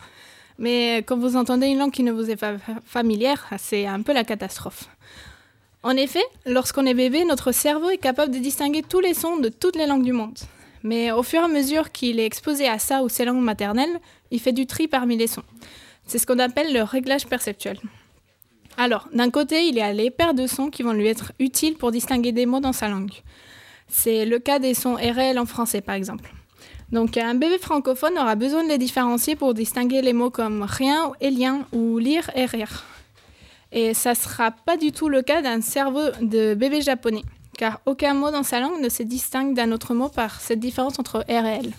Mais 0.59 0.97
quand 0.99 1.17
vous 1.17 1.36
entendez 1.38 1.67
une 1.67 1.79
langue 1.79 1.91
qui 1.91 2.03
ne 2.03 2.11
vous 2.11 2.29
est 2.29 2.36
pas 2.36 2.57
fa- 2.57 2.73
familière, 2.86 3.47
c'est 3.57 3.88
un 3.88 4.01
peu 4.01 4.13
la 4.13 4.23
catastrophe. 4.23 4.86
En 5.83 5.91
effet, 5.91 6.23
lorsqu'on 6.45 6.86
est 6.86 6.93
bébé, 6.93 7.25
notre 7.25 7.51
cerveau 7.51 7.89
est 7.89 7.97
capable 7.97 8.33
de 8.33 8.39
distinguer 8.39 8.81
tous 8.81 8.99
les 8.99 9.13
sons 9.13 9.38
de 9.38 9.49
toutes 9.49 9.75
les 9.75 9.86
langues 9.88 10.03
du 10.03 10.13
monde. 10.13 10.38
Mais 10.83 11.11
au 11.11 11.23
fur 11.23 11.41
et 11.41 11.45
à 11.45 11.47
mesure 11.47 11.91
qu'il 11.91 12.19
est 12.19 12.25
exposé 12.25 12.67
à 12.67 12.77
ça 12.79 13.01
ou 13.03 13.09
ses 13.09 13.25
langues 13.25 13.43
maternelles, 13.43 13.99
il 14.31 14.39
fait 14.39 14.51
du 14.51 14.65
tri 14.67 14.88
parmi 14.88 15.17
les 15.17 15.27
sons. 15.27 15.43
C'est 16.05 16.19
ce 16.19 16.25
qu'on 16.27 16.39
appelle 16.39 16.73
le 16.73 16.83
réglage 16.83 17.25
perceptuel. 17.27 17.79
Alors, 18.78 19.07
d'un 19.13 19.30
côté, 19.30 19.67
il 19.67 19.76
y 19.76 19.82
a 19.82 19.93
les 19.93 20.11
paires 20.11 20.34
de 20.34 20.47
sons 20.47 20.69
qui 20.69 20.84
vont 20.84 20.91
lui 20.91 21.07
être 21.07 21.32
utiles 21.39 21.76
pour 21.76 21.91
distinguer 21.91 22.32
des 22.32 22.45
mots 22.45 22.59
dans 22.59 22.73
sa 22.73 22.89
langue. 22.89 23.13
C'est 23.88 24.26
le 24.26 24.39
cas 24.39 24.59
des 24.59 24.73
sons 24.73 24.95
RL 24.95 25.39
en 25.39 25.45
français, 25.45 25.82
par 25.82 25.95
exemple. 25.95 26.30
Donc, 26.91 27.17
un 27.17 27.36
bébé 27.36 27.57
francophone 27.57 28.17
aura 28.17 28.36
besoin 28.36 28.63
de 28.63 28.69
les 28.69 28.78
différencier 28.78 29.36
pour 29.36 29.53
distinguer 29.53 30.01
les 30.01 30.13
mots 30.13 30.30
comme 30.30 30.63
rien 30.63 31.11
et 31.21 31.32
lien 31.32 31.65
ou 31.71 31.97
lire 31.97 32.30
et 32.36 32.45
rire. 32.45 32.84
Et 33.71 33.93
ça 33.93 34.11
ne 34.11 34.15
sera 34.15 34.51
pas 34.51 34.78
du 34.78 34.91
tout 34.91 35.09
le 35.09 35.21
cas 35.21 35.41
d'un 35.41 35.61
cerveau 35.61 36.03
de 36.21 36.53
bébé 36.53 36.82
japonais, 36.82 37.23
car 37.57 37.82
aucun 37.86 38.13
mot 38.13 38.30
dans 38.30 38.43
sa 38.43 38.59
langue 38.59 38.82
ne 38.82 38.89
se 38.89 39.03
distingue 39.03 39.55
d'un 39.55 39.71
autre 39.71 39.93
mot 39.93 40.09
par 40.09 40.39
cette 40.41 40.59
différence 40.59 40.99
entre 40.99 41.19
R 41.30 41.45
et 41.45 41.59
L. 41.59 41.71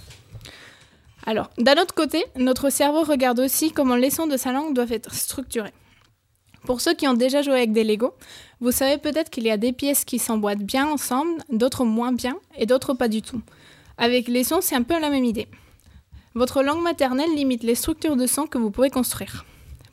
Alors, 1.26 1.50
d'un 1.58 1.74
autre 1.74 1.94
côté, 1.94 2.24
notre 2.36 2.70
cerveau 2.70 3.02
regarde 3.02 3.40
aussi 3.40 3.72
comment 3.72 3.96
les 3.96 4.10
sons 4.10 4.26
de 4.26 4.36
sa 4.36 4.52
langue 4.52 4.74
doivent 4.74 4.92
être 4.92 5.14
structurés. 5.14 5.72
Pour 6.66 6.80
ceux 6.80 6.94
qui 6.94 7.06
ont 7.06 7.14
déjà 7.14 7.42
joué 7.42 7.54
avec 7.54 7.72
des 7.72 7.84
Lego, 7.84 8.12
vous 8.60 8.72
savez 8.72 8.98
peut-être 8.98 9.30
qu'il 9.30 9.44
y 9.44 9.52
a 9.52 9.56
des 9.56 9.72
pièces 9.72 10.04
qui 10.04 10.18
s'emboîtent 10.18 10.64
bien 10.64 10.88
ensemble, 10.88 11.40
d'autres 11.48 11.84
moins 11.84 12.12
bien 12.12 12.36
et 12.58 12.66
d'autres 12.66 12.92
pas 12.92 13.06
du 13.06 13.22
tout. 13.22 13.40
Avec 13.98 14.26
les 14.26 14.42
sons, 14.42 14.60
c'est 14.60 14.74
un 14.74 14.82
peu 14.82 14.98
la 14.98 15.08
même 15.08 15.24
idée. 15.24 15.46
Votre 16.34 16.64
langue 16.64 16.82
maternelle 16.82 17.32
limite 17.36 17.62
les 17.62 17.76
structures 17.76 18.16
de 18.16 18.26
sons 18.26 18.48
que 18.48 18.58
vous 18.58 18.72
pouvez 18.72 18.90
construire. 18.90 19.44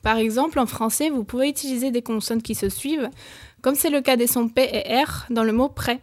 Par 0.02 0.18
exemple, 0.18 0.58
en 0.58 0.66
français, 0.66 1.12
vous 1.12 1.24
pouvez 1.24 1.48
utiliser 1.48 1.92
des 1.92 2.02
consonnes 2.02 2.42
qui 2.42 2.56
se 2.56 2.70
suivent, 2.70 3.10
comme 3.62 3.76
c'est 3.76 3.92
le 3.92 4.02
cas 4.02 4.18
des 4.18 4.28
sons 4.28 4.50
P 4.50 4.68
et 4.74 5.04
R 5.04 5.28
dans 5.30 5.44
le 5.44 5.54
mot 5.54 5.70
prêt. 5.70 6.02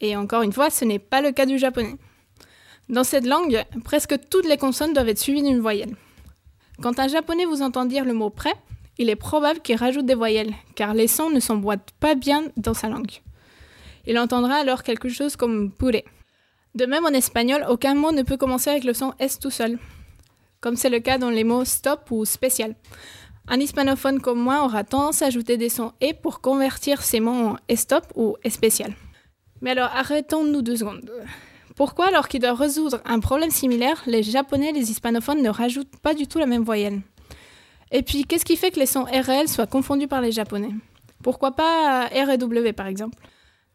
Et 0.00 0.16
encore 0.16 0.42
une 0.42 0.52
fois, 0.52 0.70
ce 0.70 0.84
n'est 0.84 0.98
pas 0.98 1.20
le 1.22 1.30
cas 1.30 1.46
du 1.46 1.58
japonais. 1.58 1.94
Dans 2.88 3.04
cette 3.04 3.24
langue, 3.24 3.64
presque 3.84 4.16
toutes 4.30 4.48
les 4.48 4.56
consonnes 4.56 4.94
doivent 4.94 5.08
être 5.08 5.18
suivies 5.20 5.44
d'une 5.44 5.60
voyelle. 5.60 5.94
Quand 6.82 6.98
un 6.98 7.06
japonais 7.06 7.44
vous 7.44 7.62
entend 7.62 7.84
dire 7.84 8.04
le 8.04 8.14
mot 8.14 8.30
prêt, 8.30 8.54
il 9.00 9.08
est 9.08 9.16
probable 9.16 9.60
qu'il 9.60 9.76
rajoute 9.76 10.04
des 10.04 10.14
voyelles, 10.14 10.52
car 10.74 10.92
les 10.92 11.08
sons 11.08 11.30
ne 11.30 11.40
s'emboîtent 11.40 11.92
pas 12.00 12.14
bien 12.14 12.44
dans 12.58 12.74
sa 12.74 12.90
langue. 12.90 13.22
Il 14.06 14.18
entendra 14.18 14.56
alors 14.56 14.82
quelque 14.82 15.08
chose 15.08 15.36
comme 15.36 15.72
puré. 15.72 16.04
De 16.74 16.84
même, 16.84 17.06
en 17.06 17.08
espagnol, 17.08 17.64
aucun 17.70 17.94
mot 17.94 18.12
ne 18.12 18.22
peut 18.22 18.36
commencer 18.36 18.68
avec 18.68 18.84
le 18.84 18.92
son 18.92 19.14
S 19.18 19.38
tout 19.38 19.50
seul, 19.50 19.78
comme 20.60 20.76
c'est 20.76 20.90
le 20.90 21.00
cas 21.00 21.16
dans 21.16 21.30
les 21.30 21.44
mots 21.44 21.64
stop 21.64 22.10
ou 22.10 22.26
spécial. 22.26 22.76
Un 23.48 23.58
hispanophone 23.58 24.20
comme 24.20 24.38
moi 24.38 24.66
aura 24.66 24.84
tendance 24.84 25.22
à 25.22 25.26
ajouter 25.26 25.56
des 25.56 25.70
sons 25.70 25.92
et 26.02 26.12
pour 26.12 26.42
convertir 26.42 27.00
ces 27.00 27.20
mots 27.20 27.56
en 27.56 27.56
stop 27.74 28.04
ou 28.16 28.36
spécial. 28.50 28.94
Mais 29.62 29.70
alors 29.70 29.90
arrêtons-nous 29.94 30.60
deux 30.60 30.76
secondes. 30.76 31.10
Pourquoi, 31.74 32.08
alors 32.08 32.28
qu'ils 32.28 32.40
doivent 32.40 32.60
résoudre 32.60 33.00
un 33.06 33.20
problème 33.20 33.50
similaire, 33.50 34.02
les 34.06 34.22
japonais 34.22 34.68
et 34.68 34.72
les 34.72 34.90
hispanophones 34.90 35.42
ne 35.42 35.48
rajoutent 35.48 35.96
pas 36.02 36.12
du 36.12 36.26
tout 36.26 36.38
la 36.38 36.44
même 36.44 36.64
voyelle? 36.64 37.00
Et 37.92 38.02
puis, 38.02 38.24
qu'est-ce 38.24 38.44
qui 38.44 38.56
fait 38.56 38.70
que 38.70 38.78
les 38.78 38.86
sons 38.86 39.04
RL 39.04 39.48
soient 39.48 39.66
confondus 39.66 40.08
par 40.08 40.20
les 40.20 40.32
japonais? 40.32 40.70
Pourquoi 41.22 41.52
pas 41.52 42.06
R 42.06 42.30
et 42.30 42.38
W 42.38 42.72
par 42.72 42.86
exemple? 42.86 43.18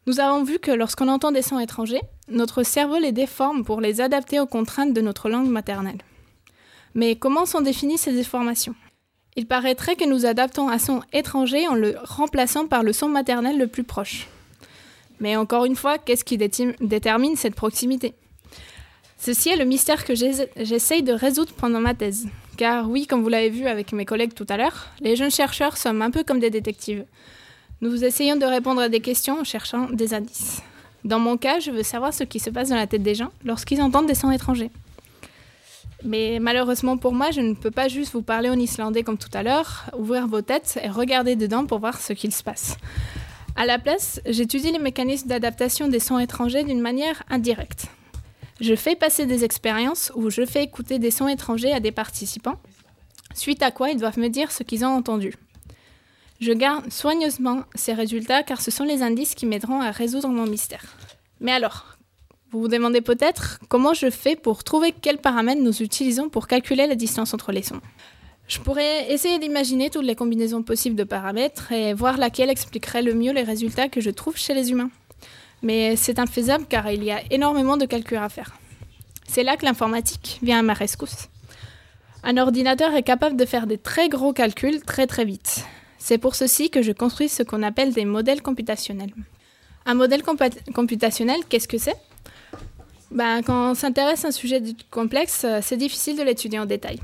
Nous 0.07 0.19
avons 0.19 0.43
vu 0.43 0.59
que 0.59 0.71
lorsqu'on 0.71 1.07
entend 1.07 1.31
des 1.31 1.41
sons 1.41 1.59
étrangers, 1.59 2.01
notre 2.29 2.63
cerveau 2.63 2.97
les 2.97 3.11
déforme 3.11 3.63
pour 3.65 3.81
les 3.81 4.01
adapter 4.01 4.39
aux 4.39 4.45
contraintes 4.45 4.93
de 4.93 5.01
notre 5.01 5.29
langue 5.29 5.49
maternelle. 5.49 5.97
Mais 6.93 7.15
comment 7.15 7.45
sont 7.45 7.61
définies 7.61 7.97
ces 7.97 8.13
déformations? 8.13 8.75
Il 9.35 9.47
paraîtrait 9.47 9.95
que 9.95 10.07
nous 10.07 10.25
adaptons 10.25 10.69
un 10.69 10.77
son 10.79 11.01
étranger 11.11 11.67
en 11.67 11.75
le 11.75 11.95
remplaçant 12.03 12.67
par 12.67 12.83
le 12.83 12.93
son 12.93 13.09
maternel 13.09 13.57
le 13.57 13.67
plus 13.67 13.83
proche. 13.83 14.27
Mais 15.19 15.35
encore 15.35 15.65
une 15.65 15.75
fois, 15.75 15.97
qu'est-ce 15.97 16.23
qui 16.23 16.37
détermine 16.37 17.35
cette 17.35 17.55
proximité? 17.55 18.13
Ceci 19.17 19.49
est 19.49 19.57
le 19.57 19.65
mystère 19.65 20.05
que 20.05 20.15
j'essa- 20.15 20.45
j'essaye 20.55 21.03
de 21.03 21.13
résoudre 21.13 21.53
pendant 21.53 21.79
ma 21.81 21.93
thèse. 21.93 22.27
Car 22.57 22.89
oui, 22.89 23.05
comme 23.05 23.21
vous 23.21 23.29
l'avez 23.29 23.49
vu 23.49 23.67
avec 23.67 23.91
mes 23.91 24.05
collègues 24.05 24.33
tout 24.33 24.45
à 24.47 24.57
l'heure, 24.57 24.87
les 25.01 25.15
jeunes 25.15 25.31
chercheurs 25.31 25.75
sommes 25.77 26.01
un 26.01 26.11
peu 26.11 26.23
comme 26.23 26.39
des 26.39 26.49
détectives. 26.49 27.05
Nous 27.81 28.05
essayons 28.05 28.37
de 28.37 28.45
répondre 28.45 28.81
à 28.81 28.87
des 28.87 29.01
questions 29.01 29.41
en 29.41 29.43
cherchant 29.43 29.89
des 29.89 30.13
indices. 30.13 30.61
Dans 31.03 31.19
mon 31.19 31.37
cas, 31.37 31.59
je 31.59 31.71
veux 31.71 31.83
savoir 31.83 32.13
ce 32.13 32.23
qui 32.23 32.39
se 32.39 32.49
passe 32.49 32.69
dans 32.69 32.77
la 32.77 32.87
tête 32.87 33.03
des 33.03 33.13
gens 33.13 33.31
lorsqu'ils 33.43 33.81
entendent 33.81 34.07
des 34.07 34.15
sons 34.15 34.31
étrangers. 34.31 34.71
Mais 36.03 36.39
malheureusement 36.39 36.97
pour 36.97 37.13
moi, 37.13 37.31
je 37.31 37.41
ne 37.41 37.53
peux 37.53 37.71
pas 37.71 37.89
juste 37.89 38.13
vous 38.13 38.21
parler 38.21 38.49
en 38.49 38.57
islandais 38.57 39.03
comme 39.03 39.17
tout 39.17 39.29
à 39.33 39.43
l'heure, 39.43 39.85
ouvrir 39.97 40.27
vos 40.27 40.41
têtes 40.41 40.79
et 40.81 40.89
regarder 40.89 41.35
dedans 41.35 41.65
pour 41.65 41.79
voir 41.79 41.99
ce 41.99 42.13
qu'il 42.13 42.33
se 42.33 42.43
passe. 42.43 42.77
À 43.57 43.65
la 43.65 43.79
place, 43.79 44.21
j'étudie 44.25 44.71
les 44.71 44.79
mécanismes 44.79 45.27
d'adaptation 45.27 45.87
des 45.87 45.99
sons 45.99 46.19
étrangers 46.19 46.63
d'une 46.63 46.81
manière 46.81 47.23
indirecte. 47.29 47.87
Je 48.61 48.75
fais 48.75 48.95
passer 48.95 49.25
des 49.25 49.43
expériences 49.43 50.11
où 50.15 50.29
je 50.29 50.45
fais 50.45 50.63
écouter 50.63 50.97
des 50.97 51.11
sons 51.11 51.27
étrangers 51.27 51.73
à 51.73 51.81
des 51.81 51.91
participants, 51.91 52.59
suite 53.33 53.61
à 53.61 53.71
quoi 53.71 53.89
ils 53.89 53.99
doivent 53.99 54.19
me 54.19 54.29
dire 54.29 54.51
ce 54.51 54.63
qu'ils 54.63 54.85
ont 54.85 54.95
entendu. 54.95 55.33
Je 56.39 56.51
garde 56.51 56.91
soigneusement 56.91 57.63
ces 57.75 57.93
résultats 57.93 58.43
car 58.43 58.61
ce 58.61 58.71
sont 58.71 58.83
les 58.83 59.01
indices 59.01 59.35
qui 59.35 59.45
m'aideront 59.45 59.81
à 59.81 59.91
résoudre 59.91 60.29
mon 60.29 60.47
mystère. 60.47 60.97
Mais 61.41 61.51
alors, 61.51 61.97
vous 62.51 62.61
vous 62.61 62.67
demandez 62.69 63.01
peut-être 63.01 63.59
comment 63.67 63.93
je 63.93 64.09
fais 64.09 64.37
pour 64.37 64.63
trouver 64.63 64.93
quels 64.93 65.17
paramètres 65.17 65.61
nous 65.61 65.81
utilisons 65.81 66.29
pour 66.29 66.47
calculer 66.47 66.87
la 66.87 66.95
distance 66.95 67.33
entre 67.33 67.51
les 67.51 67.63
sons. 67.63 67.81
Je 68.47 68.59
pourrais 68.59 69.11
essayer 69.11 69.39
d'imaginer 69.39 69.89
toutes 69.89 70.05
les 70.05 70.15
combinaisons 70.15 70.63
possibles 70.63 70.95
de 70.95 71.03
paramètres 71.03 71.71
et 71.71 71.93
voir 71.93 72.17
laquelle 72.17 72.49
expliquerait 72.49 73.01
le 73.01 73.13
mieux 73.13 73.33
les 73.33 73.43
résultats 73.43 73.89
que 73.89 74.01
je 74.01 74.11
trouve 74.11 74.37
chez 74.37 74.53
les 74.53 74.71
humains. 74.71 74.91
Mais 75.65 75.95
c'est 75.95 76.19
infaisable 76.19 76.65
car 76.69 76.91
il 76.91 77.03
y 77.03 77.09
a 77.09 77.21
énormément 77.31 77.75
de 77.75 77.85
calculs 77.87 78.19
à 78.19 78.29
faire. 78.29 78.53
C'est 79.27 79.41
là 79.41 79.57
que 79.57 79.65
l'informatique 79.65 80.37
vient 80.43 80.59
à 80.59 80.61
ma 80.61 80.75
rescousse. 80.75 81.27
Un 82.23 82.37
ordinateur 82.37 82.93
est 82.93 83.01
capable 83.01 83.35
de 83.35 83.45
faire 83.45 83.65
des 83.65 83.79
très 83.79 84.07
gros 84.07 84.31
calculs 84.31 84.83
très 84.83 85.07
très 85.07 85.25
vite. 85.25 85.65
C'est 85.97 86.19
pour 86.19 86.35
ceci 86.35 86.69
que 86.69 86.83
je 86.83 86.91
construis 86.91 87.29
ce 87.29 87.41
qu'on 87.41 87.63
appelle 87.63 87.93
des 87.93 88.05
modèles 88.05 88.43
computationnels. 88.43 89.11
Un 89.87 89.95
modèle 89.95 90.21
computationnel, 90.75 91.39
qu'est-ce 91.49 91.67
que 91.67 91.79
c'est? 91.79 91.97
Ben, 93.09 93.41
Quand 93.41 93.71
on 93.71 93.73
s'intéresse 93.73 94.23
à 94.23 94.27
un 94.27 94.31
sujet 94.31 94.61
complexe, 94.91 95.45
euh, 95.45 95.61
c'est 95.63 95.77
difficile 95.77 96.15
de 96.15 96.21
l'étudier 96.21 96.59
en 96.59 96.67
détail. 96.67 96.99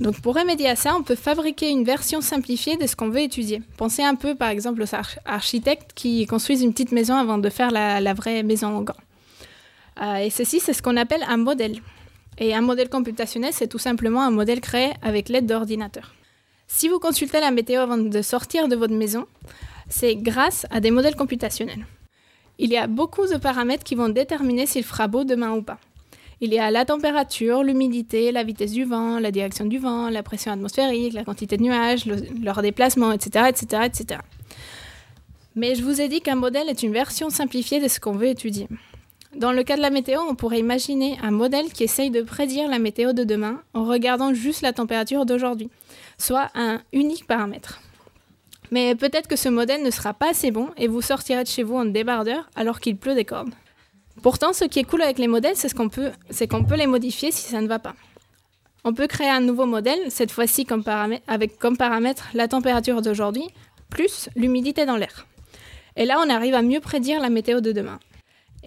Donc 0.00 0.20
pour 0.20 0.36
remédier 0.36 0.68
à 0.68 0.76
ça, 0.76 0.94
on 0.96 1.02
peut 1.02 1.16
fabriquer 1.16 1.70
une 1.70 1.84
version 1.84 2.20
simplifiée 2.20 2.76
de 2.76 2.86
ce 2.86 2.94
qu'on 2.94 3.08
veut 3.08 3.20
étudier. 3.20 3.62
Pensez 3.76 4.02
un 4.02 4.14
peu 4.14 4.34
par 4.34 4.48
exemple 4.48 4.82
aux 4.82 4.94
arch- 4.94 5.18
architectes 5.24 5.90
qui 5.94 6.26
construisent 6.26 6.62
une 6.62 6.72
petite 6.72 6.92
maison 6.92 7.14
avant 7.16 7.38
de 7.38 7.50
faire 7.50 7.70
la, 7.70 8.14
vraie 8.14 8.42
maison 8.44 8.68
en 8.68 8.82
grand. 8.82 9.00
Euh, 10.00 10.16
et 10.16 10.30
ceci, 10.30 10.60
c'est 10.60 10.72
ce 10.72 10.82
qu'on 10.82 10.96
appelle 10.96 11.24
un 11.28 11.36
modèle. 11.36 11.80
Et 12.38 12.54
un 12.54 12.60
modèle 12.60 12.88
computationnel, 12.88 13.52
c'est 13.52 13.66
tout 13.66 13.78
simplement 13.78 14.22
un 14.22 14.30
modèle 14.30 14.60
créé 14.60 14.92
avec 15.02 15.28
l'aide 15.28 15.46
d'ordinateurs. 15.46 16.14
Si 16.68 16.88
vous 16.88 17.00
consultez 17.00 17.40
la 17.40 17.50
météo 17.50 17.80
avant 17.80 17.98
de 17.98 18.22
sortir 18.22 18.68
de 18.68 18.76
votre 18.76 18.94
maison, 18.94 19.26
c'est 19.88 20.14
grâce 20.14 20.66
à 20.70 20.78
des 20.78 20.92
modèles 20.92 21.16
computationnels. 21.16 21.86
Il 22.58 22.70
y 22.70 22.76
a 22.76 22.86
beaucoup 22.86 23.26
de 23.26 23.36
paramètres 23.36 23.82
qui 23.82 23.96
vont 23.96 24.08
déterminer 24.08 24.66
s'il 24.66 24.84
fera 24.84 25.08
beau 25.08 25.24
demain 25.24 25.52
ou 25.52 25.62
pas. 25.62 25.78
Il 26.40 26.52
y 26.52 26.58
a 26.58 26.70
la 26.70 26.84
température, 26.84 27.64
l'humidité, 27.64 28.30
la 28.30 28.44
vitesse 28.44 28.72
du 28.72 28.84
vent, 28.84 29.18
la 29.18 29.30
direction 29.32 29.64
du 29.64 29.78
vent, 29.78 30.08
la 30.08 30.22
pression 30.22 30.52
atmosphérique, 30.52 31.12
la 31.12 31.24
quantité 31.24 31.56
de 31.56 31.62
nuages, 31.64 32.06
le- 32.06 32.22
leur 32.42 32.62
déplacement, 32.62 33.10
etc., 33.12 33.46
etc., 33.48 33.82
etc. 33.86 34.20
Mais 35.56 35.74
je 35.74 35.82
vous 35.82 36.00
ai 36.00 36.08
dit 36.08 36.20
qu'un 36.20 36.36
modèle 36.36 36.68
est 36.68 36.84
une 36.84 36.92
version 36.92 37.30
simplifiée 37.30 37.80
de 37.80 37.88
ce 37.88 37.98
qu'on 37.98 38.12
veut 38.12 38.28
étudier. 38.28 38.68
Dans 39.34 39.50
le 39.52 39.64
cas 39.64 39.76
de 39.76 39.82
la 39.82 39.90
météo, 39.90 40.20
on 40.28 40.36
pourrait 40.36 40.60
imaginer 40.60 41.18
un 41.22 41.32
modèle 41.32 41.72
qui 41.72 41.82
essaye 41.84 42.10
de 42.10 42.22
prédire 42.22 42.68
la 42.68 42.78
météo 42.78 43.12
de 43.12 43.24
demain 43.24 43.60
en 43.74 43.84
regardant 43.84 44.32
juste 44.32 44.62
la 44.62 44.72
température 44.72 45.26
d'aujourd'hui, 45.26 45.68
soit 46.18 46.50
un 46.54 46.80
unique 46.92 47.26
paramètre. 47.26 47.80
Mais 48.70 48.94
peut-être 48.94 49.26
que 49.28 49.36
ce 49.36 49.48
modèle 49.48 49.82
ne 49.82 49.90
sera 49.90 50.14
pas 50.14 50.30
assez 50.30 50.50
bon 50.50 50.68
et 50.76 50.86
vous 50.88 51.02
sortirez 51.02 51.42
de 51.42 51.48
chez 51.48 51.62
vous 51.62 51.76
en 51.76 51.84
débardeur 51.84 52.48
alors 52.54 52.80
qu'il 52.80 52.96
pleut 52.96 53.14
des 53.14 53.24
cordes. 53.24 53.50
Pourtant, 54.22 54.52
ce 54.52 54.64
qui 54.64 54.80
est 54.80 54.84
cool 54.84 55.02
avec 55.02 55.18
les 55.18 55.28
modèles, 55.28 55.56
c'est 55.56 55.68
ce 55.68 55.74
qu'on 55.74 55.88
peut, 55.88 56.12
les 56.76 56.86
modifier 56.86 57.30
si 57.30 57.48
ça 57.48 57.60
ne 57.60 57.68
va 57.68 57.78
pas. 57.78 57.94
On 58.84 58.92
peut 58.92 59.06
créer 59.06 59.28
un 59.28 59.40
nouveau 59.40 59.66
modèle, 59.66 60.10
cette 60.10 60.30
fois-ci 60.30 60.66
avec 61.26 61.58
comme 61.58 61.76
paramètre 61.76 62.28
la 62.34 62.48
température 62.48 63.02
d'aujourd'hui, 63.02 63.48
plus 63.90 64.28
l'humidité 64.36 64.86
dans 64.86 64.96
l'air. 64.96 65.26
Et 65.96 66.04
là, 66.04 66.20
on 66.24 66.30
arrive 66.30 66.54
à 66.54 66.62
mieux 66.62 66.80
prédire 66.80 67.20
la 67.20 67.28
météo 67.28 67.60
de 67.60 67.72
demain. 67.72 67.98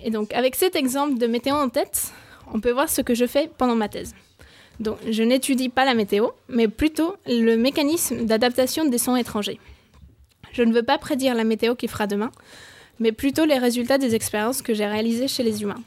Et 0.03 0.09
donc, 0.09 0.33
avec 0.33 0.55
cet 0.55 0.75
exemple 0.75 1.17
de 1.17 1.27
météo 1.27 1.55
en 1.55 1.69
tête, 1.69 2.11
on 2.53 2.59
peut 2.59 2.71
voir 2.71 2.89
ce 2.89 3.01
que 3.01 3.13
je 3.13 3.25
fais 3.25 3.49
pendant 3.57 3.75
ma 3.75 3.89
thèse. 3.89 4.15
Donc, 4.79 4.97
je 5.09 5.23
n'étudie 5.23 5.69
pas 5.69 5.85
la 5.85 5.93
météo, 5.93 6.29
mais 6.49 6.67
plutôt 6.67 7.15
le 7.27 7.55
mécanisme 7.55 8.25
d'adaptation 8.25 8.85
des 8.85 8.97
sons 8.97 9.15
étrangers. 9.15 9.59
Je 10.53 10.63
ne 10.63 10.73
veux 10.73 10.83
pas 10.83 10.97
prédire 10.97 11.35
la 11.35 11.43
météo 11.43 11.75
qui 11.75 11.87
fera 11.87 12.07
demain, 12.07 12.31
mais 12.99 13.11
plutôt 13.11 13.45
les 13.45 13.57
résultats 13.57 13.97
des 13.97 14.15
expériences 14.15 14.61
que 14.61 14.73
j'ai 14.73 14.85
réalisées 14.85 15.27
chez 15.27 15.43
les 15.43 15.61
humains. 15.61 15.81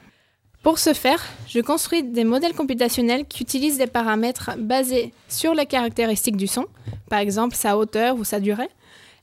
Pour 0.63 0.79
ce 0.79 0.95
faire, 0.95 1.23
je 1.47 1.61
construis 1.61 2.03
des 2.03 2.25
modèles 2.25 2.55
computationnels 2.55 3.27
qui 3.27 3.43
utilisent 3.43 3.77
des 3.77 3.87
paramètres 3.87 4.53
basés 4.57 5.13
sur 5.29 5.55
les 5.55 5.67
caractéristiques 5.67 6.39
du 6.39 6.47
son, 6.47 6.67
par 7.11 7.19
exemple 7.19 7.55
sa 7.55 7.77
hauteur 7.77 8.17
ou 8.17 8.25
sa 8.25 8.41
durée, 8.41 8.71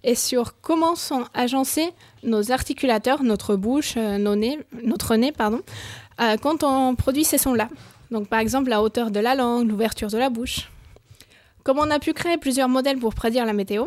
et 0.03 0.13
sur 0.13 0.59
comment 0.61 0.95
sont 0.95 1.25
agencés 1.33 1.89
nos 2.23 2.51
articulateurs, 2.51 3.23
notre 3.23 3.55
bouche, 3.55 3.95
euh, 3.97 4.17
notre 4.83 5.15
nez, 5.15 5.31
pardon, 5.31 5.61
euh, 6.21 6.37
quand 6.37 6.63
on 6.63 6.95
produit 6.95 7.23
ces 7.23 7.39
sons-là. 7.39 7.69
Donc 8.11 8.27
par 8.27 8.39
exemple 8.39 8.69
la 8.69 8.83
hauteur 8.83 9.09
de 9.09 9.19
la 9.19 9.33
langue, 9.33 9.67
l'ouverture 9.67 10.09
de 10.09 10.17
la 10.17 10.29
bouche. 10.29 10.69
Comme 11.63 11.79
on 11.79 11.89
a 11.89 11.99
pu 11.99 12.13
créer 12.13 12.37
plusieurs 12.37 12.69
modèles 12.69 12.97
pour 12.97 13.15
prédire 13.15 13.45
la 13.45 13.53
météo, 13.53 13.85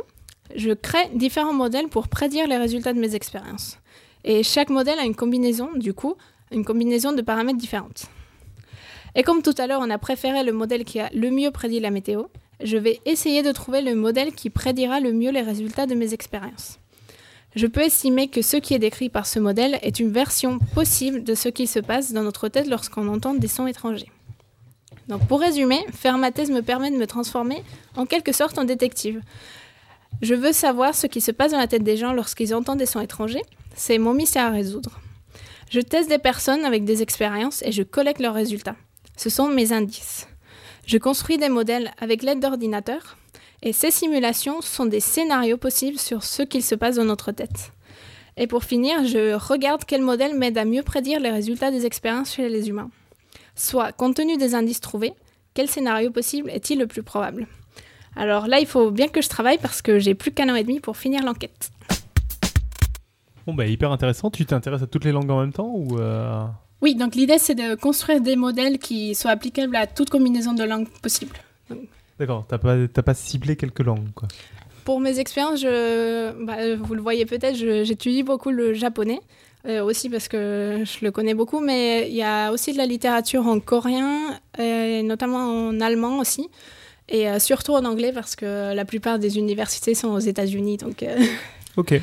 je 0.57 0.72
crée 0.72 1.09
différents 1.14 1.53
modèles 1.53 1.88
pour 1.88 2.09
prédire 2.09 2.47
les 2.47 2.57
résultats 2.57 2.92
de 2.92 2.99
mes 2.99 3.14
expériences. 3.14 3.78
Et 4.24 4.42
chaque 4.42 4.70
modèle 4.70 4.98
a 4.98 5.04
une 5.04 5.14
combinaison, 5.14 5.70
du 5.74 5.92
coup, 5.92 6.14
une 6.50 6.64
combinaison 6.64 7.12
de 7.12 7.22
paramètres 7.22 7.58
différentes. 7.58 8.06
Et 9.14 9.22
comme 9.22 9.42
tout 9.42 9.54
à 9.58 9.66
l'heure, 9.66 9.80
on 9.82 9.90
a 9.90 9.98
préféré 9.98 10.42
le 10.42 10.52
modèle 10.52 10.84
qui 10.84 10.98
a 10.98 11.10
le 11.14 11.30
mieux 11.30 11.50
prédit 11.50 11.78
la 11.78 11.90
météo, 11.90 12.24
je 12.62 12.76
vais 12.76 13.00
essayer 13.04 13.42
de 13.42 13.52
trouver 13.52 13.82
le 13.82 13.94
modèle 13.94 14.32
qui 14.32 14.50
prédira 14.50 15.00
le 15.00 15.12
mieux 15.12 15.30
les 15.30 15.42
résultats 15.42 15.86
de 15.86 15.94
mes 15.94 16.14
expériences. 16.14 16.78
Je 17.54 17.66
peux 17.66 17.82
estimer 17.82 18.28
que 18.28 18.42
ce 18.42 18.56
qui 18.56 18.74
est 18.74 18.80
décrit 18.80 19.08
par 19.08 19.26
ce 19.26 19.38
modèle 19.38 19.78
est 19.82 20.00
une 20.00 20.10
version 20.10 20.58
possible 20.74 21.22
de 21.22 21.34
ce 21.34 21.48
qui 21.48 21.68
se 21.68 21.78
passe 21.78 22.12
dans 22.12 22.22
notre 22.22 22.48
tête 22.48 22.66
lorsqu'on 22.66 23.06
entend 23.06 23.34
des 23.34 23.46
sons 23.46 23.68
étrangers. 23.68 24.10
Donc 25.06 25.26
pour 25.28 25.40
résumer, 25.40 25.84
faire 25.92 26.18
ma 26.18 26.32
thèse 26.32 26.50
me 26.50 26.62
permet 26.62 26.90
de 26.90 26.96
me 26.96 27.06
transformer 27.06 27.62
en 27.94 28.06
quelque 28.06 28.32
sorte 28.32 28.58
en 28.58 28.64
détective. 28.64 29.20
Je 30.22 30.34
veux 30.34 30.52
savoir 30.52 30.94
ce 30.94 31.06
qui 31.06 31.20
se 31.20 31.30
passe 31.30 31.52
dans 31.52 31.58
la 31.58 31.68
tête 31.68 31.84
des 31.84 31.96
gens 31.96 32.12
lorsqu'ils 32.12 32.54
entendent 32.54 32.78
des 32.78 32.86
sons 32.86 33.00
étrangers. 33.00 33.42
C'est 33.74 33.98
mon 33.98 34.14
mystère 34.14 34.46
à 34.46 34.50
résoudre. 34.50 35.00
Je 35.70 35.80
teste 35.80 36.08
des 36.08 36.18
personnes 36.18 36.64
avec 36.64 36.84
des 36.84 37.02
expériences 37.02 37.62
et 37.62 37.72
je 37.72 37.82
collecte 37.82 38.20
leurs 38.20 38.34
résultats. 38.34 38.76
Ce 39.16 39.30
sont 39.30 39.48
mes 39.48 39.72
indices. 39.72 40.28
Je 40.86 40.98
construis 40.98 41.38
des 41.38 41.48
modèles 41.48 41.92
avec 41.98 42.22
l'aide 42.22 42.40
d'ordinateurs 42.40 43.16
et 43.62 43.72
ces 43.72 43.90
simulations 43.90 44.60
sont 44.60 44.86
des 44.86 45.00
scénarios 45.00 45.56
possibles 45.56 45.98
sur 45.98 46.22
ce 46.22 46.42
qu'il 46.42 46.62
se 46.62 46.74
passe 46.74 46.96
dans 46.96 47.04
notre 47.04 47.32
tête. 47.32 47.72
Et 48.36 48.46
pour 48.46 48.64
finir, 48.64 49.04
je 49.06 49.34
regarde 49.34 49.84
quel 49.86 50.02
modèle 50.02 50.36
m'aide 50.36 50.58
à 50.58 50.64
mieux 50.64 50.82
prédire 50.82 51.20
les 51.20 51.30
résultats 51.30 51.70
des 51.70 51.86
expériences 51.86 52.34
chez 52.34 52.48
les 52.48 52.68
humains. 52.68 52.90
Soit, 53.56 53.92
compte 53.92 54.16
tenu 54.16 54.36
des 54.36 54.54
indices 54.54 54.80
trouvés, 54.80 55.14
quel 55.54 55.68
scénario 55.68 56.10
possible 56.10 56.50
est-il 56.50 56.78
le 56.78 56.86
plus 56.86 57.02
probable? 57.02 57.46
Alors 58.16 58.46
là, 58.46 58.60
il 58.60 58.66
faut 58.66 58.90
bien 58.90 59.08
que 59.08 59.22
je 59.22 59.28
travaille 59.28 59.58
parce 59.58 59.82
que 59.82 59.98
j'ai 59.98 60.14
plus 60.14 60.32
qu'un 60.32 60.48
an 60.52 60.56
et 60.56 60.64
demi 60.64 60.80
pour 60.80 60.96
finir 60.96 61.22
l'enquête. 61.22 61.70
Bon, 63.47 63.55
bah, 63.55 63.66
hyper 63.66 63.90
intéressant. 63.92 64.30
Tu 64.30 64.47
t'intéresses 64.47 64.82
à 64.82 64.86
toutes 64.86 65.05
les 65.05 65.12
langues 65.12 65.30
en 65.30 65.40
même 65.40 65.53
temps 65.53 65.70
ou 65.74 65.99
euh, 65.99 66.45
Oui, 66.80 66.95
donc 66.95 67.14
l'idée 67.14 67.38
c'est 67.38 67.55
de 67.55 67.74
construire 67.74 68.20
des 68.20 68.36
modèles 68.36 68.78
qui 68.78 69.14
soient 69.14 69.30
applicables 69.32 69.76
à 69.76 69.86
toute 69.86 70.11
combinaison 70.11 70.53
de 70.55 70.64
langues 70.64 70.88
possible. 71.03 71.36
D'accord, 72.18 72.45
t'as 72.49 72.59
pas, 72.59 72.76
t'as 72.92 73.03
pas 73.03 73.14
ciblé 73.14 73.57
quelques 73.57 73.80
langues, 73.80 74.12
quoi. 74.14 74.28
Pour 74.84 75.01
mes 75.01 75.18
expériences, 75.18 75.61
je, 75.61 76.45
bah, 76.45 76.57
vous 76.78 76.95
le 76.95 77.01
voyez 77.01 77.24
peut-être, 77.26 77.57
je- 77.57 77.84
j'étudie 77.84 78.22
beaucoup 78.22 78.51
le 78.51 78.74
japonais, 78.74 79.18
euh, 79.66 79.82
aussi 79.82 80.11
parce 80.11 80.28
que 80.28 80.82
je 80.84 81.05
le 81.05 81.11
connais 81.11 81.32
beaucoup, 81.34 81.61
mais 81.61 82.09
il 82.11 82.14
y 82.14 82.22
a 82.22 82.53
aussi 82.53 82.72
de 82.72 82.78
la 82.78 82.84
littérature 82.86 83.47
en 83.47 83.61
coréen, 83.61 84.38
et 84.59 85.03
notamment 85.03 85.68
en 85.68 85.80
allemand 85.80 86.18
aussi, 86.18 86.49
et 87.09 87.28
euh, 87.30 87.38
surtout 87.38 87.72
en 87.72 87.84
anglais 87.86 88.12
parce 88.12 88.36
que 88.36 88.74
la 88.74 88.84
plupart 88.84 89.18
des 89.18 89.38
universités 89.38 89.95
sont 89.95 90.09
aux 90.09 90.18
États-Unis. 90.20 90.76
Donc, 90.76 91.03
euh, 91.03 91.16
Ok. 91.78 91.95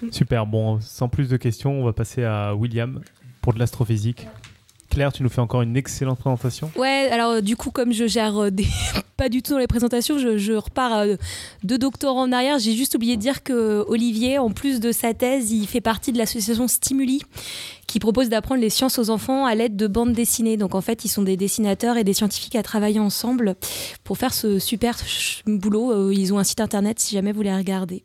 Super. 0.10 0.46
Bon, 0.46 0.80
sans 0.80 1.08
plus 1.08 1.28
de 1.28 1.36
questions, 1.36 1.80
on 1.80 1.84
va 1.84 1.92
passer 1.92 2.24
à 2.24 2.54
William 2.54 3.00
pour 3.42 3.54
de 3.54 3.58
l'astrophysique. 3.58 4.26
Claire, 4.90 5.12
tu 5.12 5.22
nous 5.22 5.28
fais 5.28 5.40
encore 5.40 5.62
une 5.62 5.76
excellente 5.76 6.18
présentation. 6.18 6.70
Ouais, 6.76 7.08
alors 7.12 7.30
euh, 7.30 7.40
du 7.40 7.56
coup, 7.56 7.70
comme 7.70 7.92
je 7.92 8.08
gère 8.08 8.36
euh, 8.36 8.50
des... 8.50 8.66
pas 9.16 9.28
du 9.28 9.40
tout 9.40 9.52
dans 9.52 9.58
les 9.58 9.68
présentations, 9.68 10.18
je, 10.18 10.52
repars 10.52 10.96
euh, 10.96 11.16
deux 11.62 11.78
doctorants 11.78 12.22
en 12.22 12.32
arrière. 12.32 12.58
J'ai 12.58 12.74
juste 12.74 12.96
oublié 12.96 13.16
de 13.16 13.20
dire 13.20 13.42
que 13.44 13.84
Olivier, 13.86 14.38
en 14.38 14.50
plus 14.50 14.80
de 14.80 14.90
sa 14.90 15.14
thèse, 15.14 15.52
il 15.52 15.66
fait 15.66 15.80
partie 15.80 16.10
de 16.10 16.18
l'association 16.18 16.66
Stimuli, 16.66 17.22
qui 17.86 18.00
propose 18.00 18.28
d'apprendre 18.30 18.60
les 18.60 18.70
sciences 18.70 18.98
aux 18.98 19.10
enfants 19.10 19.44
à 19.44 19.54
l'aide 19.54 19.76
de 19.76 19.86
bandes 19.86 20.12
dessinées. 20.12 20.56
Donc 20.56 20.74
en 20.74 20.80
fait, 20.80 21.04
ils 21.04 21.08
sont 21.08 21.22
des 21.22 21.36
dessinateurs 21.36 21.96
et 21.96 22.04
des 22.04 22.14
scientifiques 22.14 22.56
à 22.56 22.62
travailler 22.62 22.98
ensemble 22.98 23.56
pour 24.04 24.18
faire 24.18 24.32
ce 24.32 24.58
super 24.58 24.96
boulot. 25.46 25.92
Euh, 25.92 26.14
Ils 26.14 26.32
ont 26.32 26.38
un 26.38 26.44
site 26.44 26.60
internet 26.60 26.98
si 26.98 27.14
jamais 27.14 27.32
vous 27.32 27.36
voulez 27.36 27.54
regarder. 27.54 28.02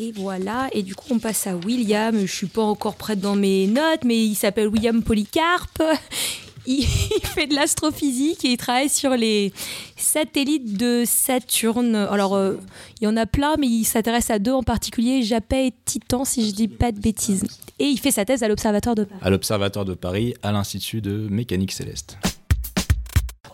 Et 0.00 0.12
voilà, 0.12 0.68
et 0.70 0.84
du 0.84 0.94
coup 0.94 1.08
on 1.10 1.18
passe 1.18 1.48
à 1.48 1.56
William. 1.56 2.16
Je 2.20 2.32
suis 2.32 2.46
pas 2.46 2.62
encore 2.62 2.94
prête 2.94 3.18
dans 3.18 3.34
mes 3.34 3.66
notes, 3.66 4.04
mais 4.04 4.24
il 4.24 4.36
s'appelle 4.36 4.68
William 4.68 5.02
Polycarpe. 5.02 5.82
Il 6.70 6.84
fait 6.84 7.46
de 7.46 7.54
l'astrophysique 7.54 8.44
et 8.44 8.48
il 8.48 8.56
travaille 8.58 8.90
sur 8.90 9.16
les 9.16 9.54
satellites 9.96 10.76
de 10.76 11.04
Saturne. 11.06 11.94
Alors 11.94 12.34
euh, 12.36 12.58
il 13.00 13.04
y 13.04 13.06
en 13.06 13.16
a 13.16 13.24
plein, 13.24 13.56
mais 13.58 13.66
il 13.66 13.84
s'intéresse 13.84 14.28
à 14.28 14.38
deux 14.38 14.52
en 14.52 14.62
particulier, 14.62 15.22
Japet 15.22 15.68
et 15.68 15.74
Titan, 15.86 16.26
si 16.26 16.46
je 16.46 16.54
dis 16.54 16.68
pas 16.68 16.92
de 16.92 17.00
bêtises. 17.00 17.44
Et 17.78 17.86
il 17.86 17.98
fait 17.98 18.10
sa 18.10 18.26
thèse 18.26 18.42
à 18.42 18.48
l'Observatoire 18.48 18.94
de 18.94 19.04
Paris. 19.04 19.20
à 19.22 19.30
l'Observatoire 19.30 19.86
de 19.86 19.94
Paris, 19.94 20.34
à 20.42 20.52
l'Institut 20.52 21.00
de 21.00 21.26
mécanique 21.30 21.72
céleste. 21.72 22.18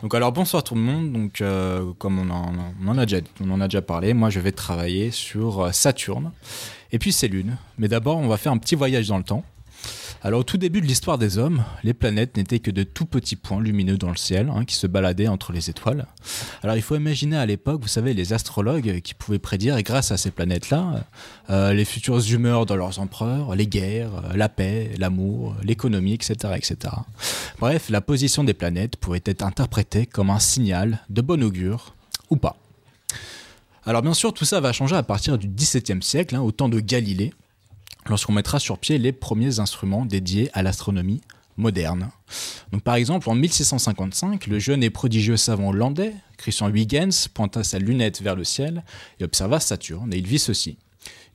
Donc 0.03 0.15
alors 0.15 0.33
bonsoir 0.33 0.63
tout 0.63 0.75
le 0.75 0.81
monde. 0.81 1.13
Donc 1.13 1.41
euh, 1.41 1.93
comme 1.99 2.19
on 2.19 2.31
en, 2.31 2.99
a 2.99 3.07
déjà, 3.07 3.23
on 3.41 3.51
en 3.51 3.61
a 3.61 3.69
déjà 3.69 3.83
parlé, 3.83 4.15
moi 4.15 4.31
je 4.31 4.41
vais 4.41 4.53
travailler 4.53 5.11
sur 5.11 5.61
euh, 5.61 5.73
Saturne 5.73 6.33
et 6.93 6.99
puis 6.99 7.13
ses 7.13 7.29
lunes. 7.29 7.57
Mais 7.79 7.89
d'abord 7.89 8.19
on 8.19 8.29
va 8.29 8.37
faire 8.37 8.53
un 8.53 8.59
petit 8.59 8.75
voyage 8.75 9.09
dans 9.09 9.19
le 9.19 9.25
temps 9.25 9.45
Alors 10.27 10.41
au 10.41 10.43
tout 10.43 10.57
début 10.57 10.81
de 10.81 10.87
l'histoire 10.87 11.19
des 11.19 11.37
hommes, 11.37 11.65
les 11.83 11.93
planètes 11.93 12.39
n'étaient 12.39 12.59
que 12.59 12.71
de 12.71 12.83
tout 12.83 13.05
petits 13.05 13.37
points 13.37 13.61
lumineux 13.61 13.99
dans 13.99 14.09
le 14.09 14.17
ciel 14.17 14.49
hein, 14.49 14.65
qui 14.65 14.75
se 14.75 14.87
baladaient 14.87 15.29
entre 15.29 15.53
les 15.53 15.69
étoiles. 15.69 16.07
Alors 16.63 16.77
il 16.77 16.83
faut 16.83 16.97
imaginer 16.97 17.37
à 17.37 17.45
l'époque, 17.45 17.83
vous 17.83 17.89
savez, 17.89 18.15
les 18.15 18.33
astrologues 18.33 19.03
qui 19.03 19.13
pouvaient 19.13 19.39
prédire, 19.39 19.83
grâce 19.83 20.13
à 20.13 20.17
ces 20.17 20.31
planètes-là, 20.31 21.05
euh, 21.51 21.75
les 21.75 21.85
futures 21.85 22.27
humeurs 22.33 22.65
de 22.65 22.73
leurs 22.73 23.01
empereurs, 23.01 23.55
les 23.55 23.67
guerres, 23.67 24.13
euh, 24.25 24.35
la 24.35 24.49
paix, 24.49 24.93
l'amour, 24.97 25.57
l'économie, 25.63 26.15
etc., 26.15 26.55
etc. 26.57 26.95
Bref, 27.59 27.91
la 27.91 28.01
position 28.01 28.45
des 28.45 28.55
planètes 28.55 28.97
pouvait 28.97 29.21
être 29.27 29.43
interprétée 29.43 30.07
comme 30.07 30.31
un 30.31 30.39
signal 30.39 31.01
de 31.11 31.21
bon 31.21 31.45
augure 31.45 31.95
ou 32.31 32.37
pas. 32.37 32.57
Alors 33.85 34.01
bien 34.01 34.15
sûr, 34.15 34.33
tout 34.33 34.47
ça 34.47 34.61
va 34.61 34.73
changer 34.73 34.97
à 34.97 35.03
partir 35.03 35.37
du 35.37 35.49
XVIIe 35.49 36.03
siècle, 36.03 36.35
hein, 36.35 36.41
au 36.41 36.51
temps 36.51 36.71
de 36.71 36.81
Galilée, 36.81 37.35
lorsqu'on 38.09 38.33
mettra 38.33 38.59
sur 38.59 38.79
pied 38.79 38.99
les 38.99 39.13
premiers 39.13 39.61
instruments 39.61 40.07
dédiés 40.07 40.51
à 40.53 40.63
l'astronomie 40.63 41.21
moderne. 41.57 42.11
Par 42.85 42.97
exemple, 42.97 43.29
en 43.31 43.35
1655, 43.35 44.47
le 44.47 44.59
jeune 44.59 44.83
et 44.83 44.91
prodigieux 44.91 45.37
savant 45.37 45.69
hollandais, 45.69 46.15
Christian 46.37 46.69
Huygens, 46.69 47.29
pointa 47.33 47.63
sa 47.63 47.79
lunette 47.79 48.21
vers 48.23 48.35
le 48.35 48.45
ciel 48.45 48.85
et 49.21 49.25
observa 49.25 49.61
Saturne, 49.61 50.13
et 50.13 50.19
il 50.19 50.27
vit 50.27 50.39
ceci. 50.39 50.79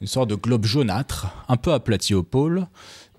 Une 0.02 0.08
sorte 0.08 0.30
de 0.30 0.36
globe 0.36 0.66
jaunâtre, 0.66 1.28
un 1.48 1.58
peu 1.58 1.74
aplati 1.74 2.14
au 2.14 2.24
pôle, 2.24 2.68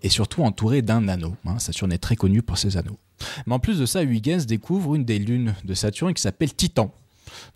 et 0.03 0.09
surtout 0.09 0.43
entouré 0.43 0.83
d'un 0.83 1.09
anneau. 1.09 1.37
Hein. 1.47 1.59
Saturne 1.59 1.93
est 1.93 1.99
très 1.99 2.17
connu 2.17 2.43
pour 2.43 2.59
ses 2.59 2.77
anneaux. 2.77 2.99
Mais 3.47 3.55
en 3.55 3.59
plus 3.59 3.79
de 3.79 3.87
ça, 3.87 4.03
Huygens 4.03 4.47
découvre 4.47 4.95
une 4.95 5.05
des 5.05 5.19
lunes 5.19 5.55
de 5.65 5.75
Saturne 5.75 6.15
qui 6.15 6.23
s'appelle 6.23 6.55
Titan, 6.55 6.95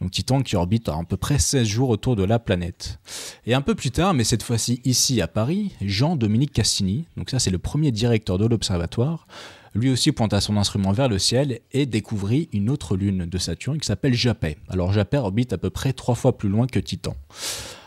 donc 0.00 0.10
Titan 0.10 0.42
qui 0.42 0.56
orbite 0.56 0.88
à, 0.88 0.98
peu 1.08 1.16
près 1.16 1.38
16 1.38 1.66
jours 1.66 1.90
autour 1.90 2.16
de 2.16 2.24
la 2.24 2.38
planète. 2.38 2.98
Et 3.46 3.54
un 3.54 3.60
peu 3.60 3.74
plus 3.74 3.90
tard, 3.90 4.14
mais 4.14 4.24
cette 4.24 4.42
fois-ci 4.42 4.80
ici 4.84 5.20
à 5.20 5.28
Paris, 5.28 5.72
Jean-Dominique 5.80 6.52
Cassini, 6.52 7.06
donc 7.16 7.30
ça 7.30 7.38
c'est 7.38 7.50
le 7.50 7.58
premier 7.58 7.90
directeur 7.90 8.38
de 8.38 8.46
l'observatoire, 8.46 9.26
lui 9.74 9.90
aussi 9.90 10.12
pointa 10.12 10.40
son 10.40 10.56
instrument 10.56 10.92
vers 10.92 11.08
le 11.08 11.18
ciel 11.18 11.60
et 11.72 11.86
découvrit 11.86 12.48
une 12.52 12.70
autre 12.70 12.96
lune 12.96 13.26
de 13.26 13.38
Saturne 13.38 13.78
qui 13.78 13.86
s'appelle 13.86 14.14
Japet. 14.14 14.56
Alors 14.68 14.92
Japet 14.92 15.16
orbite 15.16 15.52
à 15.52 15.58
peu 15.58 15.70
près 15.70 15.92
trois 15.92 16.14
fois 16.14 16.38
plus 16.38 16.48
loin 16.48 16.66
que 16.66 16.78
Titan. 16.78 17.16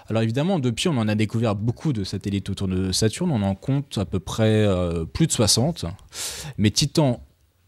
Alors 0.10 0.22
évidemment, 0.22 0.60
depuis, 0.60 0.88
on 0.88 0.98
en 0.98 1.08
a 1.08 1.16
découvert 1.16 1.56
beaucoup 1.56 1.92
de 1.92 2.04
satellites 2.04 2.50
autour 2.50 2.68
de 2.68 2.92
Saturne. 2.92 3.32
On 3.32 3.42
en 3.42 3.56
compte 3.56 3.98
à 3.98 4.06
peu 4.06 4.20
près 4.20 4.66
euh, 4.66 5.04
plus 5.04 5.28
de 5.28 5.32
60. 5.34 5.86
Mais 6.58 6.72
Titan 6.72 7.22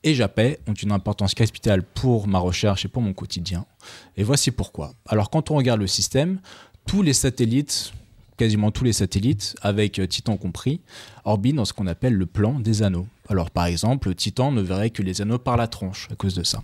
et 0.03 0.13
Japet 0.13 0.59
ont 0.67 0.73
une 0.73 0.91
importance 0.91 1.33
capitale 1.33 1.83
pour 1.83 2.27
ma 2.27 2.39
recherche 2.39 2.85
et 2.85 2.87
pour 2.87 3.01
mon 3.01 3.13
quotidien. 3.13 3.65
Et 4.17 4.23
voici 4.23 4.51
pourquoi. 4.51 4.93
Alors 5.07 5.29
quand 5.29 5.51
on 5.51 5.55
regarde 5.55 5.79
le 5.79 5.87
système, 5.87 6.39
tous 6.85 7.01
les 7.01 7.13
satellites, 7.13 7.93
quasiment 8.37 8.71
tous 8.71 8.85
les 8.85 8.93
satellites, 8.93 9.55
avec 9.61 10.01
Titan 10.07 10.37
compris, 10.37 10.79
orbitent 11.25 11.57
dans 11.57 11.65
ce 11.65 11.73
qu'on 11.73 11.87
appelle 11.87 12.13
le 12.13 12.25
plan 12.25 12.57
des 12.59 12.83
anneaux. 12.83 13.05
Alors 13.27 13.51
par 13.51 13.65
exemple, 13.65 14.15
Titan 14.15 14.51
ne 14.51 14.61
verrait 14.61 14.89
que 14.89 15.03
les 15.03 15.21
anneaux 15.21 15.37
par 15.37 15.57
la 15.57 15.67
tronche 15.67 16.07
à 16.09 16.15
cause 16.15 16.35
de 16.35 16.43
ça. 16.43 16.63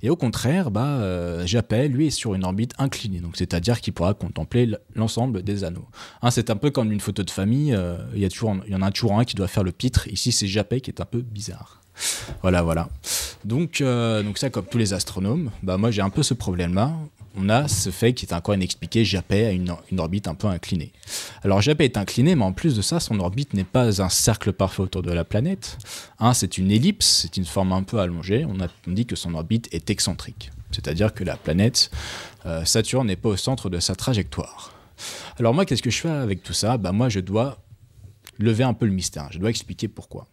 Et 0.00 0.10
au 0.10 0.16
contraire, 0.16 0.70
bah, 0.70 0.86
euh, 0.86 1.44
Japet, 1.44 1.88
lui, 1.88 2.06
est 2.06 2.10
sur 2.10 2.34
une 2.34 2.44
orbite 2.44 2.72
inclinée, 2.78 3.18
donc 3.18 3.36
c'est-à-dire 3.36 3.80
qu'il 3.80 3.92
pourra 3.92 4.14
contempler 4.14 4.70
l'ensemble 4.94 5.42
des 5.42 5.64
anneaux. 5.64 5.88
Hein, 6.22 6.30
c'est 6.30 6.50
un 6.50 6.56
peu 6.56 6.70
comme 6.70 6.92
une 6.92 7.00
photo 7.00 7.24
de 7.24 7.30
famille, 7.30 7.74
euh, 7.74 7.98
il 8.14 8.22
y, 8.22 8.70
y 8.70 8.74
en 8.74 8.82
a 8.82 8.90
toujours 8.90 9.18
un 9.18 9.24
qui 9.24 9.34
doit 9.34 9.48
faire 9.48 9.64
le 9.64 9.72
pitre, 9.72 10.06
ici 10.08 10.32
c'est 10.32 10.46
Japet 10.46 10.80
qui 10.80 10.90
est 10.90 11.00
un 11.00 11.04
peu 11.04 11.20
bizarre. 11.20 11.77
Voilà, 12.42 12.62
voilà. 12.62 12.88
Donc, 13.44 13.80
euh, 13.80 14.22
donc 14.22 14.38
ça, 14.38 14.50
comme 14.50 14.66
tous 14.66 14.78
les 14.78 14.92
astronomes, 14.92 15.50
bah 15.62 15.76
moi 15.76 15.90
j'ai 15.90 16.02
un 16.02 16.10
peu 16.10 16.22
ce 16.22 16.34
problème-là. 16.34 16.92
On 17.40 17.48
a 17.48 17.68
ce 17.68 17.90
fait 17.90 18.14
qui 18.14 18.26
est 18.26 18.32
encore 18.32 18.54
inexpliqué, 18.54 19.04
Japet 19.04 19.46
a 19.46 19.52
une, 19.52 19.72
orbite 19.98 20.26
un 20.26 20.34
peu 20.34 20.48
inclinée. 20.48 20.92
Alors 21.44 21.60
Japet 21.60 21.84
est 21.84 21.96
incliné, 21.96 22.34
mais 22.34 22.44
en 22.44 22.52
plus 22.52 22.74
de 22.74 22.82
ça, 22.82 22.98
son 22.98 23.20
orbite 23.20 23.54
n'est 23.54 23.64
pas 23.64 24.02
un 24.02 24.08
cercle 24.08 24.52
parfait 24.52 24.82
autour 24.82 25.02
de 25.02 25.12
la 25.12 25.24
planète. 25.24 25.78
C'est 26.34 26.58
une 26.58 26.72
ellipse, 26.72 27.20
c'est 27.22 27.36
une 27.36 27.44
forme 27.44 27.72
un 27.72 27.84
peu 27.84 28.00
allongée. 28.00 28.44
On 28.44 28.92
dit 28.92 29.06
que 29.06 29.14
son 29.14 29.34
orbite 29.34 29.68
est 29.72 29.88
excentrique, 29.90 30.50
c'est-à-dire 30.72 31.14
que 31.14 31.22
la 31.22 31.36
planète 31.36 31.90
euh, 32.46 32.64
Saturne 32.64 33.06
n'est 33.06 33.16
pas 33.16 33.28
au 33.28 33.36
centre 33.36 33.70
de 33.70 33.78
sa 33.78 33.94
trajectoire. 33.94 34.72
Alors 35.38 35.54
moi, 35.54 35.64
qu'est-ce 35.64 35.82
que 35.82 35.90
je 35.90 36.00
fais 36.00 36.08
avec 36.08 36.42
tout 36.42 36.52
ça? 36.52 36.76
Bah 36.76 36.90
moi, 36.90 37.08
je 37.08 37.20
dois 37.20 37.58
lever 38.38 38.64
un 38.64 38.74
peu 38.74 38.86
le 38.86 38.92
mystère. 38.92 39.28
Je 39.30 39.38
dois 39.38 39.50
expliquer 39.50 39.86
pourquoi. 39.86 40.26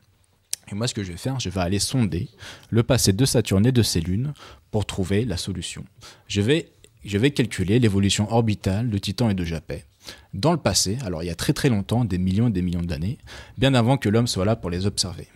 Et 0.71 0.75
moi, 0.75 0.87
ce 0.87 0.93
que 0.93 1.03
je 1.03 1.11
vais 1.11 1.17
faire, 1.17 1.39
je 1.39 1.49
vais 1.49 1.61
aller 1.61 1.79
sonder 1.79 2.29
le 2.69 2.83
passé 2.83 3.13
de 3.13 3.25
Saturne 3.25 3.65
et 3.65 3.71
de 3.71 3.83
ses 3.83 4.01
lunes 4.01 4.33
pour 4.71 4.85
trouver 4.85 5.25
la 5.25 5.37
solution. 5.37 5.85
Je 6.27 6.41
vais, 6.41 6.71
je 7.03 7.17
vais 7.17 7.31
calculer 7.31 7.79
l'évolution 7.79 8.31
orbitale 8.31 8.89
de 8.89 8.97
Titan 8.97 9.29
et 9.29 9.35
de 9.35 9.45
Japet. 9.45 9.85
Dans 10.33 10.51
le 10.51 10.57
passé, 10.57 10.97
alors 11.05 11.23
il 11.23 11.27
y 11.27 11.31
a 11.31 11.35
très 11.35 11.53
très 11.53 11.69
longtemps, 11.69 12.05
des 12.05 12.17
millions 12.17 12.47
et 12.47 12.51
des 12.51 12.61
millions 12.61 12.81
d'années, 12.81 13.17
bien 13.57 13.73
avant 13.73 13.97
que 13.97 14.09
l'homme 14.09 14.27
soit 14.27 14.45
là 14.45 14.55
pour 14.55 14.69
les 14.69 14.85
observer. 14.85 15.27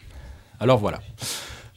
Alors 0.60 0.78
voilà. 0.78 1.02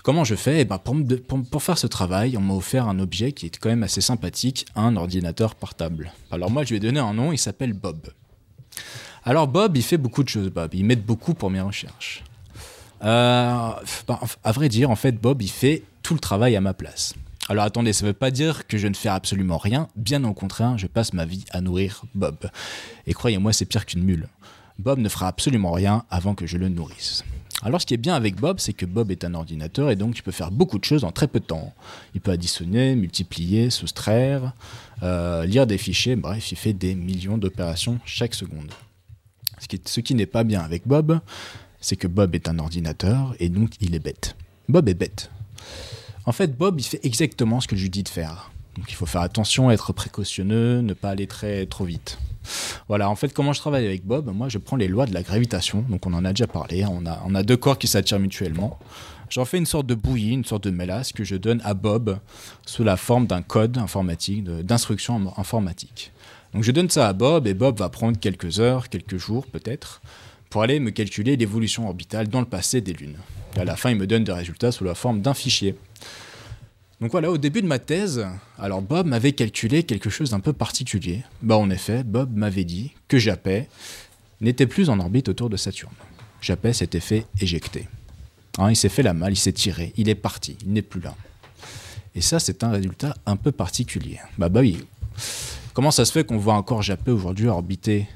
Comment 0.03 0.25
je 0.25 0.35
fais? 0.35 0.63
Eh 0.63 0.65
ben 0.65 0.79
pour, 0.79 0.97
pour, 1.29 1.45
pour, 1.45 1.63
faire 1.63 1.79
ce 1.79 1.87
travail, 1.87 2.37
on 2.37 2.41
m'a 2.41 2.55
offert 2.55 2.89
un 2.89 2.99
objet 2.99 3.31
qui 3.31 3.47
est 3.47 3.57
quand 3.57 3.69
même 3.69 3.85
assez 3.85 4.01
sympathique, 4.01 4.67
un 4.75 4.97
ordinateur 4.97 5.55
portable. 5.55 6.13
Alors 6.33 6.51
moi, 6.51 6.65
je 6.65 6.71
lui 6.71 6.77
ai 6.79 6.81
donné 6.81 6.99
un 6.99 7.15
nom, 7.15 7.31
il 7.31 7.39
s'appelle 7.39 7.73
Bob. 7.73 8.09
Alors 9.25 9.47
Bob, 9.47 9.77
il 9.77 9.83
fait 9.83 9.99
beaucoup 9.99 10.25
de 10.25 10.29
choses, 10.29 10.51
Bob. 10.51 10.75
Il 10.75 10.85
m'aide 10.85 11.05
beaucoup 11.05 11.35
pour 11.35 11.51
mes 11.51 11.61
recherches. 11.61 12.25
Euh, 13.03 13.73
bah, 14.07 14.21
à 14.45 14.53
vrai 14.53 14.69
dire, 14.69 14.91
en 14.91 14.97
fait, 14.97 15.13
Bob, 15.13 15.43
il 15.43 15.51
fait 15.51 15.83
tout 16.03 16.15
le 16.15 16.21
travail 16.21 16.57
à 16.57 16.61
ma 16.61 16.75
place. 16.75 17.15
Alors 17.49 17.65
attendez, 17.65 17.93
ça 17.93 18.05
ne 18.05 18.11
veut 18.11 18.15
pas 18.15 18.31
dire 18.31 18.67
que 18.69 18.79
je 18.79 18.87
ne 18.87 18.95
fais 18.95 19.09
absolument 19.09 19.59
rien. 19.59 19.89
Bien 19.97 20.23
au 20.25 20.33
contraire, 20.33 20.79
je 20.79 20.87
passe 20.87 21.13
ma 21.13 21.25
vie 21.25 21.45
à 21.51 21.61
nourrir 21.61 22.03
Bob. 22.15 22.37
Et 23.07 23.15
croyez-moi, 23.15 23.53
c'est 23.53 23.65
pire 23.65 23.85
qu'une 23.85 24.05
mule. 24.05 24.29
Bob 24.79 25.01
ne 25.01 25.09
fera 25.09 25.29
absolument 25.29 25.73
rien 25.73 26.05
avant 26.09 26.35
que 26.35 26.47
je 26.47 26.57
le 26.57 26.69
nourrisse. 26.69 27.25
Alors 27.63 27.81
ce 27.81 27.87
qui 27.87 27.95
est 27.95 27.99
bien 27.99 28.15
avec 28.15 28.37
Bob, 28.37 28.59
c'est 28.59 28.73
que 28.73 28.87
Bob 28.87 29.11
est 29.11 29.25
un 29.25 29.35
ordinateur 29.35 29.91
et 29.91 29.97
donc 29.97 30.19
il 30.19 30.23
peut 30.23 30.33
faire 30.33 30.51
beaucoup 30.51 30.79
de 30.79 30.85
choses 30.85 31.05
en 31.05 31.13
très 31.13 31.29
peu 31.29 31.41
de 31.41 31.45
temps. 31.45 31.73
Il 32.15 32.21
peut 32.21 32.33
additionner, 32.33 32.97
multiplier, 32.97 33.71
soustraire, 33.71 34.53
euh, 35.03 35.45
lire 35.45 35.67
des 35.67 35.79
fichiers, 35.79 36.17
bref, 36.17 36.51
il 36.51 36.59
fait 36.59 36.73
des 36.73 36.95
millions 36.95 37.39
d'opérations 37.39 38.01
chaque 38.05 38.35
seconde. 38.35 38.73
Ce 39.61 39.69
qui, 39.69 39.81
ce 39.85 40.01
qui 40.01 40.15
n'est 40.17 40.27
pas 40.27 40.43
bien 40.43 40.61
avec 40.61 40.89
Bob, 40.89 41.21
c'est 41.83 41.97
que 41.97 42.07
Bob 42.07 42.35
est 42.35 42.49
un 42.49 42.59
ordinateur 42.59 43.35
et 43.39 43.51
donc 43.51 43.73
il 43.81 43.95
est 43.95 43.99
bête. 43.99 44.37
Bob 44.71 44.89
est 44.89 44.95
bête. 44.95 45.31
En 46.25 46.33
fait, 46.33 46.57
Bob, 46.57 46.81
il 46.81 46.85
fait 46.85 47.01
exactement 47.03 47.61
ce 47.61 47.69
que 47.69 47.77
je 47.77 47.83
lui 47.83 47.91
dis 47.91 48.05
de 48.05 48.09
faire. 48.09 48.51
Donc 48.77 48.87
il 48.89 48.95
faut 48.95 49.05
faire 49.05 49.21
attention, 49.21 49.71
être 49.71 49.93
précautionneux, 49.93 50.81
ne 50.81 50.95
pas 50.95 51.11
aller 51.11 51.27
très 51.27 51.67
trop 51.67 51.85
vite. 51.85 52.19
Voilà, 52.89 53.11
en 53.11 53.17
fait, 53.17 53.33
comment 53.35 53.53
je 53.53 53.61
travaille 53.61 53.85
avec 53.85 54.07
Bob? 54.07 54.31
Moi, 54.35 54.49
je 54.49 54.59
prends 54.59 54.77
les 54.77 54.89
lois 54.89 55.07
de 55.07 55.15
la 55.15 55.23
gravitation, 55.23 55.85
donc 55.89 56.07
on 56.07 56.15
en 56.15 56.25
a 56.25 56.31
déjà 56.31 56.47
parlé, 56.47 56.85
on 56.87 57.05
a, 57.07 57.23
on 57.27 57.35
a 57.35 57.43
deux 57.43 57.57
corps 57.57 57.79
qui 57.79 57.87
s'attirent 57.87 58.19
mutuellement. 58.19 58.79
J'en 59.29 59.45
fais 59.45 59.59
une 59.59 59.67
sorte 59.67 59.87
de 59.87 59.95
bouillie, 59.95 60.33
une 60.33 60.45
sorte 60.45 60.65
de 60.65 60.71
mélasse 60.71 61.13
que 61.13 61.25
je 61.25 61.37
donne 61.37 61.61
à 61.65 61.75
Bob 61.75 62.19
sous 62.67 62.85
la 62.85 62.97
forme 62.97 63.27
d'un 63.27 63.43
code 63.43 63.79
informatique, 63.79 64.45
d'instruction 64.45 65.33
informatique. 65.37 66.13
Donc 66.53 66.65
je 66.65 66.71
donne 66.71 66.91
ça 66.91 67.09
à 67.09 67.13
Bob 67.15 67.47
et 67.47 67.55
Bob 67.55 67.79
va 67.79 67.89
prendre 67.89 68.19
quelques 68.19 68.61
heures, 68.61 68.91
quelques 68.91 69.17
jours 69.17 69.47
peut-être, 69.47 70.03
pour 70.53 70.63
aller 70.63 70.81
me 70.81 70.91
calculer 70.91 71.39
l'évolution 71.39 71.89
orbitale 71.89 72.29
dans 72.29 72.41
le 72.41 72.47
passé 72.47 72.83
des 72.83 72.93
lunes. 72.93 73.17
À 73.57 73.65
la 73.65 73.75
fin, 73.75 73.89
il 73.89 73.97
me 73.97 74.07
donne 74.07 74.23
des 74.23 74.33
résultats 74.33 74.71
sous 74.71 74.85
la 74.85 74.95
forme 74.95 75.23
d'un 75.23 75.33
fichier. 75.33 75.75
Donc 77.01 77.11
voilà, 77.11 77.31
au 77.31 77.39
début 77.39 77.63
de 77.63 77.67
ma 77.67 77.79
thèse, 77.79 78.27
alors 78.59 78.83
Bob 78.83 79.07
m'avait 79.07 79.33
calculé 79.33 79.83
quelque 79.83 80.11
chose 80.11 80.33
d'un 80.33 80.41
peu 80.41 80.53
particulier. 80.53 81.23
Bah 81.41 81.57
en 81.57 81.71
effet, 81.71 82.05
Bob 82.05 82.37
m'avait 82.37 82.65
dit 82.65 82.93
que 83.09 83.19
Japet 83.19 83.67
n'était 84.43 84.67
plus 84.67 84.91
en 84.91 85.01
orbite 85.01 85.31
autour 85.31 85.49
de 85.49 85.57
Saturne. 85.57 85.95
Japet 86.43 86.75
s'était 86.75 87.01
fait 87.01 87.25
éjecter. 87.41 87.89
Hein, 88.59 88.73
il 88.73 88.77
s'est 88.77 88.91
fait 88.91 89.03
la 89.03 89.15
malle, 89.15 89.33
il 89.33 89.37
s'est 89.37 89.53
tiré, 89.53 89.95
il 89.97 90.11
est 90.11 90.15
parti, 90.15 90.59
il 90.67 90.75
n'est 90.75 90.83
plus 90.83 91.01
là. 91.01 91.17
Et 92.15 92.21
ça, 92.21 92.39
c'est 92.39 92.63
un 92.63 92.71
résultat 92.71 93.17
un 93.25 93.37
peu 93.37 93.53
particulier. 93.53 94.19
Bah 94.37 94.51
bah. 94.51 94.61
Comment 95.73 95.91
ça 95.91 96.05
se 96.05 96.13
fait 96.13 96.25
qu'on 96.25 96.37
voit 96.37 96.55
encore 96.55 96.83
Japet 96.83 97.11
aujourd'hui 97.11 97.47
orbiter 97.47 98.07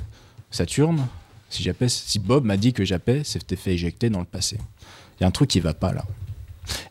Saturne 0.51 1.07
si, 1.51 1.69
si 1.89 2.19
Bob 2.19 2.45
m'a 2.45 2.57
dit 2.57 2.73
que 2.73 2.85
Japet 2.85 3.25
s'était 3.25 3.57
fait 3.57 3.75
éjecter 3.75 4.11
dans 4.11 4.21
le 4.21 4.27
passé 4.27 4.59
Il 5.19 5.23
y 5.23 5.25
a 5.25 5.29
un 5.29 5.33
truc 5.33 5.51
qui 5.51 5.61
va 5.61 5.75
pas 5.75 5.93
là. 5.93 6.05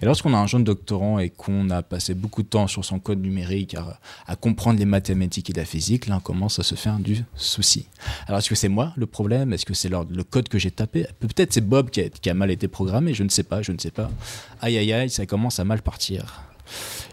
Et 0.02 0.06
lorsqu'on 0.06 0.34
a 0.34 0.38
un 0.38 0.48
jeune 0.48 0.64
doctorant 0.64 1.20
et 1.20 1.30
qu'on 1.30 1.70
a 1.70 1.82
passé 1.84 2.14
beaucoup 2.14 2.44
de 2.44 2.48
temps 2.48 2.68
sur 2.68 2.86
son 2.86 3.00
code 3.00 3.22
numérique 3.22 3.76
à, 3.76 4.00
à, 4.28 4.36
comprendre 4.36 4.80
les 4.80 4.86
mathématiques 4.86 5.50
et 5.50 5.54
la 5.54 5.66
physique, 5.66 6.08
là 6.08 6.18
on 6.18 6.20
commence 6.20 6.60
à 6.60 6.64
se 6.64 6.76
faire 6.76 6.98
du 6.98 7.24
souci. 7.36 7.88
Alors 8.28 8.40
est-ce 8.40 8.50
que 8.50 8.56
c'est 8.56 8.70
moi 8.70 8.94
le 8.96 9.06
problème? 9.06 9.54
Est-ce 9.54 9.66
que 9.66 9.74
c'est 9.74 9.90
le 9.90 10.24
code 10.24 10.48
que 10.48 10.58
j'ai 10.58 10.72
tapé? 10.72 11.08
Peut-être 11.20 11.54
c'est 11.54 11.62
Bob 11.62 11.90
qui 11.90 12.02
a, 12.02 12.10
qui 12.10 12.30
a, 12.30 12.34
mal 12.34 12.52
été 12.52 12.68
programmé, 12.68 13.14
je 13.14 13.24
ne 13.24 13.30
sais 13.30 13.44
pas, 13.44 13.62
je 13.62 13.72
ne 13.72 13.78
sais 13.78 13.92
pas. 13.92 14.10
Aïe 14.62 14.78
aïe 14.78 14.94
aïe, 14.94 15.10
ça 15.10 15.26
commence 15.26 15.60
à 15.60 15.66
mal 15.66 15.82
partir. 15.82 16.45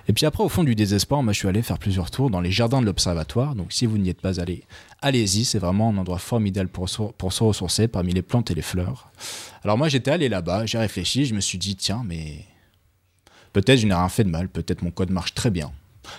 Et 0.08 0.12
puis 0.12 0.26
après, 0.26 0.42
au 0.42 0.48
fond 0.48 0.64
du 0.64 0.74
désespoir, 0.74 1.22
moi, 1.22 1.32
je 1.32 1.38
suis 1.38 1.48
allé 1.48 1.62
faire 1.62 1.78
plusieurs 1.78 2.10
tours 2.10 2.30
dans 2.30 2.40
les 2.40 2.50
jardins 2.50 2.80
de 2.80 2.86
l'observatoire. 2.86 3.54
Donc 3.54 3.72
si 3.72 3.86
vous 3.86 3.98
n'y 3.98 4.08
êtes 4.08 4.20
pas 4.20 4.40
allé, 4.40 4.64
allez-y, 5.00 5.44
c'est 5.44 5.58
vraiment 5.58 5.90
un 5.90 5.96
endroit 5.96 6.18
formidable 6.18 6.68
pour, 6.68 6.88
se 6.88 7.42
ressourcer 7.42 7.88
parmi 7.88 8.12
les 8.12 8.22
plantes 8.22 8.50
et 8.50 8.54
les 8.54 8.62
fleurs. 8.62 9.10
Alors 9.62 9.78
moi, 9.78 9.88
j'étais 9.88 10.10
allé 10.10 10.28
là-bas, 10.28 10.66
j'ai 10.66 10.78
réfléchi, 10.78 11.24
je 11.24 11.34
me 11.34 11.40
suis 11.40 11.58
dit, 11.58 11.76
tiens, 11.76 12.02
mais 12.04 12.46
Peut-être 13.52 13.78
je 13.78 13.86
n'ai 13.86 13.94
rien 13.94 14.08
fait 14.08 14.24
de 14.24 14.30
mal, 14.30 14.48
peut-être 14.48 14.82
mon 14.82 14.90
code 14.90 15.10
marche 15.10 15.34
très 15.34 15.50
bien. 15.50 15.72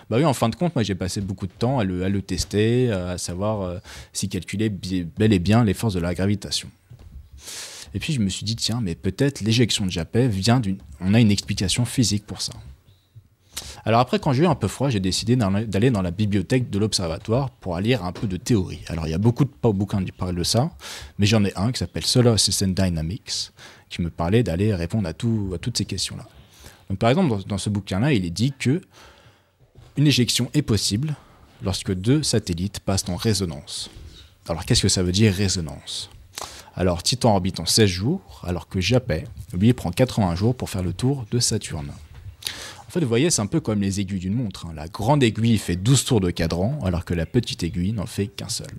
Bah 0.10 0.18
oui, 0.18 0.26
en 0.26 0.34
fin 0.34 0.50
de 0.50 0.56
compte, 0.56 0.76
moi 0.76 0.84
j'ai 0.84 0.96
passé 0.96 1.20
beaucoup 1.20 1.48
de 1.48 1.52
temps 1.52 1.80
à 1.80 1.84
le, 1.84 2.22
tester, 2.22 2.92
à 2.92 3.18
savoir 3.18 3.62
euh, 3.62 3.80
s'il 4.14 4.30
calculait 4.30 4.70
bel 4.70 5.34
et 5.34 5.40
bien 5.40 5.64
les 5.64 5.74
forces 5.74 5.94
de 5.94 6.00
la 6.00 6.14
gravitation. 6.14 6.70
Et 7.94 8.00
puis 8.00 8.14
je 8.14 8.20
me 8.20 8.30
suis 8.30 8.46
dit, 8.46 8.56
tiens, 8.56 8.80
mais 8.82 8.96
peut-être 8.96 9.42
l'éjection 9.42 9.86
de 9.86 9.92
Japet 9.92 10.28
vient 10.28 10.60
d'une... 10.60 10.78
On 11.00 11.14
a 11.14 11.20
une 11.20 11.32
explication 11.32 11.86
physique 11.86 12.26
pour 12.26 12.42
ça. 12.42 12.54
Alors 13.86 14.00
après, 14.00 14.18
quand 14.20 14.32
j'ai 14.32 14.44
eu 14.44 14.48
un 14.48 14.56
peu 14.56 14.70
froid, 14.70 14.90
j'ai 14.90 15.02
décidé 15.02 15.36
d'aller 15.36 15.92
dans 15.92 16.02
la 16.02 16.12
bibliothèque 16.12 16.70
de 16.70 16.80
l'observatoire 16.80 17.50
pour 17.50 17.78
lire 17.80 18.06
un 18.06 18.14
peu 18.14 18.28
de 18.28 18.38
théorie. 18.38 18.80
Alors 18.88 19.08
il 19.08 19.12
y 19.12 19.14
a 19.14 19.18
beaucoup 19.18 19.44
de 19.44 19.52
bouquins 19.62 20.04
qui 20.04 20.14
parlent 20.14 20.36
de 20.36 20.44
ça, 20.44 20.72
mais 21.20 21.26
j'en 21.26 21.44
ai 21.44 21.54
un 21.58 21.72
qui 21.72 21.80
s'appelle 21.80 22.06
Solar 22.06 22.40
System 22.40 22.74
Dynamics, 22.74 23.52
qui 23.90 24.02
me 24.02 24.10
parlait 24.10 24.42
d'aller 24.42 24.74
répondre 24.74 25.08
à, 25.08 25.14
tout, 25.14 25.52
à 25.54 25.58
toutes 25.58 25.78
ces 25.78 25.86
questions-là. 25.86 26.26
Donc 26.90 26.98
par 26.98 27.10
exemple, 27.10 27.30
dans, 27.30 27.40
dans 27.40 27.58
ce 27.58 27.70
bouquin-là, 27.70 28.14
il 28.14 28.26
est 28.26 28.30
dit 28.30 28.54
que 28.58 28.82
une 29.98 30.08
éjection 30.08 30.50
est 30.54 30.62
possible 30.62 31.16
lorsque 31.62 31.94
deux 31.94 32.24
satellites 32.24 32.80
passent 32.80 33.10
en 33.10 33.18
résonance. 33.18 33.90
Alors 34.48 34.66
qu'est-ce 34.66 34.82
que 34.82 34.90
ça 34.90 35.04
veut 35.04 35.12
dire 35.12 35.34
résonance? 35.34 36.10
Alors 36.76 37.04
Titan 37.04 37.34
orbite 37.34 37.60
en 37.60 37.66
16 37.66 37.90
jours, 37.90 38.42
alors 38.44 38.68
que 38.68 38.80
Japet, 38.82 39.26
lui, 39.54 39.74
prend 39.74 39.92
80 39.92 40.36
jours 40.36 40.56
pour 40.56 40.70
faire 40.70 40.84
le 40.84 40.94
tour 40.94 41.26
de 41.32 41.40
Saturne. 41.40 41.92
En 42.94 43.00
fait, 43.00 43.00
vous 43.00 43.10
voyez, 43.10 43.32
c'est 43.32 43.42
un 43.42 43.48
peu 43.48 43.60
comme 43.60 43.82
les 43.82 44.00
aiguilles 44.02 44.20
d'une 44.20 44.36
montre. 44.36 44.68
hein. 44.68 44.74
La 44.76 44.88
grande 44.88 45.24
aiguille 45.24 45.58
fait 45.58 45.76
12 45.76 46.06
tours 46.06 46.22
de 46.22 46.30
cadran, 46.30 46.78
alors 46.84 47.06
que 47.06 47.16
la 47.16 47.26
petite 47.26 47.64
aiguille 47.64 47.92
n'en 47.92 48.06
fait 48.06 48.28
qu'un 48.28 48.50
seul. 48.50 48.70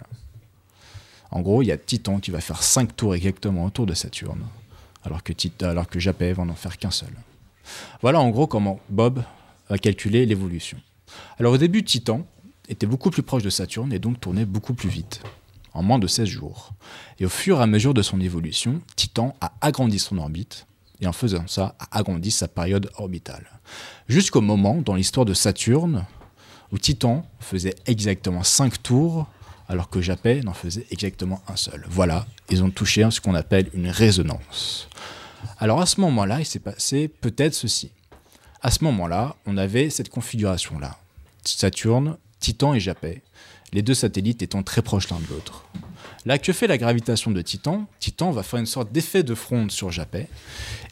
En 1.33 1.41
gros, 1.41 1.63
il 1.63 1.67
y 1.67 1.73
a 1.73 1.77
Titan 1.77 2.21
qui 2.21 2.31
va 2.31 2.41
faire 2.41 2.63
5 2.63 2.95
tours 2.95 3.17
exactement 3.17 3.65
autour 3.65 3.87
de 3.87 3.93
Saturne, 3.95 4.47
alors 5.03 5.25
que, 5.25 5.33
Tit- 5.33 5.65
alors 5.65 5.89
que 5.89 5.99
Japet 5.99 6.33
va 6.33 6.45
n'en 6.45 6.55
faire 6.55 6.79
qu'un 6.79 6.93
seul. 6.93 7.11
Voilà 8.03 8.21
en 8.21 8.31
gros 8.31 8.47
comment 8.47 8.79
Bob 8.89 9.25
a 9.69 9.79
calculé 9.79 10.27
l'évolution. 10.27 10.79
Alors 11.41 11.55
au 11.55 11.59
début, 11.59 11.83
Titan 11.83 12.25
était 12.69 12.87
beaucoup 12.87 13.11
plus 13.11 13.25
proche 13.25 13.43
de 13.43 13.51
Saturne 13.51 13.93
et 13.93 13.99
donc 13.99 14.21
tournait 14.21 14.45
beaucoup 14.45 14.75
plus 14.75 14.89
vite, 14.91 15.23
en 15.73 15.83
moins 15.83 15.99
de 15.99 16.07
16 16.07 16.29
jours. 16.29 16.71
Et 17.19 17.27
au 17.27 17.29
fur 17.29 17.59
et 17.59 17.63
à 17.65 17.67
mesure 17.67 17.95
de 17.95 18.03
son 18.03 18.21
évolution, 18.21 18.81
Titan 18.95 19.35
a 19.41 19.53
agrandi 19.61 19.99
son 19.99 20.19
orbite, 20.19 20.69
et 21.01 21.07
en 21.07 21.13
faisant 21.13 21.47
ça, 21.47 21.75
a 21.79 21.99
agrandi 21.99 22.31
sa 22.31 22.49
période 22.49 22.91
orbitale. 22.97 23.47
Jusqu'au 24.09 24.41
moment, 24.41 24.77
dans 24.77 24.95
l'histoire 24.95 25.27
de 25.27 25.35
Saturne, 25.35 26.07
où 26.73 26.79
Titan 26.79 27.25
faisait 27.41 27.75
exactement 27.87 28.43
5 28.43 28.83
tours, 28.83 29.27
alors 29.69 29.89
que 29.89 30.01
Japet 30.01 30.41
n'en 30.43 30.53
faisait 30.53 30.87
exactement 30.91 31.43
un 31.49 31.57
seul. 31.57 31.85
Voilà, 31.89 32.27
ils 32.51 32.63
ont 32.63 32.71
touché 32.71 33.03
à 33.03 33.11
ce 33.11 33.21
qu'on 33.21 33.35
appelle 33.35 33.71
une 33.75 33.89
résonance. 33.89 34.89
Alors 35.59 35.81
à 35.81 35.87
ce 35.87 36.01
moment-là, 36.01 36.41
il 36.41 36.47
s'est 36.47 36.59
passé 36.59 37.09
peut-être 37.09 37.55
ceci. 37.55 37.91
À 38.63 38.71
ce 38.71 38.85
moment-là, 38.85 39.37
on 39.47 39.57
avait 39.57 39.91
cette 39.91 40.09
configuration-là. 40.09 40.99
Saturne, 41.45 42.17
Titan 42.41 42.75
et 42.75 42.81
Japet, 42.81 43.23
les 43.73 43.83
deux 43.83 43.95
satellites 43.95 44.43
étant 44.43 44.63
très 44.63 44.83
proches 44.83 45.11
l'un 45.11 45.19
de 45.19 45.27
l'autre. 45.27 45.67
Là, 46.27 46.39
que 46.39 46.53
fait 46.53 46.67
la 46.67 46.79
gravitation 46.79 47.31
de 47.31 47.43
Titan 47.43 47.87
Titan 48.01 48.31
va 48.31 48.43
faire 48.43 48.59
une 48.61 48.67
sorte 48.67 48.91
d'effet 48.93 49.23
de 49.23 49.35
fronde 49.35 49.71
sur 49.71 49.91
Japet. 49.91 50.29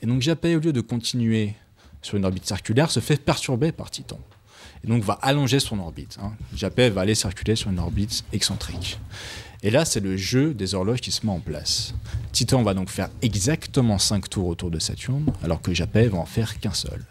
Et 0.02 0.06
donc 0.06 0.20
Japet, 0.20 0.54
au 0.56 0.60
lieu 0.60 0.72
de 0.72 0.80
continuer 0.80 1.54
sur 2.02 2.16
une 2.18 2.24
orbite 2.24 2.46
circulaire, 2.46 2.90
se 2.90 3.00
fait 3.00 3.16
perturber 3.16 3.72
par 3.72 3.90
Titan. 3.90 4.18
Et 4.84 4.88
donc 4.88 5.02
va 5.02 5.14
allonger 5.22 5.60
son 5.60 5.78
orbite. 5.78 6.18
hein. 6.20 6.32
Japet 6.54 6.90
va 6.90 7.02
aller 7.02 7.14
circuler 7.14 7.56
sur 7.56 7.70
une 7.70 7.78
orbite 7.78 8.24
excentrique. 8.32 8.98
Et 9.62 9.70
là, 9.70 9.84
c'est 9.84 10.00
le 10.00 10.16
jeu 10.16 10.54
des 10.54 10.74
horloges 10.74 11.00
qui 11.00 11.12
se 11.12 11.24
met 11.24 11.30
en 11.32 11.38
place. 11.38 11.94
Titan 12.32 12.62
va 12.62 12.74
donc 12.74 12.90
faire 12.90 13.08
exactement 13.22 13.96
5 13.98 14.28
tours 14.28 14.48
autour 14.48 14.72
de 14.72 14.80
Saturne, 14.80 15.26
alors 15.44 15.62
que 15.62 15.72
Japet 15.72 16.08
va 16.08 16.18
en 16.18 16.26
faire 16.26 16.58
qu'un 16.58 16.74
seul. 16.74 17.04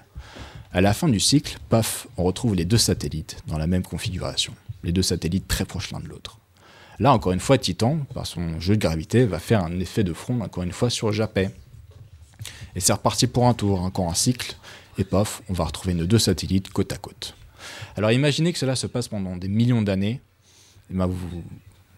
À 0.73 0.81
la 0.81 0.93
fin 0.93 1.07
du 1.07 1.19
cycle, 1.21 1.57
paf, 1.69 2.07
on 2.17 2.23
retrouve 2.23 2.55
les 2.55 2.65
deux 2.65 2.77
satellites 2.77 3.37
dans 3.47 3.57
la 3.57 3.67
même 3.67 3.83
configuration. 3.83 4.53
Les 4.83 4.91
deux 4.91 5.01
satellites 5.01 5.47
très 5.47 5.63
proches 5.63 5.91
l'un 5.91 6.01
de 6.01 6.07
l'autre. 6.07 6.40
Là, 7.01 7.13
encore 7.13 7.31
une 7.31 7.39
fois, 7.39 7.57
Titan, 7.57 7.97
par 8.13 8.27
son 8.27 8.59
jeu 8.59 8.75
de 8.75 8.79
gravité, 8.79 9.25
va 9.25 9.39
faire 9.39 9.63
un 9.63 9.79
effet 9.79 10.03
de 10.03 10.13
front, 10.13 10.39
encore 10.41 10.61
une 10.61 10.71
fois, 10.71 10.91
sur 10.91 11.11
Japet. 11.11 11.49
Et 12.75 12.79
c'est 12.79 12.93
reparti 12.93 13.25
pour 13.25 13.47
un 13.47 13.55
tour, 13.55 13.81
encore 13.81 14.07
un 14.07 14.13
cycle, 14.13 14.55
et 14.99 15.03
paf, 15.03 15.41
on 15.49 15.53
va 15.53 15.63
retrouver 15.63 15.95
nos 15.95 16.05
deux 16.05 16.19
satellites 16.19 16.69
côte 16.69 16.93
à 16.93 16.97
côte. 16.97 17.33
Alors 17.97 18.11
imaginez 18.11 18.53
que 18.53 18.59
cela 18.59 18.75
se 18.75 18.85
passe 18.85 19.07
pendant 19.07 19.35
des 19.35 19.47
millions 19.47 19.81
d'années. 19.81 20.21
Eh 20.91 20.93
ben, 20.93 21.09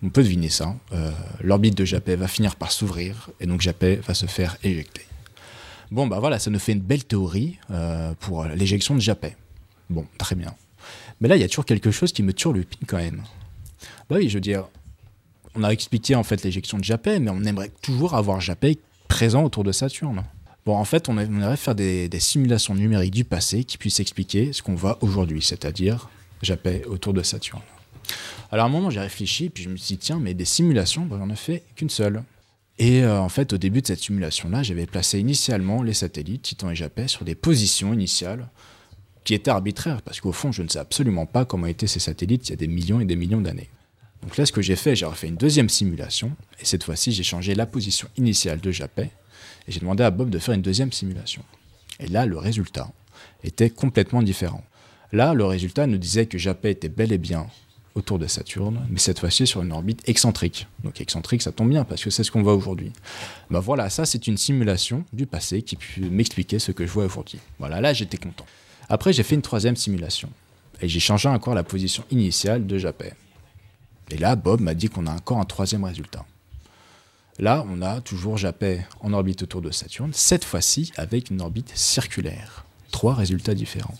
on 0.03 0.09
peut 0.09 0.23
deviner 0.23 0.47
ça. 0.47 0.73
Euh, 0.93 1.11
L'orbite 1.41 1.77
de 1.77 1.83
Japet 1.83 2.15
va 2.15 2.29
finir 2.29 2.55
par 2.55 2.71
s'ouvrir, 2.71 3.29
et 3.41 3.45
donc 3.45 3.59
Japet 3.59 3.97
va 4.07 4.13
se 4.13 4.25
faire 4.25 4.55
éjecter. 4.63 5.05
Bon, 5.91 6.07
bah 6.07 6.21
voilà, 6.21 6.39
ça 6.39 6.49
nous 6.49 6.59
fait 6.59 6.71
une 6.71 6.79
belle 6.79 7.03
théorie 7.03 7.57
euh, 7.71 8.13
pour 8.21 8.45
l'éjection 8.45 8.95
de 8.95 9.01
Japet. 9.01 9.35
Bon, 9.89 10.07
très 10.17 10.35
bien. 10.35 10.55
Mais 11.19 11.27
là, 11.27 11.35
il 11.35 11.41
y 11.41 11.45
a 11.45 11.49
toujours 11.49 11.65
quelque 11.65 11.91
chose 11.91 12.13
qui 12.13 12.23
me 12.23 12.31
turlupine 12.31 12.87
quand 12.87 12.99
même. 12.99 13.21
Bah 14.09 14.15
oui, 14.17 14.29
je 14.29 14.35
veux 14.35 14.41
dire, 14.41 14.63
on 15.55 15.63
a 15.63 15.69
expliqué 15.69 16.15
en 16.15 16.23
fait 16.23 16.43
l'éjection 16.43 16.77
de 16.77 16.83
Japet, 16.83 17.19
mais 17.19 17.31
on 17.31 17.43
aimerait 17.43 17.71
toujours 17.81 18.15
avoir 18.15 18.41
Japet 18.41 18.77
présent 19.07 19.43
autour 19.43 19.63
de 19.63 19.71
Saturne. 19.71 20.23
Bon, 20.65 20.75
en 20.75 20.85
fait, 20.85 21.09
on 21.09 21.17
aimerait 21.17 21.57
faire 21.57 21.75
des, 21.75 22.07
des 22.07 22.19
simulations 22.19 22.73
numériques 22.73 23.13
du 23.13 23.25
passé 23.25 23.63
qui 23.63 23.77
puissent 23.77 23.99
expliquer 23.99 24.53
ce 24.53 24.61
qu'on 24.61 24.75
voit 24.75 24.97
aujourd'hui, 25.01 25.41
c'est-à-dire 25.41 26.09
Japet 26.41 26.83
autour 26.85 27.13
de 27.13 27.21
Saturne. 27.21 27.61
Alors 28.51 28.65
à 28.65 28.69
un 28.69 28.71
moment, 28.71 28.89
j'ai 28.89 28.99
réfléchi, 28.99 29.49
puis 29.49 29.63
je 29.63 29.69
me 29.69 29.77
suis 29.77 29.95
dit, 29.95 29.97
tiens, 29.97 30.19
mais 30.19 30.33
des 30.33 30.45
simulations, 30.45 31.05
bah, 31.05 31.17
j'en 31.19 31.29
ai 31.29 31.35
fait 31.35 31.63
qu'une 31.75 31.89
seule. 31.89 32.23
Et 32.79 33.03
euh, 33.03 33.19
en 33.19 33.29
fait, 33.29 33.53
au 33.53 33.57
début 33.57 33.81
de 33.81 33.87
cette 33.87 33.99
simulation-là, 33.99 34.63
j'avais 34.63 34.85
placé 34.85 35.19
initialement 35.19 35.83
les 35.83 35.93
satellites, 35.93 36.43
Titan 36.43 36.69
et 36.69 36.75
Japet, 36.75 37.07
sur 37.07 37.25
des 37.25 37.35
positions 37.35 37.93
initiales 37.93 38.47
qui 39.23 39.33
étaient 39.33 39.51
arbitraires, 39.51 40.01
parce 40.01 40.19
qu'au 40.19 40.31
fond, 40.31 40.51
je 40.51 40.63
ne 40.63 40.67
sais 40.67 40.79
absolument 40.79 41.25
pas 41.25 41.45
comment 41.45 41.67
étaient 41.67 41.87
ces 41.87 41.99
satellites 41.99 42.49
il 42.49 42.51
y 42.51 42.53
a 42.53 42.57
des 42.57 42.67
millions 42.67 42.99
et 42.99 43.05
des 43.05 43.15
millions 43.15 43.41
d'années. 43.41 43.69
Donc 44.23 44.37
là, 44.37 44.45
ce 44.45 44.51
que 44.53 44.61
j'ai 44.61 44.77
fait, 44.77 44.95
j'ai 44.95 45.05
refait 45.05 45.27
une 45.27 45.35
deuxième 45.35 45.69
simulation, 45.69 46.31
et 46.59 46.65
cette 46.65 46.83
fois-ci, 46.83 47.11
j'ai 47.11 47.23
changé 47.23 47.55
la 47.55 47.65
position 47.65 48.07
initiale 48.17 48.61
de 48.61 48.71
Japet, 48.71 49.11
et 49.67 49.71
j'ai 49.71 49.81
demandé 49.81 50.03
à 50.03 50.11
Bob 50.11 50.29
de 50.29 50.39
faire 50.39 50.55
une 50.55 50.61
deuxième 50.61 50.93
simulation. 50.93 51.43
Et 51.99 52.07
là, 52.07 52.25
le 52.25 52.37
résultat 52.37 52.91
était 53.43 53.69
complètement 53.69 54.23
différent. 54.23 54.63
Là, 55.11 55.33
le 55.33 55.45
résultat 55.45 55.87
nous 55.87 55.97
disait 55.97 56.25
que 56.25 56.37
Japet 56.37 56.71
était 56.71 56.89
bel 56.89 57.11
et 57.11 57.17
bien 57.17 57.47
autour 57.95 58.17
de 58.17 58.25
Saturne, 58.25 58.87
mais 58.89 58.97
cette 58.97 59.19
fois-ci 59.19 59.45
sur 59.45 59.61
une 59.61 59.71
orbite 59.71 60.07
excentrique. 60.09 60.67
Donc 60.83 60.99
excentrique, 60.99 61.43
ça 61.43 61.51
tombe 61.51 61.69
bien, 61.69 61.83
parce 61.83 62.03
que 62.03 62.09
c'est 62.09 62.23
ce 62.23 62.31
qu'on 62.31 62.41
voit 62.41 62.55
aujourd'hui. 62.55 62.91
Ben 63.51 63.59
voilà, 63.59 63.89
ça 63.89 64.05
c'est 64.05 64.25
une 64.25 64.37
simulation 64.37 65.05
du 65.13 65.27
passé 65.27 65.61
qui 65.61 65.75
peut 65.75 66.09
m'expliquer 66.09 66.57
ce 66.57 66.71
que 66.71 66.87
je 66.87 66.91
vois 66.91 67.05
aujourd'hui. 67.05 67.39
Voilà, 67.59 67.81
là 67.81 67.93
j'étais 67.93 68.17
content. 68.17 68.45
Après, 68.89 69.13
j'ai 69.13 69.23
fait 69.23 69.35
une 69.35 69.43
troisième 69.43 69.75
simulation, 69.75 70.29
et 70.81 70.87
j'ai 70.87 70.99
changé 70.99 71.29
encore 71.29 71.53
la 71.53 71.63
position 71.63 72.03
initiale 72.09 72.65
de 72.65 72.77
Japet. 72.79 73.13
Et 74.09 74.17
là, 74.17 74.35
Bob 74.35 74.61
m'a 74.61 74.73
dit 74.73 74.89
qu'on 74.89 75.07
a 75.07 75.11
encore 75.11 75.39
un 75.39 75.45
troisième 75.45 75.83
résultat. 75.83 76.25
Là, 77.39 77.65
on 77.69 77.81
a 77.81 78.01
toujours 78.01 78.37
Japet 78.37 78.85
en 78.99 79.13
orbite 79.13 79.43
autour 79.43 79.61
de 79.61 79.71
Saturne, 79.71 80.11
cette 80.13 80.45
fois-ci 80.45 80.91
avec 80.97 81.31
une 81.31 81.41
orbite 81.41 81.71
circulaire. 81.75 82.65
Trois 82.91 83.15
résultats 83.15 83.55
différents. 83.55 83.97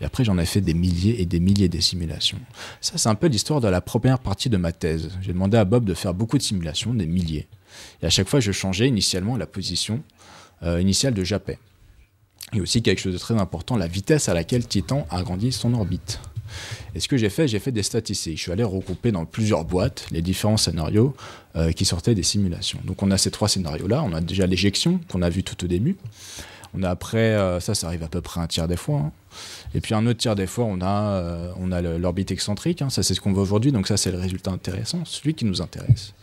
Et 0.00 0.04
après, 0.04 0.24
j'en 0.24 0.38
ai 0.38 0.46
fait 0.46 0.60
des 0.60 0.74
milliers 0.74 1.20
et 1.20 1.26
des 1.26 1.40
milliers 1.40 1.68
de 1.68 1.80
simulations. 1.80 2.38
Ça, 2.80 2.98
c'est 2.98 3.08
un 3.08 3.14
peu 3.14 3.26
l'histoire 3.26 3.60
de 3.60 3.68
la 3.68 3.80
première 3.80 4.18
partie 4.18 4.48
de 4.48 4.56
ma 4.56 4.72
thèse. 4.72 5.10
J'ai 5.20 5.32
demandé 5.32 5.56
à 5.56 5.64
Bob 5.64 5.84
de 5.84 5.94
faire 5.94 6.14
beaucoup 6.14 6.38
de 6.38 6.42
simulations, 6.42 6.94
des 6.94 7.06
milliers. 7.06 7.48
Et 8.02 8.06
à 8.06 8.10
chaque 8.10 8.28
fois, 8.28 8.40
je 8.40 8.52
changeais 8.52 8.88
initialement 8.88 9.36
la 9.36 9.46
position 9.46 10.02
euh, 10.62 10.80
initiale 10.80 11.14
de 11.14 11.24
Japet. 11.24 11.58
Et 12.52 12.60
aussi 12.60 12.82
quelque 12.82 13.00
chose 13.00 13.14
de 13.14 13.18
très 13.18 13.34
important, 13.34 13.76
la 13.76 13.88
vitesse 13.88 14.28
à 14.28 14.34
laquelle 14.34 14.66
Titan 14.66 15.06
a 15.10 15.18
agrandi 15.18 15.50
son 15.50 15.74
orbite. 15.74 16.20
Et 16.94 17.00
ce 17.00 17.08
que 17.08 17.16
j'ai 17.16 17.30
fait, 17.30 17.48
j'ai 17.48 17.58
fait 17.58 17.72
des 17.72 17.82
statistiques. 17.82 18.36
Je 18.38 18.42
suis 18.42 18.52
allé 18.52 18.64
regrouper 18.64 19.12
dans 19.12 19.24
plusieurs 19.24 19.64
boîtes 19.64 20.06
les 20.10 20.22
différents 20.22 20.56
scénarios 20.56 21.14
euh, 21.56 21.72
qui 21.72 21.84
sortaient 21.84 22.14
des 22.14 22.22
simulations. 22.22 22.80
Donc 22.84 23.02
on 23.02 23.10
a 23.10 23.18
ces 23.18 23.30
trois 23.30 23.48
scénarios-là. 23.48 24.02
On 24.02 24.12
a 24.12 24.20
déjà 24.20 24.46
l'éjection 24.46 25.00
qu'on 25.08 25.22
a 25.22 25.30
vu 25.30 25.42
tout 25.42 25.64
au 25.64 25.68
début. 25.68 25.96
On 26.76 26.82
a 26.82 26.90
après, 26.90 27.18
euh, 27.18 27.60
ça, 27.60 27.74
ça 27.74 27.86
arrive 27.86 28.02
à 28.02 28.08
peu 28.08 28.20
près 28.20 28.40
un 28.40 28.46
tiers 28.46 28.66
des 28.68 28.76
fois. 28.76 28.98
hein. 28.98 29.12
Et 29.74 29.80
puis 29.80 29.94
un 29.94 30.06
autre 30.06 30.18
tiers 30.18 30.34
des 30.34 30.46
fois, 30.46 30.64
on 30.64 30.80
a, 30.80 31.10
euh, 31.12 31.72
a 31.72 31.80
l'orbite 31.82 32.30
excentrique. 32.30 32.82
hein. 32.82 32.90
Ça, 32.90 33.02
c'est 33.02 33.14
ce 33.14 33.20
qu'on 33.20 33.32
voit 33.32 33.42
aujourd'hui. 33.42 33.72
Donc 33.72 33.86
ça, 33.86 33.96
c'est 33.96 34.10
le 34.10 34.18
résultat 34.18 34.50
intéressant, 34.50 35.04
celui 35.04 35.34
qui 35.34 35.44
nous 35.44 35.62
intéresse. 35.62 36.14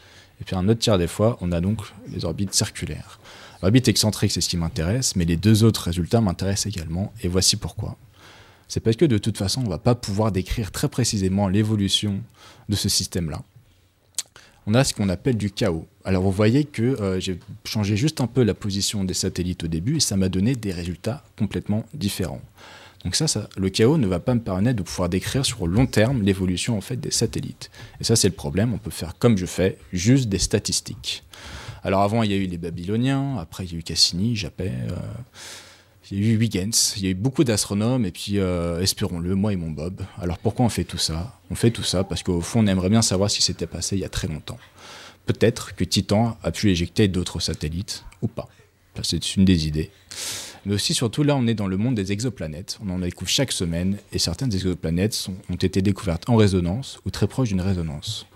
Et 0.41 0.43
puis 0.43 0.56
un 0.56 0.68
autre 0.68 0.80
tiers 0.80 0.98
des 0.98 1.07
fois, 1.07 1.38
on 1.41 1.52
a 1.52 1.61
donc 1.61 1.81
les 2.10 2.26
orbites 2.26 2.53
circulaires. 2.53 3.19
L'orbite 3.61 3.88
excentrique, 3.88 4.31
c'est 4.31 4.41
ce 4.41 4.49
qui 4.49 4.57
m'intéresse, 4.57 5.15
mais 5.15 5.23
les 5.26 5.38
deux 5.38 5.64
autres 5.64 5.84
résultats 5.84 6.19
m'intéressent 6.19 6.65
également. 6.65 7.14
Et 7.22 7.27
voici 7.27 7.56
pourquoi. 7.57 7.95
C'est 8.72 8.80
parce 8.80 8.95
que 8.95 9.03
de 9.03 9.18
toute 9.18 9.38
façon, 9.38 9.60
on 9.60 9.64
ne 9.65 9.69
va 9.69 9.80
pas 9.80 9.95
pouvoir 9.95 10.31
décrire 10.31 10.72
très 10.72 10.88
précisément 10.88 11.49
l'évolution 11.49 12.22
de 12.69 12.76
ce 12.77 12.88
système-là. 12.88 13.43
On 14.65 14.73
a 14.76 14.85
ce 14.85 14.93
qu'on 14.93 15.10
appelle 15.10 15.35
du 15.35 15.52
chaos. 15.52 15.85
Alors 16.06 16.23
vous 16.23 16.31
voyez 16.31 16.64
que 16.64 16.81
euh, 16.81 17.19
j'ai 17.19 17.38
changé 17.65 17.98
juste 17.98 18.22
un 18.22 18.27
peu 18.27 18.43
la 18.43 18.53
position 18.53 19.03
des 19.03 19.14
satellites 19.14 19.65
au 19.65 19.68
début 19.68 19.98
et 19.98 19.99
ça 19.99 20.15
m'a 20.15 20.30
donné 20.30 20.56
des 20.56 20.72
résultats 20.72 21.22
complètement 21.38 21.84
différents. 21.93 22.39
Donc 23.03 23.18
ça, 23.18 23.27
ça, 23.27 23.49
le 23.57 23.69
chaos 23.69 23.98
ne 23.98 24.07
va 24.07 24.22
pas 24.22 24.35
me 24.35 24.39
permettre 24.39 24.77
de 24.77 24.84
pouvoir 24.84 25.10
décrire 25.10 25.45
sur 25.45 25.68
long 25.68 25.85
terme 25.85 26.22
l'évolution 26.22 26.77
en 26.77 26.81
fait 26.81 26.95
des 26.95 27.11
satellites. 27.11 27.72
Et 27.99 28.06
ça, 28.06 28.15
c'est 28.15 28.30
le 28.30 28.35
problème. 28.35 28.73
On 28.73 28.77
peut 28.77 28.89
faire 28.89 29.18
comme 29.19 29.38
je 29.38 29.48
fais, 29.48 29.77
juste 29.91 30.30
des 30.30 30.39
statistiques. 30.39 31.26
Alors 31.84 32.03
avant, 32.03 32.23
il 32.23 32.31
y 32.31 32.34
a 32.34 32.38
eu 32.38 32.45
les 32.45 32.57
Babyloniens, 32.57 33.35
après 33.38 33.65
il 33.65 33.73
y 33.73 33.76
a 33.76 33.80
eu 33.80 33.84
Cassini, 33.84 34.38
Japet, 34.38 34.72
euh, 34.91 34.95
il 36.11 36.25
y 36.25 36.29
a 36.29 36.33
eu 36.33 36.38
Huygens, 36.38 36.93
il 36.97 37.03
y 37.03 37.07
a 37.07 37.11
eu 37.11 37.15
beaucoup 37.15 37.43
d'astronomes, 37.43 38.05
et 38.05 38.11
puis 38.11 38.38
euh, 38.38 38.81
espérons-le, 38.81 39.33
moi 39.35 39.53
et 39.53 39.55
mon 39.55 39.71
Bob. 39.71 40.01
Alors 40.21 40.38
pourquoi 40.38 40.65
on 40.65 40.69
fait 40.69 40.83
tout 40.83 40.97
ça? 40.97 41.39
On 41.49 41.55
fait 41.55 41.71
tout 41.71 41.83
ça 41.83 42.03
parce 42.03 42.21
qu'au 42.21 42.41
fond, 42.41 42.63
on 42.63 42.67
aimerait 42.67 42.89
bien 42.89 43.01
savoir 43.01 43.31
ce 43.31 43.38
qui 43.38 43.43
s'était 43.43 43.67
passé 43.67 43.95
il 43.95 44.01
y 44.01 44.05
a 44.05 44.09
très 44.09 44.27
longtemps. 44.27 44.59
peut-être 45.25 45.75
que 45.75 45.83
Titan 45.83 46.38
a 46.43 46.51
pu 46.51 46.69
éjecter 46.69 47.07
d'autres 47.07 47.39
satellites, 47.39 48.03
ou 48.21 48.27
pas. 48.27 48.49
C'est 49.03 49.35
une 49.35 49.45
des 49.45 49.67
idées. 49.67 49.89
Mais 50.65 50.75
aussi, 50.75 50.93
surtout, 50.93 51.23
là, 51.23 51.35
on 51.35 51.47
est 51.47 51.53
dans 51.53 51.67
le 51.67 51.77
monde 51.77 51.95
des 51.95 52.11
exoplanètes. 52.11 52.77
On 52.85 52.89
en 52.89 52.99
découvre 52.99 53.31
chaque 53.31 53.51
semaine, 53.51 53.97
et 54.11 54.19
certaines 54.19 54.53
exoplanètes 54.53 55.27
ont 55.49 55.55
été 55.55 55.81
découvertes 55.81 56.29
en 56.29 56.35
résonance 56.35 56.99
ou 57.05 57.09
très 57.09 57.27
proches 57.27 57.49
d'une 57.49 57.61
résonance. 57.61 58.27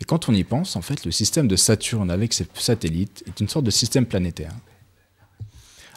Et 0.00 0.04
quand 0.04 0.28
on 0.28 0.34
y 0.34 0.44
pense, 0.44 0.76
en 0.76 0.82
fait, 0.82 1.04
le 1.04 1.10
système 1.10 1.48
de 1.48 1.56
Saturne 1.56 2.10
avec 2.10 2.32
ses 2.32 2.46
satellites 2.54 3.22
est 3.26 3.40
une 3.40 3.48
sorte 3.48 3.64
de 3.64 3.70
système 3.70 4.06
planétaire. 4.06 4.52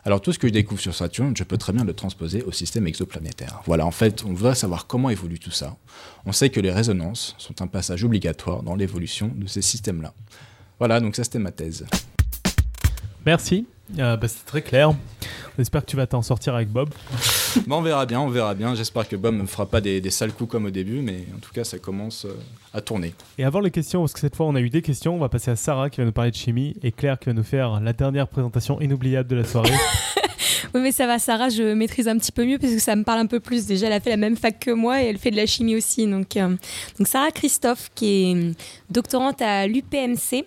Alors 0.04 0.20
tout 0.20 0.34
ce 0.34 0.40
que 0.40 0.48
je 0.48 0.54
découvre 0.54 0.82
sur 0.82 0.96
Saturne, 0.96 1.36
je 1.38 1.44
peux 1.44 1.58
très 1.58 1.74
bien 1.74 1.84
le 1.84 1.94
transposer 1.94 2.42
au 2.44 2.52
système 2.52 2.88
exoplanétaire. 2.88 3.62
Voilà, 3.66 3.86
en 3.86 3.92
fait, 3.92 4.24
on 4.26 4.34
voudrait 4.34 4.56
savoir 4.56 4.88
comment 4.88 5.10
évolue 5.12 5.38
tout 5.38 5.52
ça. 5.52 5.78
On 6.26 6.32
sait 6.32 6.50
que 6.50 6.60
les 6.60 6.72
résonances 6.72 7.36
sont 7.38 7.62
un 7.62 7.68
passage 7.68 8.04
obligatoire 8.04 8.64
dans 8.64 8.76
l'évolution 8.76 9.32
de 9.36 9.46
ces 9.46 9.62
systèmes-là. 9.62 10.14
Voilà, 10.80 11.00
donc 11.00 11.16
ça 11.16 11.24
c'était 11.24 11.40
ma 11.40 11.52
thèse. 11.52 11.86
Merci. 13.26 13.68
Euh, 14.00 14.18
bah, 14.18 14.28
c'est 14.28 14.46
très 14.46 14.62
clair. 14.62 14.92
On 15.58 15.62
espère 15.62 15.82
que 15.82 15.90
tu 15.90 15.98
vas 15.98 16.08
t'en 16.08 16.22
sortir 16.22 16.56
avec 16.56 16.70
Bob. 16.70 16.90
Bon, 17.68 17.80
on 17.80 17.82
verra 17.82 18.06
bien, 18.06 18.22
on 18.22 18.30
verra 18.30 18.54
bien. 18.54 18.76
J'espère 18.76 19.06
que 19.10 19.18
Bob 19.18 19.36
ne 19.36 19.42
me 19.42 19.46
fera 19.46 19.66
pas 19.66 19.82
des, 19.82 20.00
des 20.00 20.10
sales 20.10 20.32
coups 20.32 20.50
comme 20.50 20.66
au 20.68 20.70
début, 20.70 21.02
mais 21.02 21.26
en 21.36 21.40
tout 21.40 21.52
cas, 21.52 21.66
ça 21.66 21.80
commence 21.80 22.24
euh, 22.24 22.34
à 22.74 22.80
tourner. 22.80 23.14
Et 23.38 23.44
avant 23.44 23.60
les 23.60 23.72
questions, 23.72 24.00
parce 24.00 24.14
que 24.14 24.22
cette 24.22 24.38
fois 24.38 24.46
on 24.46 24.56
a 24.56 24.62
eu 24.62 24.70
des 24.70 24.82
questions, 24.82 25.16
on 25.16 25.20
va 25.20 25.28
passer 25.28 25.52
à 25.52 25.58
Sarah 25.58 25.90
qui 25.90 26.00
va 26.00 26.06
nous 26.06 26.14
parler 26.14 26.32
de 26.32 26.36
chimie 26.38 26.78
et 26.82 26.94
Claire 26.94 27.20
qui 27.20 27.26
va 27.26 27.34
nous 27.34 27.44
faire 27.44 27.82
la 27.82 27.92
dernière 27.92 28.30
présentation 28.30 28.80
inoubliable 28.80 29.28
de 29.30 29.36
la 29.36 29.44
soirée. 29.44 29.74
Oui, 30.74 30.80
mais 30.82 30.92
ça 30.94 31.06
va, 31.06 31.20
Sarah, 31.20 31.50
je 31.50 31.74
maîtrise 31.74 32.08
un 32.08 32.18
petit 32.18 32.32
peu 32.32 32.46
mieux 32.46 32.58
parce 32.58 32.72
que 32.72 32.80
ça 32.80 32.96
me 32.96 33.04
parle 33.04 33.20
un 33.20 33.26
peu 33.26 33.42
plus. 33.42 33.66
Déjà, 33.66 33.88
elle 33.88 33.94
a 33.94 34.00
fait 34.00 34.10
la 34.10 34.18
même 34.18 34.38
fac 34.38 34.58
que 34.58 34.72
moi 34.72 35.02
et 35.02 35.08
elle 35.08 35.18
fait 35.18 35.32
de 35.32 35.36
la 35.36 35.46
chimie 35.46 35.76
aussi. 35.76 36.08
Donc, 36.08 36.38
euh, 36.38 36.56
donc 36.98 37.08
Sarah 37.08 37.32
Christophe, 37.32 37.90
qui 37.94 38.32
est 38.32 38.56
doctorante 38.90 39.42
à 39.42 39.68
l'UPMC 39.68 40.46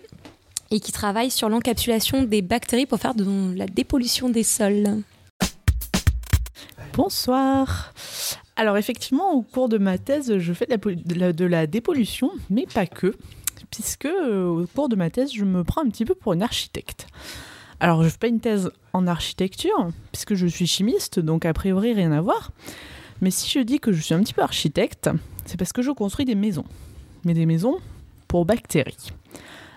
et 0.75 0.81
qui 0.81 0.91
travaille 0.91 1.31
sur 1.31 1.47
l'encapsulation 1.47 2.23
des 2.23 2.41
bactéries 2.41 2.85
pour 2.85 2.99
faire 2.99 3.15
de 3.15 3.55
la 3.55 3.65
dépollution 3.65 4.27
des 4.27 4.43
sols. 4.43 5.03
Bonsoir. 6.93 7.93
Alors 8.57 8.77
effectivement, 8.77 9.31
au 9.31 9.41
cours 9.41 9.69
de 9.69 9.77
ma 9.77 9.97
thèse, 9.97 10.37
je 10.37 10.53
fais 10.53 10.67
de 10.67 11.45
la, 11.45 11.65
dépollution, 11.65 12.29
mais 12.49 12.65
pas 12.73 12.87
que, 12.87 13.15
puisque 13.71 14.05
euh, 14.05 14.47
au 14.47 14.67
cours 14.67 14.89
de 14.89 14.97
ma 14.97 15.09
thèse, 15.09 15.33
je 15.33 15.45
me 15.45 15.63
prends 15.63 15.81
un 15.81 15.89
petit 15.89 16.03
peu 16.03 16.13
pour 16.13 16.33
une 16.33 16.43
architecte. 16.43 17.07
Alors 17.79 18.03
je 18.03 18.09
fais 18.09 18.17
pas 18.17 18.27
une 18.27 18.41
thèse 18.41 18.69
en 18.91 19.07
architecture, 19.07 19.91
puisque 20.11 20.35
je 20.35 20.45
suis 20.45 20.67
chimiste, 20.67 21.21
donc 21.21 21.45
a 21.45 21.53
priori 21.53 21.93
rien 21.93 22.11
à 22.11 22.19
voir. 22.19 22.51
Mais 23.21 23.31
si 23.31 23.49
je 23.49 23.59
dis 23.59 23.79
que 23.79 23.93
je 23.93 24.01
suis 24.01 24.13
un 24.13 24.19
petit 24.19 24.33
peu 24.33 24.41
architecte, 24.41 25.09
c'est 25.45 25.55
parce 25.55 25.71
que 25.71 25.81
je 25.81 25.91
construis 25.91 26.25
des 26.25 26.35
maisons. 26.35 26.65
Mais 27.23 27.33
des 27.33 27.45
maisons 27.45 27.77
pour 28.27 28.43
bactéries. 28.43 29.13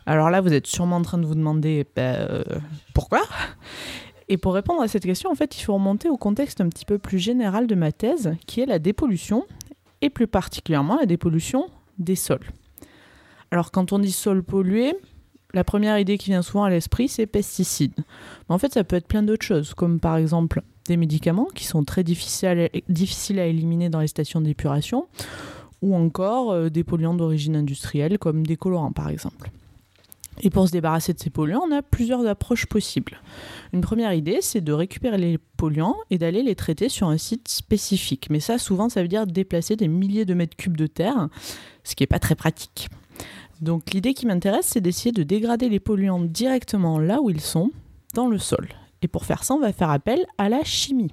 Alors 0.08 0.30
là, 0.30 0.40
vous 0.40 0.54
êtes 0.54 0.66
sûrement 0.66 0.96
en 0.96 1.02
train 1.02 1.18
de 1.18 1.26
vous 1.26 1.34
demander 1.34 1.84
bah, 1.94 2.00
euh, 2.00 2.42
pourquoi? 2.94 3.20
Et 4.30 4.38
pour 4.38 4.54
répondre 4.54 4.80
à 4.80 4.88
cette 4.88 5.02
question, 5.02 5.30
en 5.30 5.34
fait, 5.34 5.58
il 5.58 5.62
faut 5.62 5.74
remonter 5.74 6.08
au 6.08 6.16
contexte 6.16 6.62
un 6.62 6.68
petit 6.70 6.86
peu 6.86 6.96
plus 6.96 7.18
général 7.18 7.66
de 7.66 7.74
ma 7.74 7.92
thèse, 7.92 8.34
qui 8.46 8.62
est 8.62 8.66
la 8.66 8.78
dépollution, 8.78 9.44
et 10.00 10.08
plus 10.08 10.26
particulièrement 10.26 10.96
la 10.96 11.04
dépollution 11.04 11.66
des 11.98 12.16
sols. 12.16 12.46
Alors, 13.50 13.70
quand 13.70 13.92
on 13.92 13.98
dit 13.98 14.10
sol 14.10 14.42
pollué, 14.42 14.94
la 15.52 15.62
première 15.62 15.98
idée 15.98 16.16
qui 16.16 16.30
vient 16.30 16.40
souvent 16.40 16.64
à 16.64 16.70
l'esprit, 16.70 17.08
c'est 17.08 17.26
pesticides. 17.26 17.92
Mais 17.98 18.54
en 18.54 18.58
fait, 18.58 18.72
ça 18.72 18.84
peut 18.84 18.96
être 18.96 19.08
plein 19.08 19.22
d'autres 19.22 19.44
choses, 19.44 19.74
comme 19.74 20.00
par 20.00 20.16
exemple 20.16 20.62
des 20.86 20.96
médicaments 20.96 21.48
qui 21.54 21.64
sont 21.64 21.84
très 21.84 22.02
difficiles 22.02 22.48
à, 22.48 23.46
éliminer 23.46 23.90
dans 23.90 24.00
les 24.00 24.06
stations 24.06 24.40
d'épuration, 24.40 25.06
ou 25.82 25.94
encore 25.94 26.52
euh, 26.52 26.70
des 26.70 26.82
polluants 26.82 27.12
d'origine 27.12 27.56
industrielle, 27.56 28.18
comme 28.18 28.46
des 28.46 28.56
colorants 28.56 28.92
par 28.92 29.10
exemple. 29.10 29.50
Et 30.40 30.50
pour 30.50 30.66
se 30.66 30.72
débarrasser 30.72 31.12
de 31.12 31.18
ces 31.18 31.30
polluants, 31.30 31.64
on 31.68 31.72
a 31.74 31.82
plusieurs 31.82 32.26
approches 32.26 32.66
possibles. 32.66 33.20
Une 33.72 33.80
première 33.80 34.12
idée, 34.12 34.38
c'est 34.40 34.60
de 34.60 34.72
récupérer 34.72 35.18
les 35.18 35.38
polluants 35.56 35.96
et 36.10 36.18
d'aller 36.18 36.42
les 36.42 36.54
traiter 36.54 36.88
sur 36.88 37.08
un 37.08 37.18
site 37.18 37.48
spécifique. 37.48 38.28
Mais 38.30 38.40
ça, 38.40 38.58
souvent, 38.58 38.88
ça 38.88 39.02
veut 39.02 39.08
dire 39.08 39.26
déplacer 39.26 39.76
des 39.76 39.88
milliers 39.88 40.24
de 40.24 40.34
mètres 40.34 40.56
cubes 40.56 40.76
de 40.76 40.86
terre, 40.86 41.28
ce 41.82 41.94
qui 41.94 42.02
n'est 42.02 42.08
pas 42.08 42.20
très 42.20 42.36
pratique. 42.36 42.88
Donc 43.60 43.92
l'idée 43.92 44.14
qui 44.14 44.26
m'intéresse, 44.26 44.66
c'est 44.66 44.80
d'essayer 44.80 45.12
de 45.12 45.24
dégrader 45.24 45.68
les 45.68 45.80
polluants 45.80 46.20
directement 46.20 46.98
là 46.98 47.20
où 47.20 47.30
ils 47.30 47.40
sont, 47.40 47.70
dans 48.14 48.28
le 48.28 48.38
sol. 48.38 48.68
Et 49.02 49.08
pour 49.08 49.24
faire 49.24 49.44
ça, 49.44 49.54
on 49.54 49.60
va 49.60 49.72
faire 49.72 49.90
appel 49.90 50.24
à 50.38 50.48
la 50.48 50.62
chimie. 50.64 51.12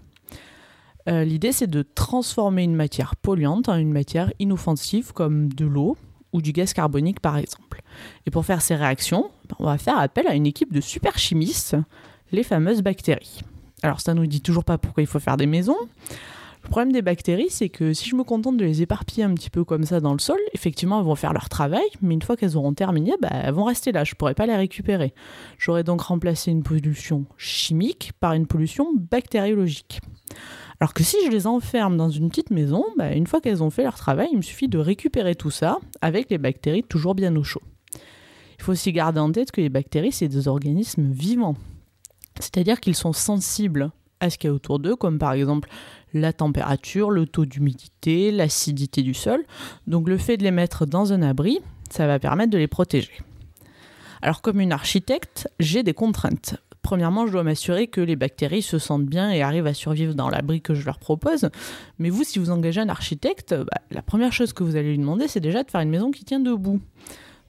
Euh, 1.07 1.23
l'idée, 1.23 1.52
c'est 1.52 1.68
de 1.68 1.84
transformer 1.84 2.64
une 2.64 2.76
matière 2.76 3.15
polluante 3.15 3.69
en 3.69 3.76
une 3.76 3.91
matière 3.91 4.31
inoffensive 4.39 5.14
comme 5.14 5.53
de 5.53 5.65
l'eau 5.65 5.97
ou 6.36 6.41
du 6.41 6.52
gaz 6.52 6.74
carbonique 6.74 7.22
par 7.22 7.38
exemple. 7.38 7.82
Et 8.26 8.32
pour 8.32 8.45
faire 8.45 8.62
ces 8.62 8.76
réactions, 8.76 9.32
ben, 9.49 9.56
on 9.60 9.66
va 9.66 9.78
faire 9.78 9.98
appel 9.98 10.28
à 10.28 10.36
une 10.36 10.45
équipe 10.45 10.74
de 10.74 10.82
super 10.82 11.18
chimistes, 11.18 11.78
les 12.32 12.44
fameuses 12.44 12.82
bactéries. 12.82 13.41
Alors 13.82 14.02
ça 14.02 14.14
nous 14.14 14.26
dit 14.28 14.41
toujours 14.41 14.66
pas 14.66 14.78
pourquoi 14.78 15.02
il 15.02 15.07
faut 15.07 15.20
faire 15.20 15.38
des 15.38 15.48
maisons. 15.48 15.78
Le 16.64 16.70
problème 16.70 16.91
des 16.91 17.03
bactéries, 17.03 17.52
c'est 17.52 17.70
que 17.70 17.94
si 17.94 18.10
je 18.10 18.16
me 18.16 18.24
contente 18.24 18.57
de 18.57 18.66
les 18.66 18.82
éparpiller 18.82 19.24
un 19.24 19.36
petit 19.36 19.52
peu 19.52 19.64
comme 19.64 19.84
ça 19.84 19.99
dans 19.99 20.14
le 20.14 20.20
sol, 20.20 20.40
effectivement, 20.53 20.98
elles 20.99 21.06
vont 21.06 21.14
faire 21.14 21.32
leur 21.32 21.48
travail, 21.48 21.86
mais 22.02 22.16
une 22.16 22.24
fois 22.24 22.36
qu'elles 22.36 22.57
auront 22.57 22.74
terminé, 22.74 23.14
bah, 23.22 23.30
elles 23.32 23.53
vont 23.53 23.66
rester 23.66 23.91
là. 23.91 24.03
Je 24.03 24.14
ne 24.14 24.16
pourrai 24.16 24.34
pas 24.34 24.48
les 24.48 24.56
récupérer. 24.56 25.14
J'aurais 25.60 25.84
donc 25.84 26.02
remplacé 26.02 26.49
une 26.49 26.64
pollution 26.64 27.26
chimique 27.38 28.14
par 28.20 28.34
une 28.34 28.48
pollution 28.48 28.88
bactériologique. 28.95 30.02
Alors 30.80 30.93
que 30.93 31.03
si 31.03 31.18
je 31.26 31.31
les 31.31 31.47
enferme 31.47 31.95
dans 31.95 32.10
une 32.10 32.30
petite 32.30 32.52
maison, 32.52 32.84
bah, 32.97 33.14
une 33.14 33.27
fois 33.27 33.39
qu'elles 33.39 33.64
ont 33.64 33.69
fait 33.69 33.84
leur 33.84 33.95
travail, 33.95 34.30
il 34.31 34.38
me 34.38 34.41
suffit 34.41 34.68
de 34.68 34.77
récupérer 34.77 35.35
tout 35.35 35.52
ça 35.52 35.80
avec 36.02 36.30
les 36.30 36.38
bactéries 36.38 36.84
toujours 36.84 37.15
bien 37.15 37.35
au 37.35 37.43
chaud. 37.43 37.61
Il 38.60 38.64
faut 38.64 38.72
aussi 38.73 38.91
garder 38.91 39.19
en 39.19 39.31
tête 39.31 39.52
que 39.52 39.61
les 39.61 39.69
bactéries, 39.69 40.11
c'est 40.11 40.27
des 40.27 40.47
organismes 40.47 41.11
vivants. 41.11 41.56
C'est-à-dire 42.39 42.80
qu'ils 42.80 42.95
sont 42.95 43.14
sensibles 43.14 43.91
à 44.19 44.30
ce 44.30 44.38
qu'il 44.38 44.49
y 44.49 44.52
a 44.52 44.53
autour 44.53 44.80
d'eux, 44.80 44.95
comme 44.95 45.19
par 45.19 45.34
exemple 45.34 45.69
la 46.14 46.34
température, 46.34 47.11
le 47.11 47.26
taux 47.26 47.45
d'humidité, 47.45 48.31
l'acidité 48.31 49.02
du 49.02 49.14
sol. 49.14 49.43
Donc 49.88 50.07
le 50.10 50.18
fait 50.18 50.38
de 50.38 50.43
les 50.43 50.52
mettre 50.52 50.85
dans 50.85 51.14
un 51.14 51.22
abri, 51.22 51.60
ça 51.89 52.07
va 52.07 52.19
permettre 52.19 52.52
de 52.52 52.57
les 52.57 52.68
protéger. 52.68 53.22
Alors 54.22 54.41
comme 54.41 54.60
une 54.60 54.72
architecte, 54.72 55.49
j'ai 55.60 55.84
des 55.84 55.93
contraintes. 55.93 56.56
Premièrement, 56.86 57.26
je 57.26 57.32
dois 57.32 57.41
m'assurer 57.41 57.88
que 57.88 57.99
les 57.99 58.16
bactéries 58.16 58.62
se 58.62 58.78
sentent 58.78 59.07
bien 59.07 59.32
et 59.32 59.41
arrivent 59.41 59.66
à 59.66 59.74
survivre 59.74 60.14
dans 60.14 60.30
l'abri 60.30 60.62
que 60.62 60.76
je 60.76 60.86
leur 60.86 60.99
propose. 60.99 61.49
Mais 61.98 62.12
vous, 62.12 62.24
si 62.24 62.38
vous 62.38 62.52
engagez 62.52 62.80
un 62.80 62.90
architecte, 62.90 63.56
bah, 63.56 63.82
la 63.90 64.03
première 64.03 64.32
chose 64.32 64.53
que 64.53 64.64
vous 64.64 64.76
allez 64.76 64.91
lui 64.91 64.99
demander, 64.99 65.28
c'est 65.28 65.40
déjà 65.40 65.64
de 65.64 65.72
faire 65.72 65.82
une 65.82 65.90
maison 65.90 66.12
qui 66.12 66.24
tient 66.26 66.40
debout. 66.40 66.80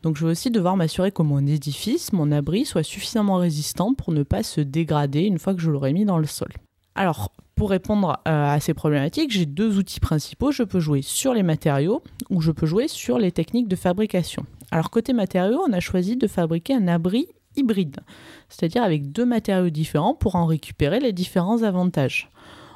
Donc 0.01 0.17
je 0.17 0.25
vais 0.25 0.31
aussi 0.31 0.51
devoir 0.51 0.79
m'assurer 0.79 1.13
que 1.13 1.21
mon 1.21 1.47
édifice, 1.47 2.15
mon 2.15 2.33
abri, 2.33 2.65
soit 2.65 2.83
suffisamment 2.83 3.37
résistant 3.37 3.93
pour 3.93 4.11
ne 4.15 4.23
pas 4.23 4.43
se 4.43 4.63
dégrader 4.63 5.25
une 5.25 5.39
fois 5.39 5.55
que 5.55 5.61
je 5.61 5.71
l'aurai 5.71 5.93
mis 5.93 6.07
dans 6.07 6.17
le 6.17 6.27
sol. 6.27 6.49
Alors, 6.95 7.31
pour 7.57 7.69
répondre 7.69 8.19
euh, 8.27 8.55
à 8.55 8.59
ces 8.59 8.73
problématiques, 8.73 9.33
j'ai 9.33 9.45
deux 9.45 9.77
outils 9.77 10.01
principaux. 10.01 10.51
Je 10.51 10.63
peux 10.63 10.81
jouer 10.81 11.03
sur 11.03 11.35
les 11.35 11.43
matériaux 11.43 12.03
ou 12.31 12.41
je 12.41 12.53
peux 12.53 12.65
jouer 12.65 12.89
sur 12.89 13.19
les 13.19 13.33
techniques 13.33 13.69
de 13.69 13.77
fabrication. 13.77 14.47
Alors, 14.71 14.89
côté 14.89 15.13
matériaux, 15.13 15.63
on 15.69 15.75
a 15.75 15.81
choisi 15.81 16.17
de 16.17 16.27
fabriquer 16.27 16.73
un 16.73 16.89
abri 16.89 17.29
hybride, 17.57 18.01
c'est-à-dire 18.49 18.83
avec 18.83 19.13
deux 19.13 19.27
matériaux 19.27 19.71
différents 19.71 20.15
pour 20.15 20.37
en 20.37 20.47
récupérer 20.47 21.01
les 21.01 21.13
différents 21.13 21.63
avantages. 21.63 22.31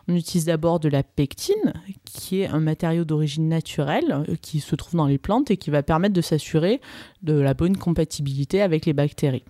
On 0.09 0.15
utilise 0.17 0.47
d'abord 0.47 0.81
de 0.81 0.89
la 0.89 1.03
pectine, 1.03 1.73
qui 2.05 2.41
est 2.41 2.49
un 2.49 2.59
matériau 2.59 3.05
d'origine 3.05 3.49
naturelle, 3.49 4.25
euh, 4.29 4.35
qui 4.41 4.61
se 4.61 4.75
trouve 4.75 4.97
dans 4.97 5.07
les 5.07 5.19
plantes 5.19 5.51
et 5.51 5.57
qui 5.57 5.71
va 5.71 5.83
permettre 5.83 6.15
de 6.15 6.21
s'assurer 6.21 6.81
de 7.23 7.35
la 7.35 7.55
bonne 7.55 7.77
compatibilité 7.77 8.61
avec 8.61 8.87
les 8.87 8.93
bactéries. 8.93 9.45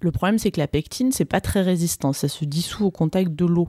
Le 0.00 0.10
problème, 0.10 0.38
c'est 0.38 0.50
que 0.50 0.58
la 0.58 0.66
pectine, 0.66 1.12
c'est 1.12 1.24
pas 1.24 1.40
très 1.40 1.62
résistant, 1.62 2.12
ça 2.12 2.26
se 2.26 2.44
dissout 2.44 2.86
au 2.86 2.90
contact 2.90 3.34
de 3.36 3.44
l'eau. 3.44 3.68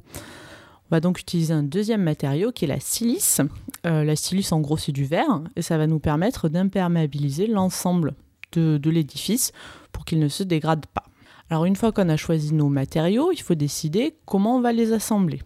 On 0.90 0.96
va 0.96 1.00
donc 1.00 1.20
utiliser 1.20 1.54
un 1.54 1.64
deuxième 1.64 2.02
matériau 2.02 2.52
qui 2.52 2.66
est 2.66 2.68
la 2.68 2.80
silice. 2.80 3.42
Euh, 3.86 4.04
la 4.04 4.16
silice, 4.16 4.52
en 4.52 4.62
gros, 4.62 4.78
c'est 4.78 4.92
du 4.92 5.06
verre 5.06 5.42
et 5.56 5.62
ça 5.62 5.78
va 5.78 5.86
nous 5.86 6.00
permettre 6.00 6.50
d'imperméabiliser 6.50 7.46
l'ensemble 7.46 8.16
de, 8.60 8.90
l'édifice 8.90 9.52
pour 9.92 10.06
qu'il 10.06 10.20
ne 10.20 10.28
se 10.28 10.44
dégrade 10.44 10.86
pas. 10.88 11.04
Alors, 11.50 11.66
une 11.66 11.76
fois 11.76 11.92
qu'on 11.92 12.10
a 12.10 12.18
choisi 12.18 12.54
nos 12.54 12.70
matériaux, 12.70 13.32
il 13.32 13.42
faut 13.42 13.56
décider 13.56 14.16
comment 14.26 14.58
on 14.58 14.62
va 14.62 14.72
les 14.72 14.92
assembler. 14.92 15.42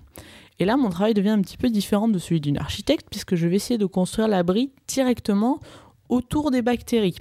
Et 0.60 0.66
là, 0.66 0.78
mon 0.78 0.90
travail 0.90 1.14
devient 1.14 1.30
un 1.30 1.42
petit 1.42 1.58
peu 1.58 1.70
différent 1.70 2.08
de 2.08 2.18
celui 2.18 2.42
d'une 2.42 2.58
architecte 2.58 3.08
puisque 3.10 3.36
je 3.36 3.48
vais 3.48 3.58
essayer 3.58 3.78
de 3.78 3.86
construire 3.86 4.28
l'abri 4.28 4.72
directement 4.88 5.60
autour 6.10 6.52
des 6.52 6.62
bactéries. 6.62 7.18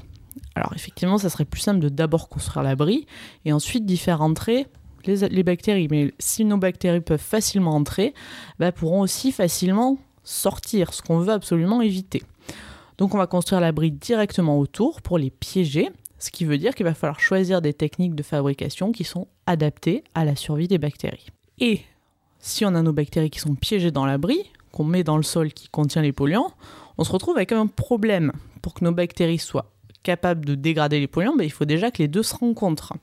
Alors 0.54 0.72
effectivement, 0.74 1.18
ça 1.18 1.28
serait 1.28 1.44
plus 1.44 1.60
simple 1.60 1.80
de 1.80 1.88
d'abord 1.88 2.28
construire 2.28 2.62
l'abri 2.62 3.06
et 3.44 3.52
ensuite 3.52 3.84
d'y 3.84 3.96
faire 3.96 4.22
entrer 4.22 4.66
les, 5.04 5.28
les, 5.28 5.42
bactéries. 5.42 5.88
Mais 5.90 6.12
si 6.18 6.44
nos 6.44 6.56
bactéries 6.56 7.00
peuvent 7.00 7.20
facilement 7.20 7.72
entrer, 7.72 8.14
bah, 8.58 8.72
pourront 8.72 9.00
aussi 9.00 9.32
facilement 9.32 9.98
sortir, 10.24 10.92
ce 10.92 11.02
qu'on 11.02 11.18
veut 11.18 11.32
absolument 11.32 11.80
éviter. 11.80 12.22
Donc 12.98 13.14
on 13.14 13.18
va 13.18 13.26
construire 13.26 13.60
l'abri 13.60 13.90
directement 13.90 14.58
autour 14.58 15.02
pour 15.02 15.18
les 15.18 15.30
piéger, 15.30 15.90
ce 16.18 16.30
qui 16.30 16.44
veut 16.44 16.58
dire 16.58 16.74
qu'il 16.74 16.84
va 16.86 16.94
falloir 16.94 17.20
choisir 17.20 17.60
des 17.60 17.74
techniques 17.74 18.14
de 18.14 18.22
fabrication 18.22 18.92
qui 18.92 19.04
sont 19.04 19.28
adaptées 19.46 20.02
à 20.14 20.24
la 20.24 20.34
survie 20.34 20.68
des 20.68 20.78
bactéries. 20.78 21.26
Et 21.58 21.82
si 22.38 22.64
on 22.64 22.74
a 22.74 22.82
nos 22.82 22.92
bactéries 22.92 23.30
qui 23.30 23.40
sont 23.40 23.54
piégées 23.54 23.90
dans 23.90 24.06
l'abri, 24.06 24.50
qu'on 24.72 24.84
met 24.84 25.04
dans 25.04 25.16
le 25.16 25.22
sol 25.22 25.52
qui 25.52 25.68
contient 25.68 26.02
les 26.02 26.12
polluants, 26.12 26.52
on 26.98 27.04
se 27.04 27.12
retrouve 27.12 27.36
avec 27.36 27.52
un 27.52 27.66
problème 27.66 28.32
pour 28.62 28.74
que 28.74 28.84
nos 28.84 28.92
bactéries 28.92 29.38
soient 29.38 29.72
capable 30.02 30.44
de 30.44 30.54
dégrader 30.54 31.00
les 31.00 31.06
polluants, 31.06 31.36
ben, 31.36 31.44
il 31.44 31.52
faut 31.52 31.64
déjà 31.64 31.90
que 31.90 31.98
les 31.98 32.08
deux 32.08 32.22
se 32.22 32.36
rencontrent. 32.36 32.94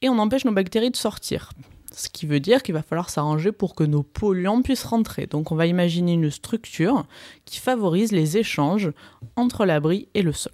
Et 0.00 0.08
on 0.08 0.18
empêche 0.18 0.44
nos 0.44 0.52
bactéries 0.52 0.90
de 0.90 0.96
sortir. 0.96 1.50
Ce 1.94 2.08
qui 2.08 2.26
veut 2.26 2.40
dire 2.40 2.62
qu'il 2.62 2.74
va 2.74 2.82
falloir 2.82 3.10
s'arranger 3.10 3.52
pour 3.52 3.74
que 3.74 3.84
nos 3.84 4.02
polluants 4.02 4.62
puissent 4.62 4.84
rentrer. 4.84 5.26
Donc 5.26 5.52
on 5.52 5.56
va 5.56 5.66
imaginer 5.66 6.12
une 6.14 6.30
structure 6.30 7.04
qui 7.44 7.58
favorise 7.58 8.12
les 8.12 8.38
échanges 8.38 8.92
entre 9.36 9.64
l'abri 9.64 10.08
et 10.14 10.22
le 10.22 10.32
sol. 10.32 10.52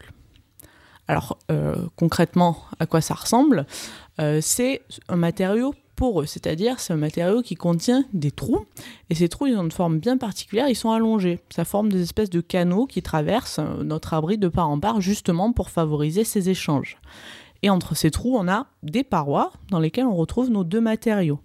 Alors 1.06 1.38
euh, 1.50 1.74
concrètement, 1.96 2.64
à 2.78 2.86
quoi 2.86 3.00
ça 3.00 3.14
ressemble? 3.14 3.66
Euh, 4.20 4.40
C'est 4.42 4.82
un 5.08 5.16
matériau 5.16 5.74
poreux, 5.96 6.26
c'est-à-dire 6.26 6.78
c'est 6.78 6.92
un 6.92 6.98
matériau 6.98 7.42
qui 7.42 7.56
contient 7.56 8.04
des 8.12 8.30
trous, 8.30 8.66
et 9.10 9.16
ces 9.16 9.28
trous 9.28 9.48
ils 9.48 9.56
ont 9.56 9.64
une 9.64 9.72
forme 9.72 9.98
bien 9.98 10.16
particulière, 10.16 10.68
ils 10.68 10.76
sont 10.76 10.92
allongés. 10.92 11.40
Ça 11.50 11.64
forme 11.64 11.90
des 11.90 12.02
espèces 12.02 12.30
de 12.30 12.40
canaux 12.40 12.86
qui 12.86 13.02
traversent 13.02 13.58
euh, 13.58 13.82
notre 13.82 14.14
abri 14.14 14.38
de 14.38 14.48
part 14.48 14.70
en 14.70 14.78
part 14.78 15.00
justement 15.00 15.52
pour 15.52 15.70
favoriser 15.70 16.24
ces 16.24 16.50
échanges. 16.50 16.98
Et 17.62 17.70
entre 17.70 17.94
ces 17.94 18.10
trous, 18.10 18.36
on 18.36 18.48
a 18.48 18.66
des 18.82 19.04
parois 19.04 19.52
dans 19.70 19.80
lesquelles 19.80 20.06
on 20.06 20.14
retrouve 20.14 20.50
nos 20.50 20.64
deux 20.64 20.80
matériaux. 20.80 21.40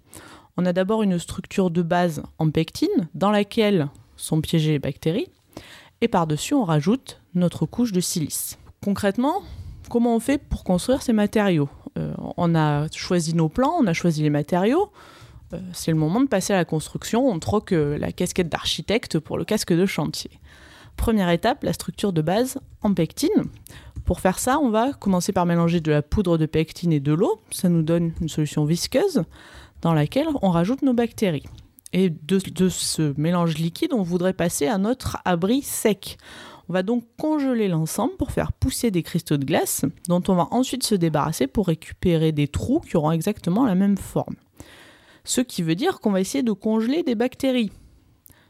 On 0.56 0.66
a 0.66 0.72
d'abord 0.72 1.02
une 1.02 1.18
structure 1.18 1.70
de 1.70 1.82
base 1.82 2.22
en 2.38 2.50
pectine 2.50 3.08
dans 3.14 3.30
laquelle 3.30 3.88
sont 4.16 4.40
piégées 4.40 4.72
les 4.72 4.78
bactéries, 4.78 5.28
et 6.00 6.08
par-dessus 6.08 6.54
on 6.54 6.64
rajoute 6.64 7.20
notre 7.34 7.66
couche 7.66 7.92
de 7.92 8.00
silice. 8.00 8.58
Concrètement, 8.82 9.42
comment 9.88 10.14
on 10.14 10.20
fait 10.20 10.38
pour 10.38 10.62
construire 10.62 11.02
ces 11.02 11.12
matériaux? 11.12 11.68
Euh, 11.98 12.14
On 12.36 12.54
a 12.54 12.86
choisi 12.92 13.34
nos 13.34 13.48
plans, 13.48 13.74
on 13.80 13.86
a 13.86 13.92
choisi 13.92 14.22
les 14.22 14.30
matériaux. 14.30 14.90
Euh, 15.52 15.58
C'est 15.72 15.90
le 15.90 15.96
moment 15.96 16.20
de 16.20 16.28
passer 16.28 16.52
à 16.52 16.56
la 16.56 16.64
construction. 16.64 17.26
On 17.26 17.38
troque 17.38 17.72
euh, 17.72 17.98
la 17.98 18.12
casquette 18.12 18.48
d'architecte 18.48 19.18
pour 19.18 19.38
le 19.38 19.44
casque 19.44 19.72
de 19.72 19.86
chantier. 19.86 20.30
Première 20.96 21.30
étape, 21.30 21.64
la 21.64 21.72
structure 21.72 22.12
de 22.12 22.22
base 22.22 22.60
en 22.82 22.94
pectine. 22.94 23.48
Pour 24.04 24.20
faire 24.20 24.38
ça, 24.38 24.58
on 24.58 24.68
va 24.68 24.92
commencer 24.92 25.32
par 25.32 25.46
mélanger 25.46 25.80
de 25.80 25.90
la 25.90 26.02
poudre 26.02 26.36
de 26.36 26.46
pectine 26.46 26.92
et 26.92 27.00
de 27.00 27.12
l'eau. 27.12 27.40
Ça 27.50 27.68
nous 27.68 27.82
donne 27.82 28.12
une 28.20 28.28
solution 28.28 28.64
visqueuse 28.64 29.24
dans 29.80 29.94
laquelle 29.94 30.28
on 30.42 30.50
rajoute 30.50 30.82
nos 30.82 30.92
bactéries. 30.92 31.44
Et 31.92 32.10
de, 32.10 32.68
ce 32.68 33.14
mélange 33.16 33.56
liquide, 33.56 33.92
on 33.92 34.02
voudrait 34.02 34.32
passer 34.32 34.66
à 34.66 34.78
notre 34.78 35.18
abri 35.24 35.62
sec. 35.62 36.18
On 36.68 36.72
va 36.72 36.82
donc 36.82 37.04
congeler 37.18 37.68
l'ensemble 37.68 38.16
pour 38.16 38.32
faire 38.32 38.52
pousser 38.52 38.90
des 38.90 39.02
cristaux 39.02 39.36
de 39.36 39.44
glace 39.44 39.84
dont 40.08 40.22
on 40.28 40.34
va 40.34 40.48
ensuite 40.50 40.82
se 40.82 40.94
débarrasser 40.94 41.46
pour 41.46 41.68
récupérer 41.68 42.32
des 42.32 42.48
trous 42.48 42.80
qui 42.80 42.96
auront 42.96 43.12
exactement 43.12 43.64
la 43.64 43.74
même 43.74 43.96
forme. 43.96 44.34
Ce 45.24 45.40
qui 45.40 45.62
veut 45.62 45.76
dire 45.76 46.00
qu'on 46.00 46.10
va 46.10 46.20
essayer 46.20 46.42
de 46.42 46.52
congeler 46.52 47.02
des 47.02 47.14
bactéries. 47.14 47.70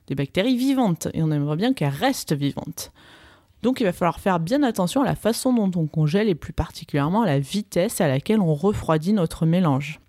Des 0.07 0.15
bactéries 0.15 0.57
vivantes. 0.57 1.09
Et 1.13 1.23
on 1.23 1.31
aimerait 1.31 1.57
bien 1.57 1.75
qu'elles 1.75 1.89
restent 1.91 2.35
vivantes. 2.35 2.93
Donc 3.65 3.81
il 3.81 3.85
va 3.85 3.95
falloir 3.95 4.21
faire 4.21 4.41
bien 4.41 4.63
attention 4.63 5.01
à 5.01 5.07
la 5.07 5.15
façon 5.15 5.55
dont 5.55 5.71
on 5.81 5.87
congèle 5.87 6.29
et 6.29 6.35
plus 6.35 6.53
particulièrement 6.53 7.23
à 7.23 7.27
la 7.27 7.39
vitesse 7.39 8.03
à 8.03 8.09
laquelle 8.09 8.41
on 8.41 8.53
refroidit 8.53 9.15
notre 9.15 9.47
mélange. 9.47 10.01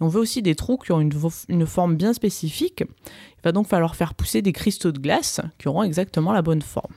On 0.00 0.08
veut 0.08 0.18
aussi 0.18 0.40
des 0.40 0.54
trous 0.54 0.78
qui 0.78 0.92
ont 0.92 1.00
une, 1.02 1.66
forme 1.66 1.96
bien 1.96 2.14
spécifique. 2.14 2.80
Il 2.80 3.42
va 3.44 3.52
donc 3.52 3.66
falloir 3.66 3.96
faire 3.96 4.14
pousser 4.14 4.40
des 4.40 4.54
cristaux 4.54 4.92
de 4.92 4.98
glace 4.98 5.42
qui 5.58 5.68
auront 5.68 5.82
exactement 5.82 6.32
la 6.32 6.40
bonne 6.40 6.62
forme. 6.62 6.94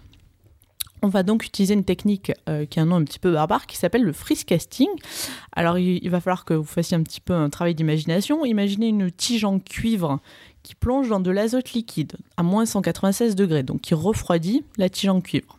On 1.01 1.09
va 1.09 1.23
donc 1.23 1.45
utiliser 1.45 1.73
une 1.73 1.83
technique 1.83 2.31
euh, 2.47 2.65
qui 2.65 2.79
a 2.79 2.83
un 2.83 2.85
nom 2.85 2.95
un 2.95 3.03
petit 3.03 3.19
peu 3.19 3.33
barbare 3.33 3.67
qui 3.67 3.75
s'appelle 3.75 4.03
le 4.03 4.13
freeze 4.13 4.45
casting. 4.45 4.87
Alors 5.51 5.77
il 5.79 6.09
va 6.09 6.21
falloir 6.21 6.45
que 6.45 6.53
vous 6.53 6.63
fassiez 6.63 6.95
un 6.95 7.03
petit 7.03 7.21
peu 7.21 7.33
un 7.33 7.49
travail 7.49 7.75
d'imagination. 7.75 8.45
Imaginez 8.45 8.87
une 8.87 9.11
tige 9.11 9.43
en 9.43 9.59
cuivre 9.59 10.21
qui 10.63 10.75
plonge 10.75 11.09
dans 11.09 11.19
de 11.19 11.31
l'azote 11.31 11.73
liquide 11.73 12.13
à 12.37 12.43
moins 12.43 12.65
196 12.65 13.35
degrés, 13.35 13.63
donc 13.63 13.81
qui 13.81 13.93
refroidit 13.93 14.63
la 14.77 14.89
tige 14.89 15.09
en 15.09 15.19
cuivre. 15.19 15.58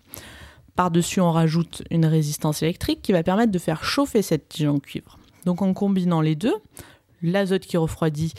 Par-dessus, 0.76 1.20
on 1.20 1.32
rajoute 1.32 1.82
une 1.90 2.06
résistance 2.06 2.62
électrique 2.62 3.02
qui 3.02 3.12
va 3.12 3.22
permettre 3.22 3.52
de 3.52 3.58
faire 3.58 3.84
chauffer 3.84 4.22
cette 4.22 4.48
tige 4.48 4.68
en 4.68 4.78
cuivre. 4.78 5.18
Donc 5.44 5.62
en 5.62 5.72
combinant 5.72 6.20
les 6.20 6.36
deux, 6.36 6.54
l'azote 7.22 7.66
qui 7.66 7.76
refroidit 7.76 8.34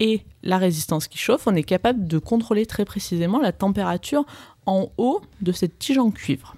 et 0.00 0.22
la 0.42 0.58
résistance 0.58 1.08
qui 1.08 1.18
chauffe, 1.18 1.46
on 1.46 1.54
est 1.54 1.62
capable 1.62 2.06
de 2.06 2.18
contrôler 2.18 2.66
très 2.66 2.84
précisément 2.84 3.40
la 3.40 3.52
température 3.52 4.24
en 4.66 4.90
haut 4.98 5.22
de 5.40 5.52
cette 5.52 5.78
tige 5.78 5.98
en 5.98 6.10
cuivre. 6.10 6.56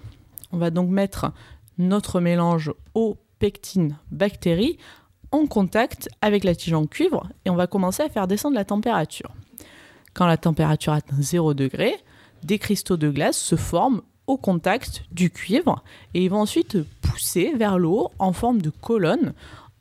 On 0.53 0.59
va 0.59 0.71
donc 0.71 0.89
mettre 0.89 1.33
notre 1.79 2.21
mélange 2.21 2.73
eau, 2.95 3.19
pectine, 3.39 3.99
bactéries 4.11 4.79
en 5.33 5.47
contact 5.47 6.09
avec 6.23 6.45
la 6.45 6.55
tige 6.55 6.73
en 6.73 6.87
cuivre 6.87 7.29
et 7.45 7.51
on 7.51 7.57
va 7.57 7.67
commencer 7.67 8.03
à 8.03 8.09
faire 8.09 8.27
descendre 8.27 8.55
la 8.55 8.65
température. 8.65 9.35
Quand 10.15 10.27
la 10.27 10.39
température 10.39 10.95
atteint 10.95 11.21
0 11.21 11.53
degré, 11.53 11.95
des 12.43 12.59
cristaux 12.59 12.97
de 12.97 13.11
glace 13.11 13.37
se 13.37 13.57
forment 13.57 14.03
au 14.27 14.37
contact 14.37 15.05
du 15.13 15.31
cuivre 15.31 15.83
et 16.15 16.25
ils 16.25 16.31
vont 16.31 16.41
ensuite 16.41 16.79
pousser 17.03 17.53
vers 17.57 17.79
le 17.79 17.89
haut 17.89 18.11
en 18.19 18.33
forme 18.33 18.61
de 18.61 18.71
colonne 18.71 19.33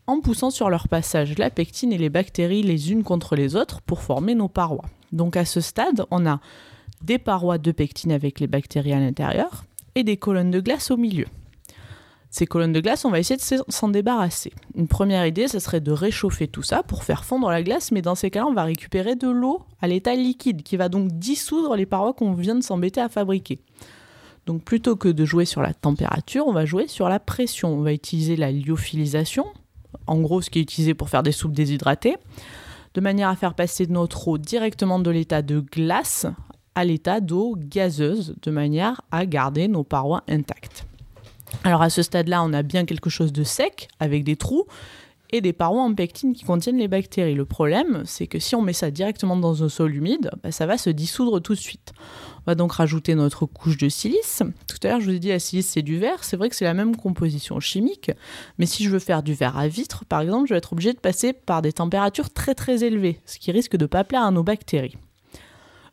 en 0.08 0.20
poussant 0.22 0.52
sur 0.52 0.70
leur 0.70 0.88
passage 0.88 1.38
la 1.38 1.50
pectine 1.50 1.92
et 1.92 1.98
les 1.98 2.10
bactéries 2.10 2.62
les 2.64 2.92
unes 2.92 3.04
contre 3.04 3.36
les 3.36 3.56
autres 3.56 3.82
pour 3.82 4.02
former 4.02 4.36
nos 4.36 4.48
parois. 4.48 4.86
Donc 5.12 5.36
à 5.36 5.46
ce 5.46 5.62
stade, 5.62 6.06
on 6.12 6.26
a 6.28 6.40
des 7.02 7.18
parois 7.18 7.58
de 7.58 7.72
pectine 7.72 8.12
avec 8.12 8.40
les 8.40 8.48
bactéries 8.48 8.94
à 8.94 9.00
l'intérieur 9.00 9.64
et 9.96 10.04
des 10.04 10.18
colonnes 10.18 10.52
de 10.52 10.60
glace 10.60 10.92
au 10.92 10.98
milieu. 10.98 11.26
Ces 12.30 12.46
colonnes 12.48 12.74
de 12.74 12.82
glace, 12.82 13.06
on 13.06 13.12
va 13.12 13.20
essayer 13.20 13.38
de 13.38 13.64
s'en- 13.70 13.88
débarrasser. 13.88 14.52
Une 14.76 14.90
première 14.90 15.26
idée, 15.26 15.48
ce 15.48 15.60
serait 15.60 15.80
de 15.80 15.92
réchauffer 15.94 16.50
tout 16.50 16.64
ça 16.64 16.84
pour 16.84 17.06
faire 17.06 17.24
fondre 17.24 17.50
la 17.50 17.64
glace, 17.64 17.94
mais 17.94 18.02
dans 18.02 18.16
ces 18.16 18.30
cas-là, 18.30 18.46
on 18.46 18.54
va 18.54 18.64
récupérer 18.66 19.16
de 19.16 19.30
l'eau 19.30 19.62
à 19.82 19.88
l'état 19.88 20.16
liquide 20.16 20.62
qui 20.62 20.76
va 20.76 20.90
donc 20.90 21.14
dissoudre 21.14 21.78
les 21.78 21.86
parois 21.86 22.12
qu'on 22.14 22.34
vient 22.34 22.56
de 22.56 22.62
s'embêter 22.64 23.00
à 23.00 23.08
fabriquer. 23.08 23.60
Donc 24.46 24.64
plutôt 24.64 24.96
que 24.96 25.08
de 25.08 25.26
jouer 25.26 25.46
sur 25.46 25.62
la 25.62 25.74
température, 25.74 26.48
on 26.48 26.54
va 26.54 26.66
jouer 26.66 26.88
sur 26.88 27.10
la 27.10 27.20
pression. 27.20 27.74
On 27.74 27.82
va 27.82 27.94
utiliser 27.94 28.36
la 28.36 28.52
lyophilisation, 28.52 29.46
en 30.08 30.20
gros 30.20 30.42
ce 30.42 30.50
qui 30.50 30.60
est 30.60 30.62
utilisé 30.62 30.94
pour 30.94 31.10
faire 31.10 31.24
des 31.24 31.32
soupes 31.32 31.54
déshydratées, 31.54 32.18
de 32.94 33.02
manière 33.02 33.30
à 33.30 33.36
faire 33.36 33.56
passer 33.56 33.88
notre 33.88 34.28
eau 34.28 34.38
directement 34.38 35.00
de 35.00 35.10
l'état 35.10 35.42
de 35.42 35.60
glace 35.60 36.28
à 36.76 36.84
l'état 36.86 37.22
d'eau 37.22 37.56
gazeuse, 37.58 38.36
de 38.42 38.52
manière 38.52 39.02
à 39.12 39.26
garder 39.26 39.68
nos 39.68 39.84
parois 39.84 40.24
intactes. 40.28 40.86
Alors 41.64 41.82
à 41.82 41.90
ce 41.90 42.02
stade-là, 42.02 42.44
on 42.44 42.54
a 42.54 42.64
bien 42.64 42.86
quelque 42.86 43.10
chose 43.10 43.32
de 43.32 43.44
sec, 43.44 43.88
avec 44.00 44.24
des 44.24 44.36
trous, 44.36 44.66
et 45.36 45.42
des 45.42 45.54
parois 45.54 45.82
en 45.82 45.94
pectine 45.94 46.34
qui 46.34 46.44
contiennent 46.44 46.78
les 46.78 46.88
bactéries. 46.88 47.36
Le 47.36 47.46
problème, 47.46 48.04
c'est 48.06 48.28
que 48.28 48.40
si 48.40 48.56
on 48.56 48.62
met 48.62 48.74
ça 48.74 48.92
directement 48.92 49.36
dans 49.36 49.64
un 49.64 49.70
sol 49.70 49.96
humide, 49.96 50.32
bah, 50.44 50.52
ça 50.52 50.66
va 50.66 50.78
se 50.78 50.90
dissoudre 50.90 51.40
tout 51.40 51.54
de 51.54 51.60
suite. 51.60 51.94
On 52.40 52.52
va 52.52 52.56
donc 52.56 52.74
rajouter 52.74 53.16
notre 53.16 53.46
couche 53.46 53.78
de 53.78 53.90
silice. 53.90 54.44
Tout 54.68 54.78
à 54.84 54.90
l'heure, 54.90 55.02
je 55.02 55.06
vous 55.06 55.16
ai 55.16 55.20
dit 55.20 55.30
la 55.30 55.40
silice, 55.40 55.68
c'est 55.68 55.82
du 55.82 55.98
verre. 55.98 56.24
C'est 56.24 56.38
vrai 56.38 56.50
que 56.50 56.56
c'est 56.56 56.66
la 56.66 56.74
même 56.74 56.96
composition 56.96 57.60
chimique, 57.60 58.12
mais 58.58 58.66
si 58.66 58.84
je 58.84 58.90
veux 58.90 59.00
faire 59.00 59.24
du 59.24 59.34
verre 59.34 59.58
à 59.58 59.68
vitre, 59.68 60.06
par 60.06 60.22
exemple, 60.22 60.48
je 60.48 60.54
vais 60.54 60.58
être 60.58 60.74
obligé 60.74 60.94
de 60.94 61.00
passer 61.00 61.34
par 61.34 61.62
des 61.62 61.74
températures 61.74 62.30
très 62.30 62.56
très 62.56 62.84
élevées, 62.84 63.20
ce 63.26 63.40
qui 63.40 63.52
risque 63.52 63.76
de 63.76 63.86
ne 63.86 63.88
pas 63.88 64.04
plaire 64.04 64.24
à 64.24 64.32
nos 64.32 64.44
bactéries. 64.44 64.98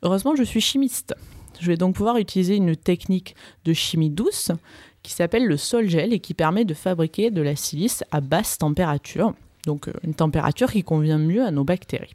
Heureusement, 0.03 0.35
je 0.37 0.43
suis 0.43 0.61
chimiste. 0.61 1.15
Je 1.61 1.67
vais 1.69 1.77
donc 1.77 1.95
pouvoir 1.95 2.17
utiliser 2.17 2.57
une 2.57 2.75
technique 2.75 3.37
de 3.65 3.73
chimie 3.73 4.11
douce 4.11 4.51
qui 5.03 5.13
s'appelle 5.13 5.47
le 5.47 5.57
sol-gel 5.57 6.13
et 6.13 6.21
qui 6.21 6.35
permet 6.35 6.65
de 6.65 6.75
fabriquer 6.75 7.31
de 7.31 7.43
la 7.43 7.57
silice 7.57 8.05
à 8.11 8.21
basse 8.21 8.59
température, 8.59 9.35
donc 9.67 9.89
euh, 9.89 9.93
une 10.05 10.15
température 10.15 10.71
qui 10.71 10.83
convient 10.83 11.19
mieux 11.19 11.45
à 11.45 11.51
nos 11.51 11.65
bactéries. 11.65 12.15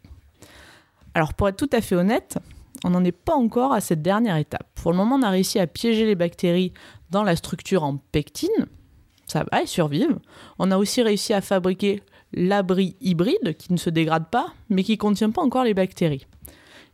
Alors 1.14 1.34
pour 1.34 1.50
être 1.50 1.58
tout 1.58 1.70
à 1.74 1.82
fait 1.82 1.96
honnête, 1.96 2.38
on 2.84 2.92
n'en 2.92 3.04
est 3.04 3.12
pas 3.12 3.36
encore 3.36 3.74
à 3.74 3.82
cette 3.82 4.02
dernière 4.02 4.38
étape. 4.38 4.68
Pour 4.76 4.92
le 4.92 4.98
moment, 4.98 5.16
on 5.16 5.24
a 5.24 5.30
réussi 5.30 5.60
à 5.60 5.68
piéger 5.68 6.06
les 6.06 6.16
bactéries 6.16 6.74
dans 7.10 7.24
la 7.24 7.36
structure 7.36 7.84
en 7.84 7.98
pectine. 7.98 8.68
Ça 9.26 9.40
va, 9.40 9.62
elles 9.62 9.68
survivent. 9.68 10.20
On 10.60 10.72
a 10.72 10.78
aussi 10.78 11.02
réussi 11.02 11.34
à 11.34 11.42
fabriquer 11.42 12.04
l'abri 12.34 12.96
hybride 13.02 13.56
qui 13.58 13.74
ne 13.74 13.78
se 13.78 13.90
dégrade 13.90 14.30
pas, 14.30 14.54
mais 14.70 14.84
qui 14.84 14.94
ne 14.94 14.98
contient 14.98 15.32
pas 15.32 15.42
encore 15.42 15.64
les 15.64 15.74
bactéries. 15.74 16.28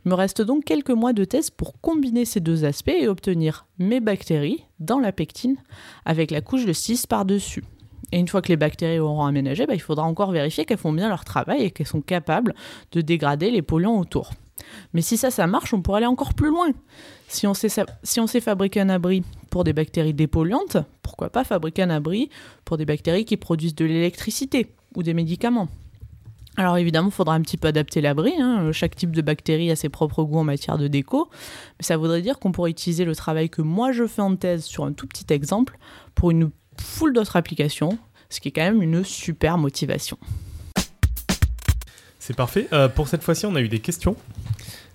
Il 0.04 0.10
me 0.10 0.14
reste 0.14 0.42
donc 0.42 0.64
quelques 0.64 0.90
mois 0.90 1.12
de 1.12 1.24
thèse 1.24 1.50
pour 1.50 1.80
combiner 1.80 2.24
ces 2.24 2.40
deux 2.40 2.64
aspects 2.64 2.88
et 2.94 3.08
obtenir 3.08 3.66
mes 3.78 4.00
bactéries 4.00 4.64
dans 4.78 4.98
la 5.00 5.12
pectine 5.12 5.56
avec 6.04 6.30
la 6.30 6.40
couche 6.42 6.66
de 6.66 6.72
6 6.72 7.06
par-dessus. 7.06 7.64
Et 8.12 8.18
une 8.18 8.28
fois 8.28 8.42
que 8.42 8.48
les 8.48 8.56
bactéries 8.56 8.98
auront 8.98 9.24
aménagé, 9.24 9.66
bah, 9.66 9.74
il 9.74 9.80
faudra 9.80 10.04
encore 10.04 10.30
vérifier 10.30 10.66
qu'elles 10.66 10.78
font 10.78 10.92
bien 10.92 11.08
leur 11.08 11.24
travail 11.24 11.62
et 11.62 11.70
qu'elles 11.70 11.86
sont 11.86 12.02
capables 12.02 12.54
de 12.92 13.00
dégrader 13.00 13.50
les 13.50 13.62
polluants 13.62 13.98
autour. 13.98 14.30
Mais 14.92 15.00
si 15.00 15.16
ça, 15.16 15.30
ça 15.30 15.46
marche, 15.46 15.72
on 15.74 15.82
pourrait 15.82 15.98
aller 15.98 16.06
encore 16.06 16.34
plus 16.34 16.48
loin. 16.50 16.68
Si 17.28 17.46
on, 17.46 17.54
sait, 17.54 17.68
sa- 17.68 17.86
si 18.02 18.20
on 18.20 18.26
sait 18.26 18.40
fabriquer 18.40 18.80
un 18.80 18.88
abri 18.90 19.22
pour 19.50 19.64
des 19.64 19.72
bactéries 19.72 20.14
dépolluantes, 20.14 20.76
pourquoi 21.02 21.30
pas 21.30 21.44
fabriquer 21.44 21.82
un 21.82 21.90
abri 21.90 22.28
pour 22.64 22.76
des 22.76 22.84
bactéries 22.84 23.24
qui 23.24 23.36
produisent 23.36 23.74
de 23.74 23.84
l'électricité 23.86 24.68
ou 24.94 25.02
des 25.02 25.14
médicaments? 25.14 25.68
Alors 26.56 26.76
évidemment, 26.78 27.08
il 27.08 27.14
faudra 27.14 27.34
un 27.34 27.40
petit 27.40 27.56
peu 27.56 27.68
adapter 27.68 28.00
l'abri. 28.00 28.32
hein. 28.40 28.70
Chaque 28.72 28.94
type 28.96 29.10
de 29.10 29.22
bactérie 29.22 29.70
a 29.70 29.76
ses 29.76 29.88
propres 29.88 30.22
goûts 30.22 30.38
en 30.38 30.44
matière 30.44 30.78
de 30.78 30.86
déco. 30.88 31.28
Mais 31.78 31.84
ça 31.84 31.96
voudrait 31.96 32.22
dire 32.22 32.38
qu'on 32.38 32.52
pourrait 32.52 32.70
utiliser 32.70 33.04
le 33.04 33.16
travail 33.16 33.50
que 33.50 33.62
moi 33.62 33.92
je 33.92 34.06
fais 34.06 34.22
en 34.22 34.36
thèse 34.36 34.64
sur 34.64 34.84
un 34.84 34.92
tout 34.92 35.06
petit 35.06 35.32
exemple 35.32 35.76
pour 36.14 36.30
une 36.30 36.50
foule 36.80 37.12
d'autres 37.12 37.36
applications, 37.36 37.98
ce 38.30 38.40
qui 38.40 38.48
est 38.48 38.52
quand 38.52 38.62
même 38.62 38.82
une 38.82 39.04
super 39.04 39.58
motivation. 39.58 40.16
C'est 42.18 42.36
parfait. 42.36 42.68
Euh, 42.72 42.88
pour 42.88 43.08
cette 43.08 43.22
fois-ci, 43.22 43.46
on 43.46 43.54
a 43.54 43.60
eu 43.60 43.68
des 43.68 43.80
questions. 43.80 44.16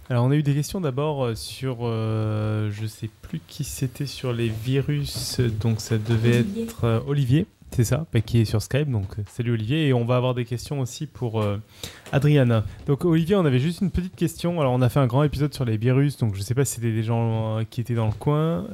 Alors 0.09 0.25
on 0.25 0.31
a 0.31 0.35
eu 0.35 0.41
des 0.41 0.55
questions 0.55 0.81
d'abord 0.81 1.23
euh, 1.23 1.35
sur, 1.35 1.79
euh, 1.81 2.71
je 2.71 2.87
sais 2.87 3.11
plus 3.21 3.39
qui 3.47 3.63
c'était 3.63 4.07
sur 4.07 4.33
les 4.33 4.49
virus, 4.49 5.39
donc 5.39 5.81
ça 5.81 5.99
devait 5.99 6.39
Olivier. 6.39 6.63
être 6.63 6.83
euh, 6.85 6.99
Olivier, 7.05 7.45
c'est 7.71 7.83
ça, 7.83 8.05
bah, 8.11 8.21
qui 8.21 8.39
est 8.39 8.45
sur 8.45 8.61
Skype, 8.61 8.89
donc 8.89 9.07
euh, 9.17 9.23
salut 9.31 9.53
Olivier, 9.53 9.87
et 9.87 9.93
on 9.93 10.03
va 10.03 10.15
avoir 10.15 10.33
des 10.33 10.45
questions 10.45 10.79
aussi 10.79 11.05
pour 11.05 11.41
euh, 11.41 11.57
Adriana. 12.11 12.63
Donc 12.87 13.05
Olivier, 13.05 13.35
on 13.35 13.45
avait 13.45 13.59
juste 13.59 13.81
une 13.81 13.91
petite 13.91 14.15
question, 14.15 14.59
alors 14.59 14.73
on 14.73 14.81
a 14.81 14.89
fait 14.89 14.99
un 14.99 15.07
grand 15.07 15.23
épisode 15.23 15.53
sur 15.53 15.65
les 15.65 15.77
virus, 15.77 16.17
donc 16.17 16.35
je 16.35 16.41
sais 16.41 16.55
pas 16.55 16.65
si 16.65 16.75
c'était 16.75 16.91
des 16.91 17.03
gens 17.03 17.59
euh, 17.59 17.63
qui 17.69 17.81
étaient 17.81 17.93
dans 17.93 18.07
le 18.07 18.13
coin, 18.13 18.65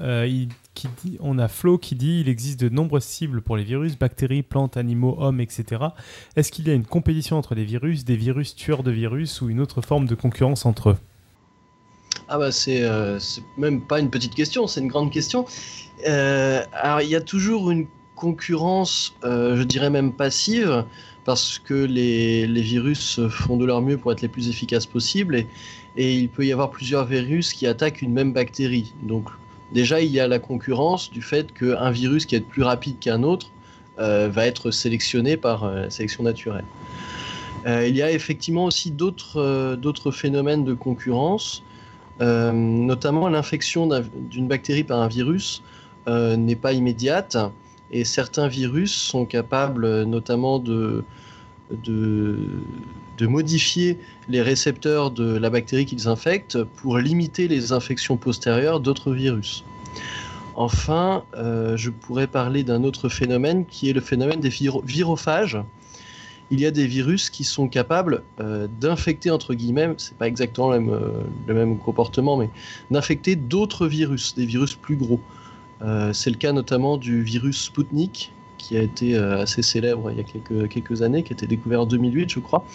on 1.20 1.40
a 1.40 1.48
Flo 1.48 1.78
qui 1.78 1.96
dit 1.96 2.22
il 2.22 2.30
existe 2.30 2.60
de 2.60 2.70
nombreuses 2.70 3.04
cibles 3.04 3.42
pour 3.42 3.58
les 3.58 3.64
virus, 3.64 3.98
bactéries, 3.98 4.44
plantes, 4.44 4.78
animaux, 4.78 5.16
hommes, 5.20 5.40
etc. 5.40 5.84
Est-ce 6.36 6.52
qu'il 6.52 6.68
y 6.68 6.72
a 6.72 6.74
une 6.74 6.86
compétition 6.86 7.38
entre 7.38 7.56
les 7.56 7.64
virus, 7.64 8.06
des 8.06 8.16
virus 8.16 8.56
tueurs 8.56 8.84
de 8.84 8.92
virus 8.92 9.42
ou 9.42 9.50
une 9.50 9.60
autre 9.60 9.82
forme 9.82 10.06
de 10.06 10.16
concurrence 10.16 10.66
entre 10.66 10.92
eux? 10.92 10.98
Ah 12.28 12.38
bah 12.38 12.52
c'est 12.52 12.84
même 13.58 13.86
pas 13.86 14.00
une 14.00 14.10
petite 14.10 14.34
question, 14.34 14.68
c'est 14.68 14.82
une 14.82 14.88
grande 14.88 15.12
question. 15.12 15.46
Alors 16.06 17.02
il 17.02 17.10
y 17.10 17.16
a 17.16 17.22
toujours 17.22 17.72
une 17.72 17.88
concurrence, 18.16 19.14
euh, 19.24 19.56
je 19.58 19.64
dirais 19.64 19.90
même 19.90 20.14
passive, 20.14 20.86
parce 21.26 21.60
que 21.60 21.74
les, 21.74 22.48
les 22.48 22.62
virus 22.62 23.20
font 23.30 23.58
de 23.58 23.66
leur 23.66 23.82
mieux 23.82 23.98
pour 23.98 24.12
être 24.12 24.22
les 24.22 24.28
plus 24.28 24.48
efficaces 24.50 24.86
possibles, 24.86 25.36
et, 25.36 25.48
et 25.98 26.16
il 26.16 26.30
peut 26.30 26.46
y 26.46 26.52
avoir 26.52 26.70
plusieurs 26.70 27.06
virus 27.06 27.54
qui 27.54 27.68
attaquent 27.68 28.02
une 28.02 28.14
même 28.14 28.32
bactérie. 28.34 28.94
Donc 29.04 29.30
déjà 29.72 30.02
il 30.02 30.12
y 30.12 30.20
a 30.20 30.28
la 30.28 30.40
concurrence 30.40 31.12
du 31.12 31.22
fait 31.22 31.54
qu'un 31.54 31.92
virus 31.92 32.26
qui 32.26 32.36
est 32.36 32.42
plus 32.42 32.64
rapide 32.64 33.00
qu'un 33.00 33.24
autre 33.24 33.52
euh, 34.00 34.30
va 34.30 34.46
être 34.46 34.72
sélectionné 34.72 35.38
par 35.38 35.64
euh, 35.64 35.82
la 35.84 35.90
sélection 35.90 36.24
naturelle. 36.24 36.66
Il 37.68 37.96
y 37.96 38.04
a 38.04 38.12
effectivement 38.12 38.66
aussi 38.66 38.92
d'autres 38.92 40.12
phénomènes 40.12 40.64
de 40.64 40.76
concurrence. 40.76 41.64
Notamment 42.20 43.28
l'infection 43.28 43.88
d'un- 43.88 44.04
d'une 44.30 44.48
bactérie 44.48 44.84
par 44.84 45.00
un 45.02 45.08
virus 45.08 45.64
n'est 46.06 46.56
pas 46.56 46.74
immédiate 46.74 47.38
et 47.92 48.04
certains 48.04 48.48
virus 48.48 48.94
sont 48.94 49.26
capables 49.26 49.86
euh, 49.86 50.06
notamment 50.06 50.60
de, 50.60 51.04
modifier 53.22 54.00
les 54.30 54.42
récepteurs 54.42 55.12
de 55.12 55.38
la 55.38 55.50
bactérie 55.50 55.86
qu'ils 55.86 56.08
infectent 56.08 56.64
pour 56.64 56.98
limiter 56.98 57.48
les 57.48 57.72
infections 57.72 58.18
postérieures 58.18 58.80
d'autres 58.80 59.12
virus. 59.12 59.64
Enfin, 60.56 61.24
euh, 61.36 61.76
je 61.76 61.90
pourrais 61.90 62.28
parler 62.28 62.64
d'un 62.64 62.84
autre 62.84 63.10
phénomène 63.10 63.66
qui 63.66 63.90
est 63.90 63.94
le 63.94 64.02
phénomène 64.02 64.40
des 64.40 64.50
viro- 64.50 64.82
virophages 64.86 65.58
il 66.52 66.60
y 66.60 66.66
a 66.66 66.72
des 66.72 66.86
virus 66.86 67.30
qui 67.30 67.44
sont 67.44 67.68
capables 67.68 68.24
euh, 68.40 68.68
d'infecter, 68.80 69.32
entre 69.32 69.54
guillemets, 69.54 69.94
c'est 69.98 70.18
pas 70.18 70.28
exactement 70.28 70.72
le 70.72 71.54
même 71.54 71.78
comportement, 71.78 72.38
mais 72.38 72.50
d'infecter 72.92 73.36
d'autres 73.36 73.88
virus, 73.88 74.36
des 74.36 74.46
virus 74.46 74.76
plus 74.76 74.96
gros. 74.96 75.20
Euh, 75.82 76.14
c'est 76.14 76.30
le 76.30 76.38
cas 76.38 76.54
notamment 76.54 76.98
du 76.98 77.22
virus 77.22 77.66
Sputnik, 77.66 78.32
qui 78.58 78.78
a 78.78 78.82
été 78.82 79.16
euh, 79.16 79.42
assez 79.42 79.62
célèbre 79.62 80.12
il 80.12 80.18
y 80.18 80.20
a 80.20 80.68
quelques, 80.68 81.02
années, 81.02 81.24
qui 81.24 81.34
a 81.34 81.36
été 81.36 81.48
découvert 81.48 81.82
en 81.82 81.86
2008, 81.86 82.30
je 82.30 82.40
crois. 82.40 82.66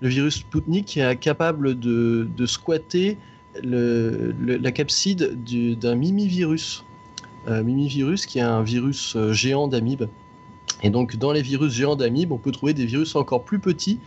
Le 0.00 0.08
virus 0.08 0.36
Sputnik 0.36 0.96
est 0.96 1.16
capable 1.16 1.78
de, 1.78 2.28
squatter 2.46 3.16
la 3.62 4.72
capside 4.72 5.42
du- 5.44 5.76
d'un 5.76 5.94
mimivirus. 5.94 6.84
Euh, 7.46 7.62
mimivirus 7.62 8.26
qui 8.26 8.38
est 8.38 8.42
un 8.42 8.62
virus 8.62 9.16
géant 9.30 9.68
d'amibes. 9.68 10.08
Et 10.82 10.90
donc, 10.90 11.16
dans 11.16 11.32
les 11.32 11.42
virus 11.42 11.72
géants 11.72 11.96
d'amibes, 11.96 12.32
on 12.32 12.38
peut 12.38 12.52
trouver 12.52 12.74
des 12.74 12.86
virus 12.86 13.14
encore 13.16 13.44
plus 13.44 13.58
petits 13.58 14.00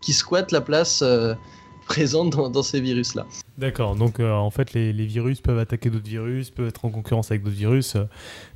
qui 0.00 0.12
squattent 0.12 0.52
la 0.52 0.60
place 0.60 1.02
présente 1.86 2.52
dans 2.52 2.62
ces 2.62 2.80
virus-là. 2.80 3.26
D'accord, 3.58 3.96
donc 3.96 4.18
euh, 4.18 4.32
en 4.32 4.50
fait 4.50 4.72
les, 4.72 4.92
virus 4.92 5.40
peuvent 5.42 5.58
attaquer 5.58 5.90
d'autres 5.90 6.08
virus, 6.08 6.50
peuvent 6.50 6.68
être 6.68 6.84
en 6.86 6.90
concurrence 6.90 7.30
avec 7.30 7.42
d'autres 7.42 7.56
virus. 7.56 7.96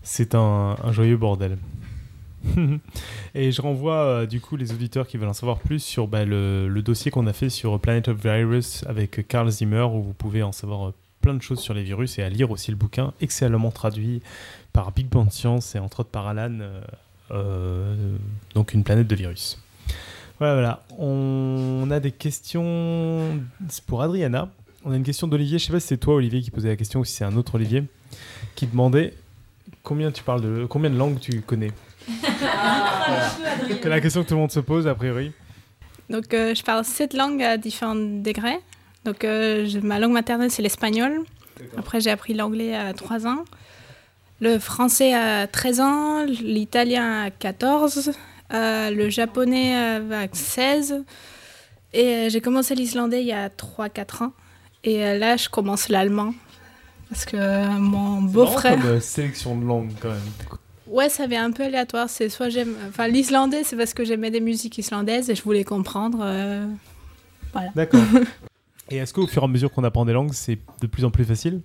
c'est 0.03 0.35
un, 0.35 0.77
joyeux 0.91 1.19
bordel. 1.19 1.59
Et 3.35 3.53
je 3.53 3.61
renvoie 3.61 3.97
euh, 3.97 4.27
du 4.27 4.41
coup 4.41 4.57
les 4.57 4.73
auditeurs 4.73 5.07
qui 5.07 5.19
veulent 5.19 5.29
en 5.29 5.35
savoir 5.35 5.59
plus 5.59 5.81
sur 5.81 6.07
bah, 6.07 6.25
le, 6.25 6.81
dossier 6.81 7.11
qu'on 7.11 7.27
a 7.27 7.33
fait 7.33 7.51
sur 7.51 7.79
Planet 7.79 8.09
of 8.09 8.23
Virus 8.23 8.85
avec 8.87 9.27
Carl 9.29 9.51
Zimmer 9.51 9.83
où 9.83 10.01
vous 10.03 10.15
pouvez 10.15 10.43
en 10.43 10.53
savoir 10.53 10.89
euh, 10.89 10.95
plein 11.21 11.35
de 11.35 11.43
choses 11.43 11.61
sur 11.61 11.75
les 11.75 11.83
virus 11.83 12.19
et 12.19 12.23
à 12.23 12.31
lire 12.31 12.51
aussi 12.51 12.71
le 12.71 12.77
bouquin 12.77 13.13
excellemment 13.21 13.73
traduit 13.73 14.23
par 14.73 14.93
Big 14.93 15.09
Bang 15.09 15.31
Science 15.31 15.75
et 15.75 15.79
entre 15.79 16.01
autres 16.01 16.11
par 16.11 16.27
Alan, 16.29 16.59
donc 18.55 18.73
une 18.73 18.85
planète 18.85 19.09
de 19.09 19.15
virus. 19.17 19.59
Voilà, 20.39 20.55
voilà. 20.55 20.83
On 20.99 21.91
a 21.91 21.99
des 21.99 22.13
questions 22.13 23.41
pour 23.87 24.03
Adriana. 24.03 24.51
On 24.89 24.93
a 24.93 24.97
une 24.97 25.03
question 25.03 25.27
d'Olivier. 25.27 25.59
Je 25.59 25.67
sais 25.67 25.73
pas 25.73 25.81
si 25.81 25.89
c'est 25.89 25.97
toi, 25.97 26.15
Olivier, 26.15 26.41
qui 26.41 26.51
posait 26.53 26.69
la 26.69 26.77
question 26.77 27.01
ou 27.01 27.05
si 27.05 27.13
c'est 27.13 27.25
un 27.25 27.37
autre 27.37 27.57
Olivier 27.57 27.83
qui 28.55 28.67
demandait 28.67 29.15
combien 29.83 30.13
tu 30.13 30.23
parles 30.23 30.41
de 30.43 30.65
combien 30.67 30.91
de 30.91 30.97
langues 30.97 31.19
tu 31.21 31.41
connais. 31.41 31.73
C'est 33.83 33.89
la 33.89 34.01
question 34.01 34.23
que 34.23 34.29
tout 34.29 34.35
le 34.35 34.41
monde 34.41 34.53
se 34.53 34.61
pose 34.61 34.87
a 34.87 34.95
priori. 34.95 35.33
Donc, 36.09 36.33
euh, 36.35 36.55
je 36.55 36.63
parle 36.63 36.85
sept 36.85 37.15
langues 37.15 37.43
à 37.43 37.57
différents 37.57 37.97
degrés. 37.97 38.61
Donc, 39.05 39.25
euh, 39.25 39.67
je- 39.67 39.81
ma 39.81 39.99
langue 39.99 40.13
maternelle, 40.13 40.53
c'est 40.53 40.63
l'espagnol. 40.63 41.23
Après, 41.77 42.01
j'ai 42.01 42.11
appris 42.11 42.33
l'anglais 42.35 42.77
à 42.77 42.93
3 42.95 43.27
ans. 43.27 43.45
Le 44.41 44.59
français 44.61 45.15
à 45.15 45.49
13 45.49 45.81
ans. 45.81 46.25
L'italien 46.27 47.25
à 47.25 47.31
14. 47.31 48.13
euh, 48.55 48.91
le 48.93 49.09
japonais 49.11 49.75
à 49.75 50.29
16. 50.33 51.03
Et 51.93 52.05
euh, 52.05 52.29
j'ai 52.29 52.41
commencé 52.41 52.77
l'islandais 52.77 53.21
il 53.23 53.27
y 53.27 53.33
a 53.33 53.49
3-4 53.49 54.23
ans. 54.23 54.33
Et 54.87 55.05
euh, 55.05 55.19
là, 55.19 55.37
je 55.37 55.49
commence 55.51 55.89
l'allemand. 55.91 56.33
Parce 57.11 57.25
que 57.27 57.37
euh, 57.37 57.69
mon 57.73 58.23
beau-frère. 58.23 58.81
Comme 58.81 58.91
euh, 58.91 59.01
sélection 59.01 59.57
de 59.57 59.65
langues 59.67 59.93
quand 60.01 60.09
même. 60.09 60.19
Ouais, 60.87 61.09
ça 61.09 61.25
avait 61.25 61.37
un 61.37 61.51
peu 61.51 61.65
aléatoire. 61.65 62.09
C'est 62.09 62.29
soit 62.29 62.49
j'aime, 62.49 62.75
enfin 62.89 63.09
l'islandais, 63.09 63.63
c'est 63.65 63.77
parce 63.77 63.93
que 63.95 64.05
j'aimais 64.05 64.31
des 64.31 64.41
musiques 64.41 64.79
islandaises 64.79 65.29
et 65.29 65.35
je 65.35 65.43
voulais 65.43 65.65
comprendre. 65.65 66.19
euh, 66.23 66.67
Voilà. 67.53 67.69
D'accord. 67.75 68.01
Et 68.91 68.99
est-ce 68.99 69.13
qu'au 69.13 69.27
fur 69.27 69.43
et 69.43 69.45
à 69.45 69.49
mesure 69.49 69.73
qu'on 69.73 69.83
apprend 69.83 70.05
des 70.05 70.13
langues, 70.13 70.33
c'est 70.33 70.59
de 70.81 70.87
plus 70.87 71.05
en 71.05 71.11
plus 71.11 71.25
facile? 71.25 71.61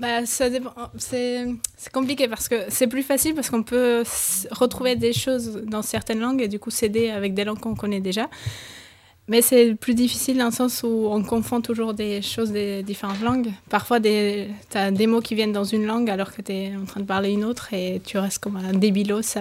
Bah, 0.00 0.26
ça 0.26 0.50
dépend. 0.50 0.72
C'est 0.98 1.46
c'est 1.76 1.92
compliqué 1.92 2.26
parce 2.26 2.48
que 2.48 2.56
c'est 2.70 2.88
plus 2.88 3.04
facile 3.04 3.36
parce 3.36 3.50
qu'on 3.50 3.62
peut 3.62 4.00
s- 4.00 4.48
retrouver 4.50 4.96
des 4.96 5.12
choses 5.12 5.62
dans 5.64 5.82
certaines 5.82 6.18
langues 6.18 6.42
et 6.42 6.48
du 6.48 6.58
coup 6.58 6.70
s'aider 6.70 7.10
avec 7.10 7.34
des 7.34 7.44
langues 7.44 7.60
qu'on 7.60 7.76
connaît 7.76 8.00
déjà. 8.00 8.28
Mais 9.26 9.40
c'est 9.40 9.74
plus 9.74 9.94
difficile 9.94 10.36
dans 10.36 10.46
le 10.46 10.50
sens 10.50 10.82
où 10.82 11.08
on 11.10 11.22
confond 11.22 11.62
toujours 11.62 11.94
des 11.94 12.20
choses 12.20 12.52
des 12.52 12.82
différentes 12.82 13.22
langues. 13.22 13.48
Parfois, 13.70 13.98
tu 13.98 14.08
as 14.74 14.90
des 14.90 15.06
mots 15.06 15.22
qui 15.22 15.34
viennent 15.34 15.52
dans 15.52 15.64
une 15.64 15.86
langue 15.86 16.10
alors 16.10 16.32
que 16.32 16.42
tu 16.42 16.52
es 16.52 16.76
en 16.76 16.84
train 16.84 17.00
de 17.00 17.06
parler 17.06 17.32
une 17.32 17.44
autre 17.44 17.72
et 17.72 18.02
tu 18.04 18.18
restes 18.18 18.38
comme 18.38 18.56
un 18.56 18.74
débilo. 18.74 19.22
Tu 19.22 19.38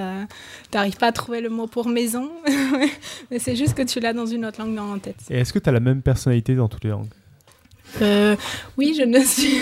n'arrives 0.74 0.96
pas 0.96 1.08
à 1.08 1.12
trouver 1.12 1.42
le 1.42 1.50
mot 1.50 1.68
pour 1.68 1.90
maison, 1.90 2.32
mais 3.32 3.40
c'est 3.40 3.58
juste 3.58 3.74
que 3.74 3.84
tu 3.84 4.00
l'as 4.00 4.14
dans 4.14 4.26
une 4.26 4.46
autre 4.46 4.62
langue 4.62 4.76
dans 4.76 4.94
la 4.94 5.00
tête. 5.00 5.18
Et 5.30 5.40
est-ce 5.40 5.52
que 5.52 5.60
tu 5.60 5.68
as 5.68 5.74
la 5.74 5.82
même 5.82 6.02
personnalité 6.02 6.56
dans 6.56 6.70
toutes 6.70 6.86
les 6.86 6.92
langues? 6.92 7.10
Euh, 8.02 8.36
oui, 8.78 8.96
je 8.98 9.04
ne 9.04 9.20
suis. 9.20 9.58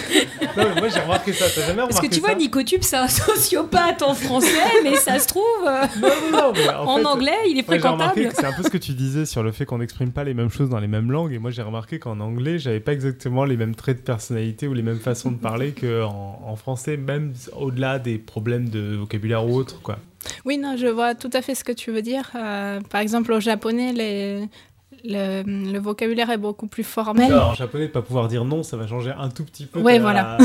Non, 0.58 0.64
mais 0.74 0.82
moi 0.82 0.90
j'ai 0.90 1.00
remarqué 1.00 1.34
ça. 1.34 1.46
T'as 1.54 1.62
jamais 1.62 1.82
remarqué 1.82 1.94
Parce 1.96 2.08
que 2.08 2.14
tu 2.14 2.20
vois, 2.22 2.34
Nicotube, 2.34 2.82
c'est 2.84 2.96
un 2.98 3.08
sociopathe 3.10 4.02
en 4.02 4.14
français, 4.14 4.48
mais 4.84 4.96
ça 4.96 5.20
se 5.20 5.28
trouve, 5.28 5.44
euh, 5.68 5.86
Non, 6.32 6.54
mais 6.54 6.70
en 6.70 6.86
en, 6.86 6.98
fait, 6.98 7.06
anglais, 7.06 7.38
il 7.50 7.60
est 7.60 7.64
fréquentable. 7.64 8.30
que 8.30 8.36
c'est 8.36 8.46
un 8.46 8.54
peu 8.54 8.64
ce 8.64 8.70
que 8.70 8.78
tu 8.78 8.94
disais 8.94 9.26
sur 9.26 9.44
le 9.44 9.52
fait 9.52 9.66
qu'on 9.66 9.80
n'exprime 9.80 10.12
pas 10.12 10.24
les 10.24 10.34
mêmes 10.34 10.50
choses 10.50 10.70
dans 10.70 10.80
les 10.80 10.88
mêmes 10.88 11.12
langues. 11.12 11.34
Et 11.34 11.40
moi, 11.40 11.52
j'ai 11.52 11.62
remarqué 11.62 12.00
qu'en 12.00 12.20
anglais, 12.20 12.58
j'avais 12.60 12.80
pas 12.80 12.94
exactement 12.94 13.44
les 13.46 13.58
mêmes 13.58 13.76
traits 13.76 13.98
de 13.98 14.04
personnalité 14.04 14.68
ou 14.68 14.74
les 14.74 14.84
mêmes 14.84 15.00
façons 15.00 15.32
de 15.32 15.38
parler 15.38 15.74
qu'en 15.74 16.40
en 16.46 16.56
français, 16.56 16.98
même 16.98 17.34
au-delà 17.58 18.00
des 18.00 18.18
problèmes 18.18 18.70
de 18.70 18.96
vocabulaire 18.96 19.46
ou 19.46 19.56
autre, 19.58 19.82
quoi. 19.82 19.98
Oui, 20.46 20.58
non, 20.60 20.76
je 20.78 20.86
vois 20.88 21.16
tout 21.16 21.32
à 21.34 21.42
fait 21.42 21.56
ce 21.56 21.64
que 21.64 21.72
tu 21.72 21.92
veux 21.92 22.04
dire. 22.04 22.30
Euh, 22.36 22.80
par 22.92 23.02
exemple, 23.02 23.32
au 23.34 23.40
japonais, 23.40 23.92
les- 23.92 24.48
le, 25.04 25.44
le 25.72 25.80
vocabulaire 25.80 26.30
est 26.30 26.38
beaucoup 26.38 26.68
plus 26.68 26.84
formel. 26.84 27.32
Alors, 27.32 27.50
en 27.50 27.54
japonais, 27.56 27.88
de 27.88 27.92
pas 27.92 28.02
pouvoir 28.02 28.28
dire 28.28 28.46
non, 28.46 28.64
ça 28.64 28.78
va 28.78 28.88
changer 28.88 29.12
un 29.18 29.30
tout 29.30 29.44
petit 29.44 29.66
peu 29.66 29.80
Ouais, 29.80 29.96
ta, 29.98 30.02
voilà. 30.02 30.38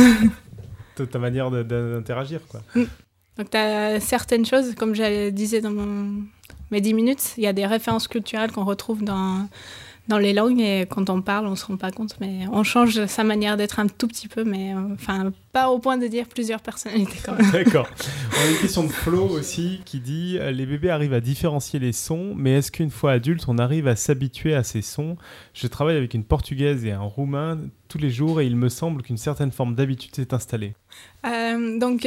ta, 0.96 1.06
ta 1.06 1.18
manière 1.18 1.50
d'interagir, 1.50 2.40
quoi. 2.48 2.60
Donc, 3.38 3.50
tu 3.50 3.56
as 3.56 4.00
certaines 4.00 4.46
choses, 4.46 4.74
comme 4.74 4.94
je 4.94 5.30
disais 5.30 5.60
dans 5.60 5.70
mon- 5.70 6.22
mes 6.70 6.80
10 6.80 6.94
minutes, 6.94 7.34
il 7.36 7.44
y 7.44 7.46
a 7.46 7.52
des 7.52 7.66
références 7.66 8.08
culturelles 8.08 8.50
qu'on 8.50 8.64
retrouve 8.64 9.04
dans, 9.04 9.46
dans 10.08 10.18
les 10.18 10.32
langues 10.32 10.60
et 10.60 10.86
quand 10.88 11.10
on 11.10 11.20
parle, 11.20 11.46
on 11.46 11.50
ne 11.50 11.56
se 11.56 11.64
rend 11.66 11.76
pas 11.76 11.90
compte, 11.90 12.16
mais 12.20 12.46
on 12.52 12.62
change 12.62 13.06
sa 13.06 13.24
manière 13.24 13.56
d'être 13.56 13.80
un 13.80 13.88
tout 13.88 14.06
petit 14.06 14.28
peu, 14.28 14.44
mais 14.44 14.74
euh, 14.74 14.94
enfin, 14.94 15.32
pas 15.52 15.68
au 15.68 15.78
point 15.78 15.98
de 15.98 16.06
dire 16.06 16.26
plusieurs 16.26 16.60
personnalités 16.60 17.18
quand 17.24 17.32
même. 17.32 17.50
D'accord. 17.52 17.88
On 18.32 18.46
a 18.46 18.50
une 18.50 18.58
question 18.58 18.84
de 18.84 18.88
Flo 18.88 19.24
aussi 19.24 19.80
qui 19.84 20.00
dit 20.00 20.38
euh, 20.38 20.50
Les 20.50 20.66
bébés 20.66 20.90
arrivent 20.90 21.14
à 21.14 21.20
différencier 21.20 21.78
les 21.78 21.92
sons, 21.92 22.34
mais 22.36 22.58
est-ce 22.58 22.70
qu'une 22.70 22.90
fois 22.90 23.12
adulte, 23.12 23.44
on 23.48 23.58
arrive 23.58 23.88
à 23.88 23.96
s'habituer 23.96 24.54
à 24.54 24.62
ces 24.62 24.82
sons? 24.82 25.16
Je 25.54 25.66
travaille 25.66 25.96
avec 25.96 26.14
une 26.14 26.24
portugaise 26.24 26.84
et 26.84 26.92
un 26.92 27.00
roumain 27.00 27.58
tous 27.88 27.98
les 27.98 28.10
jours 28.10 28.40
et 28.40 28.46
il 28.46 28.56
me 28.56 28.68
semble 28.68 29.02
qu'une 29.02 29.16
certaine 29.16 29.50
forme 29.50 29.74
d'habitude 29.74 30.14
s'est 30.14 30.34
installée. 30.34 30.74
Euh, 31.24 31.78
donc, 31.78 32.06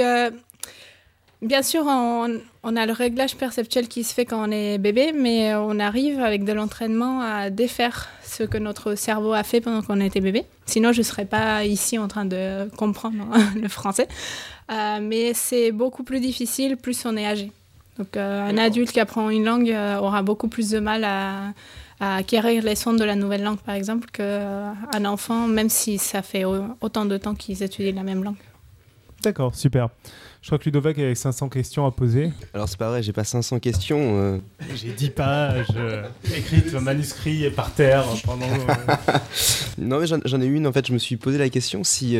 Bien 1.42 1.64
sûr, 1.64 1.84
on, 1.88 2.42
on 2.64 2.76
a 2.76 2.86
le 2.86 2.92
réglage 2.92 3.38
perceptuel 3.38 3.88
qui 3.88 4.04
se 4.04 4.14
fait 4.14 4.26
quand 4.26 4.46
on 4.46 4.52
est 4.52 4.78
bébé, 4.78 5.14
mais 5.14 5.56
on 5.56 5.80
arrive 5.80 6.20
avec 6.20 6.44
de 6.44 6.52
l'entraînement 6.52 7.22
à 7.22 7.50
défaire 7.50 8.10
ce 8.24 8.44
que 8.44 8.58
notre 8.58 8.96
cerveau 8.96 9.32
a 9.32 9.44
fait 9.44 9.62
pendant 9.62 9.82
qu'on 9.82 10.02
était 10.02 10.20
bébé. 10.20 10.44
Sinon, 10.66 10.92
je 10.92 11.00
ne 11.00 11.04
serais 11.04 11.26
pas 11.26 11.64
ici 11.64 11.98
en 11.98 12.10
train 12.10 12.26
de 12.26 12.70
comprendre 12.76 13.26
le 13.56 13.68
français. 13.70 14.08
Euh, 14.70 15.00
mais 15.02 15.34
c'est 15.34 15.72
beaucoup 15.72 16.04
plus 16.04 16.20
difficile 16.20 16.78
plus 16.78 17.06
on 17.06 17.16
est 17.18 17.26
âgé. 17.26 17.52
Donc, 17.98 18.16
euh, 18.16 18.48
un 18.48 18.58
adulte 18.58 18.92
qui 18.92 19.00
apprend 19.00 19.30
une 19.30 19.46
langue 19.46 19.72
euh, 19.72 19.98
aura 19.98 20.22
beaucoup 20.22 20.48
plus 20.48 20.70
de 20.70 20.80
mal 20.80 21.04
à, 21.04 21.54
à 22.00 22.18
acquérir 22.18 22.64
les 22.64 22.76
sons 22.76 22.94
de 22.94 23.04
la 23.04 23.16
nouvelle 23.16 23.44
langue, 23.44 23.60
par 23.60 23.76
exemple, 23.76 24.10
qu'un 24.12 25.06
enfant, 25.06 25.48
même 25.48 25.70
si 25.70 25.98
ça 25.98 26.22
fait 26.22 26.44
autant 26.46 27.06
de 27.06 27.18
temps 27.18 27.36
qu'ils 27.36 27.64
étudient 27.64 27.96
la 27.96 28.04
même 28.04 28.24
langue. 28.24 28.36
D'accord, 29.22 29.56
super. 29.56 29.90
Je 30.42 30.48
crois 30.48 30.58
que 30.58 30.66
Ludovic 30.66 30.98
avait 30.98 31.16
500 31.16 31.50
questions 31.50 31.86
à 31.86 31.92
poser. 31.92 32.32
Alors 32.54 32.70
c'est 32.70 32.78
pas 32.78 32.90
vrai, 32.90 33.04
j'ai 33.04 33.12
pas 33.12 33.26
500 33.26 33.60
questions. 33.60 34.42
J'ai 34.76 34.92
10 34.92 35.10
pages 35.10 35.68
écrites, 36.36 36.72
le 36.72 36.80
manuscrit 36.80 37.44
est 37.44 37.52
par 37.52 37.74
terre 37.74 38.06
pendant. 38.24 38.48
non 39.78 40.00
mais 40.00 40.08
j'en 40.08 40.42
ai 40.42 40.46
une 40.46 40.66
en 40.66 40.72
fait, 40.72 40.88
je 40.88 40.94
me 40.94 40.98
suis 40.98 41.18
posé 41.18 41.38
la 41.38 41.50
question 41.50 41.84
si 41.84 42.16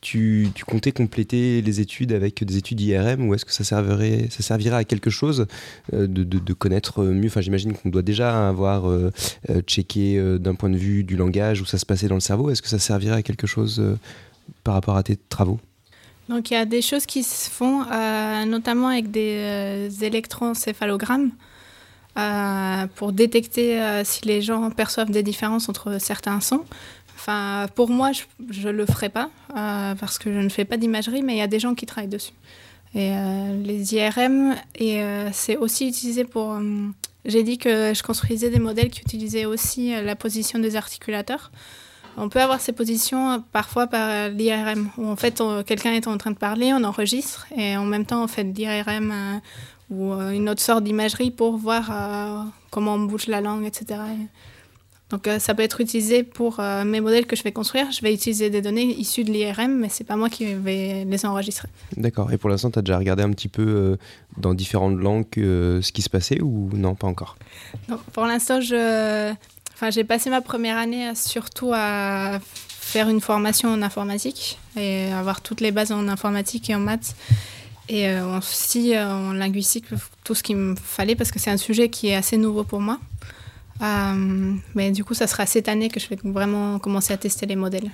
tu, 0.00 0.50
comptais 0.66 0.92
compléter 0.92 1.60
les 1.62 1.80
études 1.80 2.12
avec 2.12 2.44
des 2.44 2.56
études 2.56 2.80
IRM 2.80 3.28
ou 3.28 3.34
est-ce 3.34 3.44
que 3.44 3.52
ça 3.52 3.64
servirait, 3.64 4.28
ça 4.30 4.42
servirait 4.42 4.76
à 4.76 4.84
quelque 4.84 5.10
chose 5.10 5.46
euh, 5.92 6.06
de, 6.06 6.52
connaître 6.52 7.02
mieux? 7.04 7.26
Enfin, 7.26 7.40
j'imagine 7.40 7.72
qu'on 7.72 7.88
doit 7.88 8.02
déjà 8.02 8.48
avoir 8.48 8.88
euh, 8.88 9.10
euh, 9.50 9.60
checké 9.62 10.20
d'un 10.38 10.54
point 10.54 10.70
de 10.70 10.76
vue 10.76 11.04
du 11.04 11.16
langage 11.16 11.60
où 11.60 11.64
ça 11.64 11.78
se 11.78 11.86
passait 11.86 12.08
dans 12.08 12.14
le 12.14 12.20
cerveau. 12.20 12.50
Est-ce 12.50 12.62
que 12.62 12.68
ça 12.68 12.78
servirait 12.78 13.16
à 13.16 13.22
quelque 13.22 13.46
chose 13.46 13.82
par 14.64 14.74
rapport 14.74 14.96
à 14.96 15.02
tes 15.02 15.16
travaux? 15.16 15.58
Donc, 16.28 16.50
il 16.50 16.54
y 16.54 16.56
a 16.56 16.64
des 16.64 16.82
choses 16.82 17.06
qui 17.06 17.22
se 17.22 17.48
font, 17.48 17.84
notamment 18.46 18.88
avec 18.88 19.10
des 19.10 19.88
électroencéphalogrammes. 20.02 21.30
pour 22.96 23.12
détecter 23.12 24.02
si 24.04 24.24
les 24.26 24.42
gens 24.42 24.70
perçoivent 24.70 25.10
des 25.10 25.22
différences 25.22 25.68
entre 25.68 25.98
certains 25.98 26.40
sons. 26.40 26.64
Enfin, 27.18 27.66
pour 27.74 27.90
moi, 27.90 28.12
je 28.12 28.68
ne 28.68 28.72
le 28.72 28.86
ferai 28.86 29.08
pas 29.08 29.28
euh, 29.56 29.96
parce 29.96 30.18
que 30.18 30.32
je 30.32 30.38
ne 30.38 30.48
fais 30.48 30.64
pas 30.64 30.76
d'imagerie, 30.76 31.22
mais 31.22 31.34
il 31.34 31.38
y 31.38 31.42
a 31.42 31.48
des 31.48 31.58
gens 31.58 31.74
qui 31.74 31.84
travaillent 31.84 32.08
dessus. 32.08 32.32
Et 32.94 33.10
euh, 33.12 33.60
les 33.60 33.92
IRM, 33.92 34.54
et 34.76 35.02
euh, 35.02 35.28
c'est 35.32 35.56
aussi 35.56 35.88
utilisé 35.88 36.24
pour. 36.24 36.56
J'ai 37.24 37.42
dit 37.42 37.58
que 37.58 37.92
je 37.92 38.02
construisais 38.04 38.50
des 38.50 38.60
modèles 38.60 38.90
qui 38.90 39.00
utilisaient 39.00 39.46
aussi 39.46 39.90
la 39.90 40.14
position 40.14 40.60
des 40.60 40.76
articulateurs. 40.76 41.50
On 42.20 42.28
peut 42.28 42.40
avoir 42.40 42.60
ces 42.60 42.72
positions 42.72 43.42
parfois 43.52 43.86
par 43.86 44.28
l'IRM, 44.28 44.90
où 44.98 45.06
en 45.06 45.16
fait 45.16 45.42
quelqu'un 45.66 45.92
est 45.92 46.06
en 46.06 46.18
train 46.18 46.32
de 46.32 46.36
parler, 46.36 46.72
on 46.72 46.84
enregistre, 46.84 47.46
et 47.56 47.76
en 47.76 47.84
même 47.84 48.04
temps 48.04 48.24
on 48.24 48.28
fait 48.28 48.44
de 48.44 48.56
l'IRM 48.56 49.40
ou 49.90 50.12
une 50.12 50.48
autre 50.48 50.60
sorte 50.60 50.84
d'imagerie 50.84 51.30
pour 51.30 51.56
voir 51.56 52.50
comment 52.70 52.94
on 52.94 53.00
bouge 53.00 53.26
la 53.28 53.40
langue, 53.40 53.64
etc. 53.64 54.00
Donc 55.10 55.26
euh, 55.26 55.38
ça 55.38 55.54
peut 55.54 55.62
être 55.62 55.80
utilisé 55.80 56.22
pour 56.22 56.60
euh, 56.60 56.84
mes 56.84 57.00
modèles 57.00 57.26
que 57.26 57.34
je 57.34 57.42
vais 57.42 57.52
construire. 57.52 57.90
Je 57.90 58.02
vais 58.02 58.12
utiliser 58.12 58.50
des 58.50 58.60
données 58.60 58.84
issues 58.84 59.24
de 59.24 59.32
l'IRM, 59.32 59.72
mais 59.72 59.88
c'est 59.88 60.04
pas 60.04 60.16
moi 60.16 60.28
qui 60.28 60.54
vais 60.54 61.04
les 61.04 61.26
enregistrer. 61.26 61.68
D'accord. 61.96 62.30
Et 62.32 62.36
pour 62.36 62.50
l'instant, 62.50 62.70
tu 62.70 62.78
as 62.78 62.82
déjà 62.82 62.98
regardé 62.98 63.22
un 63.22 63.30
petit 63.30 63.48
peu 63.48 63.66
euh, 63.66 63.96
dans 64.36 64.52
différentes 64.52 64.98
langues 64.98 65.26
ce 65.34 65.92
qui 65.92 66.02
se 66.02 66.10
passait 66.10 66.40
ou 66.42 66.68
non, 66.74 66.94
pas 66.94 67.06
encore? 67.06 67.36
Non, 67.88 67.98
Pour 68.12 68.26
l'instant, 68.26 68.60
je... 68.60 69.32
enfin, 69.78 69.90
j'ai 69.90 70.04
passé 70.04 70.28
ma 70.28 70.40
première 70.40 70.76
année 70.76 71.14
surtout 71.14 71.70
à 71.72 72.40
faire 72.68 73.08
une 73.08 73.20
formation 73.20 73.68
en 73.68 73.80
informatique 73.82 74.58
et 74.76 75.12
avoir 75.12 75.40
toutes 75.40 75.60
les 75.60 75.70
bases 75.70 75.92
en 75.92 76.08
informatique 76.08 76.68
et 76.70 76.74
en 76.74 76.80
maths. 76.80 77.14
Et 77.90 78.20
aussi 78.20 78.98
en 78.98 79.32
linguistique, 79.32 79.86
tout 80.22 80.34
ce 80.34 80.42
qu'il 80.42 80.56
me 80.56 80.74
fallait 80.76 81.14
parce 81.14 81.30
que 81.30 81.38
c'est 81.38 81.50
un 81.50 81.56
sujet 81.56 81.88
qui 81.88 82.08
est 82.08 82.14
assez 82.14 82.36
nouveau 82.36 82.62
pour 82.62 82.80
moi. 82.80 82.98
Euh, 83.82 84.54
mais 84.74 84.90
du 84.90 85.04
coup, 85.04 85.14
ça 85.14 85.26
sera 85.26 85.46
cette 85.46 85.68
année 85.68 85.88
que 85.88 86.00
je 86.00 86.08
vais 86.08 86.18
vraiment 86.22 86.78
commencer 86.78 87.12
à 87.12 87.16
tester 87.16 87.46
les 87.46 87.56
modèles. 87.56 87.90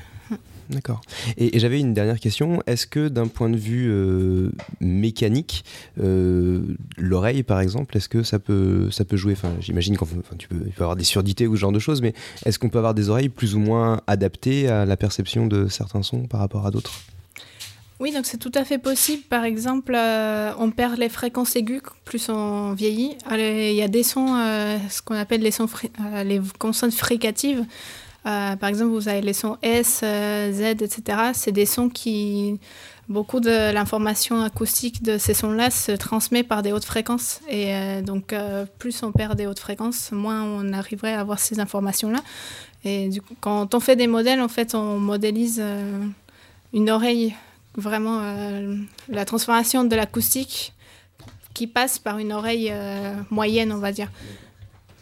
D'accord. 0.70 1.00
Et, 1.36 1.58
j'avais 1.58 1.80
une 1.80 1.94
dernière 1.94 2.20
question. 2.20 2.62
Est-ce 2.66 2.86
que 2.86 3.08
d'un 3.08 3.28
point 3.28 3.48
de 3.48 3.56
vue 3.56 3.88
euh, 3.90 4.50
mécanique, 4.80 5.64
euh, 6.00 6.62
l'oreille 6.96 7.42
par 7.42 7.60
exemple, 7.60 7.96
est-ce 7.96 8.08
que 8.08 8.22
ça 8.22 8.38
peut, 8.38 8.90
ça 8.90 9.04
peut 9.04 9.16
jouer? 9.16 9.32
Enfin, 9.32 9.52
J'imagine 9.60 9.96
qu'il 9.96 10.02
enfin, 10.02 10.36
tu 10.38 10.48
peux, 10.48 10.64
avoir 10.78 10.96
des 10.96 11.04
surdités 11.04 11.46
ou 11.46 11.56
ce 11.56 11.60
genre 11.60 11.72
de 11.72 11.78
choses, 11.78 12.02
mais 12.02 12.14
est-ce 12.44 12.58
qu'on 12.58 12.68
peut 12.68 12.78
avoir 12.78 12.94
des 12.94 13.08
oreilles 13.08 13.28
plus 13.28 13.54
ou 13.54 13.58
moins 13.58 14.00
adaptées 14.06 14.68
à 14.68 14.84
la 14.84 14.96
perception 14.96 15.46
de 15.46 15.68
certains 15.68 16.02
sons 16.02 16.26
par 16.26 16.40
rapport 16.40 16.66
à 16.66 16.70
d'autres? 16.70 16.92
Oui, 18.00 18.12
donc 18.12 18.26
c'est 18.26 18.38
tout 18.38 18.52
à 18.54 18.64
fait 18.64 18.78
possible. 18.78 19.22
Par 19.22 19.44
exemple, 19.44 19.94
euh, 19.94 20.52
on 20.58 20.70
perd 20.70 20.98
les 20.98 21.08
fréquences 21.08 21.54
aiguës 21.54 21.80
plus 22.04 22.28
on 22.28 22.72
vieillit. 22.72 23.16
Il 23.30 23.74
y 23.74 23.82
a 23.82 23.88
des 23.88 24.02
sons, 24.02 24.34
euh, 24.36 24.76
ce 24.90 25.00
qu'on 25.00 25.14
appelle 25.14 25.42
les, 25.42 25.52
sons 25.52 25.68
euh, 26.00 26.24
les 26.24 26.40
consonnes 26.58 26.90
fricatives. 26.90 27.64
Par 28.24 28.68
exemple, 28.68 28.90
vous 28.90 29.08
avez 29.08 29.20
les 29.20 29.32
sons 29.32 29.56
S, 29.62 30.00
Z, 30.00 30.60
etc. 30.80 31.18
C'est 31.32 31.52
des 31.52 31.66
sons 31.66 31.88
qui... 31.88 32.58
Beaucoup 33.06 33.38
de 33.38 33.70
l'information 33.70 34.40
acoustique 34.40 35.02
de 35.02 35.18
ces 35.18 35.34
sons-là 35.34 35.70
se 35.70 35.92
transmet 35.92 36.42
par 36.42 36.62
des 36.62 36.72
hautes 36.72 36.86
fréquences. 36.86 37.42
Et 37.50 38.00
donc, 38.00 38.34
plus 38.78 39.02
on 39.02 39.12
perd 39.12 39.36
des 39.36 39.46
hautes 39.46 39.58
fréquences, 39.58 40.10
moins 40.10 40.42
on 40.42 40.72
arriverait 40.72 41.12
à 41.12 41.20
avoir 41.20 41.38
ces 41.38 41.60
informations-là. 41.60 42.20
Et 42.82 43.10
du 43.10 43.20
coup, 43.20 43.34
quand 43.40 43.74
on 43.74 43.80
fait 43.80 43.96
des 43.96 44.06
modèles, 44.06 44.40
en 44.40 44.48
fait, 44.48 44.74
on 44.74 44.98
modélise 44.98 45.62
une 46.72 46.88
oreille 46.88 47.34
vraiment 47.76 48.20
euh, 48.22 48.76
la 49.08 49.24
transformation 49.24 49.84
de 49.84 49.96
l'acoustique 49.96 50.72
qui 51.54 51.66
passe 51.66 51.98
par 51.98 52.18
une 52.18 52.32
oreille 52.32 52.70
euh, 52.72 53.14
moyenne, 53.30 53.72
on 53.72 53.78
va 53.78 53.92
dire. 53.92 54.10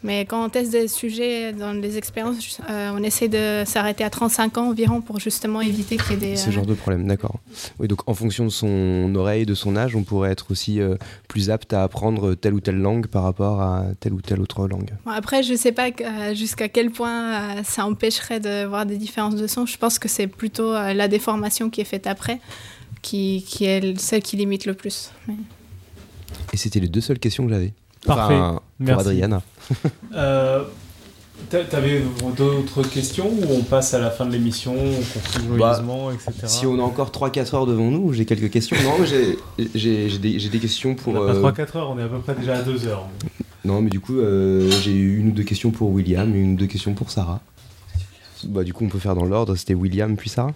Mais 0.03 0.25
quand 0.25 0.45
on 0.45 0.49
teste 0.49 0.71
des 0.71 0.87
sujets 0.87 1.53
dans 1.53 1.73
les 1.73 1.97
expériences, 1.97 2.59
euh, 2.69 2.91
on 2.93 3.03
essaie 3.03 3.27
de 3.27 3.63
s'arrêter 3.65 4.03
à 4.03 4.09
35 4.09 4.57
ans 4.57 4.69
environ 4.69 5.01
pour 5.01 5.19
justement 5.19 5.61
éviter 5.61 5.97
qu'il 5.97 6.11
y 6.11 6.13
ait 6.13 6.29
des... 6.31 6.35
Ce 6.35 6.49
genre 6.49 6.65
de 6.65 6.73
problème, 6.73 7.07
d'accord. 7.07 7.39
Oui, 7.79 7.87
donc 7.87 8.07
en 8.07 8.13
fonction 8.13 8.43
de 8.45 8.49
son 8.49 9.13
oreille, 9.15 9.45
de 9.45 9.55
son 9.55 9.75
âge, 9.75 9.95
on 9.95 10.03
pourrait 10.03 10.31
être 10.31 10.51
aussi 10.51 10.79
plus 11.27 11.49
apte 11.49 11.73
à 11.73 11.83
apprendre 11.83 12.35
telle 12.35 12.53
ou 12.53 12.59
telle 12.59 12.79
langue 12.79 13.07
par 13.07 13.23
rapport 13.23 13.61
à 13.61 13.85
telle 13.99 14.13
ou 14.13 14.21
telle 14.21 14.41
autre 14.41 14.67
langue. 14.67 14.91
après, 15.05 15.43
je 15.43 15.53
ne 15.53 15.57
sais 15.57 15.71
pas 15.71 15.89
jusqu'à 16.33 16.69
quel 16.69 16.91
point 16.91 17.63
ça 17.63 17.85
empêcherait 17.85 18.39
de 18.39 18.65
voir 18.65 18.85
des 18.85 18.97
différences 18.97 19.35
de 19.35 19.47
son. 19.47 19.65
Je 19.65 19.77
pense 19.77 19.99
que 19.99 20.07
c'est 20.09 20.27
plutôt 20.27 20.73
la 20.73 21.07
déformation 21.07 21.69
qui 21.69 21.81
est 21.81 21.85
faite 21.85 22.07
après 22.07 22.39
qui, 23.03 23.43
qui 23.47 23.65
est 23.65 23.99
celle 23.99 24.23
qui 24.23 24.35
limite 24.35 24.65
le 24.65 24.73
plus. 24.73 25.11
Et 26.51 26.57
c'était 26.57 26.79
les 26.79 26.87
deux 26.87 27.01
seules 27.01 27.19
questions 27.19 27.45
que 27.45 27.51
j'avais. 27.51 27.73
Parfait. 28.05 28.35
pour 28.35 28.61
Merci. 28.79 29.07
Adriana. 29.07 29.41
euh, 30.13 30.63
T'avais 31.49 32.01
d'autres 32.37 32.83
questions 32.83 33.27
ou 33.27 33.45
on 33.51 33.63
passe 33.63 33.93
à 33.93 33.99
la 33.99 34.09
fin 34.09 34.25
de 34.25 34.31
l'émission, 34.31 34.73
on 34.73 35.19
continue 35.19 35.59
bah, 35.59 35.73
joyeusement, 35.73 36.11
etc. 36.11 36.31
Si 36.45 36.65
on 36.65 36.79
a 36.79 36.81
encore 36.81 37.09
3-4 37.09 37.55
heures 37.55 37.65
devant 37.65 37.91
nous, 37.91 38.13
j'ai 38.13 38.25
quelques 38.25 38.49
questions. 38.49 38.77
Non, 38.83 39.03
j'ai 39.05 40.17
des, 40.17 40.49
des, 40.49 40.59
questions 40.59 40.95
pour. 40.95 41.15
On 41.15 41.27
a 41.27 41.51
pas 41.51 41.63
3-4 41.63 41.77
heures, 41.77 41.89
on 41.91 41.99
est 41.99 42.03
à 42.03 42.07
peu 42.07 42.19
près 42.19 42.35
déjà 42.35 42.55
à 42.55 42.61
2 42.61 42.87
heures. 42.87 43.07
Non, 43.65 43.81
mais 43.81 43.89
du 43.89 43.99
coup, 43.99 44.17
euh, 44.17 44.69
j'ai 44.83 44.93
une 44.93 45.29
ou 45.29 45.31
deux 45.31 45.43
questions 45.43 45.71
pour 45.71 45.91
William, 45.91 46.33
une 46.35 46.53
ou 46.53 46.55
deux 46.55 46.67
questions 46.67 46.93
pour 46.93 47.11
Sarah. 47.11 47.39
Bah, 48.45 48.63
du 48.63 48.73
coup, 48.73 48.85
on 48.85 48.89
peut 48.89 48.99
faire 48.99 49.15
dans 49.15 49.25
l'ordre. 49.25 49.55
C'était 49.55 49.73
William 49.73 50.15
puis 50.15 50.29
Sarah? 50.29 50.53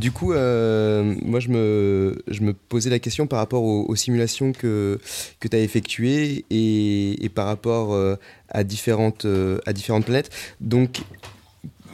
Du 0.00 0.12
coup, 0.12 0.32
euh, 0.32 1.14
moi, 1.20 1.40
je 1.40 1.50
me, 1.50 2.52
posais 2.70 2.88
la 2.88 2.98
question 2.98 3.26
par 3.26 3.38
rapport 3.38 3.62
aux, 3.62 3.94
simulations 3.96 4.52
que, 4.52 4.98
tu 5.40 5.54
as 5.54 5.60
effectuées 5.60 6.46
et, 6.48 7.28
par 7.34 7.46
rapport 7.46 7.92
euh, 7.92 8.16
à, 8.48 8.64
différentes, 8.64 9.26
euh, 9.26 9.58
à 9.66 9.74
différentes 9.74 10.06
planètes. 10.06 10.30
Donc, 10.62 11.02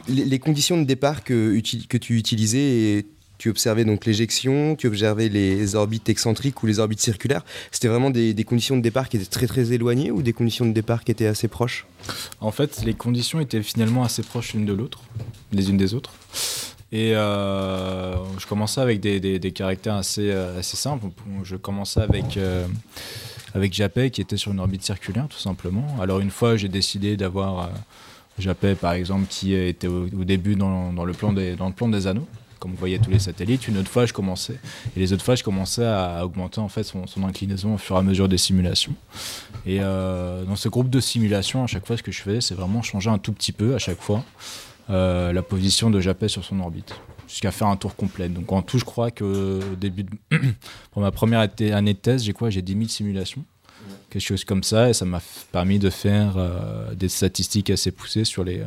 les, 0.07 0.39
conditions 0.39 0.77
de 0.77 0.85
départ 0.85 1.25
que, 1.25 1.59
tu 1.59 2.17
utilisais, 2.17 3.05
tu 3.39 3.49
observais 3.49 3.83
donc 3.83 4.05
l'éjection, 4.05 4.77
tu 4.77 4.87
observais 4.87 5.27
les 5.27 5.75
orbites 5.75 6.07
excentriques 6.07 6.63
ou 6.63 6.65
les 6.65 6.79
orbites 6.79 7.01
circulaires. 7.01 7.43
C'était 7.71 7.89
vraiment 7.89 8.09
des, 8.09 8.33
des, 8.33 8.43
conditions 8.45 8.77
de 8.77 8.81
départ 8.81 9.09
qui 9.09 9.17
étaient 9.17 9.25
très 9.25 9.47
très 9.47 9.73
éloignées 9.73 10.11
ou 10.11 10.21
des 10.21 10.31
conditions 10.31 10.65
de 10.65 10.71
départ 10.71 11.03
qui 11.03 11.11
étaient 11.11 11.27
assez 11.27 11.49
proches? 11.49 11.85
En 12.39 12.51
fait, 12.51 12.83
les 12.85 12.93
conditions 12.93 13.41
étaient 13.41 13.61
finalement 13.61 14.05
assez 14.05 14.23
proches 14.23 14.53
l'une 14.53 14.65
de 14.65 14.71
l'autre, 14.71 15.01
les 15.51 15.69
unes 15.69 15.77
des 15.77 15.93
autres. 15.93 16.13
Et 16.91 17.15
euh, 17.15 18.15
je 18.39 18.47
commençais 18.47 18.79
avec 18.79 19.01
des, 19.01 19.19
des, 19.19 19.51
caractères 19.51 19.95
assez, 19.95 20.31
euh, 20.31 20.59
assez 20.59 20.77
simples. 20.77 21.07
Je 21.43 21.57
commençais 21.57 21.99
avec, 21.99 22.37
euh, 22.37 22.65
avec 23.53 23.73
Japet 23.73 24.09
qui 24.09 24.21
était 24.21 24.37
sur 24.37 24.53
une 24.53 24.59
orbite 24.59 24.83
circulaire, 24.83 25.27
tout 25.27 25.37
simplement. 25.37 25.85
Alors, 26.01 26.19
une 26.19 26.31
fois, 26.31 26.55
j'ai 26.55 26.69
décidé 26.69 27.17
d'avoir 27.17 27.71
Japet, 28.39 28.75
par 28.75 28.93
exemple, 28.93 29.25
qui 29.29 29.53
était 29.53 29.87
au, 29.87 30.07
début 30.23 30.55
dans, 30.55 30.93
dans, 30.93 31.03
le 31.03 31.13
plan 31.13 31.33
des, 31.33 31.55
dans 31.55 31.67
le 31.67 31.73
plan 31.73 31.89
des 31.89 32.07
anneaux 32.07 32.27
comme 32.59 32.71
vous 32.71 32.77
voyez 32.77 32.97
tous 32.97 33.11
les 33.11 33.19
satellites. 33.19 33.67
Une 33.67 33.77
autre 33.77 33.91
fois, 33.91 34.07
je 34.07 34.13
commençais, 34.13 34.59
et 34.95 34.99
les 34.99 35.13
autres 35.13 35.23
fois, 35.23 35.35
je 35.35 35.43
commençais 35.43 35.85
à, 35.85 36.25
augmenter 36.25 36.59
en 36.59 36.69
fait 36.69 36.81
son, 36.81 37.05
son, 37.05 37.23
inclinaison 37.23 37.75
au 37.75 37.77
fur 37.77 37.95
et 37.95 37.99
à 37.99 38.01
mesure 38.01 38.27
des 38.27 38.39
simulations. 38.39 38.95
Et 39.67 39.77
dans 39.77 40.55
ce 40.55 40.67
groupe 40.67 40.89
de 40.89 40.99
simulations, 40.99 41.63
à 41.63 41.67
chaque 41.67 41.85
fois, 41.85 41.97
ce 41.97 42.01
que 42.01 42.11
je 42.11 42.19
faisais, 42.19 42.41
c'est 42.41 42.55
vraiment 42.55 42.81
changer 42.81 43.11
un 43.11 43.19
tout 43.19 43.31
petit 43.31 43.51
peu 43.51 43.75
à 43.75 43.77
chaque 43.77 44.01
fois. 44.01 44.23
Euh, 44.89 45.33
la 45.33 45.41
position 45.41 45.89
de 45.89 45.99
Japet 45.99 46.27
sur 46.29 46.45
son 46.45 46.59
orbite. 46.59 46.93
jusqu'à 47.27 47.51
faire 47.51 47.67
un 47.67 47.75
tour 47.75 47.95
complet. 47.95 48.29
Donc 48.29 48.51
en 48.53 48.61
tout, 48.61 48.79
je 48.79 48.85
crois 48.85 49.11
que 49.11 49.59
au 49.59 49.75
début, 49.75 50.03
de... 50.03 50.11
pour 50.91 51.01
ma 51.01 51.11
première 51.11 51.41
année 51.41 51.93
de 51.93 51.99
thèse, 51.99 52.23
j'ai 52.23 52.31
quoi? 52.31 52.49
J'ai 52.49 52.61
10 52.61 52.73
000 52.73 52.87
simulations, 52.87 53.43
quelque 54.09 54.21
chose 54.21 54.45
comme 54.45 54.63
ça, 54.63 54.89
et 54.89 54.93
ça 54.93 55.03
m'a 55.03 55.21
permis 55.51 55.77
de 55.77 55.89
faire 55.89 56.35
euh, 56.37 56.93
des 56.93 57.09
statistiques 57.09 57.69
assez 57.69 57.91
poussées 57.91 58.23
sur 58.23 58.45
les, 58.45 58.59
euh, 58.61 58.65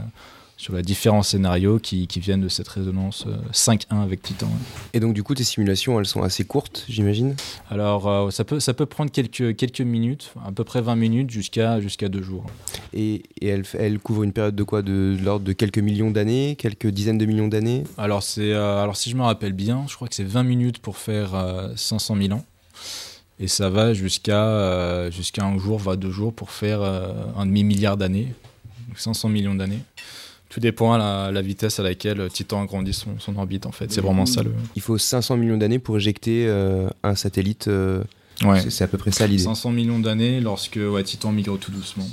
sur 0.61 0.75
les 0.75 0.83
différents 0.83 1.23
scénarios 1.23 1.79
qui, 1.79 2.07
qui 2.07 2.21
viennent 2.21 2.43
de 2.43 2.49
cette 2.49 2.69
résonance 2.69 3.25
euh, 3.27 3.37
5.1 3.53 4.03
avec 4.03 4.23
Titan. 4.23 4.51
Et 4.93 5.01
donc 5.01 5.15
du 5.15 5.23
coup, 5.23 5.35
tes 5.35 5.45
simulations, 5.45 5.99
elles 5.99 6.07
sont 6.07 6.23
assez 6.23 6.45
courtes, 6.45 6.85
j'imagine? 6.89 7.35
Alors 7.71 8.09
euh, 8.09 8.31
ça, 8.31 8.45
peut, 8.45 8.61
ça 8.61 8.75
peut 8.75 8.87
prendre 8.87 9.11
quelques, 9.11 9.57
quelques 9.57 9.81
minutes, 9.81 10.33
à 10.47 10.53
peu 10.53 10.65
près 10.65 10.83
20 10.83 10.97
minutes 10.97 11.31
jusqu'à 11.31 11.81
jusqu'à 11.81 12.09
deux 12.09 12.23
jours. 12.23 12.45
Et, 12.93 13.23
et 13.41 13.49
elle, 13.49 13.99
couvre 13.99 14.23
une 14.23 14.33
période 14.33 14.55
de 14.55 14.63
quoi? 14.63 14.83
De, 14.83 15.17
de 15.19 15.25
l'ordre 15.25 15.45
de 15.45 15.53
quelques 15.53 15.79
millions 15.79 16.11
d'années 16.11 16.57
Quelques 16.59 16.89
dizaines 16.89 17.19
de 17.19 17.27
millions 17.27 17.49
d'années? 17.49 17.85
Alors, 17.97 18.23
c'est, 18.23 18.53
euh, 18.53 18.83
alors 18.83 18.97
si 18.97 19.11
je 19.11 19.17
me 19.17 19.23
rappelle 19.23 19.53
bien, 19.53 19.85
je 19.89 19.95
crois 19.95 20.09
que 20.09 20.15
c'est 20.15 20.25
20 20.25 20.43
minutes 20.43 20.79
pour 20.79 20.99
faire 20.99 21.35
euh, 21.35 21.73
500 21.75 22.17
000 22.17 22.33
ans. 22.33 22.45
Et 23.39 23.49
ça 23.49 23.71
va 23.71 23.95
jusqu'à 23.95 24.45
euh, 24.45 25.11
jusqu'à 25.11 25.45
un 25.47 25.57
jour, 25.59 25.79
va 25.79 25.97
deux 25.97 26.11
jours 26.11 26.35
pour 26.35 26.51
faire 26.51 26.83
euh, 26.83 27.15
un 27.35 27.47
demi-milliard 27.47 27.97
d'années, 27.97 28.35
donc 28.87 28.99
500 28.99 29.31
millions 29.31 29.55
d'années. 29.55 29.81
Tout 30.51 30.61
dépend 30.61 30.93
à 30.93 30.99
la, 30.99 31.31
la 31.33 31.41
vitesse 31.43 31.81
à 31.81 31.83
laquelle 31.83 32.29
Titan 32.31 32.63
agrandit 32.63 32.93
son, 32.93 33.19
son 33.19 33.37
orbite, 33.37 33.65
en 33.67 33.73
fait. 33.73 33.91
C'est 33.91 34.01
vraiment 34.03 34.27
ça 34.27 34.43
le. 34.43 34.53
Il 34.77 34.83
faut 34.83 34.99
500 34.99 35.37
millions 35.39 35.57
d'années 35.57 35.79
pour 35.79 35.97
éjecter 35.97 36.47
euh, 36.49 36.89
un 37.03 37.15
satellite. 37.15 37.69
euh, 37.69 38.03
Ouais. 38.43 38.61
c'est- 38.71 38.83
à 38.85 38.89
peu 38.89 38.97
près 38.99 39.11
ça 39.13 39.27
l'idée. 39.27 39.43
500 39.45 39.71
millions 39.71 39.99
d'années 39.99 40.41
lorsque 40.41 40.77
ouais, 40.83 41.03
Titan 41.05 41.31
migre 41.31 41.59
tout 41.59 41.71
doucement. 41.71 42.07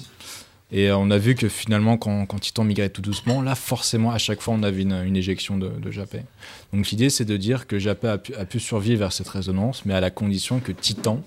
Et 0.73 0.89
euh, 0.89 0.97
on 0.97 1.09
a 1.09 1.17
vu 1.17 1.35
que 1.35 1.47
finalement, 1.47 1.97
quand, 1.97 2.25
quand 2.25 2.37
Titan 2.39 2.65
migrait 2.65 2.89
tout 2.89 3.01
doucement, 3.01 3.41
là, 3.41 3.55
forcément, 3.55 4.11
à 4.11 4.17
chaque 4.17 4.41
fois, 4.41 4.53
on 4.53 4.61
avait 4.63 4.81
une, 4.81 4.91
une 5.05 5.15
éjection 5.15 5.57
de, 5.57 5.69
de 5.69 5.89
Japet. 5.91 6.25
Donc 6.73 6.89
l'idée, 6.89 7.09
c'est 7.09 7.23
de 7.25 7.37
dire 7.37 7.65
que 7.65 7.79
Japet 7.79 8.09
a 8.09 8.17
pu, 8.17 8.35
a 8.35 8.43
pu 8.45 8.59
survivre 8.59 9.05
à 9.05 9.09
cette 9.09 9.29
résonance, 9.29 9.83
mais 9.85 9.93
à 9.93 10.01
la 10.01 10.09
condition 10.11 10.59
que 10.59 10.73
Titan 10.73 11.23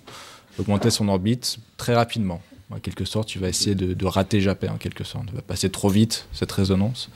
augmentait 0.58 0.90
son 0.90 1.08
orbite 1.08 1.56
très 1.78 1.94
rapidement. 1.94 2.42
En 2.72 2.78
quelque 2.78 3.04
sorte, 3.04 3.26
tu 3.28 3.40
vas 3.40 3.48
essayer 3.48 3.74
de, 3.74 3.94
de 3.94 4.06
rater 4.06 4.40
Japet, 4.40 4.68
en 4.68 4.76
quelque 4.76 5.02
sorte. 5.02 5.26
Tu 5.26 5.34
vas 5.34 5.42
passer 5.42 5.70
trop 5.70 5.88
vite, 5.88 6.28
cette 6.32 6.52
résonance, 6.52 7.08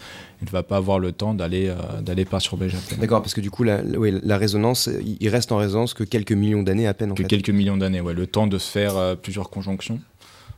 et 0.42 0.46
tu 0.46 0.50
vas 0.50 0.64
pas 0.64 0.76
avoir 0.78 0.98
le 0.98 1.12
temps 1.12 1.32
d'aller 1.32 1.68
euh, 1.68 2.00
d'aller 2.00 2.24
perturber 2.24 2.68
Japet. 2.68 2.96
D'accord, 2.96 3.22
parce 3.22 3.34
que 3.34 3.40
du 3.40 3.52
coup, 3.52 3.62
la, 3.62 3.80
la- 3.82 3.98
ouais, 3.98 4.12
la 4.22 4.36
résonance, 4.36 4.90
il 5.20 5.28
reste 5.28 5.52
en 5.52 5.56
résonance 5.58 5.94
que 5.94 6.02
quelques 6.02 6.32
millions 6.32 6.64
d'années 6.64 6.88
à 6.88 6.94
peine. 6.94 7.12
En 7.12 7.14
que 7.14 7.22
fait. 7.22 7.28
quelques 7.28 7.50
millions 7.50 7.76
d'années, 7.76 8.00
ouais, 8.00 8.14
le 8.14 8.26
temps 8.26 8.48
de 8.48 8.58
faire 8.58 8.96
euh, 8.96 9.14
plusieurs 9.14 9.48
conjonctions, 9.48 10.00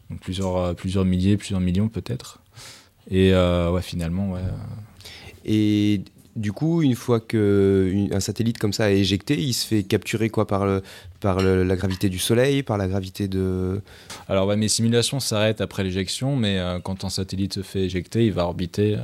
donc 0.08 0.20
plusieurs, 0.20 0.56
euh, 0.56 0.72
plusieurs 0.72 1.04
milliers, 1.04 1.36
plusieurs 1.36 1.60
millions 1.60 1.88
peut-être. 1.88 2.38
Et 3.10 3.34
euh, 3.34 3.70
ouais, 3.70 3.82
finalement, 3.82 4.32
ouais. 4.32 4.40
Et 5.44 6.00
du 6.36 6.52
coup, 6.52 6.82
une 6.82 6.94
fois 6.94 7.18
que 7.20 7.88
une- 7.92 8.14
un 8.14 8.20
satellite 8.20 8.58
comme 8.58 8.72
ça 8.72 8.92
est 8.92 8.98
éjecté, 8.98 9.36
il 9.40 9.52
se 9.54 9.66
fait 9.66 9.82
capturer 9.82 10.28
quoi 10.28 10.46
par, 10.46 10.66
la 10.66 11.76
gravité 11.76 12.08
du 12.08 12.18
Soleil, 12.18 12.62
par 12.62 12.76
la 12.78 12.86
gravité 12.86 13.26
de. 13.26 13.80
Alors 14.28 14.54
mes 14.56 14.68
simulations 14.68 15.18
s'arrêtent 15.18 15.60
après 15.60 15.82
l'éjection, 15.82 16.36
mais 16.36 16.58
euh, 16.58 16.78
quand 16.78 17.04
un 17.04 17.10
satellite 17.10 17.54
se 17.54 17.62
fait 17.62 17.80
éjecter, 17.84 18.26
il 18.26 18.32
va 18.32 18.44
orbiter 18.44 18.94
euh, 18.96 19.00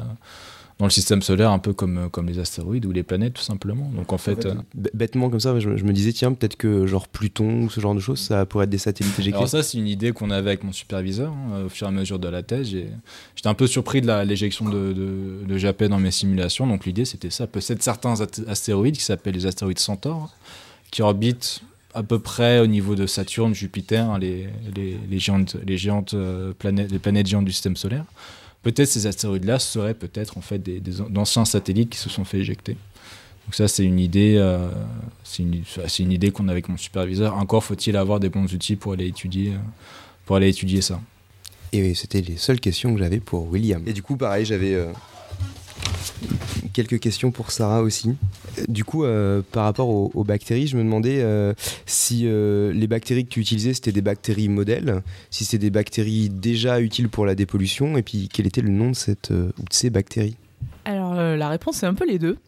dans 0.79 0.87
le 0.87 0.91
système 0.91 1.23
solaire 1.23 1.51
un 1.53 1.59
peu 1.59 1.73
comme, 1.73 2.09
comme 2.11 2.27
les 2.27 2.39
astéroïdes 2.39 2.87
ou 2.87 2.93
les 2.93 3.03
planètes 3.03 3.35
tout 3.35 3.43
simplement. 3.43 3.91
Donc 3.95 4.13
en 4.13 4.19
fait, 4.19 4.47
euh, 4.47 4.55
Bêtement 4.95 5.31
comme 5.31 5.39
ça, 5.41 5.59
je, 5.61 5.69
me- 5.69 5.77
je 5.77 5.85
me 5.85 5.93
disais, 5.93 6.13
tiens, 6.13 6.33
peut-être 6.33 6.57
que 6.57 6.87
genre 6.87 7.07
Pluton 7.09 7.63
ou 7.65 7.71
ce 7.71 7.81
genre 7.81 7.95
de 7.95 8.01
choses, 8.01 8.19
ça 8.19 8.45
pourrait 8.47 8.65
être 8.65 8.71
des 8.71 8.79
satellites 8.79 9.19
éjectés. 9.19 9.37
Alors 9.37 9.49
ça, 9.49 9.63
c'est 9.63 9.79
une 9.79 9.87
idée 9.87 10.13
qu'on 10.13 10.31
avait 10.31 10.49
avec 10.51 10.65
mon 10.65 10.73
superviseur 10.73 11.33
hein, 11.33 11.65
au 11.67 11.69
fur 11.69 11.87
et 11.87 11.91
à 11.91 11.93
mesure 11.93 12.19
de 12.19 12.29
la 12.29 12.43
thèse. 12.43 12.69
J'étais 12.71 13.49
un 13.49 13.55
peu 13.55 13.67
surpris 13.67 14.01
de 14.01 14.07
la- 14.07 14.25
l'éjection 14.25 14.69
de, 14.69 14.93
de, 14.93 15.45
de 15.47 15.59
Japet 15.59 15.89
dans 15.89 15.99
mes 15.99 16.11
simulations. 16.11 16.67
Donc 16.67 16.85
l'idée, 16.87 17.05
c'était 17.05 17.31
ça. 17.31 17.47
Peut-être 17.47 17.83
certains 17.83 18.15
astéroïdes 18.49 18.97
qui 18.97 19.05
s'appellent 19.05 19.35
les 19.35 19.47
astéroïdes 19.47 19.79
Centaure, 19.79 20.31
qui 20.91 21.03
orbitent 21.03 21.61
à 21.95 22.03
peu 22.03 22.19
près 22.19 22.59
au 22.61 22.67
niveau 22.67 22.95
de 22.95 23.07
Saturne, 23.07 23.55
Jupiter, 23.55 24.11
hein, 24.11 24.19
les, 24.19 24.49
les, 24.75 24.97
les 25.11 25.19
géantes, 25.19 25.57
les, 25.67 25.77
géantes 25.77 26.15
euh, 26.15 26.53
planètes, 26.59 26.91
les 26.91 26.99
planètes 26.99 27.27
géantes 27.27 27.45
du 27.45 27.53
système 27.53 27.77
solaire. 27.77 28.05
Peut-être 28.63 28.89
ces 28.89 29.07
astéroïdes-là 29.07 29.59
seraient 29.59 29.95
peut-être 29.95 30.39
en 30.39 30.41
fait 30.41 30.59
des, 30.59 30.81
des 30.81 31.01
an- 31.01 31.09
d'anciens 31.11 31.45
satellites 31.45 31.91
qui 31.91 31.99
se 31.99 32.09
sont 32.09 32.25
fait 32.25 32.39
éjecter. 32.39 32.77
Donc 33.45 33.57
ça, 33.57 33.67
c'est 33.67 33.85
une 33.85 33.99
idée, 33.99 34.37
euh, 34.39 34.71
c'est 35.25 35.43
une, 35.43 35.65
c'est 35.89 36.03
une 36.05 36.13
idée 36.13 36.31
qu'on 36.31 36.47
a 36.47 36.53
avec 36.53 36.69
mon 36.69 36.77
superviseur. 36.77 37.37
Encore 37.37 37.65
faut-il 37.65 37.97
avoir 37.97 38.21
des 38.21 38.29
bons 38.29 38.53
outils 38.55 38.77
pour 38.77 38.93
aller 38.93 39.09
étudier, 39.09 39.51
euh, 39.51 39.59
pour 40.25 40.37
aller 40.37 40.49
étudier 40.49 40.81
ça. 40.81 41.01
Et 41.73 41.83
oui, 41.83 41.95
c'était 41.97 42.21
les 42.21 42.37
seules 42.37 42.61
questions 42.61 42.95
que 42.95 43.01
j'avais 43.01 43.19
pour 43.19 43.49
William. 43.51 43.83
Et 43.87 43.93
du 43.93 44.03
coup, 44.03 44.17
pareil, 44.17 44.45
j'avais 44.45 44.75
euh, 44.75 44.93
quelques 46.73 46.99
questions 46.99 47.31
pour 47.31 47.51
Sarah 47.51 47.83
aussi. 47.83 48.15
Euh, 48.59 48.65
Du 48.69 48.85
coup, 48.85 49.05
euh, 49.05 49.43
par 49.53 49.65
rapport 49.65 49.89
aux, 49.89 50.25
bactéries, 50.25 50.67
je 50.67 50.77
me 50.77 50.83
demandais 50.83 51.21
euh, 51.21 51.53
si 51.87 52.23
les 52.25 52.87
bactéries 52.87 53.25
que 53.25 53.31
tu 53.31 53.41
utilisais, 53.41 53.75
c'était 53.75 53.93
des 53.93 54.03
bactéries 54.03 54.49
modèles, 54.49 55.03
si 55.31 55.45
c'était 55.45 55.67
des 55.67 55.71
bactéries 55.71 56.29
déjà 56.29 56.81
utiles 56.81 57.09
pour 57.09 57.27
la 57.27 57.35
dépollution, 57.35 57.97
et 57.97 58.03
puis 58.03 58.29
quel 58.33 58.47
était 58.47 58.61
le 58.61 58.71
nom 58.71 58.91
de, 58.91 58.97
cette, 58.97 59.33
de 59.33 59.53
ces 59.71 59.91
bactéries? 59.91 60.37
Alors, 60.85 61.15
la 61.15 61.49
réponse, 61.49 61.77
c'est 61.77 61.87
un 61.87 61.95
peu 61.95 62.07
les 62.07 62.19
deux. 62.19 62.39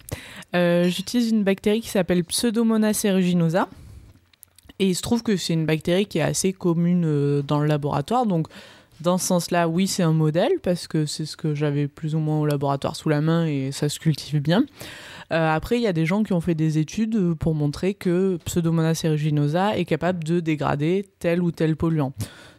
J'utilise 0.52 1.30
une 1.30 1.44
bactérie 1.44 1.80
qui 1.80 1.88
s'appelle 1.88 2.24
Pseudomonas 2.24 3.02
aeruginosa. 3.04 3.68
Et 4.80 4.88
il 4.88 4.94
se 4.94 5.02
trouve 5.02 5.22
que 5.22 5.36
c'est 5.36 5.52
une 5.52 5.66
bactérie 5.66 6.06
qui 6.06 6.18
est 6.18 6.22
assez 6.22 6.52
commune 6.52 7.42
dans 7.42 7.60
le 7.60 7.66
laboratoire. 7.66 8.26
Donc, 8.26 8.48
dans 9.00 9.18
ce 9.18 9.26
sens-là, 9.26 9.68
oui, 9.68 9.86
c'est 9.86 10.02
un 10.02 10.12
modèle, 10.12 10.52
parce 10.62 10.86
que 10.86 11.06
c'est 11.06 11.26
ce 11.26 11.36
que 11.36 11.54
j'avais 11.54 11.88
plus 11.88 12.14
ou 12.14 12.18
moins 12.18 12.40
au 12.40 12.46
laboratoire 12.46 12.96
sous 12.96 13.08
la 13.08 13.20
main 13.20 13.46
et 13.46 13.72
ça 13.72 13.88
se 13.88 13.98
cultive 13.98 14.40
bien. 14.40 14.64
Euh, 15.32 15.54
après, 15.54 15.76
il 15.76 15.82
y 15.82 15.86
a 15.86 15.92
des 15.92 16.06
gens 16.06 16.22
qui 16.22 16.32
ont 16.32 16.40
fait 16.40 16.54
des 16.54 16.78
études 16.78 17.34
pour 17.34 17.54
montrer 17.54 17.94
que 17.94 18.38
Pseudomonas 18.44 19.00
aeruginosa 19.04 19.76
est 19.76 19.84
capable 19.84 20.22
de 20.22 20.40
dégrader 20.40 21.06
tel 21.18 21.42
ou 21.42 21.50
tel 21.50 21.76
polluant. 21.76 22.12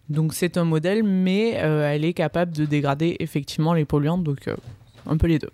Donc, 0.10 0.34
c'est 0.34 0.58
un 0.58 0.66
modèle, 0.66 1.04
mais 1.04 1.58
euh, 1.58 1.90
elle 1.90 2.06
est 2.06 2.14
capable 2.14 2.52
de 2.52 2.66
dégrader 2.66 3.16
effectivement 3.20 3.74
les 3.74 3.86
polluants. 3.86 4.18
Donc, 4.18 4.48
euh, 4.48 4.56
un 5.08 5.18
peu 5.18 5.28
les 5.28 5.40
deux. 5.40 5.52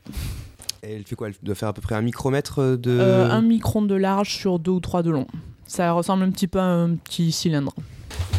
Et 0.83 0.95
Elle 0.95 1.03
fait 1.03 1.15
quoi? 1.15 1.27
Elle 1.27 1.35
doit 1.43 1.55
faire 1.55 1.69
à 1.69 1.73
peu 1.73 1.81
près 1.81 1.95
un 1.95 2.01
micromètre 2.01 2.77
de... 2.77 2.99
Un 2.99 3.41
micron 3.41 3.81
de 3.83 3.95
large 3.95 4.35
sur 4.35 4.57
deux 4.57 4.71
ou 4.71 4.79
trois 4.79 5.03
de 5.03 5.11
long. 5.11 5.27
Ça 5.67 5.91
ressemble 5.91 6.23
un 6.23 6.31
petit 6.31 6.47
peu 6.47 6.59
à 6.59 6.65
un 6.65 6.95
petit 6.95 7.31
cylindre. 7.31 7.73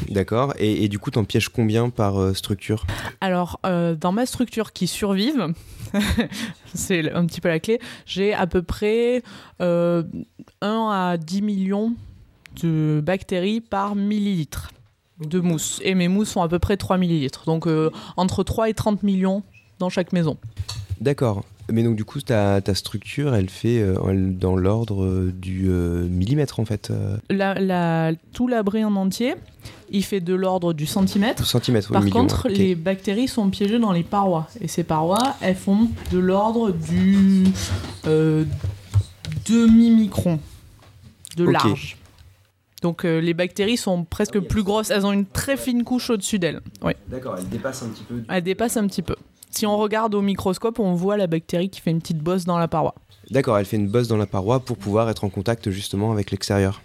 D'accord. 0.08 0.54
Et, 0.58 0.84
et 0.84 0.88
du 0.88 0.98
coup, 0.98 1.10
t'en 1.10 1.24
pièges 1.24 1.48
combien 1.48 1.90
par 1.90 2.20
euh, 2.20 2.34
structure? 2.34 2.84
Alors, 3.20 3.60
euh, 3.64 3.94
dans 3.94 4.12
ma 4.12 4.26
structure 4.26 4.72
qui 4.72 4.86
survive, 4.86 5.54
c'est 6.74 7.10
un 7.12 7.26
petit 7.26 7.40
peu 7.40 7.48
la 7.48 7.60
clé, 7.60 7.80
j'ai 8.06 8.34
à 8.34 8.46
peu 8.46 8.62
près 8.62 9.22
euh, 9.60 10.02
1 10.60 10.90
à 10.90 11.16
10 11.16 11.42
millions 11.42 11.94
de 12.62 13.00
bactéries 13.04 13.60
par 13.60 13.94
millilitre 13.94 14.70
de 15.20 15.40
mousse. 15.40 15.80
Et 15.84 15.94
mes 15.94 16.08
mousses 16.08 16.30
sont 16.30 16.42
à 16.42 16.48
peu 16.48 16.58
près 16.58 16.76
3 16.76 16.98
millilitres. 16.98 17.44
Donc, 17.46 17.66
euh, 17.66 17.90
entre 18.16 18.42
3 18.42 18.68
et 18.68 18.74
30 18.74 19.02
millions 19.02 19.42
dans 19.78 19.88
chaque 19.88 20.12
maison. 20.12 20.36
D'accord. 21.00 21.44
Mais 21.70 21.82
donc 21.82 21.96
du 21.96 22.04
coup, 22.04 22.20
ta, 22.20 22.60
ta 22.60 22.74
structure, 22.74 23.34
elle 23.34 23.48
fait 23.48 23.80
euh, 23.80 23.94
dans 24.32 24.56
l'ordre 24.56 25.04
euh, 25.04 25.32
du 25.34 25.66
euh, 25.68 26.06
millimètre 26.08 26.60
en 26.60 26.64
fait. 26.64 26.92
La, 27.30 27.54
la- 27.54 28.12
tout 28.32 28.48
l'abri 28.48 28.84
en 28.84 28.94
entier, 28.96 29.34
il 29.90 30.04
fait 30.04 30.20
de 30.20 30.34
l'ordre 30.34 30.72
du 30.72 30.86
centimètre. 30.86 31.44
centimètre, 31.46 31.88
oui, 31.90 31.94
Par 31.94 32.02
million, 32.02 32.20
contre, 32.20 32.48
les 32.48 32.74
bactéries 32.74 33.28
sont 33.28 33.48
piégées 33.50 33.78
dans 33.78 33.92
les 33.92 34.02
parois. 34.02 34.48
Et 34.60 34.68
ces 34.68 34.82
parois, 34.84 35.36
elles 35.40 35.54
font 35.56 35.88
de 36.10 36.18
l'ordre 36.18 36.72
du 36.72 37.44
euh, 38.06 38.44
demi-micron 39.48 40.40
de 41.36 41.44
large. 41.44 41.96
Donc 42.82 43.04
euh, 43.04 43.20
les 43.20 43.32
bactéries 43.34 43.76
sont 43.76 44.04
presque 44.04 44.40
plus 44.40 44.62
grosses. 44.64 44.90
Elles 44.90 45.06
ont 45.06 45.12
une 45.12 45.26
très 45.26 45.56
fine 45.56 45.84
couche 45.84 46.10
au-dessus 46.10 46.38
d'elles. 46.38 46.60
Oui. 46.82 46.92
D'accord, 47.08 47.36
elle 47.38 47.48
dépasse 47.48 47.82
un 47.82 47.88
petit 47.88 48.02
peu. 48.02 48.22
Elles 48.28 48.42
dépassent 48.42 48.76
un 48.76 48.86
petit 48.88 49.02
peu. 49.02 49.14
Si 49.52 49.66
on 49.66 49.76
regarde 49.76 50.14
au 50.14 50.22
microscope, 50.22 50.78
on 50.78 50.94
voit 50.94 51.16
la 51.16 51.26
bactérie 51.26 51.70
qui 51.70 51.80
fait 51.80 51.90
une 51.90 52.00
petite 52.00 52.18
bosse 52.18 52.44
dans 52.44 52.58
la 52.58 52.68
paroi. 52.68 52.94
D'accord, 53.30 53.58
elle 53.58 53.66
fait 53.66 53.76
une 53.76 53.88
bosse 53.88 54.08
dans 54.08 54.16
la 54.16 54.26
paroi 54.26 54.60
pour 54.60 54.76
pouvoir 54.76 55.08
être 55.08 55.24
en 55.24 55.28
contact 55.28 55.70
justement 55.70 56.10
avec 56.10 56.30
l'extérieur. 56.30 56.80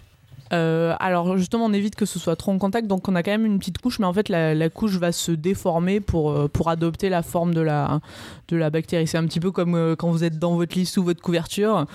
Euh, 0.52 0.94
alors 0.98 1.36
justement, 1.36 1.66
on 1.66 1.72
évite 1.72 1.94
que 1.94 2.06
ce 2.06 2.18
soit 2.18 2.36
trop 2.36 2.52
en 2.52 2.58
contact, 2.58 2.86
donc 2.86 3.06
on 3.08 3.14
a 3.14 3.22
quand 3.22 3.30
même 3.30 3.44
une 3.44 3.58
petite 3.58 3.78
couche, 3.78 3.98
mais 3.98 4.06
en 4.06 4.12
fait 4.12 4.28
la, 4.28 4.54
la 4.54 4.70
couche 4.70 4.96
va 4.96 5.12
se 5.12 5.30
déformer 5.32 6.00
pour, 6.00 6.30
euh, 6.30 6.48
pour 6.48 6.70
adopter 6.70 7.10
la 7.10 7.22
forme 7.22 7.52
de 7.52 7.60
la, 7.60 8.00
de 8.48 8.56
la 8.56 8.70
bactérie. 8.70 9.06
C'est 9.06 9.18
un 9.18 9.26
petit 9.26 9.40
peu 9.40 9.50
comme 9.50 9.74
euh, 9.74 9.96
quand 9.96 10.10
vous 10.10 10.24
êtes 10.24 10.38
dans 10.38 10.54
votre 10.54 10.74
lit 10.74 10.86
sous 10.86 11.02
votre 11.02 11.20
couverture, 11.20 11.86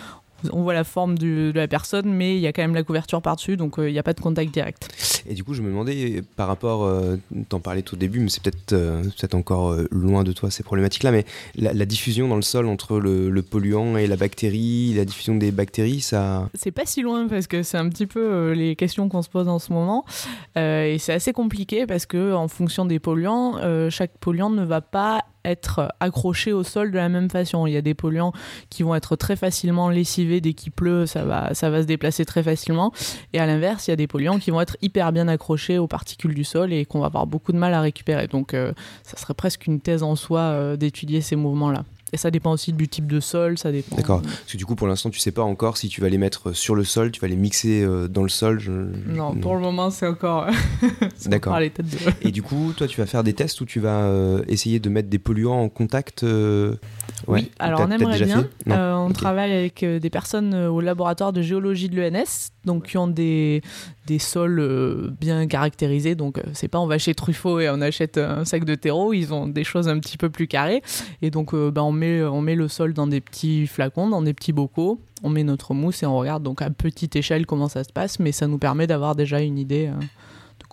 on 0.51 0.61
voit 0.63 0.73
la 0.73 0.83
forme 0.83 1.17
du- 1.17 1.53
de 1.53 1.59
la 1.59 1.67
personne, 1.67 2.11
mais 2.13 2.35
il 2.35 2.41
y 2.41 2.47
a 2.47 2.53
quand 2.53 2.61
même 2.61 2.75
la 2.75 2.83
couverture 2.83 3.21
par-dessus, 3.21 3.55
donc 3.57 3.79
euh, 3.79 3.89
il 3.89 3.93
n'y 3.93 3.99
a 3.99 4.03
pas 4.03 4.13
de 4.13 4.19
contact 4.19 4.53
direct. 4.53 4.89
Et 5.27 5.33
du 5.35 5.43
coup, 5.43 5.53
je 5.53 5.61
me 5.61 5.67
demandais 5.69 6.21
par 6.35 6.47
rapport, 6.47 6.83
euh, 6.83 7.15
t'en 7.49 7.59
parlais 7.59 7.81
tout 7.81 7.95
au 7.95 7.97
début, 7.97 8.19
mais 8.19 8.29
c'est 8.29 8.41
peut-être 8.43 8.73
euh, 8.73 9.01
peut-être 9.03 9.35
encore 9.35 9.75
loin 9.91 10.23
de 10.23 10.31
toi 10.31 10.51
ces 10.51 10.63
problématiques-là, 10.63 11.11
mais 11.11 11.25
la, 11.55 11.73
la 11.73 11.85
diffusion 11.85 12.27
dans 12.27 12.35
le 12.35 12.41
sol 12.41 12.67
entre 12.67 12.99
le, 12.99 13.29
le 13.29 13.41
polluant 13.41 13.97
et 13.97 14.07
la 14.07 14.15
bactérie, 14.17 14.93
la 14.95 15.05
diffusion 15.05 15.35
des 15.35 15.51
bactéries, 15.51 16.01
ça. 16.01 16.49
C'est 16.53 16.71
pas 16.71 16.85
si 16.85 17.01
loin 17.01 17.27
parce 17.27 17.47
que 17.47 17.63
c'est 17.63 17.77
un 17.77 17.87
petit 17.89 18.07
peu 18.07 18.51
les 18.51 18.75
questions 18.75 19.07
qu'on 19.09 19.21
se 19.21 19.29
pose 19.29 19.47
en 19.47 19.59
ce 19.59 19.71
moment. 19.71 20.05
Et 20.55 20.97
c'est 20.99 21.13
assez 21.13 21.33
compliqué 21.33 21.85
parce 21.85 22.05
que 22.05 22.33
en 22.33 22.47
fonction 22.47 22.85
des 22.85 22.99
polluants, 22.99 23.59
chaque 23.89 24.17
polluant 24.19 24.49
ne 24.49 24.63
va 24.65 24.81
pas 24.81 25.21
être 25.45 25.93
accrochés 25.99 26.53
au 26.53 26.63
sol 26.63 26.91
de 26.91 26.97
la 26.97 27.09
même 27.09 27.29
façon. 27.29 27.67
Il 27.67 27.73
y 27.73 27.77
a 27.77 27.81
des 27.81 27.93
polluants 27.93 28.33
qui 28.69 28.83
vont 28.83 28.95
être 28.95 29.15
très 29.15 29.35
facilement 29.35 29.89
lessivés 29.89 30.41
dès 30.41 30.53
qu'il 30.53 30.71
pleut, 30.71 31.05
ça 31.05 31.23
va, 31.23 31.53
ça 31.53 31.69
va 31.69 31.81
se 31.81 31.87
déplacer 31.87 32.25
très 32.25 32.43
facilement. 32.43 32.91
Et 33.33 33.39
à 33.39 33.45
l'inverse, 33.45 33.87
il 33.87 33.91
y 33.91 33.93
a 33.93 33.97
des 33.97 34.07
polluants 34.07 34.39
qui 34.39 34.51
vont 34.51 34.61
être 34.61 34.77
hyper 34.81 35.11
bien 35.11 35.27
accrochés 35.27 35.77
aux 35.77 35.87
particules 35.87 36.33
du 36.33 36.43
sol 36.43 36.73
et 36.73 36.85
qu'on 36.85 36.99
va 36.99 37.07
avoir 37.07 37.27
beaucoup 37.27 37.51
de 37.51 37.57
mal 37.57 37.73
à 37.73 37.81
récupérer. 37.81 38.27
Donc 38.27 38.53
euh, 38.53 38.73
ça 39.03 39.17
serait 39.17 39.33
presque 39.33 39.67
une 39.67 39.79
thèse 39.79 40.03
en 40.03 40.15
soi 40.15 40.39
euh, 40.39 40.75
d'étudier 40.75 41.21
ces 41.21 41.35
mouvements-là. 41.35 41.83
Et 42.13 42.17
ça 42.17 42.29
dépend 42.29 42.51
aussi 42.51 42.71
du 42.73 42.87
type 42.87 43.07
de 43.07 43.19
sol, 43.19 43.57
ça 43.57 43.71
dépend. 43.71 43.95
D'accord. 43.95 44.21
Parce 44.21 44.51
que 44.51 44.57
du 44.57 44.65
coup, 44.67 44.75
pour 44.75 44.87
l'instant, 44.87 45.09
tu 45.09 45.17
sais 45.19 45.31
pas 45.31 45.41
encore 45.41 45.77
si 45.77 45.89
tu 45.89 45.99
vas 45.99 46.09
les 46.09 46.19
mettre 46.19 46.53
sur 46.53 46.75
le 46.75 46.83
sol, 46.83 47.11
tu 47.11 47.19
vas 47.19 47.27
les 47.27 47.35
mixer 47.35 47.81
euh, 47.83 48.07
dans 48.07 48.21
le 48.23 48.29
sol. 48.29 48.59
je- 48.59 48.71
Non, 48.71 49.33
pour 49.35 49.55
le 49.55 49.61
moment, 49.61 49.89
c'est 49.89 50.05
encore. 50.07 50.45
c'est 51.17 51.29
D'accord. 51.29 51.53
encore 51.53 51.57
à 51.57 51.61
l'état 51.61 51.81
de. 51.81 51.89
Et 52.21 52.31
du 52.31 52.43
coup, 52.43 52.71
toi, 52.77 52.87
tu 52.87 53.01
vas 53.01 53.07
faire 53.07 53.23
des 53.23 53.33
tests 53.33 53.59
où 53.61 53.65
tu 53.65 53.79
vas 53.79 54.03
euh, 54.03 54.43
essayer 54.47 54.79
de 54.79 54.89
mettre 54.89 55.09
des 55.09 55.17
polluants 55.19 55.59
en 55.59 55.69
contact. 55.69 56.23
Ouais. 57.27 57.41
Oui, 57.41 57.51
alors 57.59 57.81
on 57.81 57.91
aimerait 57.91 58.21
bien. 58.23 58.47
Euh, 58.69 58.93
on 58.93 59.11
travaille 59.11 59.51
avec 59.51 59.83
euh, 59.83 59.99
des 59.99 60.09
personnes 60.09 60.53
euh, 60.53 60.69
au 60.69 60.81
laboratoire 60.81 61.33
de 61.33 61.41
géologie 61.41 61.89
de 61.89 61.99
l'ENS, 61.99 62.51
donc 62.65 62.87
qui 62.87 62.97
ont 62.97 63.07
des, 63.07 63.61
des 64.07 64.19
sols 64.19 65.13
bien 65.19 65.47
caractérisés. 65.47 66.15
Donc 66.15 66.41
c'est 66.53 66.67
pas 66.67 66.79
on 66.79 66.87
va 66.87 66.97
chez 66.97 67.13
Truffaut 67.13 67.59
et 67.59 67.69
on 67.69 67.81
achète 67.81 68.17
un 68.17 68.45
sac 68.45 68.65
de 68.65 68.75
terreau, 68.75 69.13
ils 69.13 69.33
ont 69.33 69.47
des 69.47 69.63
choses 69.63 69.87
un 69.87 69.99
petit 69.99 70.17
peu 70.17 70.29
plus 70.29 70.47
carrées. 70.47 70.81
Et 71.21 71.29
donc 71.29 71.55
bah, 71.55 71.83
on, 71.83 71.91
met, 71.91 72.23
on 72.23 72.41
met 72.41 72.55
le 72.55 72.67
sol 72.67 72.93
dans 72.93 73.07
des 73.07 73.21
petits 73.21 73.67
flacons, 73.67 74.09
dans 74.09 74.21
des 74.21 74.33
petits 74.33 74.53
bocaux. 74.53 74.99
On 75.23 75.29
met 75.29 75.43
notre 75.43 75.73
mousse 75.73 76.03
et 76.03 76.05
on 76.05 76.17
regarde 76.17 76.43
donc 76.43 76.61
à 76.61 76.69
petite 76.69 77.15
échelle 77.15 77.45
comment 77.45 77.69
ça 77.69 77.83
se 77.83 77.93
passe, 77.93 78.19
mais 78.19 78.31
ça 78.31 78.47
nous 78.47 78.57
permet 78.57 78.87
d'avoir 78.87 79.15
déjà 79.15 79.39
une 79.39 79.57
idée 79.57 79.89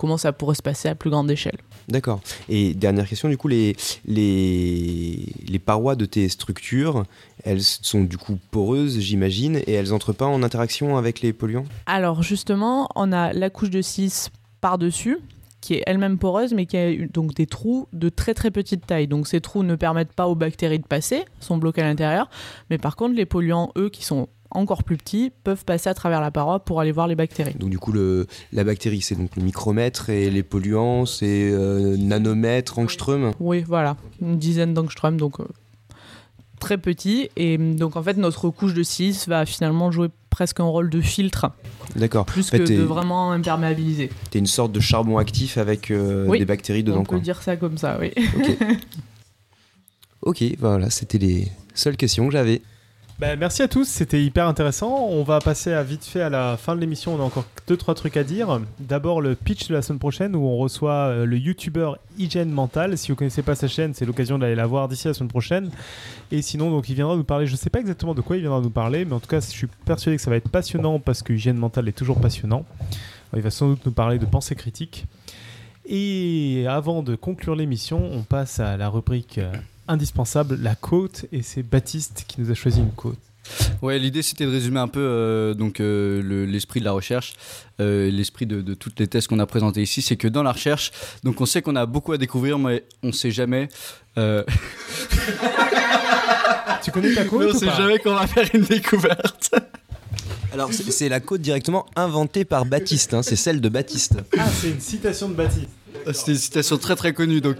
comment 0.01 0.17
ça 0.17 0.33
pourrait 0.33 0.55
se 0.55 0.63
passer 0.63 0.89
à 0.89 0.95
plus 0.95 1.11
grande 1.11 1.31
échelle. 1.31 1.59
D'accord. 1.89 2.21
Et 2.49 2.73
dernière 2.73 3.07
question, 3.07 3.29
du 3.29 3.37
coup, 3.37 3.49
les, 3.49 3.77
les, 4.07 5.27
les 5.47 5.59
parois 5.59 5.95
de 5.95 6.07
tes 6.07 6.27
structures, 6.31 7.05
elles 7.45 7.61
sont 7.61 8.05
du 8.05 8.17
coup 8.17 8.39
poreuses, 8.51 8.99
j'imagine, 8.99 9.57
et 9.67 9.73
elles 9.73 9.93
entrent 9.93 10.15
pas 10.15 10.25
en 10.25 10.43
interaction 10.43 10.97
avec 10.97 11.21
les 11.21 11.35
polluants? 11.35 11.67
Alors 11.85 12.23
justement, 12.23 12.89
on 12.97 13.13
a 13.13 13.35
la 13.35 13.51
couche 13.51 13.69
de 13.69 13.83
6 13.83 14.31
par-dessus, 14.63 15.19
qui 15.61 15.75
est 15.75 15.83
elle-même 15.87 16.17
poreuse, 16.17 16.55
mais 16.55 16.65
qui 16.65 16.79
a 16.79 16.91
donc 17.13 17.35
des 17.35 17.47
trous 17.47 17.87
de 17.93 18.09
très 18.09 18.33
très 18.33 18.51
petite 18.51 18.87
taille. 18.87 19.07
Donc 19.07 19.29
ces 19.29 19.43
trous 19.43 19.63
ne 19.63 19.75
permettent 19.75 20.15
pas 20.15 20.29
aux 20.29 20.35
bactéries 20.35 20.79
de 20.79 20.87
passer, 20.87 21.27
sont 21.41 21.59
bloqués 21.59 21.83
à 21.83 21.85
l'intérieur. 21.85 22.31
Mais 22.71 22.79
par 22.79 22.97
contre, 22.97 23.15
les 23.15 23.27
polluants, 23.27 23.71
eux, 23.77 23.91
qui 23.91 24.03
sont 24.03 24.31
encore 24.51 24.85
plus 24.85 24.97
petits, 24.97 25.33
peuvent 25.45 25.65
passer 25.65 25.89
à 25.89 25.95
travers 25.95 26.21
la 26.21 26.31
paroi 26.31 26.61
pour 26.61 26.81
aller 26.81 26.93
voir 26.93 27.07
les 27.07 27.15
bactéries. 27.15 27.55
Donc 27.55 27.71
du 27.71 27.79
coup, 27.79 27.93
le, 27.93 28.27
la 28.53 28.65
bactérie, 28.65 29.01
c'est 29.01 29.15
donc 29.15 29.37
le 29.37 29.43
micromètre, 29.43 30.11
et 30.11 30.31
les 30.31 30.43
polluants, 30.43 31.07
c'est 31.07 31.51
euh, 31.53 31.97
nanomètre, 31.97 32.79
angstrom 32.79 33.33
Oui, 33.41 33.65
voilà, 33.67 33.97
une 34.21 34.39
dizaine 34.39 34.75
d'angstrom, 34.75 35.17
donc 35.17 35.41
euh, 35.41 35.45
très 36.59 36.79
petit. 36.79 37.31
Et 37.37 37.57
hum, 37.57 37.77
donc 37.77 37.97
en 37.97 38.03
fait, 38.03 38.17
notre 38.17 38.51
couche 38.51 38.75
de 38.75 38.83
6 38.83 39.29
va 39.29 39.47
finalement 39.47 39.91
jouer 39.91 40.09
presque 40.31 40.61
un 40.61 40.65
rôle 40.65 40.91
de 40.91 41.01
filtre, 41.01 41.51
D'accord. 41.97 42.25
plus 42.25 42.49
En 42.49 42.51
fait, 42.51 42.59
que 42.61 42.73
de 42.73 42.83
vraiment 42.83 43.33
imperméabiliser. 43.33 44.11
T'es 44.31 44.39
une 44.39 44.47
sorte 44.47 44.73
de 44.73 44.81
charbon 44.81 45.19
actif 45.19 45.59
avec 45.59 45.91
euh, 45.91 46.27
Oui, 46.29 46.39
des 46.39 46.45
bactéries 46.45 46.83
dedans. 46.85 47.01
On 47.01 47.03
peut 47.03 47.09
quoi. 47.17 47.19
dire 47.19 47.43
ça 47.43 47.57
comme 47.57 47.79
ça, 47.79 47.99
oui. 48.01 48.13
Ok, 50.23 50.45
voilà, 50.59 50.89
c'était 50.91 51.19
les 51.19 51.49
seules 51.75 51.97
questions 51.97 52.27
que 52.27 52.33
j'avais. 52.33 52.63
Bah, 53.21 53.37
merci 53.37 53.61
à 53.61 53.69
tous, 53.69 53.87
c'était 53.87 54.25
hyper 54.25 54.47
intéressant. 54.47 55.07
On 55.11 55.23
va 55.25 55.41
passer 55.41 55.75
à 55.75 55.83
vite 55.83 56.07
fait 56.07 56.23
à 56.23 56.31
la 56.31 56.57
fin 56.57 56.75
de 56.75 56.81
l'émission. 56.81 57.15
On 57.15 57.21
a 57.21 57.23
encore 57.23 57.45
deux 57.67 57.77
trois 57.77 57.95
trucs 57.95 58.17
à 58.17 58.25
dire. 58.25 58.63
D'abord 58.79 59.21
le 59.21 59.35
pitch 59.35 59.69
de 59.69 59.75
la 59.75 59.83
semaine 59.83 59.99
prochaine 59.99 60.35
où 60.35 60.47
on 60.47 60.57
reçoit 60.57 61.09
euh, 61.09 61.27
le 61.27 61.37
youtubeur 61.37 61.99
Hygiène 62.17 62.51
Mentale. 62.51 62.97
Si 62.97 63.13
vous 63.13 63.17
connaissez 63.17 63.43
pas 63.43 63.55
sa 63.55 63.69
chaîne, 63.69 63.93
c'est 63.93 64.07
l'occasion 64.07 64.39
d'aller 64.39 64.55
la 64.55 64.65
voir 64.65 64.89
d'ici 64.89 65.07
la 65.07 65.13
semaine 65.13 65.29
prochaine. 65.29 65.71
Et 66.33 66.41
sinon, 66.41 66.81
il 66.81 66.95
viendra 66.95 67.15
nous 67.15 67.25
parler. 67.25 67.47
Je 67.47 67.57
sais 67.57 67.69
pas 67.69 67.81
exactement 67.81 68.15
de 68.15 68.23
quoi 68.23 68.39
il 68.39 68.41
viendra 68.41 68.63
nous 68.63 68.71
parler, 68.71 69.05
mais 69.05 69.13
en 69.13 69.21
tout 69.21 69.29
cas, 69.29 69.41
je 69.41 69.49
suis 69.49 69.67
persuadé 69.85 70.17
que 70.17 70.23
ça 70.23 70.31
va 70.31 70.37
être 70.37 70.49
passionnant 70.49 70.99
parce 70.99 71.23
que 71.23 71.35
Hygiène 71.35 71.59
Mentale 71.59 71.89
est 71.89 71.93
toujours 71.93 72.23
passionnant. 72.23 72.65
Il 73.37 73.43
va 73.43 73.51
sans 73.51 73.69
doute 73.69 73.85
nous 73.85 73.93
parler 73.93 74.19
de 74.19 74.25
pensée 74.25 74.55
critique. 74.55 75.05
Et 75.85 76.65
avant 76.67 77.03
de 77.03 77.17
conclure 77.17 77.55
l'émission, 77.55 78.03
on 78.03 78.23
passe 78.23 78.61
à 78.61 78.79
la 78.79 78.89
rubrique 78.89 79.37
euh, 79.37 79.53
indispensable, 79.91 80.59
la 80.61 80.75
côte. 80.75 81.25
Et 81.33 81.43
c'est 81.43 81.63
Baptiste 81.63 82.25
qui 82.29 82.41
nous 82.41 82.51
a 82.51 82.55
choisi 82.55 82.81
une 82.81 82.93
côte. 82.93 83.19
Ouais, 83.83 83.99
l'idée 83.99 84.23
c'était 84.23 84.45
de 84.45 84.51
résumer 84.51 84.79
un 84.79 84.87
peu 84.87 85.01
euh, 85.01 85.55
donc 85.55 85.81
euh, 85.81 86.23
le- 86.23 86.45
l'esprit 86.45 86.79
de 86.79 86.85
la 86.85 86.93
recherche, 86.93 87.33
euh, 87.81 88.09
l'esprit 88.11 88.47
de, 88.47 88.61
de 88.61 88.75
toutes 88.75 89.01
les 89.01 89.09
thèses 89.09 89.27
qu'on 89.27 89.41
a 89.41 89.47
présentées 89.47 89.83
ici, 89.83 90.03
c'est 90.03 90.17
que 90.17 90.29
dans 90.29 90.45
la 90.45 90.53
recherche, 90.53 90.93
donc 91.25 91.41
on 91.41 91.47
sait 91.47 91.61
qu'on 91.61 91.75
a 91.75 91.87
beaucoup 91.87 92.13
à 92.13 92.19
découvrir, 92.19 92.59
mais 92.61 92.85
on 93.03 93.11
sait 93.13 93.33
jamais. 93.33 93.69
euh, 94.19 94.45
tu 96.83 96.91
connais 96.91 97.15
ta 97.15 97.25
côte 97.25 97.41
mais 97.41 97.47
On 97.47 97.55
ou 97.55 97.59
sait 97.59 97.67
pas 97.67 97.77
jamais 97.77 97.99
qu'on 97.99 98.15
va 98.15 98.27
faire 98.27 98.49
une 98.55 98.63
découverte. 98.63 99.55
Alors, 100.53 100.73
c'est 100.73 100.91
c'est 100.91 101.09
la 101.09 101.21
côte 101.21 101.41
directement 101.41 101.87
inventée 101.97 102.45
par 102.45 102.65
Baptiste, 102.67 103.15
hein, 103.15 103.23
c'est 103.23 103.37
celle 103.37 103.61
de 103.61 103.69
Baptiste. 103.69 104.15
Ah, 104.39 104.47
c'est 104.61 104.71
une 104.71 104.81
citation 104.81 105.29
de 105.29 105.35
Baptiste. 105.35 105.69
C'était 106.13 106.33
une 106.33 106.39
citation 106.39 106.79
très 106.79 106.97
très 106.97 107.13
connue. 107.13 107.41
Donc, 107.41 107.57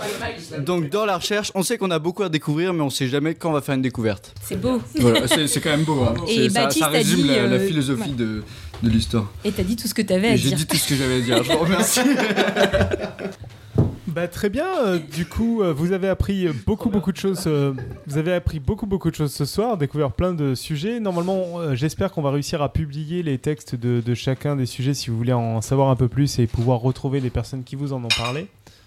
donc 0.61 0.91
dans 0.91 1.05
la 1.05 1.17
recherche, 1.19 1.51
on 1.55 1.63
sait 1.63 1.79
qu'on 1.79 1.91
a 1.91 1.99
beaucoup 1.99 2.23
à 2.23 2.29
découvrir, 2.29 2.73
mais 2.73 2.83
on 2.83 2.91
sait 2.91 3.09
jamais 3.09 3.35
quand 3.35 3.51
on 3.51 3.53
va 3.53 3.61
faire 3.61 3.75
une 3.75 3.83
découverte. 3.83 4.33
C'est 4.43 4.61
beau. 4.61 4.81
Voilà, 4.97 5.27
c'est 5.29 5.47
c'est 5.47 5.61
quand 5.61 5.71
même 5.71 5.85
beau. 5.85 6.03
hein. 6.03 6.15
Et 6.29 6.49
C'est- 6.49 6.71
ça, 6.79 6.89
résume 6.89 7.23
dit, 7.23 7.29
la, 7.29 7.47
la 7.47 7.57
euh, 7.57 7.67
philosophie 7.67 8.11
ouais. 8.11 8.17
de, 8.17 8.43
de 8.83 8.89
l'histoire. 8.91 9.31
Et 9.45 9.53
t'as 9.53 9.63
dit 9.63 9.77
tout 9.77 9.89
ce 9.89 9.95
que 9.95 10.03
t'avais 10.03 10.29
à 10.29 10.35
Et 10.35 10.37
J'ai 10.37 10.49
dire. 10.49 10.59
dit 10.59 10.67
tout 10.67 10.77
ce 10.77 10.89
que 10.89 10.95
j'avais 10.95 11.17
à 11.17 11.21
dire. 11.21 11.43
Je 11.45 11.53
vous 11.53 11.59
remercie. 11.59 12.01
Bah, 14.15 14.27
très 14.27 14.51
bien. 14.51 14.67
euh, 14.85 14.99
du 14.99 15.25
coup, 15.25 15.63
euh, 15.63 15.73
vous 15.73 15.93
avez 15.93 16.09
appris 16.09 16.49
beaucoup, 16.67 16.91
beaucoup 16.91 17.13
de 17.13 17.17
choses. 17.17 17.45
euh, 17.47 17.73
vous 18.07 18.19
avez 18.19 18.33
appris 18.33 18.59
beaucoup, 18.59 18.87
beaucoup 18.87 19.11
de 19.11 19.15
choses 19.15 19.33
ce 19.33 19.45
soir, 19.45 19.77
découvert 19.77 20.11
plein 20.11 20.33
de 20.35 20.55
sujets. 20.55 20.99
Normalement, 20.99 21.75
j'espère 21.75 22.11
qu'on 22.11 22.23
va 22.23 22.31
réussir 22.31 22.61
à 22.61 22.73
publier 22.73 23.23
les 23.23 23.39
textes 23.39 23.77
de, 23.77 24.01
de 24.05 24.15
chacun 24.15 24.57
des 24.57 24.67
sujets 24.67 24.95
si 24.95 25.11
vous 25.11 25.17
voulez 25.17 25.33
en 25.33 25.61
savoir 25.61 25.91
un 25.91 25.97
peu 25.97 26.09
plus 26.09 26.39
et 26.41 26.47
pouvoir 26.47 26.81
retrouver 26.81 27.21
les 27.21 27.31
personnes 27.31 27.63
qui 27.63 27.77
vous 27.77 27.93
en 27.93 28.03
ont 28.03 28.09
parlé. 28.09 28.47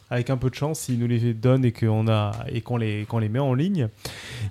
Avec 0.09 0.29
un 0.29 0.37
peu 0.37 0.49
de 0.49 0.55
chance, 0.55 0.81
s'ils 0.81 0.99
nous 0.99 1.07
les 1.07 1.33
donnent 1.33 1.65
et 1.65 1.71
qu'on 1.71 2.07
a 2.07 2.31
et 2.51 2.61
qu'on 2.61 2.77
les, 2.77 3.05
qu'on 3.05 3.17
les 3.17 3.29
met 3.29 3.39
en 3.39 3.53
ligne. 3.53 3.87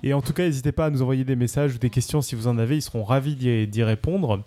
Et 0.01 0.13
en 0.13 0.21
tout 0.21 0.33
cas, 0.33 0.43
n'hésitez 0.43 0.71
pas 0.71 0.87
à 0.87 0.89
nous 0.89 1.01
envoyer 1.01 1.23
des 1.23 1.35
messages 1.37 1.75
ou 1.75 1.77
des 1.77 1.91
questions 1.91 2.21
si 2.21 2.35
vous 2.35 2.47
en 2.47 2.57
avez. 2.57 2.75
Ils 2.77 2.81
seront 2.81 3.03
ravis 3.03 3.35
d'y 3.67 3.83
répondre. 3.83 4.41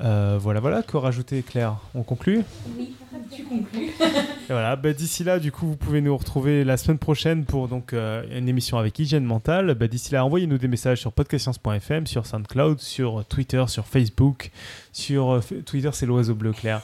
Euh, 0.00 0.38
voilà, 0.40 0.60
voilà. 0.60 0.82
Que 0.82 0.96
rajouter, 0.96 1.42
Claire? 1.42 1.76
On 1.94 2.02
conclut? 2.02 2.42
Oui, 2.76 2.94
tu 3.34 3.44
conclus. 3.44 3.90
Et 4.00 4.52
voilà, 4.52 4.76
bah, 4.76 4.92
d'ici 4.92 5.24
là, 5.24 5.38
du 5.38 5.52
coup, 5.52 5.66
vous 5.66 5.76
pouvez 5.76 6.00
nous 6.00 6.16
retrouver 6.16 6.64
la 6.64 6.76
semaine 6.76 6.98
prochaine 6.98 7.44
pour 7.44 7.68
donc 7.68 7.92
euh, 7.92 8.22
une 8.36 8.48
émission 8.48 8.78
avec 8.78 8.98
hygiène 8.98 9.24
mentale. 9.24 9.74
Bah, 9.74 9.86
d'ici 9.86 10.12
là, 10.12 10.24
envoyez-nous 10.24 10.58
des 10.58 10.68
messages 10.68 11.00
sur 11.00 11.12
podcastscience.fm, 11.12 12.06
sur 12.06 12.26
SoundCloud, 12.26 12.80
sur 12.80 13.24
Twitter, 13.24 13.64
sur 13.68 13.86
Facebook, 13.86 14.50
sur 14.92 15.34
euh, 15.34 15.40
Twitter, 15.64 15.90
c'est 15.92 16.06
l'oiseau 16.06 16.34
bleu 16.34 16.52
clair. 16.52 16.82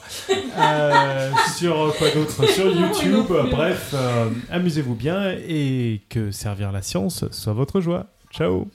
Euh, 0.57 1.31
sur 1.55 1.93
quoi 1.97 2.09
d'autre? 2.11 2.45
Sur 2.47 2.71
YouTube. 2.71 3.25
Bref, 3.51 3.93
amusez-vous 4.49 4.95
bien 4.95 5.31
et 5.47 6.01
que 6.09 6.31
servir 6.31 6.71
la 6.71 6.81
science 6.81 7.25
soit 7.31 7.53
votre 7.53 7.81
joie. 7.81 8.07
Ciao. 8.31 8.69